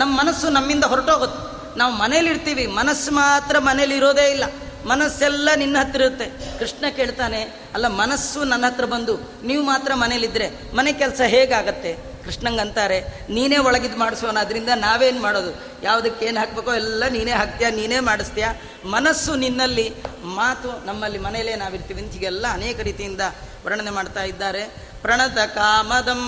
ನಮ್ಮ 0.00 0.12
ಮನಸ್ಸು 0.20 0.46
ನಮ್ಮಿಂದ 0.56 0.84
ಹೊರಟೋಗುತ್ತೆ. 0.92 1.40
ನಾವು 1.78 1.92
ಮನೇಲಿ 2.02 2.28
ಇರ್ತೀವಿ 2.30 2.64
ಮನಸ್ಸು 2.80 3.10
ಮಾತ್ರ 3.20 3.58
ಮನೇಲಿ 3.68 3.96
ಇರೋದೇ 4.00 4.26
ಇಲ್ಲ. 4.34 4.44
ಮನಸ್ಸೆಲ್ಲ 4.86 5.48
ನಿನ್ನ 5.56 5.76
ಹತ್ರ 5.78 6.00
ಇರುತ್ತೆ. 6.00 6.58
ಕೃಷ್ಣ 6.58 6.84
ಕೇಳ್ತಾನೆ, 6.96 7.40
ಅಲ್ಲ, 7.74 7.88
ಮನಸ್ಸು 7.88 8.44
ನನ್ನ 8.44 8.66
ಹತ್ರ 8.66 8.84
ಬಂದು, 8.84 9.14
ನೀವು 9.42 9.62
ಮಾತ್ರ 9.62 9.94
ಮನೇಲಿದ್ದರೆ 9.94 10.48
ಮನೆ 10.74 10.92
ಕೆಲಸ 10.92 11.20
ಹೇಗಾಗತ್ತೆ? 11.20 11.92
ಕೃಷ್ಣಂಗಂತಾರೆ 12.24 12.98
ನೀನೇ 13.30 13.58
ಒಳಗಿದ್ದು 13.58 13.98
ಮಾಡಿಸೋಣ 13.98 14.38
ಅದರಿಂದ 14.38 14.68
ನಾವೇನು 14.74 15.20
ಮಾಡೋದು? 15.22 15.50
ಯಾವುದಕ್ಕೆ 15.82 16.26
ಏನು 16.26 16.40
ಹಾಕ್ಬೇಕೋ 16.40 16.74
ಎಲ್ಲ 16.74 17.08
ನೀನೇ 17.08 17.30
ಹಾಕ್ತೀಯ, 17.30 17.70
ನೀನೇ 17.70 18.00
ಮಾಡಿಸ್ತೀಯ? 18.00 18.46
ಮನಸ್ಸು 18.84 19.34
ನಿನ್ನಲ್ಲಿ, 19.34 19.94
ಮಾತು 20.24 20.86
ನಮ್ಮಲ್ಲಿ 20.86 21.18
ಮನೆಯಲ್ಲೇ 21.18 21.56
ನಾವಿರ್ತೀವಿ 21.56 22.02
ಅಂತ 22.02 22.12
ಹೀಗೆಲ್ಲ 22.12 22.46
ಅನೇಕ 22.52 22.80
ರೀತಿಯಿಂದ 22.80 23.20
ವರ್ಣನೆ 23.64 23.90
ಮಾಡ್ತಾ 23.90 24.22
ಇದ್ದಾರೆ. 24.22 24.62
ಪ್ರಣತ 25.02 25.38
ಕಾಮದಂ, 25.38 26.22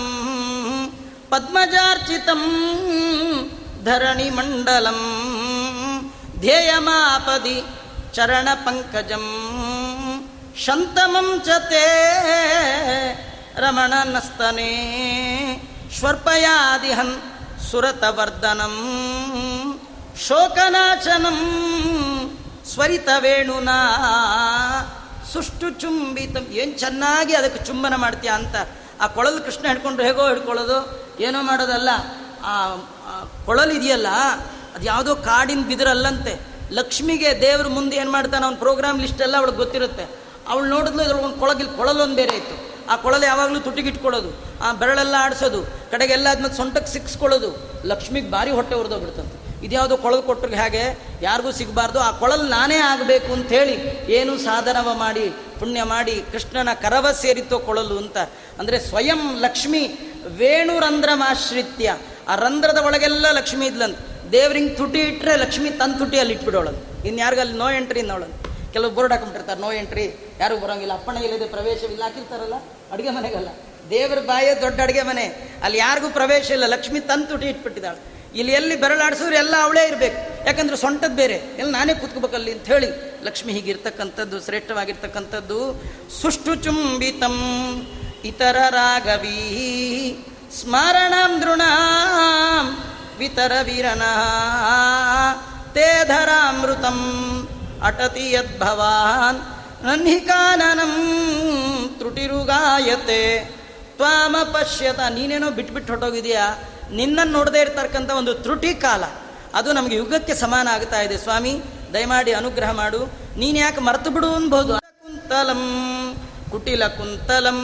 ಪದ್ಮಜಾರ್ಚಿತಂ, 1.29 2.43
ಧರಣಿ 3.83 4.29
ಮಂಡಲಂ, 4.29 4.99
ಧ್ಯೇಯಮಾಪದಿ 6.39 7.57
ಚರಣ 8.17 8.47
ಪಂಕಜಂ 8.65 9.25
ಶಂತಮಂ 10.65 11.27
ಚತೆ 11.45 11.87
ರಮಣನಸ್ತನೇ 13.63 14.71
ಶ್ವರ್ಪಯಾದಿಹನ್ 15.97 17.15
ಸುರತವರ್ಧನಂ 17.67 18.75
ಶೋಕನಾಚನಂ 20.27 21.39
ಸ್ವರಿತ 22.71 23.09
ವೇಣುನಾ 23.19 23.77
ಸುಷ್ಟು 25.33 25.69
ಚುಂಬಿತ 25.69 26.35
ಏನು 26.51 26.73
ಚೆನ್ನಾಗಿ 26.77 27.33
ಅದಕ್ಕೆ 27.33 27.59
ಚುಂಬನ 27.65 27.95
ಮಾಡ್ತೀಯ 27.95 28.29
ಅಂತ 28.29 28.55
ಆ 29.01 29.07
ಕೊಳಲು 29.07 29.39
ಕೃಷ್ಣ 29.45 29.63
ಹಿಡ್ಕೊಂಡು 29.67 30.03
ಹೇಗೋ 30.03 30.27
ಹಿಡ್ಕೊಳ್ಳೋದು, 30.27 30.77
ಏನೋ 31.19 31.41
ಮಾಡೋದಲ್ಲ, 31.41 31.89
ಆ 32.43 32.53
ಕೊಳಲು 33.45 33.73
ಇದೆಯಲ್ಲ 33.73 34.07
ಅದು 34.75 34.85
ಯಾವುದೋ 34.85 35.15
ಕಾಡಿನ 35.15 35.61
ಬಿದಿರಲ್ಲಂತೆ. 35.67 36.33
ಲಕ್ಷ್ಮಿಗೆ 36.77 37.29
ದೇವ್ರ 37.41 37.67
ಮುಂದೆ 37.77 37.95
ಏನು 38.01 38.11
ಮಾಡ್ತಾನೆ 38.15 38.43
ಅವ್ನ 38.47 38.57
ಪ್ರೋಗ್ರಾಮ್ 38.63 38.97
ಲಿಸ್ಟ್ 39.03 39.21
ಎಲ್ಲ 39.25 39.35
ಅವಳಿಗೆ 39.41 39.59
ಗೊತ್ತಿರುತ್ತೆ. 39.63 40.05
ಅವಳು 40.51 40.65
ನೋಡಿದ್ಲು 40.75 41.03
ಒಂದು 41.27 41.37
ಕೊಳಗಿಲ್ 41.43 41.69
ಕೊಳಲೊಂದು 41.77 42.17
ಬೇರೆ 42.21 42.35
ಇತ್ತು. 42.41 42.55
ಆ 42.91 42.95
ಕೊಳಲು 43.03 43.25
ಯಾವಾಗಲೂ 43.31 43.59
ತುಟಿಗಿಟ್ಕೊಳ್ಳೋದು 43.67 44.29
ಆ 44.65 44.69
ಬೆರಳೆಲ್ಲ 44.81 45.15
ಆಡಿಸೋದು 45.25 45.59
ಕಡೆಗೆಲ್ಲ 45.91 46.27
ಆದ್ಮೇಲೆ 46.31 46.55
ಸೊಂಟಕ್ಕೆ 46.59 46.91
ಸಿಕ್ಸ್ಕೊಳ್ಳೋದು, 46.95 47.49
ಲಕ್ಷ್ಮಿಗೆ 47.91 48.29
ಭಾರಿ 48.35 48.51
ಹೊಟ್ಟೆ 48.57 48.75
ಉರಿದೋಗ್ಬಿಡ್ತಂತೆ. 48.81 49.37
ಇದ್ಯಾವುದೋ 49.65 49.95
ಕೊಳಲು 50.03 50.21
ಕೊಟ್ಟರು 50.29 50.57
ಹಾಗೆ 50.61 50.83
ಯಾರಿಗೂ 51.27 51.51
ಸಿಗಬಾರ್ದು, 51.59 51.99
ಆ 52.07 52.09
ಕೊಳಲು 52.21 52.45
ನಾನೇ 52.55 52.79
ಆಗಬೇಕು 52.91 53.29
ಅಂಥೇಳಿ 53.37 53.75
ಏನು 54.17 54.33
ಸಾಧನವ 54.47 54.89
ಮಾಡಿ, 55.03 55.25
ಪುಣ್ಯ 55.59 55.83
ಮಾಡಿ 55.93 56.15
ಕೃಷ್ಣನ 56.31 56.73
ಕರವ 56.83 57.07
ಸೇರಿತೋ 57.21 57.59
ಕೊಳಲು 57.69 57.97
ಅಂತ. 58.03 58.17
ಅಂದರೆ 58.59 58.79
ಸ್ವಯಂ 58.89 59.21
ಲಕ್ಷ್ಮಿ 59.45 59.83
ವೇಣುರಂಧ್ರಮಾಶ್ರಿತ್ಯ 60.39 61.97
ಆ 62.27 62.35
ರಂಧ್ರದ 62.35 62.79
ಒಳಗೆಲ್ಲ 62.87 63.25
ಲಕ್ಷ್ಮಿ 63.39 63.65
ಇದ್ಲಂತ. 63.65 63.99
ದೇವ್ರಿಂಗ್ 64.31 64.77
ತುಟಿ 64.77 64.99
ಇಟ್ಟರೆ 64.99 65.35
ಲಕ್ಷ್ಮಿ 65.35 65.69
ತನ್ನ 65.69 65.97
ತುಟಿ 65.97 66.19
ಅಲ್ಲಿ 66.19 66.33
ಇಟ್ಬಿಡೋಳಂತ 66.33 67.05
ಇನ್ಯಾರಿಗೂ 67.05 67.41
ಅಲ್ಲಿ 67.41 67.57
ನೋ 67.57 67.69
ಎಂಟ್ರಿ 67.69 67.99
ಇನ್ನೋಳು 67.99 68.47
ಕೆಲವು 68.73 68.91
ಬೋರ್ಡ್ 68.91 69.13
ಹಾಕೊಂಡಿರ್ತಾರೆ 69.13 69.61
ನೋ 69.61 69.71
ಎಂಟ್ರಿ. 69.71 70.05
ಯಾರು 70.39 70.57
ಬರೋಂಗಿಲ್ಲ. 70.57 70.93
ಅಪ್ಪಣ 70.93 71.17
ಇಲ್ಲದೆ 71.17 71.45
ಪ್ರವೇಶವಿಲ್ಲ. 71.45 72.03
ಹಾಕಿರ್ತಾರಲ್ಲ, 72.03 72.53
ಅಡುಗೆ 72.91 73.09
ಮನೆಗಲ್ಲ. 73.09 73.47
ದೇವ್ರ 73.89 74.19
ಬಾಯ 74.19 74.53
ದೊಡ್ಡ 74.61 74.81
ಅಡುಗೆ 74.81 75.01
ಮನೆ. 75.01 75.25
ಅಲ್ಲಿ 75.63 75.77
ಯಾರಿಗೂ 75.77 76.09
ಪ್ರವೇಶ 76.09 76.51
ಇಲ್ಲ. 76.51 76.65
ಲಕ್ಷ್ಮಿ 76.65 76.99
ತನ್ನ 76.99 77.25
ತುಟಿ 77.25 77.45
ಇಟ್ಬಿಟ್ಟಿದ್ದಾಳೆ. 77.45 77.99
ಇಲ್ಲಿ 78.35 78.53
ಎಲ್ಲಿ 78.53 78.75
ಬೆರಳಾಡಿಸಿದ್ರೆ 78.75 79.35
ಎಲ್ಲ 79.35 79.55
ಅವಳೇ 79.63 79.87
ಇರಬೇಕು. 79.87 80.47
ಯಾಕಂದ್ರೆ 80.47 80.77
ಸೊಂಟದ 80.77 81.11
ಬೇರೆ. 81.15 81.33
ಎಲ್ಲಿ 81.33 81.71
ನಾನೇ 81.71 81.93
ಕೂತ್ಕೋಬೇಕಲ್ಲಿ 81.93 82.51
ಅಂತ 82.51 82.65
ಹೇಳಿ 82.65 82.87
ಲಕ್ಷ್ಮಿ 83.23 83.53
ಹೀಗಿರ್ತಕ್ಕಂಥದ್ದು, 83.53 84.41
ಶ್ರೇಷ್ಠವಾಗಿರ್ತಕ್ಕಂಥದ್ದು 84.41 85.83
ಸುಷ್ಟು 86.21 86.55
ಚುಂಬಿತಂ 86.55 87.37
ಇತರ 88.25 88.57
ರಾಗವೀ 88.69 89.39
ಸ್ಮರಣಂ 90.61 91.41
ದೃಣಾಂ 91.41 92.96
ತೇ 95.73 96.11
ಅಮೃತಂ 96.47 96.99
ಅಟತಿ 97.83 98.31
ಯದ್ಭವಾನ್ 98.31 99.39
ನನ್ಹಿಕಾನನಂ 99.85 100.93
ತ್ರುಟಿರುಗಾಯತೆ 101.97 103.45
ತ್ವಾಮ 103.95 104.35
ಪಶ್ಯತ 104.43 104.99
ನೀನೇನೋ 104.99 105.49
ಬಿಟ್ಬಿಟ್ಟು 105.49 105.93
ಹೊಟ್ಟೋಗಿದೆಯಾ 105.93 106.63
ನಿನ್ನನ್ನು 106.91 107.33
ನೋಡದೇ 107.33 107.59
ಇರ್ತಕ್ಕಂಥ 107.59 108.11
ಒಂದು 108.11 108.33
ತ್ರುಟಿ 108.33 108.73
ಕಾಲ. 108.73 109.03
ಅದು 109.53 109.73
ನಮಗೆ 109.73 109.95
ಯುಗಕ್ಕೆ 109.95 110.35
ಸಮಾನ 110.35 110.67
ಆಗ್ತಾ 110.67 111.01
ಇದೆ 111.01 111.17
ಸ್ವಾಮಿ. 111.17 111.61
ದಯಮಾಡಿ 111.93 112.33
ಅನುಗ್ರಹ 112.33 112.71
ಮಾಡು. 112.71 113.05
ನೀನು 113.37 113.57
ಯಾಕೆ 113.57 113.81
ಮರೆತು 113.81 114.09
ಬಿಡು 114.09 114.35
ಅನ್ಬೋದು? 114.35 114.73
ಕುಂತಲಂ, 114.73 115.63
ಕುಟಿಲ 116.51 116.87
ಕುಂತಲಂ, 116.87 117.59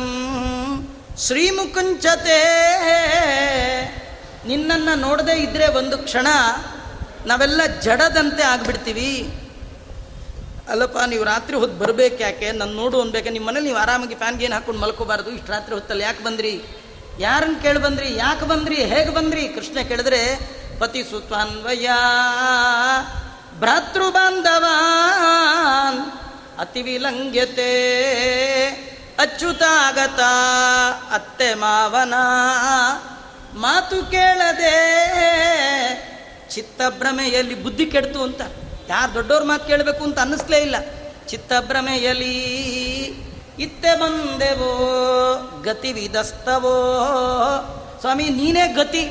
ಶ್ರೀಮುಕುಂಚತೆ 1.18 2.40
ನಿನ್ನನ್ನು 4.48 4.96
ನೋಡದೇ 4.96 5.32
ಇದ್ದರೆ 5.32 5.68
ಒಂದು 5.68 5.98
ಕ್ಷಣ 5.98 6.28
ನಾವೆಲ್ಲ 7.26 7.66
ಜಡದಂತೆ 7.66 8.44
ಆಗ್ಬಿಡ್ತೀವಿ. 8.44 9.40
ಅಲ್ಲಪ್ಪ, 10.70 10.98
ನೀವು 10.98 11.24
ರಾತ್ರಿ 11.24 11.58
ಹೊತ್ತು 11.58 11.78
ಬರ್ಬೇಕು 11.78 12.24
ಯಾಕೆ? 12.24 12.52
ನನ್ನ 12.52 12.76
ನೋಡು 12.76 13.02
ಅನ್ಬೇಕು. 13.02 13.30
ನಿಮ್ಮ 13.30 13.48
ಮನೇಲಿ 13.48 13.66
ನೀವು 13.66 13.78
ಆರಾಮಾಗಿ 13.78 14.16
ಫ್ಯಾನ್ಗೆ 14.16 14.46
ಏನು 14.46 14.56
ಹಾಕೊಂಡು 14.56 14.82
ಮಲ್ಕೋಬಾರ್ದು. 14.82 15.32
ಇಷ್ಟು 15.32 15.52
ರಾತ್ರಿ 15.52 15.74
ಹೊತ್ತಲ್ಲಿ 15.74 16.04
ಯಾಕೆ 16.04 16.24
ಬಂದ್ರಿ? 16.24 16.64
ಯಾರನ್ನು 17.20 17.62
ಕೇಳಿ 17.62 17.80
ಬಂದ್ರಿ? 17.80 18.16
ಯಾಕೆ 18.16 18.46
ಬಂದ್ರಿ? 18.46 18.76
ಹೇಗೆ 18.76 19.14
ಬಂದ್ರಿ? 19.14 19.48
ಕೃಷ್ಣ 19.48 19.82
ಕೇಳಿದ್ರೆ, 19.82 20.40
ಪತಿ 20.80 21.04
ಸುತ್ವಾನ್ವಯ, 21.04 21.90
ಭ್ರಾತೃ 23.60 24.10
ಬಾಂಧವಾನ್, 24.10 26.12
ಅತಿ 26.60 26.82
ವಿಲಂಘ್ಯತೆ 26.82 27.72
ಅಚ್ಯುತಾಗತ, 29.20 30.20
ಅತ್ತೆ 31.12 31.54
ಮಾವನ 31.54 32.14
ಮಾತು 33.56 34.12
ಕೇಳದೆ 34.12 35.04
ಚಿತ್ತಭ್ರಮೆಯಲ್ಲಿ 36.50 37.64
ಬುದ್ಧಿ 37.64 37.86
ಕೆಡ್ತು 37.86 38.24
ಅಂತ. 38.24 38.42
ಯಾರು 38.90 39.14
ದೊಡ್ಡವ್ರ 39.14 39.44
ಮಾತು 39.44 39.68
ಕೇಳಬೇಕು 39.68 40.04
ಅಂತ 40.04 40.20
ಅನ್ನಿಸ್ಲೇ 40.20 40.58
ಇಲ್ಲ. 40.58 40.76
ಚಿತ್ತಭ್ರಮೆಯಲಿ 41.28 42.44
ಇತ್ತೆ 43.60 44.00
ಬಂದೆವೋ, 44.00 45.64
ಗತಿ 45.64 45.94
ವಿಧಸ್ತವೋ. 45.94 46.76
ಸ್ವಾಮಿ, 48.00 48.30
ನೀನೇ 48.30 48.68
ಗತಿ. 48.68 49.04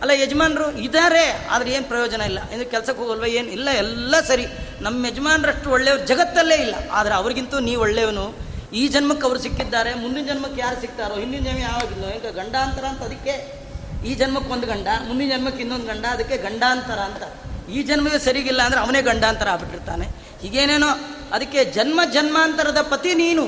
ಅಲ್ಲ, 0.00 0.10
ಯಜಮಾನ್ರು 0.10 0.72
ಇದಾರೆ, 0.72 1.48
ಆದ್ರೆ 1.50 1.70
ಏನು 1.70 1.84
ಪ್ರಯೋಜನ 1.84 2.20
ಇಲ್ಲ. 2.20 2.50
ಇನ್ನು 2.50 2.70
ಕೆಲಸಕ್ಕೆ 2.70 3.02
ಹೋಗಲ್ವ, 3.02 3.24
ಏನು 3.24 3.48
ಇಲ್ಲ, 3.48 3.68
ಎಲ್ಲ 3.70 4.20
ಸರಿ. 4.20 4.46
ನಮ್ಮ 4.80 5.06
ಯಜಮಾನ್ರಷ್ಟು 5.06 5.70
ಒಳ್ಳೆಯವ್ರು 5.70 6.06
ಜಗತ್ತಲ್ಲೇ 6.06 6.54
ಇಲ್ಲ. 6.54 6.74
ಆದ್ರೆ 6.92 7.14
ಅವ್ರಿಗಿಂತೂ 7.14 7.58
ನೀವು 7.58 7.82
ಒಳ್ಳೆಯವನು. 7.82 8.34
ಈ 8.72 8.88
ಜನ್ಮಕ್ಕೆ 8.88 9.26
ಅವರು 9.26 9.38
ಸಿಕ್ಕಿದ್ದಾರೆ, 9.38 9.94
ಮುಂದಿನ 9.94 10.26
ಜನ್ಮಕ್ಕೆ 10.26 10.60
ಯಾರು 10.60 10.80
ಸಿಗ್ತಾರೋ 10.80 11.14
ಹಿಂದಿನ 11.14 11.44
ಜನ್ಮ 11.44 11.58
ಯಾವಾಗಿಲ್ಲ 11.58 12.10
ಈಗ 12.10 12.26
ಗಂಡಾಂತರ 12.26 12.84
ಅಂತ 12.84 13.02
ಅದಕ್ಕೆ. 13.02 13.63
ಈ 14.06 14.14
ಜನ್ಮಕ್ಕೆ 14.14 14.52
ಒಂದು 14.52 14.66
ಗಂಡ, 14.66 14.86
ಮುಂದಿನ 15.08 15.28
ಜನ್ಮಕ್ಕೆ 15.36 15.60
ಇನ್ನೊಂದು 15.60 15.86
ಗಂಡ, 15.86 16.04
ಅದಕ್ಕೆ 16.04 16.36
ಗಂಡಾಂತರ 16.36 16.98
ಅಂತ. 16.98 17.22
ಈ 17.70 17.82
ಜನ್ಮವೇ 17.82 18.18
ಸರಿಗಿಲ್ಲ 18.18 18.62
ಅಂದ್ರೆ 18.62 18.80
ಅವನೇ 18.80 19.02
ಗಂಡಾಂತರ 19.02 19.48
ಆಗ್ಬಿಟ್ಟಿರ್ತಾನೆ. 19.48 20.06
ಹೀಗೇನೇನೋ 20.42 20.86
ಅದಕ್ಕೆ 21.32 21.64
ಜನ್ಮ 21.64 22.00
ಜನ್ಮಾಂತರದ 22.12 22.80
ಪತಿ 22.80 23.14
ನೀನು. 23.14 23.44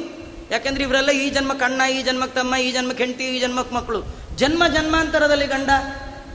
ಯಾಕೆಂದ್ರೆ 0.51 0.85
ಇವರೆಲ್ಲ 0.85 1.11
ಈ 1.11 1.31
ಜನ್ಮಕ್ಕೆ 1.31 1.65
ಅಣ್ಣ 1.65 1.83
ಈ 1.93 2.03
ಜನ್ಮಕ್ಕೆ 2.03 2.41
ತಮ್ಮ, 2.41 2.57
ಈ 2.57 2.73
ಜನ್ಮಕ್ಕೆ 2.73 3.05
ಹೆಂಡತಿ, 3.05 3.25
ಈ 3.25 3.41
ಜನ್ಮಕ್ಕೆ 3.41 3.75
ಮಕ್ಕಳು. 3.75 4.03
ಜನ್ಮ 4.37 4.67
ಜನ್ಮಾಂತರದಲ್ಲಿ 4.67 5.47
ಗಂಡ, 5.47 5.71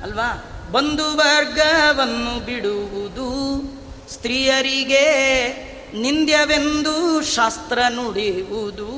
ಅಲ್ವಾ? 0.04 0.48
ಬಂಧು 0.72 1.18
ವರ್ಗವನ್ನು 1.18 2.46
ಬಿಡುವುದು 2.46 3.30
ಸ್ತ್ರೀಯರಿಗೆ 4.14 5.06
ನಿಂದ್ಯವೆಂದು 6.02 7.22
ಶಾಸ್ತ್ರ 7.22 7.80
ನುಡಿಯುವುದು. 7.90 8.92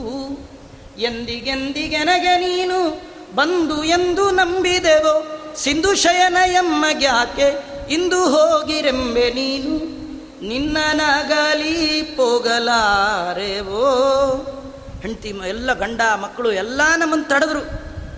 ಎಂದಿಗೆಂದಿಗೆನಗೆ 1.00 2.38
ನೀನು 2.38 3.13
ಬಂದು 3.38 3.78
ಎಂದು 3.98 4.24
ನಂಬಿದೆವೋ 4.40 5.16
ಸಿಂಧು 5.64 5.92
ಶಯನ 6.04 6.38
ಎಮ್ಮಗ್ಯಾಕೆ 6.62 7.48
ಇಂದು 7.96 8.20
ಹೋಗಿರೆಂಬೆ 8.34 9.26
ನೀನು, 9.38 9.74
ನಿನ್ನ 10.50 10.78
ನಗಲಿ 11.00 11.76
ಪೋಗಲಾರೆವೋ? 12.18 13.84
ಹೆಂಡತಿ 15.04 15.30
ಎಲ್ಲ 15.54 15.74
ಗಂಡ 15.84 16.02
ಮಕ್ಕಳು 16.24 16.50
ಎಲ್ಲ 16.64 16.82
ನಮ್ಮನ್ನು 17.02 17.28
ತಡೆದ್ರು. 17.32 17.62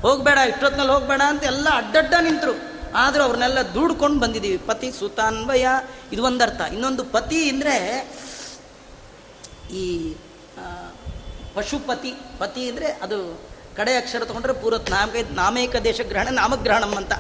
ಹೋಗಬೇಡ 0.06 0.38
ಇಷ್ಟೊತ್ತಿನಲ್ಲಿ 0.52 0.94
ಹೋಗಬೇಡ 0.96 1.22
ಅಂತ 1.32 1.44
ಎಲ್ಲ 1.54 1.68
ಅಡ್ಡಡ್ಡ 1.82 2.14
ನಿಂತರು. 2.28 2.56
ಆದರೂ 3.04 3.22
ಅವ್ರನ್ನೆಲ್ಲ 3.28 3.62
ದುಡ್ಕೊಂಡು 3.76 4.20
ಬಂದಿದ್ದೀವಿ. 4.24 4.60
ಪತಿ 4.70 4.90
ಸುತಾನ್ವಯ, 5.00 5.66
ಇದು 6.14 6.22
ಒಂದರ್ಥ. 6.30 6.62
ಇನ್ನೊಂದು 6.76 7.04
ಪತಿ 7.16 7.40
ಅಂದರೆ 7.50 7.76
ಈ 9.82 9.84
ಪಶುಪತಿ. 11.56 12.14
ಪತಿ 12.42 12.64
ಅಂದರೆ 12.70 12.90
ಅದು 13.06 13.20
ಕಡೆ 13.78 13.94
ಅಕ್ಷರ 13.98 14.24
ತಗೊಂಡ್ರೆ 14.26 14.54
ಪೂರತ್ 14.54 14.90
ನಾಮಕ 14.92 15.16
ನಾಮೇಕ 15.32 15.76
ದೇಶ 15.88 16.02
ಗ್ರಹಣ, 16.10 16.28
ನಾಮಗ್ರಹಣಂ 16.32 16.94
ಅಂತ. 16.96 17.14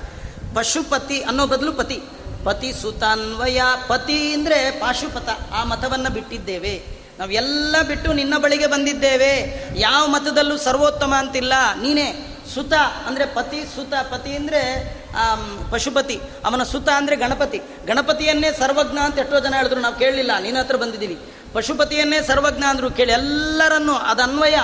ಪಶುಪತಿ 0.55 1.17
ಅನ್ನೋ 1.29 1.43
ಬದಲು 1.53 1.71
ಪತಿ. 1.79 1.97
ಪತಿ 2.45 2.69
ಸುತಾನ್ವಯ, 2.81 3.59
ಪತಿ 3.87 4.17
ಅಂದರೆ 4.33 4.57
ಪಾಶುಪತ. 4.81 5.29
ಆ 5.53 5.63
ಮತವನ್ನು 5.63 6.09
ಬಿಟ್ಟಿದ್ದೇವೆ. 6.13 6.75
ನಾವೆಲ್ಲ 7.19 7.75
ಬಿಟ್ಟು 7.87 8.09
ನಿನ್ನ 8.13 8.35
ಬಳಿಗೆ 8.37 8.67
ಬಂದಿದ್ದೇವೆ. 8.67 9.33
ಯಾವ 9.79 10.03
ಮತದಲ್ಲೂ 10.07 10.55
ಸರ್ವೋತ್ತಮ 10.57 11.13
ಅಂತಿಲ್ಲ. 11.17 11.53
ನೀನೇ 11.81 12.07
ಸುತ 12.53 12.73
ಅಂದರೆ 13.07 13.25
ಪತಿ, 13.35 13.59
ಸುತ 13.75 13.93
ಪತಿ 14.11 14.31
ಅಂದರೆ 14.35 14.61
ಪಶುಪತಿ. 15.71 16.17
ಅವನ 16.45 16.63
ಸುತ 16.63 16.89
ಅಂದರೆ 16.89 17.15
ಗಣಪತಿ. 17.15 17.59
ಗಣಪತಿಯನ್ನೇ 17.87 18.49
ಸರ್ವಜ್ಞ 18.59 18.99
ಅಂತ 18.99 19.17
ಎಷ್ಟೋ 19.17 19.39
ಜನ 19.39 19.53
ಹೇಳಿದ್ರು, 19.55 19.81
ನಾವು 19.81 19.95
ಕೇಳಲಿಲ್ಲ. 19.95 20.31
ನಿನ್ನ 20.41 20.59
ಹತ್ರ 20.59 20.77
ಬಂದಿದ್ದೀವಿ 20.83 21.17
ಪಶುಪತಿಯನ್ನೇ 21.53 22.19
ಸರ್ವಜ್ಞ 22.27 22.63
ಅಂದ್ರು 22.63 22.87
ಕೇಳಿ. 22.91 23.11
ಎಲ್ಲರನ್ನು 23.11 23.95
ಅದನ್ವಯ 24.11 24.57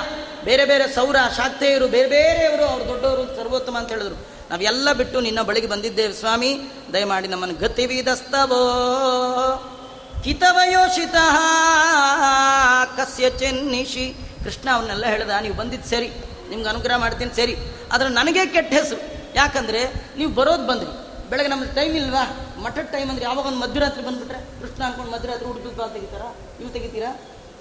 ಬೇರೆ 0.46 0.66
ಬೇರೆ 0.66 0.96
ಸೌರ 0.96 1.16
ಶಾಕ್ತೇಯರು, 1.38 1.88
ಬೇರೆ 1.88 2.10
ಬೇರೆಯವರು 2.10 2.66
ಅವ್ರು 2.66 2.86
ದೊಡ್ಡವರು, 2.88 3.36
ಸರ್ವೋತ್ತಮ 3.36 3.78
ಅಂತ 3.78 3.90
ಹೇಳಿದ್ರು. 3.90 4.16
ನಾವೆಲ್ಲ 4.50 4.94
ಬಿಟ್ಟು 4.94 5.20
ನಿನ್ನ 5.20 5.42
ಬಳಿಗೆ 5.42 5.68
ಬಂದಿದ್ದೇವೆ 5.68 6.14
ಸ್ವಾಮಿ. 6.14 6.62
ದಯಮಾಡಿ 6.94 7.28
ನಮ್ಮನ್ನು 7.28 7.56
ಗತಿವಿದಸ್ತವೋ 7.56 8.64
ಕಿತವಯೋಷಿತ 10.24 11.16
ಕಸ್ಯ 12.98 13.30
ಚೆನ್ನಿಶಿ 13.30 14.16
ಕೃಷ್ಣ 14.44 14.70
ಅವನ್ನೆಲ್ಲ 14.74 15.06
ಹೇಳ್ದ, 15.06 15.30
ನೀವು 15.42 15.56
ಬಂದಿದ್ದು 15.56 15.90
ಸರಿ. 15.90 16.10
ನಿಮ್ಗೆ 16.50 16.70
ಅನುಗ್ರಹ 16.70 16.98
ಮಾಡ್ತೀನಿ, 16.98 17.36
ಸರಿ. 17.36 17.56
ಆದರೆ 17.92 18.10
ನನಗೆ 18.10 18.46
ಕೆಟ್ಟ 18.46 18.74
ಹೆಸರು. 18.74 19.02
ಯಾಕಂದ್ರೆ 19.36 19.82
ನೀವು 20.18 20.32
ಬರೋದು 20.32 20.68
ಬಂದ್ರಿ. 20.68 20.92
ಬೆಳಗ್ಗೆ 21.30 21.50
ನಮ್ಮ 21.50 21.64
ಟೈಮ್ 21.64 21.96
ಇಲ್ವಾ? 21.96 22.24
ಮಠದ 22.64 22.82
ಟೈಮ್ 22.82 23.10
ಅಂದ್ರೆ 23.10 23.26
ಯಾವಾಗ 23.26 23.46
ಒಂದು 23.46 23.60
ಮಧ್ಯರಾತ್ರಿ 23.60 24.04
ಬಂದ್ಬಿಟ್ರೆ? 24.06 24.40
ಕೃಷ್ಣ 24.62 24.84
ಅನ್ಕೊಂಡು 24.84 25.12
ಮಧ್ಯರಾತ್ರಿ 25.12 25.76
ಬಾಲ್ 25.78 25.92
ತೆಗಿತಾರ? 25.92 26.24
ನೀವು 26.60 26.72
ತೆಗಿತೀರಾ? 26.74 27.12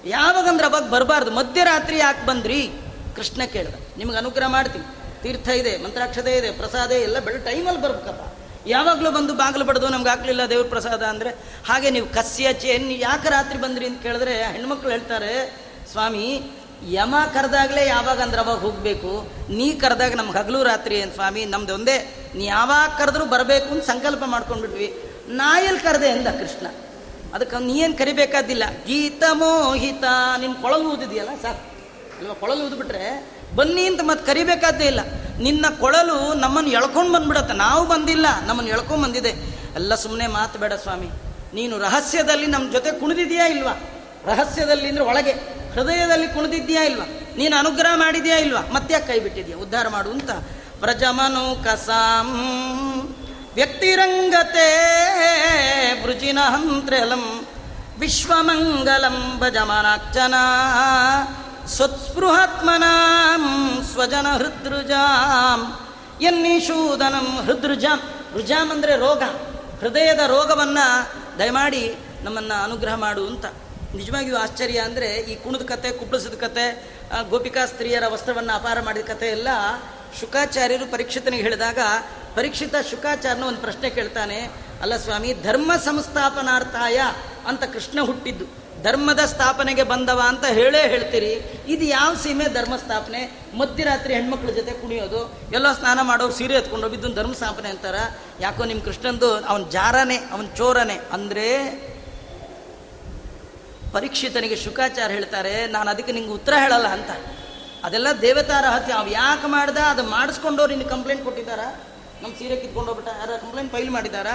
ಯಾವಾಗಂದ್ರೆ 0.04 0.66
ಅವಾಗ 0.66 0.88
ಬರಬಾರ್ದು. 0.88 1.30
ಮಧ್ಯರಾತ್ರಿ 1.30 1.98
ಯಾಕೆ 1.98 2.26
ಬಂದ್ರಿ? 2.26 2.70
ಕೃಷ್ಣ 3.16 3.42
ಕೇಳಿದ. 3.44 3.74
ನಿಮ್ಗೆ 3.98 4.16
ಅನುಗ್ರಹ 4.16 4.46
ಮಾಡ್ತೀನಿ. 4.46 4.84
ತೀರ್ಥ 5.22 5.48
ಇದೆ, 5.48 5.76
ಮಂತ್ರಾಕ್ಷತೆ 5.76 6.36
ಇದೆ, 6.36 6.50
ಪ್ರಸಾದ 6.50 6.90
ಎಲ್ಲ 6.90 7.18
ಬೆಳೆ 7.18 7.38
ಟೈಮಲ್ಲಿ 7.38 7.82
ಬರ್ಬೇಕಪ್ಪ. 7.82 8.36
ಯಾವಾಗಲೂ 8.66 9.10
ಬಂದು 9.10 9.34
ಬಾಗಿಲು 9.34 9.64
ಬಡ್ದು 9.64 9.88
ನಮ್ಗೆ 9.88 10.10
ಆಗ್ಲಿಲ್ಲ 10.10 10.46
ದೇವ್ರ 10.46 10.68
ಪ್ರಸಾದ 10.68 11.02
ಅಂದರೆ, 11.02 11.30
ಹಾಗೆ 11.68 11.90
ನೀವು 11.90 12.06
ಕಸ್ಯ 12.06 12.52
ಚೇನ್ 12.52 12.92
ಯಾಕೆ 12.92 13.28
ರಾತ್ರಿ 13.28 13.58
ಬಂದ್ರಿ 13.58 13.86
ಅಂತ 13.86 14.02
ಕೇಳಿದ್ರೆ 14.02 14.42
ಹೆಣ್ಮಕ್ಳು 14.42 14.90
ಹೇಳ್ತಾರೆ, 14.90 15.60
ಸ್ವಾಮಿ, 15.92 16.42
ಯಮ 16.90 17.14
ಕರೆದಾಗಲೇ 17.34 17.86
ಯಾವಾಗ 17.86 18.20
ಅಂದ್ರೆ 18.20 18.40
ಅವಾಗ 18.40 18.58
ಹೋಗಬೇಕು. 18.58 19.32
ನೀ 19.50 19.72
ಕರೆದಾಗ 19.72 20.14
ನಮ್ಗೆ 20.14 20.38
ಹಗಲು 20.38 20.62
ರಾತ್ರಿ 20.62 20.94
ಏನು 20.96 21.12
ಸ್ವಾಮಿ, 21.12 21.44
ನಮ್ದು 21.44 21.74
ಒಂದೇ, 21.74 22.28
ನೀ 22.34 22.44
ಯಾವಾಗ 22.44 22.90
ಕರೆದ್ರೂ 22.98 23.24
ಬರಬೇಕು 23.24 23.68
ಅಂತ 23.70 23.84
ಸಂಕಲ್ಪ 23.84 24.22
ಮಾಡ್ಕೊಂಡ್ಬಿಟ್ವಿ. 24.26 24.94
ನಾ 25.28 25.60
ಎಲ್ಲಿ 25.60 25.80
ಕರೆದೆ 25.80 26.10
ಅಂದ 26.10 26.26
ಕೃಷ್ಣ. 26.26 26.66
ಅದಕ್ಕೆ 27.34 27.64
ನೀ 27.66 27.72
ಏನು 27.72 27.98
ಕರಿಬೇಕಾದಿಲ್ಲ. 27.98 28.64
ಗೀತ 28.86 29.22
ಮೋಹಿತ 29.32 30.04
ನಿನ್ನ 30.40 30.54
ಕೊಳಲು 30.62 30.90
ಊದಿದೆಯಲ್ಲ 30.90 31.30
ಸರ್? 31.42 31.56
ಇವಾಗ 32.22 32.36
ಕೊಳಲು 32.36 32.66
ಊದ್ಬಿಟ್ರೆ 32.66 33.30
ಬನ್ನಿ 33.56 33.84
ಅಂತ 33.84 34.00
ಮತ್ತೆ 34.02 34.26
ಕರಿಬೇಕಾದ್ದೇ 34.26 34.84
ಇಲ್ಲ. 34.84 35.00
ನಿನ್ನ 35.38 35.66
ಕೊಳಲು 35.80 36.34
ನಮ್ಮನ್ನು 36.34 36.70
ಎಳ್ಕೊಂಡು 36.70 37.12
ಬಂದ್ಬಿಡತ್ತೆ. 37.12 37.54
ನಾವು 37.54 37.86
ಬಂದಿಲ್ಲ, 37.86 38.26
ನಮ್ಮನ್ನು 38.46 38.70
ಎಳ್ಕೊಂಡು 38.70 39.02
ಬಂದಿದೆ. 39.02 39.30
ಎಲ್ಲ 39.74 39.94
ಸುಮ್ಮನೆ 39.94 40.26
ಮಾತು 40.26 40.58
ಬೇಡ 40.58 40.72
ಸ್ವಾಮಿ. 40.72 41.08
ನೀನು 41.54 41.78
ರಹಸ್ಯದಲ್ಲಿ 41.78 42.46
ನಮ್ಮ 42.46 42.72
ಜೊತೆ 42.72 42.92
ಕುಣಿದಿದೆಯಾ 42.92 43.46
ಇಲ್ವಾ? 43.46 43.72
ರಹಸ್ಯದಲ್ಲಿ 44.26 44.88
ಅಂದ್ರೆ 44.88 45.04
ಒಳಗೆ, 45.04 45.32
ಹೃದಯದಲ್ಲಿ 45.72 46.28
ಕುಣಿದಿದ್ಯಾ 46.28 46.82
ಇಲ್ವಾ? 46.82 47.04
ನೀನು 47.36 47.56
ಅನುಗ್ರಹ 47.56 47.92
ಮಾಡಿದ್ಯಾ 47.94 48.38
ಇಲ್ವಾ? 48.38 48.60
ಮತ್ತೆ 48.72 48.98
ಕೈ 48.98 49.18
ಬಿಟ್ಟಿದ್ಯಾ? 49.18 49.56
ಉದ್ಧಾರ 49.56 49.88
ಮಾಡು 49.88 50.10
ಅಂತ. 50.10 50.30
ವ್ರಜಮನು 50.80 51.64
ಕಸಾಂ 51.64 52.28
ವ್ಯಕ್ತಿರಂಗತೆ 53.54 54.68
ವೃಜಿನ 56.04 56.38
ಹಂತ್ರಲಂ 56.44 57.24
ವಿಶ್ವಮಂಗಲಂ 57.98 59.38
ಭಜಮನಾಕ್ಷನ 59.38 60.34
ಸ್ವತ್ಸ್ಪೃಹಾತ್ಮನಾಂ 61.66 63.44
ಸ್ವಜನ 63.92 64.26
ಹೃದೃಜಾಂ 64.36 65.60
ಎನ್ನಿಶೂದನಂ 66.22 67.26
ಹೃದೃಜಾಂ 67.46 68.00
ರುಜಾಮ್ 68.34 68.70
ಅಂದರೆ 68.70 68.96
ರೋಗ, 68.96 69.22
ಹೃದಯದ 69.80 70.18
ರೋಗವನ್ನು 70.26 70.84
ದಯಮಾಡಿ 71.38 71.82
ನಮ್ಮನ್ನು 72.22 72.64
ಅನುಗ್ರಹ 72.64 72.94
ಮಾಡು 72.94 73.26
ಅಂತ. 73.26 73.46
ನಿಜವಾಗಿಯೂ 73.94 74.36
ಆಶ್ಚರ್ಯ 74.36 74.78
ಅಂದರೆ 74.78 75.08
ಈ 75.30 75.34
ಕುಣದ 75.34 75.62
ಕತೆ 75.62 75.90
ಕುಪ್ಪಳಿಸಿದ 75.90 76.34
ಕತೆ 76.34 76.66
ಗೋಪಿಕಾ 77.30 77.66
ಸ್ತ್ರೀಯರ 77.66 78.02
ವಸ್ತ್ರವನ್ನು 78.08 78.52
ಅಪಾರ 78.52 78.80
ಮಾಡಿದ 78.80 79.02
ಕತೆ 79.02 79.28
ಎಲ್ಲ 79.28 79.48
ಶುಕಾಚಾರ್ಯರು 80.18 80.86
ಪರೀಕ್ಷಿತನಿಗೆ 80.86 81.42
ಹೇಳಿದಾಗ, 81.42 81.80
ಪರೀಕ್ಷಿತ 82.34 82.74
ಶುಕಾಚಾರ್ಯನ 82.90 83.44
ಒಂದು 83.44 83.60
ಪ್ರಶ್ನೆ 83.60 83.90
ಕೇಳ್ತಾನೆ, 83.90 84.38
ಅಲ್ಲ 84.82 84.96
ಸ್ವಾಮಿ, 84.96 85.30
ಧರ್ಮ 85.42 85.70
ಸಂಸ್ಥಾಪನಾರ್ಥಾಯ 85.84 86.98
ಅಂತ 87.46 87.62
ಕೃಷ್ಣ 87.64 87.98
ಹುಟ್ಟಿದ್ದು, 88.00 88.46
ಧರ್ಮದ 88.82 89.22
ಸ್ಥಾಪನೆಗೆ 89.24 89.82
ಬಂದವ 89.82 90.20
ಅಂತ 90.26 90.44
ಹೇಳೇ 90.58 90.82
ಹೇಳ್ತೀರಿ. 90.88 91.32
ಇದು 91.68 91.84
ಯಾವ 91.84 92.10
ಸೀಮೆ 92.14 92.46
ಧರ್ಮ 92.54 92.74
ಸ್ಥಾಪನೆ? 92.76 93.20
ಮಧ್ಯರಾತ್ರಿ 93.54 94.14
ಹೆಣ್ಮಕ್ಳ 94.14 94.50
ಜೊತೆ 94.50 94.72
ಕುಣಿಯೋದು, 94.72 95.20
ಎಲ್ಲ 95.52 95.72
ಸ್ನಾನ 95.72 95.98
ಮಾಡೋರು 96.02 96.32
ಸೀರೆ 96.32 96.54
ಎತ್ಕೊಂಡು 96.54 96.86
ಹೋಗಿದ್ದು 96.86 97.08
ಧರ್ಮ 97.14 97.32
ಸ್ಥಾಪನೆ 97.32 97.68
ಅಂತಾರ. 97.68 97.98
ಯಾಕೋ 98.40 98.64
ನಿಮ್ಮ 98.64 98.82
ಕೃಷ್ಣಂದು 98.82 99.30
ಅವನ 99.34 99.62
ಜಾರನೆ, 99.68 100.16
ಅವನ 100.16 100.46
ಚೋರನೆ. 100.56 100.96
ಅಂದರೆ 101.12 101.48
ಪರೀಕ್ಷಿತನಿಗೆ 103.92 104.56
ಶುಕಾಚಾರ 104.56 105.10
ಹೇಳ್ತಾರೆ, 105.10 105.66
ನಾನು 105.66 105.88
ಅದಕ್ಕೆ 105.90 106.12
ನಿಂಗೆ 106.12 106.30
ಉತ್ತರ 106.30 106.54
ಹೇಳಲ್ಲ 106.56 106.86
ಅಂತ. 106.86 107.10
ಅದೆಲ್ಲ 107.84 108.08
ದೇವತಾರ 108.22 108.64
ಹತ್ತಿ 108.64 108.92
ಅವ್ 108.92 109.12
ಯಾಕೆ 109.12 109.48
ಮಾಡ್ದ? 109.48 109.76
ಅದು 109.76 110.02
ಮಾಡಿಸ್ಕೊಂಡವ್ರು 110.02 110.72
ಇನ್ನು 110.72 110.88
ಕಂಪ್ಲೇಂಟ್ 110.88 111.24
ಕೊಟ್ಟಿದ್ದಾರಾ? 111.24 111.84
ನಮ್ಮ 112.22 112.34
ಸೀರೆ 112.38 112.56
ಕಿತ್ಕೊಂಡು 112.56 112.92
ಹೋಗ್ಬಿಟ್ಟ 112.92 113.18
ಯಾರು 113.18 113.40
ಕಂಪ್ಲೇಂಟ್ 113.40 113.72
ಫೈಲ್ 113.72 113.90
ಮಾಡಿದಾರ 113.90 114.26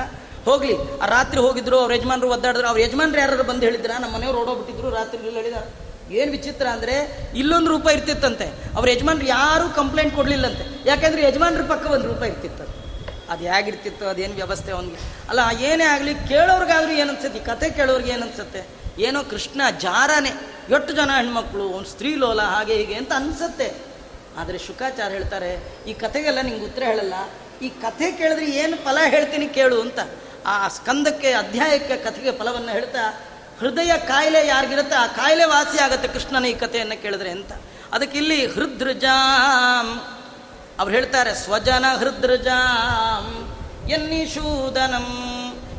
ಹೋಗ್ಲಿ. 0.46 1.00
ಆ 1.00 1.06
ರಾತ್ರಿ 1.06 1.42
ಹೋಗಿದ್ರು, 1.42 1.80
ಅವ್ರ 1.80 1.94
ಯಜಮಾನ್ರು 1.94 2.30
ಒದ್ದಾಡಿದ್ರು. 2.30 2.68
ಅವ್ರ 2.68 2.80
ಯಜಮಾನ್ರು 2.82 3.20
ಯಾರು 3.20 3.44
ಬಂದು 3.44 3.62
ಹೇಳಿದ್ರ? 3.62 3.92
ನಮ್ಮ 4.00 4.16
ಮನೆಯವ್ರು 4.16 4.42
ಓಡೋಗ್ಬಿಟ್ಟಿದ್ರು, 4.42 4.90
ರಾತ್ರಿ 4.90 5.30
ಹೇಳಿದಾರೆ. 5.30 5.86
ಏನು 6.16 6.32
ವಿಚಿತ್ರ 6.32 6.68
ಅಂದರೆ, 6.68 6.96
ಇಲ್ಲೊಂದು 7.36 7.70
ರೂಪ 7.70 7.88
ಇರ್ತಿತ್ತಂತೆ. 7.88 8.76
ಅವ್ರ 8.76 8.90
ಯಜಮಾನ್ರು 8.90 9.26
ಯಾರು 9.26 9.76
ಕಂಪ್ಲೇಂಟ್ 9.76 10.16
ಕೊಡಲಿಲ್ಲಂತೆ. 10.16 10.90
ಯಾಕೆಂದ್ರೆ 10.90 11.24
ಯಜಮಾನ್ರ 11.28 11.62
ಪಕ್ಕ 11.62 11.88
ಒಂದು 11.88 12.08
ರೂಪ 12.08 12.24
ಇರ್ತಿತ್ತು 12.24 12.86
ಅದು 13.30 13.44
ಹೇಗಿರ್ತಿತ್ತು? 13.44 14.06
ಅದೇನು 14.08 14.34
ವ್ಯವಸ್ಥೆ 14.34 14.72
ಅವನಿಗೆ? 14.72 14.98
ಅಲ್ಲ, 15.30 15.40
ಏನೇ 15.62 15.84
ಆಗಲಿ, 15.84 16.16
ಕೇಳೋರ್ಗಾದ್ರೂ 16.16 16.92
ಏನು 16.92 17.10
ಅನ್ಸುತ್ತೆ 17.10 17.40
ಈ 17.40 17.44
ಕತೆ 17.44 17.70
ಕೇಳೋರ್ಗೆ 17.70 18.12
ಏನು 18.12 18.22
ಅನ್ಸುತ್ತೆ 18.22 18.75
ಏನೋ 19.00 19.24
ಕೃಷ್ಣ 19.24 19.62
ಜಾರನೆ, 19.80 20.30
ಎಷ್ಟು 20.70 20.94
ಜನ 20.94 21.12
ಹೆಣ್ಮಕ್ಳು, 21.16 21.64
ಒಂದು 21.64 21.90
ಸ್ತ್ರೀ 21.90 22.16
ಲೋಲ, 22.16 22.42
ಹಾಗೆ 22.42 22.74
ಹೀಗೆ 22.74 22.94
ಅಂತ 22.94 23.14
ಅನ್ಸುತ್ತೆ. 23.14 23.76
ಆದರೆ 24.38 24.58
ಶುಕಾಚಾರ 24.58 25.10
ಹೇಳ್ತಾರೆ, 25.12 25.84
ಈ 25.88 25.94
ಕಥೆಗೆಲ್ಲ 25.94 26.42
ನಿಂಗೆ 26.42 26.66
ಉತ್ತರ 26.66 26.84
ಹೇಳಲ್ಲ. 26.84 27.14
ಈ 27.62 27.70
ಕಥೆ 27.70 28.12
ಕೇಳಿದ್ರೆ 28.12 28.46
ಏನು 28.46 28.78
ಫಲ 28.78 28.98
ಹೇಳ್ತೀನಿ 29.08 29.48
ಕೇಳು 29.48 29.82
ಅಂತ. 29.82 30.00
ಆ 30.46 30.68
ಸ್ಕಂದಕ್ಕೆ, 30.68 31.32
ಅಧ್ಯಾಯಕ್ಕೆ 31.32 31.98
ಕಥೆಗೆ 31.98 32.32
ಫಲವನ್ನು 32.32 32.72
ಹೇಳ್ತಾ, 32.72 33.22
ಹೃದಯ 33.60 33.98
ಕಾಯಿಲೆ 34.08 34.48
ಯಾರಿಗಿರುತ್ತೆ, 34.48 34.96
ಆ 34.96 35.08
ಕಾಯಿಲೆ 35.08 35.46
ವಾಸಿ 35.46 35.78
ಆಗುತ್ತೆ 35.78 36.08
ಕೃಷ್ಣನ 36.08 36.46
ಈ 36.46 36.54
ಕಥೆಯನ್ನು 36.54 37.02
ಕೇಳಿದ್ರೆ 37.02 37.30
ಅಂತ. 37.30 37.52
ಅದಕ್ಕೆ 37.94 38.18
ಇಲ್ಲಿ 38.18 38.46
ಹೃದೃಜಾಂ 38.46 40.02
ಅವ್ರು 40.80 40.94
ಹೇಳ್ತಾರೆ, 40.94 41.36
ಸ್ವಜನ 41.36 41.86
ಹೃದೃಜಾಂ 41.96 43.52
ಎನ್ನಿಶೂದನಂ 43.90 45.35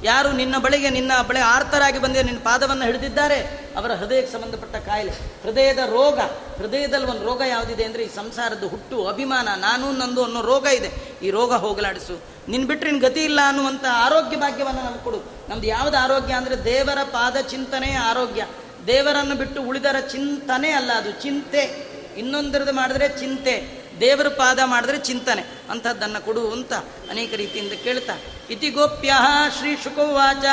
ಯಾರು 0.06 0.32
ನಿನ್ನ 0.32 0.58
ಬಳಿಗೆ, 0.58 0.90
ನಿನ್ನ 0.90 1.12
ಬಳಿ 1.28 1.38
ಆರ್ತರಾಗಿ 1.38 1.98
ಬಂದು 1.98 2.22
ನಿನ್ನ 2.22 2.38
ಪಾದವನ್ನು 2.38 2.84
ಹಿಡಿದಿದ್ದಾರೆ? 2.84 3.38
ಅವರ 3.76 3.92
ಹೃದಯಕ್ಕೆ 3.92 4.32
ಸಂಬಂಧಪಟ್ಟ 4.32 4.76
ಕಾಯಿಲೆ. 4.76 5.10
ಹೃದಯದ 5.42 5.78
ರೋಗ, 5.78 6.18
ಹೃದಯದಲ್ಲಿ 6.56 7.06
ಒಂದು 7.06 7.24
ರೋಗ 7.24 7.42
ಯಾವುದಿದೆ 7.48 7.84
ಅಂದರೆ 7.84 8.02
ಈ 8.02 8.08
ಸಂಸಾರದ 8.08 8.64
ಹುಟ್ಟು, 8.64 9.08
ಅಭಿಮಾನ, 9.08 9.48
ನಾನು, 9.56 9.92
ನಂದು 9.92 10.24
ಅನ್ನೋ 10.24 10.42
ರೋಗ 10.42 10.66
ಇದೆ. 10.66 10.90
ಈ 11.22 11.30
ರೋಗ 11.30 11.54
ಹೋಗಲಾಡಿಸು. 11.54 12.20
ನಿನ್ 12.48 12.66
ಬಿಟ್ಟರೆ 12.66 12.90
ನಿನ್ 12.90 13.02
ಗತಿ 13.02 13.24
ಇಲ್ಲ 13.24 13.40
ಅನ್ನುವಂಥ 13.46 13.84
ಆರೋಗ್ಯ 13.90 14.36
ಭಾಗ್ಯವನ್ನು 14.36 14.82
ನಮ್ಗೆ 14.84 15.04
ಕೊಡು. 15.04 15.24
ನಮ್ದು 15.48 15.66
ಯಾವ್ದು 15.66 15.96
ಆರೋಗ್ಯ 15.96 16.34
ಅಂದರೆ 16.34 16.64
ದೇವರ 16.64 16.98
ಪಾದ 17.02 17.36
ಚಿಂತನೆ 17.36 17.92
ಆರೋಗ್ಯ. 17.92 18.46
ದೇವರನ್ನು 18.86 19.34
ಬಿಟ್ಟು 19.34 19.62
ಉಳಿದರ 19.62 19.96
ಚಿಂತನೆ 20.00 20.70
ಅಲ್ಲ 20.70 20.92
ಅದು, 20.92 21.12
ಚಿಂತೆ. 21.12 21.96
ಇನ್ನೊಂದರದ್ದು 22.16 22.72
ಮಾಡಿದ್ರೆ 22.72 23.08
ಚಿಂತೆ. 23.08 23.85
ದೇವರ 24.00 24.28
ಪಾದ 24.28 24.58
ಮಾಡಿದ್ರೆ 24.64 24.98
ಚಿಂತನೆ. 24.98 25.42
ಅಂಥದ್ದನ್ನು 25.70 26.24
ಕೊಡು 26.24 26.52
ಅಂತ 26.52 26.72
ಅನೇಕ 27.10 27.34
ರೀತಿಯಿಂದ 27.34 27.72
ಕೇಳ್ತಾ. 27.72 28.12
ಇತಿ 28.50 28.70
ಗೋಪ್ಯ 28.70 29.14
ಶ್ರೀ 29.58 29.76
ಶುಕೋವಾಚ, 29.76 30.44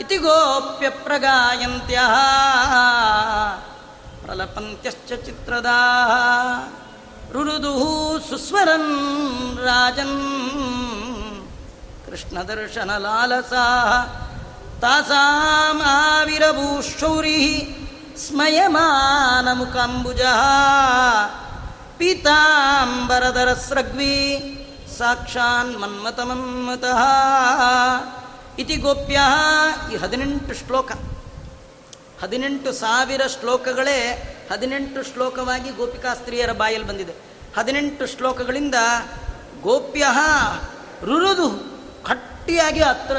ಇತಿ 0.00 0.16
ಗೋಪ್ಯ 0.16 0.90
ಪ್ರಗಾಯಂತ್ಯ. 0.90 2.00
ಪ್ರಲಪಂತ್ಯಶ್ಚ 4.22 5.12
ಚಿತ್ರದ 5.12 5.66
ರುರುದು 7.32 8.18
ಸುಸ್ವರನ್ 8.18 9.58
ರಾಜನ್. 9.58 10.30
ಕೃಷ್ಣ 12.06 12.42
ದರ್ಶನ 12.42 12.96
ಲಾಲಸಾ. 12.96 13.64
ತಾಸಾಮಾವಿರಭೂಶೌರಿ 14.80 15.76
ಸ್ಮಯಮಾನ 18.26 19.52
ಮುಖಾಂಬುಜ. 19.52 20.20
ಪೀತಾಂಬರಧರ 21.98 23.52
ಸ್ರಗ್ವಿ 23.52 24.14
ಸಾಕ್ಷಾನ್ 24.98 25.80
ಮನ್ಮತ 25.80 26.20
ಮನ್ಮತಃ 26.20 27.00
ಇತಿ 28.58 28.76
ಗೋಪ್ಯ 28.76 29.20
ಈ 29.92 29.96
ಹದಿನೆಂಟು 29.96 30.54
ಶ್ಲೋಕ. 30.54 30.92
ಹದಿನೆಂಟು 32.22 32.72
ಸಾವಿರ 32.72 33.22
ಶ್ಲೋಕಗಳೇ 33.26 33.98
ಹದಿನೆಂಟು 34.52 35.12
ಶ್ಲೋಕವಾಗಿ 35.12 35.70
ಗೋಪಿಕಾಸ್ತ್ರೀಯರ 35.70 36.52
ಬಾಯಲ್ಲಿ 36.52 36.88
ಬಂದಿದೆ. 36.88 37.12
ಹದಿನೆಂಟು 37.56 38.06
ಶ್ಲೋಕಗಳಿಂದ 38.06 38.74
ಗೋಪ್ಯ 39.62 40.04
ರುರುದು 41.04 41.48
ಗಟ್ಟಿಯಾಗಿ 42.08 42.80
ಹತ್ರ 42.80 43.16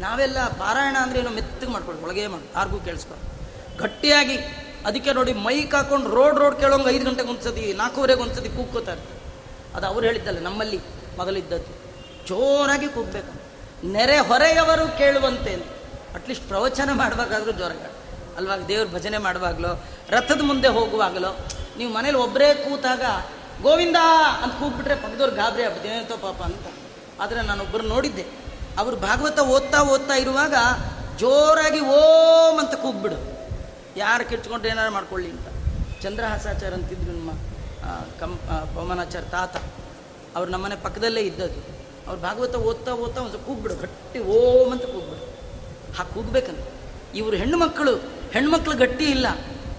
ನಾವೆಲ್ಲ 0.00 0.48
ಪಾರಾಯಣ 0.48 0.96
ಅಂದ್ರೆ 1.02 1.18
ಏನೋ 1.20 1.30
ಮೆತ್ತಗೆ 1.30 1.70
ಮಾಡ್ಕೊಳ್ಳಿ 1.70 2.02
ಒಳಗೆ 2.02 2.26
ಮಾಡಿ 2.26 2.48
ಯಾರಿಗೂ 2.56 2.78
ಕೇಳಿಸ್ಬಾರ್ದು 2.80 3.26
ಗಟ್ಟಿಯಾಗಿ 3.78 4.36
ಅದಕ್ಕೆ 4.86 5.12
ನೋಡಿ 5.12 5.32
ಮೈಕ್ 5.32 5.74
ಹಾಕೊಂಡು 5.74 6.10
ರೋಡ್ 6.10 6.38
ರೋಡ್ 6.38 6.60
ಕೇಳೋಂಗೆ 6.60 6.90
ಐದು 6.90 7.04
ಗಂಟೆಗೆ 7.04 7.28
ಒಂದ್ಸತಿ, 7.28 7.72
ನಾಲ್ಕೂವರೆಗೆ 7.72 8.20
ಒಂದ್ಸತಿ 8.20 8.48
ಕೂಗ್ಕೋತಾರೆ 8.48 9.02
ಅದು 9.76 9.86
ಅವ್ರು 9.86 10.06
ಹೇಳಿದ್ದಲ್ಲ, 10.06 10.38
ನಮ್ಮಲ್ಲಿ 10.38 10.78
ಮೊದಲಿದ್ದದ್ದು. 11.18 11.72
ಜೋರಾಗಿ 12.26 12.88
ಕೂಗ್ಬೇಕು. 12.88 13.32
ನೆರೆ 13.86 14.18
ಹೊರೆಯವರು 14.18 14.98
ಕೇಳುವಂತೆ 14.98 15.54
ಅಟ್ಲೀಸ್ಟ್ 16.14 16.48
ಪ್ರವಚನ 16.48 16.90
ಮಾಡುವಾಗಾದ್ರೂ 16.92 17.52
ಜ್ವರ 17.52 17.70
ಅಲ್ವಾಗ 18.36 18.62
ದೇವ್ರ 18.64 18.94
ಭಜನೆ 18.94 19.18
ಮಾಡುವಾಗಲೋ, 19.18 19.84
ರಥದ 20.10 20.40
ಮುಂದೆ 20.42 20.68
ಹೋಗುವಾಗಲೋ, 20.68 21.36
ನೀವು 21.78 21.92
ಮನೇಲಿ 21.92 22.16
ಒಬ್ಬರೇ 22.16 22.54
ಕೂತಾಗ, 22.54 23.02
ಗೋವಿಂದ 23.62 23.96
ಅಂತ 24.42 24.52
ಕೂಗ್ಬಿಟ್ರೆ 24.52 24.94
ಪಕ್ಕದವ್ರು 24.94 25.34
ಗಾಬರಿ 25.34 25.62
ಆಗ್ಬಿಟ್ಟು 25.62 26.22
ಪಾಪ 26.22 26.42
ಅಂತ. 26.42 26.66
ಆದರೆ 27.20 27.42
ನಾನೊಬ್ಬರು 27.42 27.82
ನೋಡಿದ್ದೆ. 27.82 28.24
ಅವರು 28.78 28.96
ಭಾಗವತ 28.96 29.38
ಓದ್ತಾ 29.38 29.82
ಓದ್ತಾ 29.82 30.14
ಇರುವಾಗ 30.14 30.54
ಜೋರಾಗಿ 31.18 31.80
ಓಂ 31.80 32.58
ಅಂತ 32.58 32.74
ಕೂಗ್ಬಿಡು. 32.74 33.35
ಯಾರು 33.96 34.28
ಕಿಚ್ಕೊಂಡು 34.28 34.68
ಏನಾರು 34.68 34.92
ಮಾಡ್ಕೊಳ್ಳಿ 34.92 35.30
ಅಂತ. 35.30 35.46
ಚಂದ್ರಹಾಸಾಚಾರ 36.02 36.74
ಅಂತಿದ್ರು 36.74 37.12
ನಮ್ಮ 37.12 37.30
ಕಂ 38.20 38.38
ಆ, 38.50 38.64
ಪವಮಾನಾಚಾರ 38.64 39.22
ತಾತ. 39.22 39.56
ಅವ್ರು 40.36 40.50
ನಮ್ಮನೆ 40.50 40.76
ಪಕ್ಕದಲ್ಲೇ 40.76 41.20
ಇದ್ದದ್ದು. 41.20 41.60
ಅವ್ರು 42.06 42.22
ಭಾಗವತ 42.22 42.54
ಓದ್ತಾ 42.54 42.92
ಓದ್ತಾ 42.92 43.20
ಒಂದು 43.20 43.38
ಕೂಗ್ಬಿಡು 43.38 43.74
ಗಟ್ಟಿ 43.74 44.18
ಓಮ್ 44.18 44.72
ಅಂತ 44.72 44.82
ಕೂಗ್ಬಿಡು 44.82 45.36
ಹಾ 45.94 46.04
ಕೂಗ್ಬೇಕಂತ. 46.04 46.58
ಇವರು 47.14 47.36
ಹೆಣ್ಣು 47.36 47.58
ಮಕ್ಕಳು 47.58 47.96
ಹೆಣ್ಮಕ್ಳು 48.30 48.76
ಗಟ್ಟಿ 48.76 49.04
ಇಲ್ಲ 49.04 49.26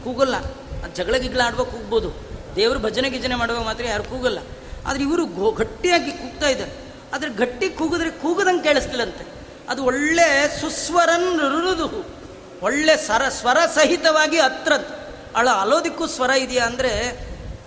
ಕೂಗಲ್ಲ. 0.04 0.36
ಅದು 0.84 0.96
ಜಗಳ 0.96 1.16
ಗಿಗ್ಳ 1.16 1.42
ಆಡುವಾಗ 1.46 1.68
ಕೂಗ್ಬೋದು. 1.68 2.10
ದೇವರು 2.56 2.80
ಭಜನೆ 2.80 3.10
ಗಿಜನೆ 3.10 3.36
ಮಾಡುವಾಗ 3.36 3.66
ಮಾತ್ರ 3.66 3.86
ಯಾರು 3.86 4.04
ಕೂಗಲ್ಲ. 4.04 4.40
ಆದರೆ 4.86 5.04
ಇವರು 5.04 5.26
ಗೋ 5.26 5.52
ಗಟ್ಟಿಯಾಗಿ 5.52 6.12
ಕೂಗ್ತಾ 6.12 6.48
ಇದ್ದಾರೆ. 6.50 6.72
ಆದರೆ 7.14 7.30
ಗಟ್ಟಿ 7.30 7.70
ಕೂಗಿದ್ರೆ 7.70 8.10
ಕೂಗದಂಗೆ 8.10 8.64
ಕೇಳಿಸ್ತಿಲ್ಲಂತೆ. 8.64 9.28
ಅದು 9.70 9.84
ಒಳ್ಳೆ 9.84 10.60
ಸುಸ್ವರನ್ 10.62 11.40
ರುರುದು 11.40 12.17
ಒಳ್ಳೆ 12.62 12.98
ಸರ, 12.98 13.30
ಸ್ವರ 13.30 13.58
ಸಹಿತವಾಗಿ 13.76 14.40
ಹತ್ರದ್ದು 14.40 14.94
ಅಳ 15.36 15.50
ಅಲೋದಿಕ್ಕೂ 15.50 16.08
ಸ್ವರ 16.08 16.30
ಇದೆಯಾ 16.30 16.66
ಅಂದರೆ 16.66 16.92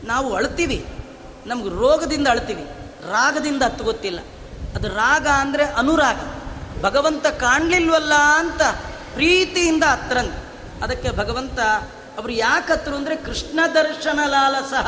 ನಾವು 0.05 0.34
ಅಳ್ತೀವಿ. 0.34 0.86
ನಮ್ಗೆ 1.47 1.68
ರೋಗದಿಂದ 1.68 2.28
ಅಳ್ತೀವಿ. 2.28 2.62
ರಾಗದಿಂದ 3.11 3.62
ಹತ್ತು 3.62 3.84
ಗೊತ್ತಿಲ್ಲ. 3.84 4.20
ಅದು 4.74 4.88
ರಾಗ 4.88 5.26
ಅಂದರೆ 5.26 5.64
ಅನುರಾಗ. 5.64 6.16
ಭಗವಂತ 6.82 7.26
ಕಾಣಲಿಲ್ವಲ್ಲ 7.26 8.14
ಅಂತ 8.14 8.62
ಪ್ರೀತಿಯಿಂದ 9.14 9.84
ಹತ್ರಂತ 9.84 10.32
ಅದಕ್ಕೆ 10.82 11.11
ಭಗವಂತ 11.11 11.61
ಅವರು 12.18 12.32
ಯಾಕೆ 12.32 12.72
ಹತ್ರ 12.72 12.95
ಅಂದರೆ 12.95 13.16
ಕೃಷ್ಣ 13.16 13.61
ದರ್ಶನ 13.74 14.20
ಲಾಲಸಹ 14.26 14.86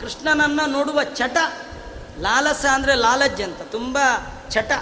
ಕೃಷ್ಣನನ್ನು 0.00 0.70
ನೋಡುವ 0.70 1.02
ಚಟ. 1.02 1.36
ಲಾಲಸ 2.20 2.64
ಅಂದರೆ 2.72 2.94
ಲಾಲಜ್ಜಂತ 2.94 3.62
ತುಂಬ 3.72 3.98
ಚಟ. 4.50 4.72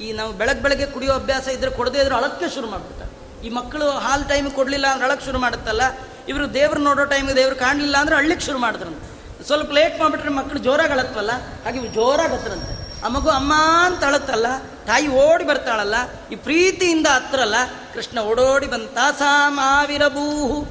ಈ 0.00 0.12
ನಾವು 0.12 0.32
ಬೆಳಗ್ಗೆ 0.32 0.62
ಬೆಳಗ್ಗೆ 0.62 0.86
ಕುಡಿಯೋ 0.86 1.12
ಅಭ್ಯಾಸ 1.12 1.48
ಇದ್ರೆ 1.48 1.70
ಕೊಡದೇ 1.70 1.98
ಇದ್ರೆ 1.98 2.14
ಅಳಕ್ಕೆ 2.14 2.54
ಶುರು 2.54 2.66
ಮಾಡಿಬಿಡ್ತಾರೆ. 2.66 3.07
ಈ 3.44 3.48
ಮಕ್ಕಳು 3.48 3.90
ಹಾಲ್ 3.90 4.28
ಟೈಮ್ 4.28 4.50
ಕೊಡಲಿಲ್ಲ 4.50 4.86
ಅಂದ್ರೆ 4.86 5.04
ಅಳಕ್ಕೆ 5.04 5.26
ಶುರು 5.26 5.38
ಮಾಡುತ್ತಲ್ಲ? 5.38 5.82
ಇವರು 6.28 6.54
ದೇವ್ರು 6.54 6.80
ನೋಡೋ 6.80 7.04
ಟೈಮಿಗೆ 7.04 7.36
ದೇವ್ರು 7.36 7.56
ಕಾಣಲಿಲ್ಲ 7.56 7.96
ಅಂದ್ರೆ 7.96 8.16
ಅಳ್ಳಿಕ್ಕೆ 8.16 8.46
ಶುರು 8.46 8.58
ಮಾಡಿದ್ರಂತೆ. 8.58 9.18
ಸ್ವಲ್ಪ 9.44 9.72
ಲೇಟ್ 9.72 10.00
ಮಾಡಿಬಿಟ್ರೆ 10.00 10.30
ಮಕ್ಕಳು 10.30 10.58
ಜೋರಾಗಿ 10.58 10.92
ಅಳತ್ವಲ್ಲ? 10.92 11.30
ಹಾಗೆ 11.64 11.88
ಜೋರಾಗಿ 11.88 12.32
ಹತ್ರಂತೆ. 12.34 13.02
ಆ 13.04 13.08
ಮಗು 13.08 13.30
ಅಮ್ಮ 13.30 13.54
ಅಂತ 13.84 14.04
ಅಳತ್ತಲ್ಲ? 14.04 14.46
ತಾಯಿ 14.86 15.08
ಓಡಿ 15.08 15.44
ಬರ್ತಾಳಲ್ಲ? 15.44 15.94
ಈ 16.32 16.36
ಪ್ರೀತಿಯಿಂದ 16.36 17.06
ಹತ್ರಲ್ಲ? 17.06 17.54
ಕೃಷ್ಣ 17.94 18.20
ಓಡೋಡಿ 18.20 18.66
ಬಂತ 18.66 19.22
ಮಾವಿರಬೂಹು 19.48 20.66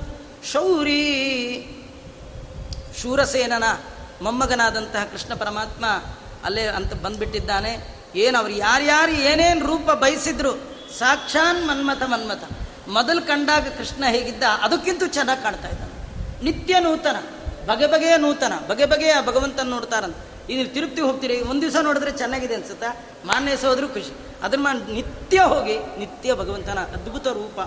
ಶೌರಿ. 0.52 1.04
ಶೂರಸೇನನ 3.02 3.64
ಮೊಮ್ಮಗನಾದಂತಹ 4.22 5.04
ಕೃಷ್ಣ 5.04 5.34
ಪರಮಾತ್ಮ 5.34 5.86
ಅಲ್ಲೇ 6.44 6.62
ಅಂತ 6.62 6.94
ಬಂದ್ಬಿಟ್ಟಿದ್ದಾನೆ. 6.94 7.98
ಏನು 8.16 8.38
ಅವ್ರು 8.38 8.54
ಯಾರ್ಯಾರು 8.54 9.12
ಏನೇನು 9.12 9.66
ರೂಪ 9.66 9.92
ಬಯಸಿದ್ರು 9.92 10.77
ಸಾಕ್ಷಾನ್ 11.00 11.60
ಮನ್ಮಥ 11.68 12.04
ಮನ್ಮಥ. 12.04 12.44
ಮೊದಲು 12.88 13.22
ಕಂಡಾಗ 13.22 13.66
ಕೃಷ್ಣ 13.78 14.04
ಹೇಗಿದ್ದ, 14.10 14.44
ಅದಕ್ಕಿಂತ 14.66 15.04
ಚೆನ್ನಾಗಿ 15.08 15.44
ಕಾಣ್ತಾ 15.44 15.68
ಇದ್ದಾನೆ. 15.70 15.96
ನಿತ್ಯ 16.44 16.80
ನೂತನ, 16.80 17.18
ಬಗೆ 17.68 17.88
ಬಗೆಯ 17.88 18.16
ನೂತನ, 18.18 18.54
ಬಗೆ 18.68 18.86
ಬಗೆಯ 18.86 19.16
ಭಗವಂತನ 19.26 19.68
ನೋಡ್ತಾರಂತ. 19.70 20.18
ನೀವು 20.48 20.74
ತಿರುಪ್ತಿ 20.74 21.02
ಹೋಗ್ತೀರಿ, 21.02 21.36
ಒಂದು 21.42 21.62
ದಿವಸ 21.62 21.76
ನೋಡಿದ್ರೆ 21.82 22.12
ಚೆನ್ನಾಗಿದೆ 22.12 22.56
ಅನ್ಸುತ್ತಾ? 22.56 22.90
ಮಾನ್ಯ 23.26 23.56
ಹೋದ್ರೂ 23.56 23.88
ಖುಷಿ. 23.88 24.14
ಅದನ್ನ 24.44 24.64
ಮಾ 24.64 24.74
ನಿತ್ಯ 24.74 25.38
ಹೋಗಿ, 25.54 25.78
ನಿತ್ಯ 26.00 26.34
ಭಗವಂತನ 26.34 26.80
ಅದ್ಭುತ 26.96 27.28
ರೂಪ. 27.40 27.60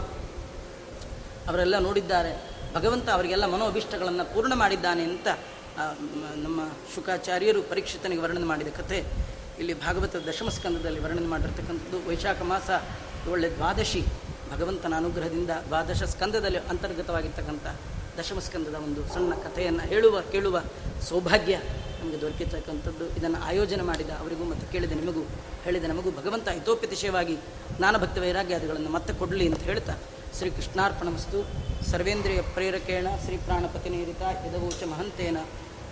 ಅವರೆಲ್ಲ 1.51 1.79
ನೋಡಿದ್ದಾರೆ. 1.79 2.33
ಭಗವಂತ 2.75 3.07
ಅವರಿಗೆಲ್ಲ 3.11 3.47
ಮನೋಭೀಷ್ಟಗಳನ್ನು 3.47 4.25
ಪೂರ್ಣ 4.35 4.55
ಮಾಡಿದ್ದಾನೆ 4.55 5.03
ಅಂತ 5.03 5.29
ನಮ್ಮ 6.37 6.61
ಶುಕಾಚಾರ್ಯರು 6.95 7.61
ಪರೀಕ್ಷಿತನಿಗೆ 7.63 8.23
ವರ್ಣನೆ 8.23 8.49
ಮಾಡಿದ 8.53 8.71
ಕಥೆ. 8.77 8.99
ಇಲ್ಲಿ 9.59 9.75
ಭಾಗವತ 9.87 10.17
ದಶಮಸ್ಕಂದದಲ್ಲಿ 10.29 11.01
ವರ್ಣನೆ 11.01 11.27
ಮಾಡಿರ್ತಕ್ಕಂಥದ್ದು 11.27 11.99
ವೈಶಾಖ 12.09 12.43
ಮಾಸ 12.43 12.71
ಒಳ್ಳೆ 13.29 13.51
ದ್ವಾದಶಿ 13.51 14.03
ಭಗವಂತನ 14.53 14.95
ಅನುಗ್ರಹದಿಂದ 14.97 15.51
ದ್ವಾದಶ 15.67 16.03
ಸ್ಕಂದದಲ್ಲಿ 16.03 16.59
ಅಂತರ್ಗತವಾಗಿರ್ತಕ್ಕಂಥ 16.59 17.67
ದಶಮ 18.19 18.39
ಸ್ಕಂದದ 18.39 18.75
ಒಂದು 18.75 19.15
ಸಣ್ಣ 19.15 19.35
ಕಥೆಯನ್ನು 19.35 19.85
ಹೇಳುವ, 19.87 20.21
ಕೇಳುವ 20.21 20.63
ಸೌಭಾಗ್ಯ 21.09 21.59
ನಮಗೆ 22.01 22.21
ದೊರಕಿರ್ತಕ್ಕಂಥದ್ದು. 22.21 23.09
ಇದನ್ನು 23.09 23.43
ಆಯೋಜನೆ 23.43 23.83
ಮಾಡಿದ 23.83 24.11
ಅವರಿಗೂ 24.11 24.45
ಮತ್ತು 24.45 24.73
ಕೇಳಿದ 24.73 24.93
ನಿಮಗೂ, 24.93 25.21
ಹೇಳಿದ 25.65 25.85
ನಮಗೂ 25.85 26.11
ಭಗವಂತ 26.11 26.49
ಹಿತೋಪತಿಶಯವಾಗಿ 26.49 27.37
ಜ್ಞಾನಭಕ್ತ 27.77 28.19
ವೈರಾಗ್ಯಾದಿಗಳನ್ನು 28.19 28.91
ಮತ್ತೆ 28.91 29.13
ಕೊಡಲಿ 29.13 29.49
ಅಂತ 29.49 29.63
ಹೇಳ್ತಾ 29.63 29.93
ಶ್ರೀ 30.39 30.51
ಕೃಷ್ಣಾರ್ಪಣಮಸ್ತು. 30.51 31.47
ಸರ್ವೇಂದ್ರಿಯ 31.91 32.43
ಪ್ರೇರಕೇಣ 32.43 33.07
ಶ್ರೀ 33.25 33.37
ಪ್ರಾಣಪತಿ 33.37 33.79
ಪ್ರಾಣಪತಿನೇರಿತ 33.81 34.23
ಯದವೋಚ 34.23 34.85
ಮಹಂತೇನ. 34.85 35.37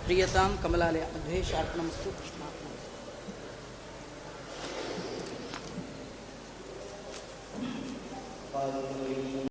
ಪ್ರಿಯತಾಂ 0.03 0.57
ಕಮಲಾಲಯ 0.63 1.01
ಅಧ್ವೇಶಾರ್ಪಣಮಸ್ತು 1.01 2.38
Father, 8.59 9.48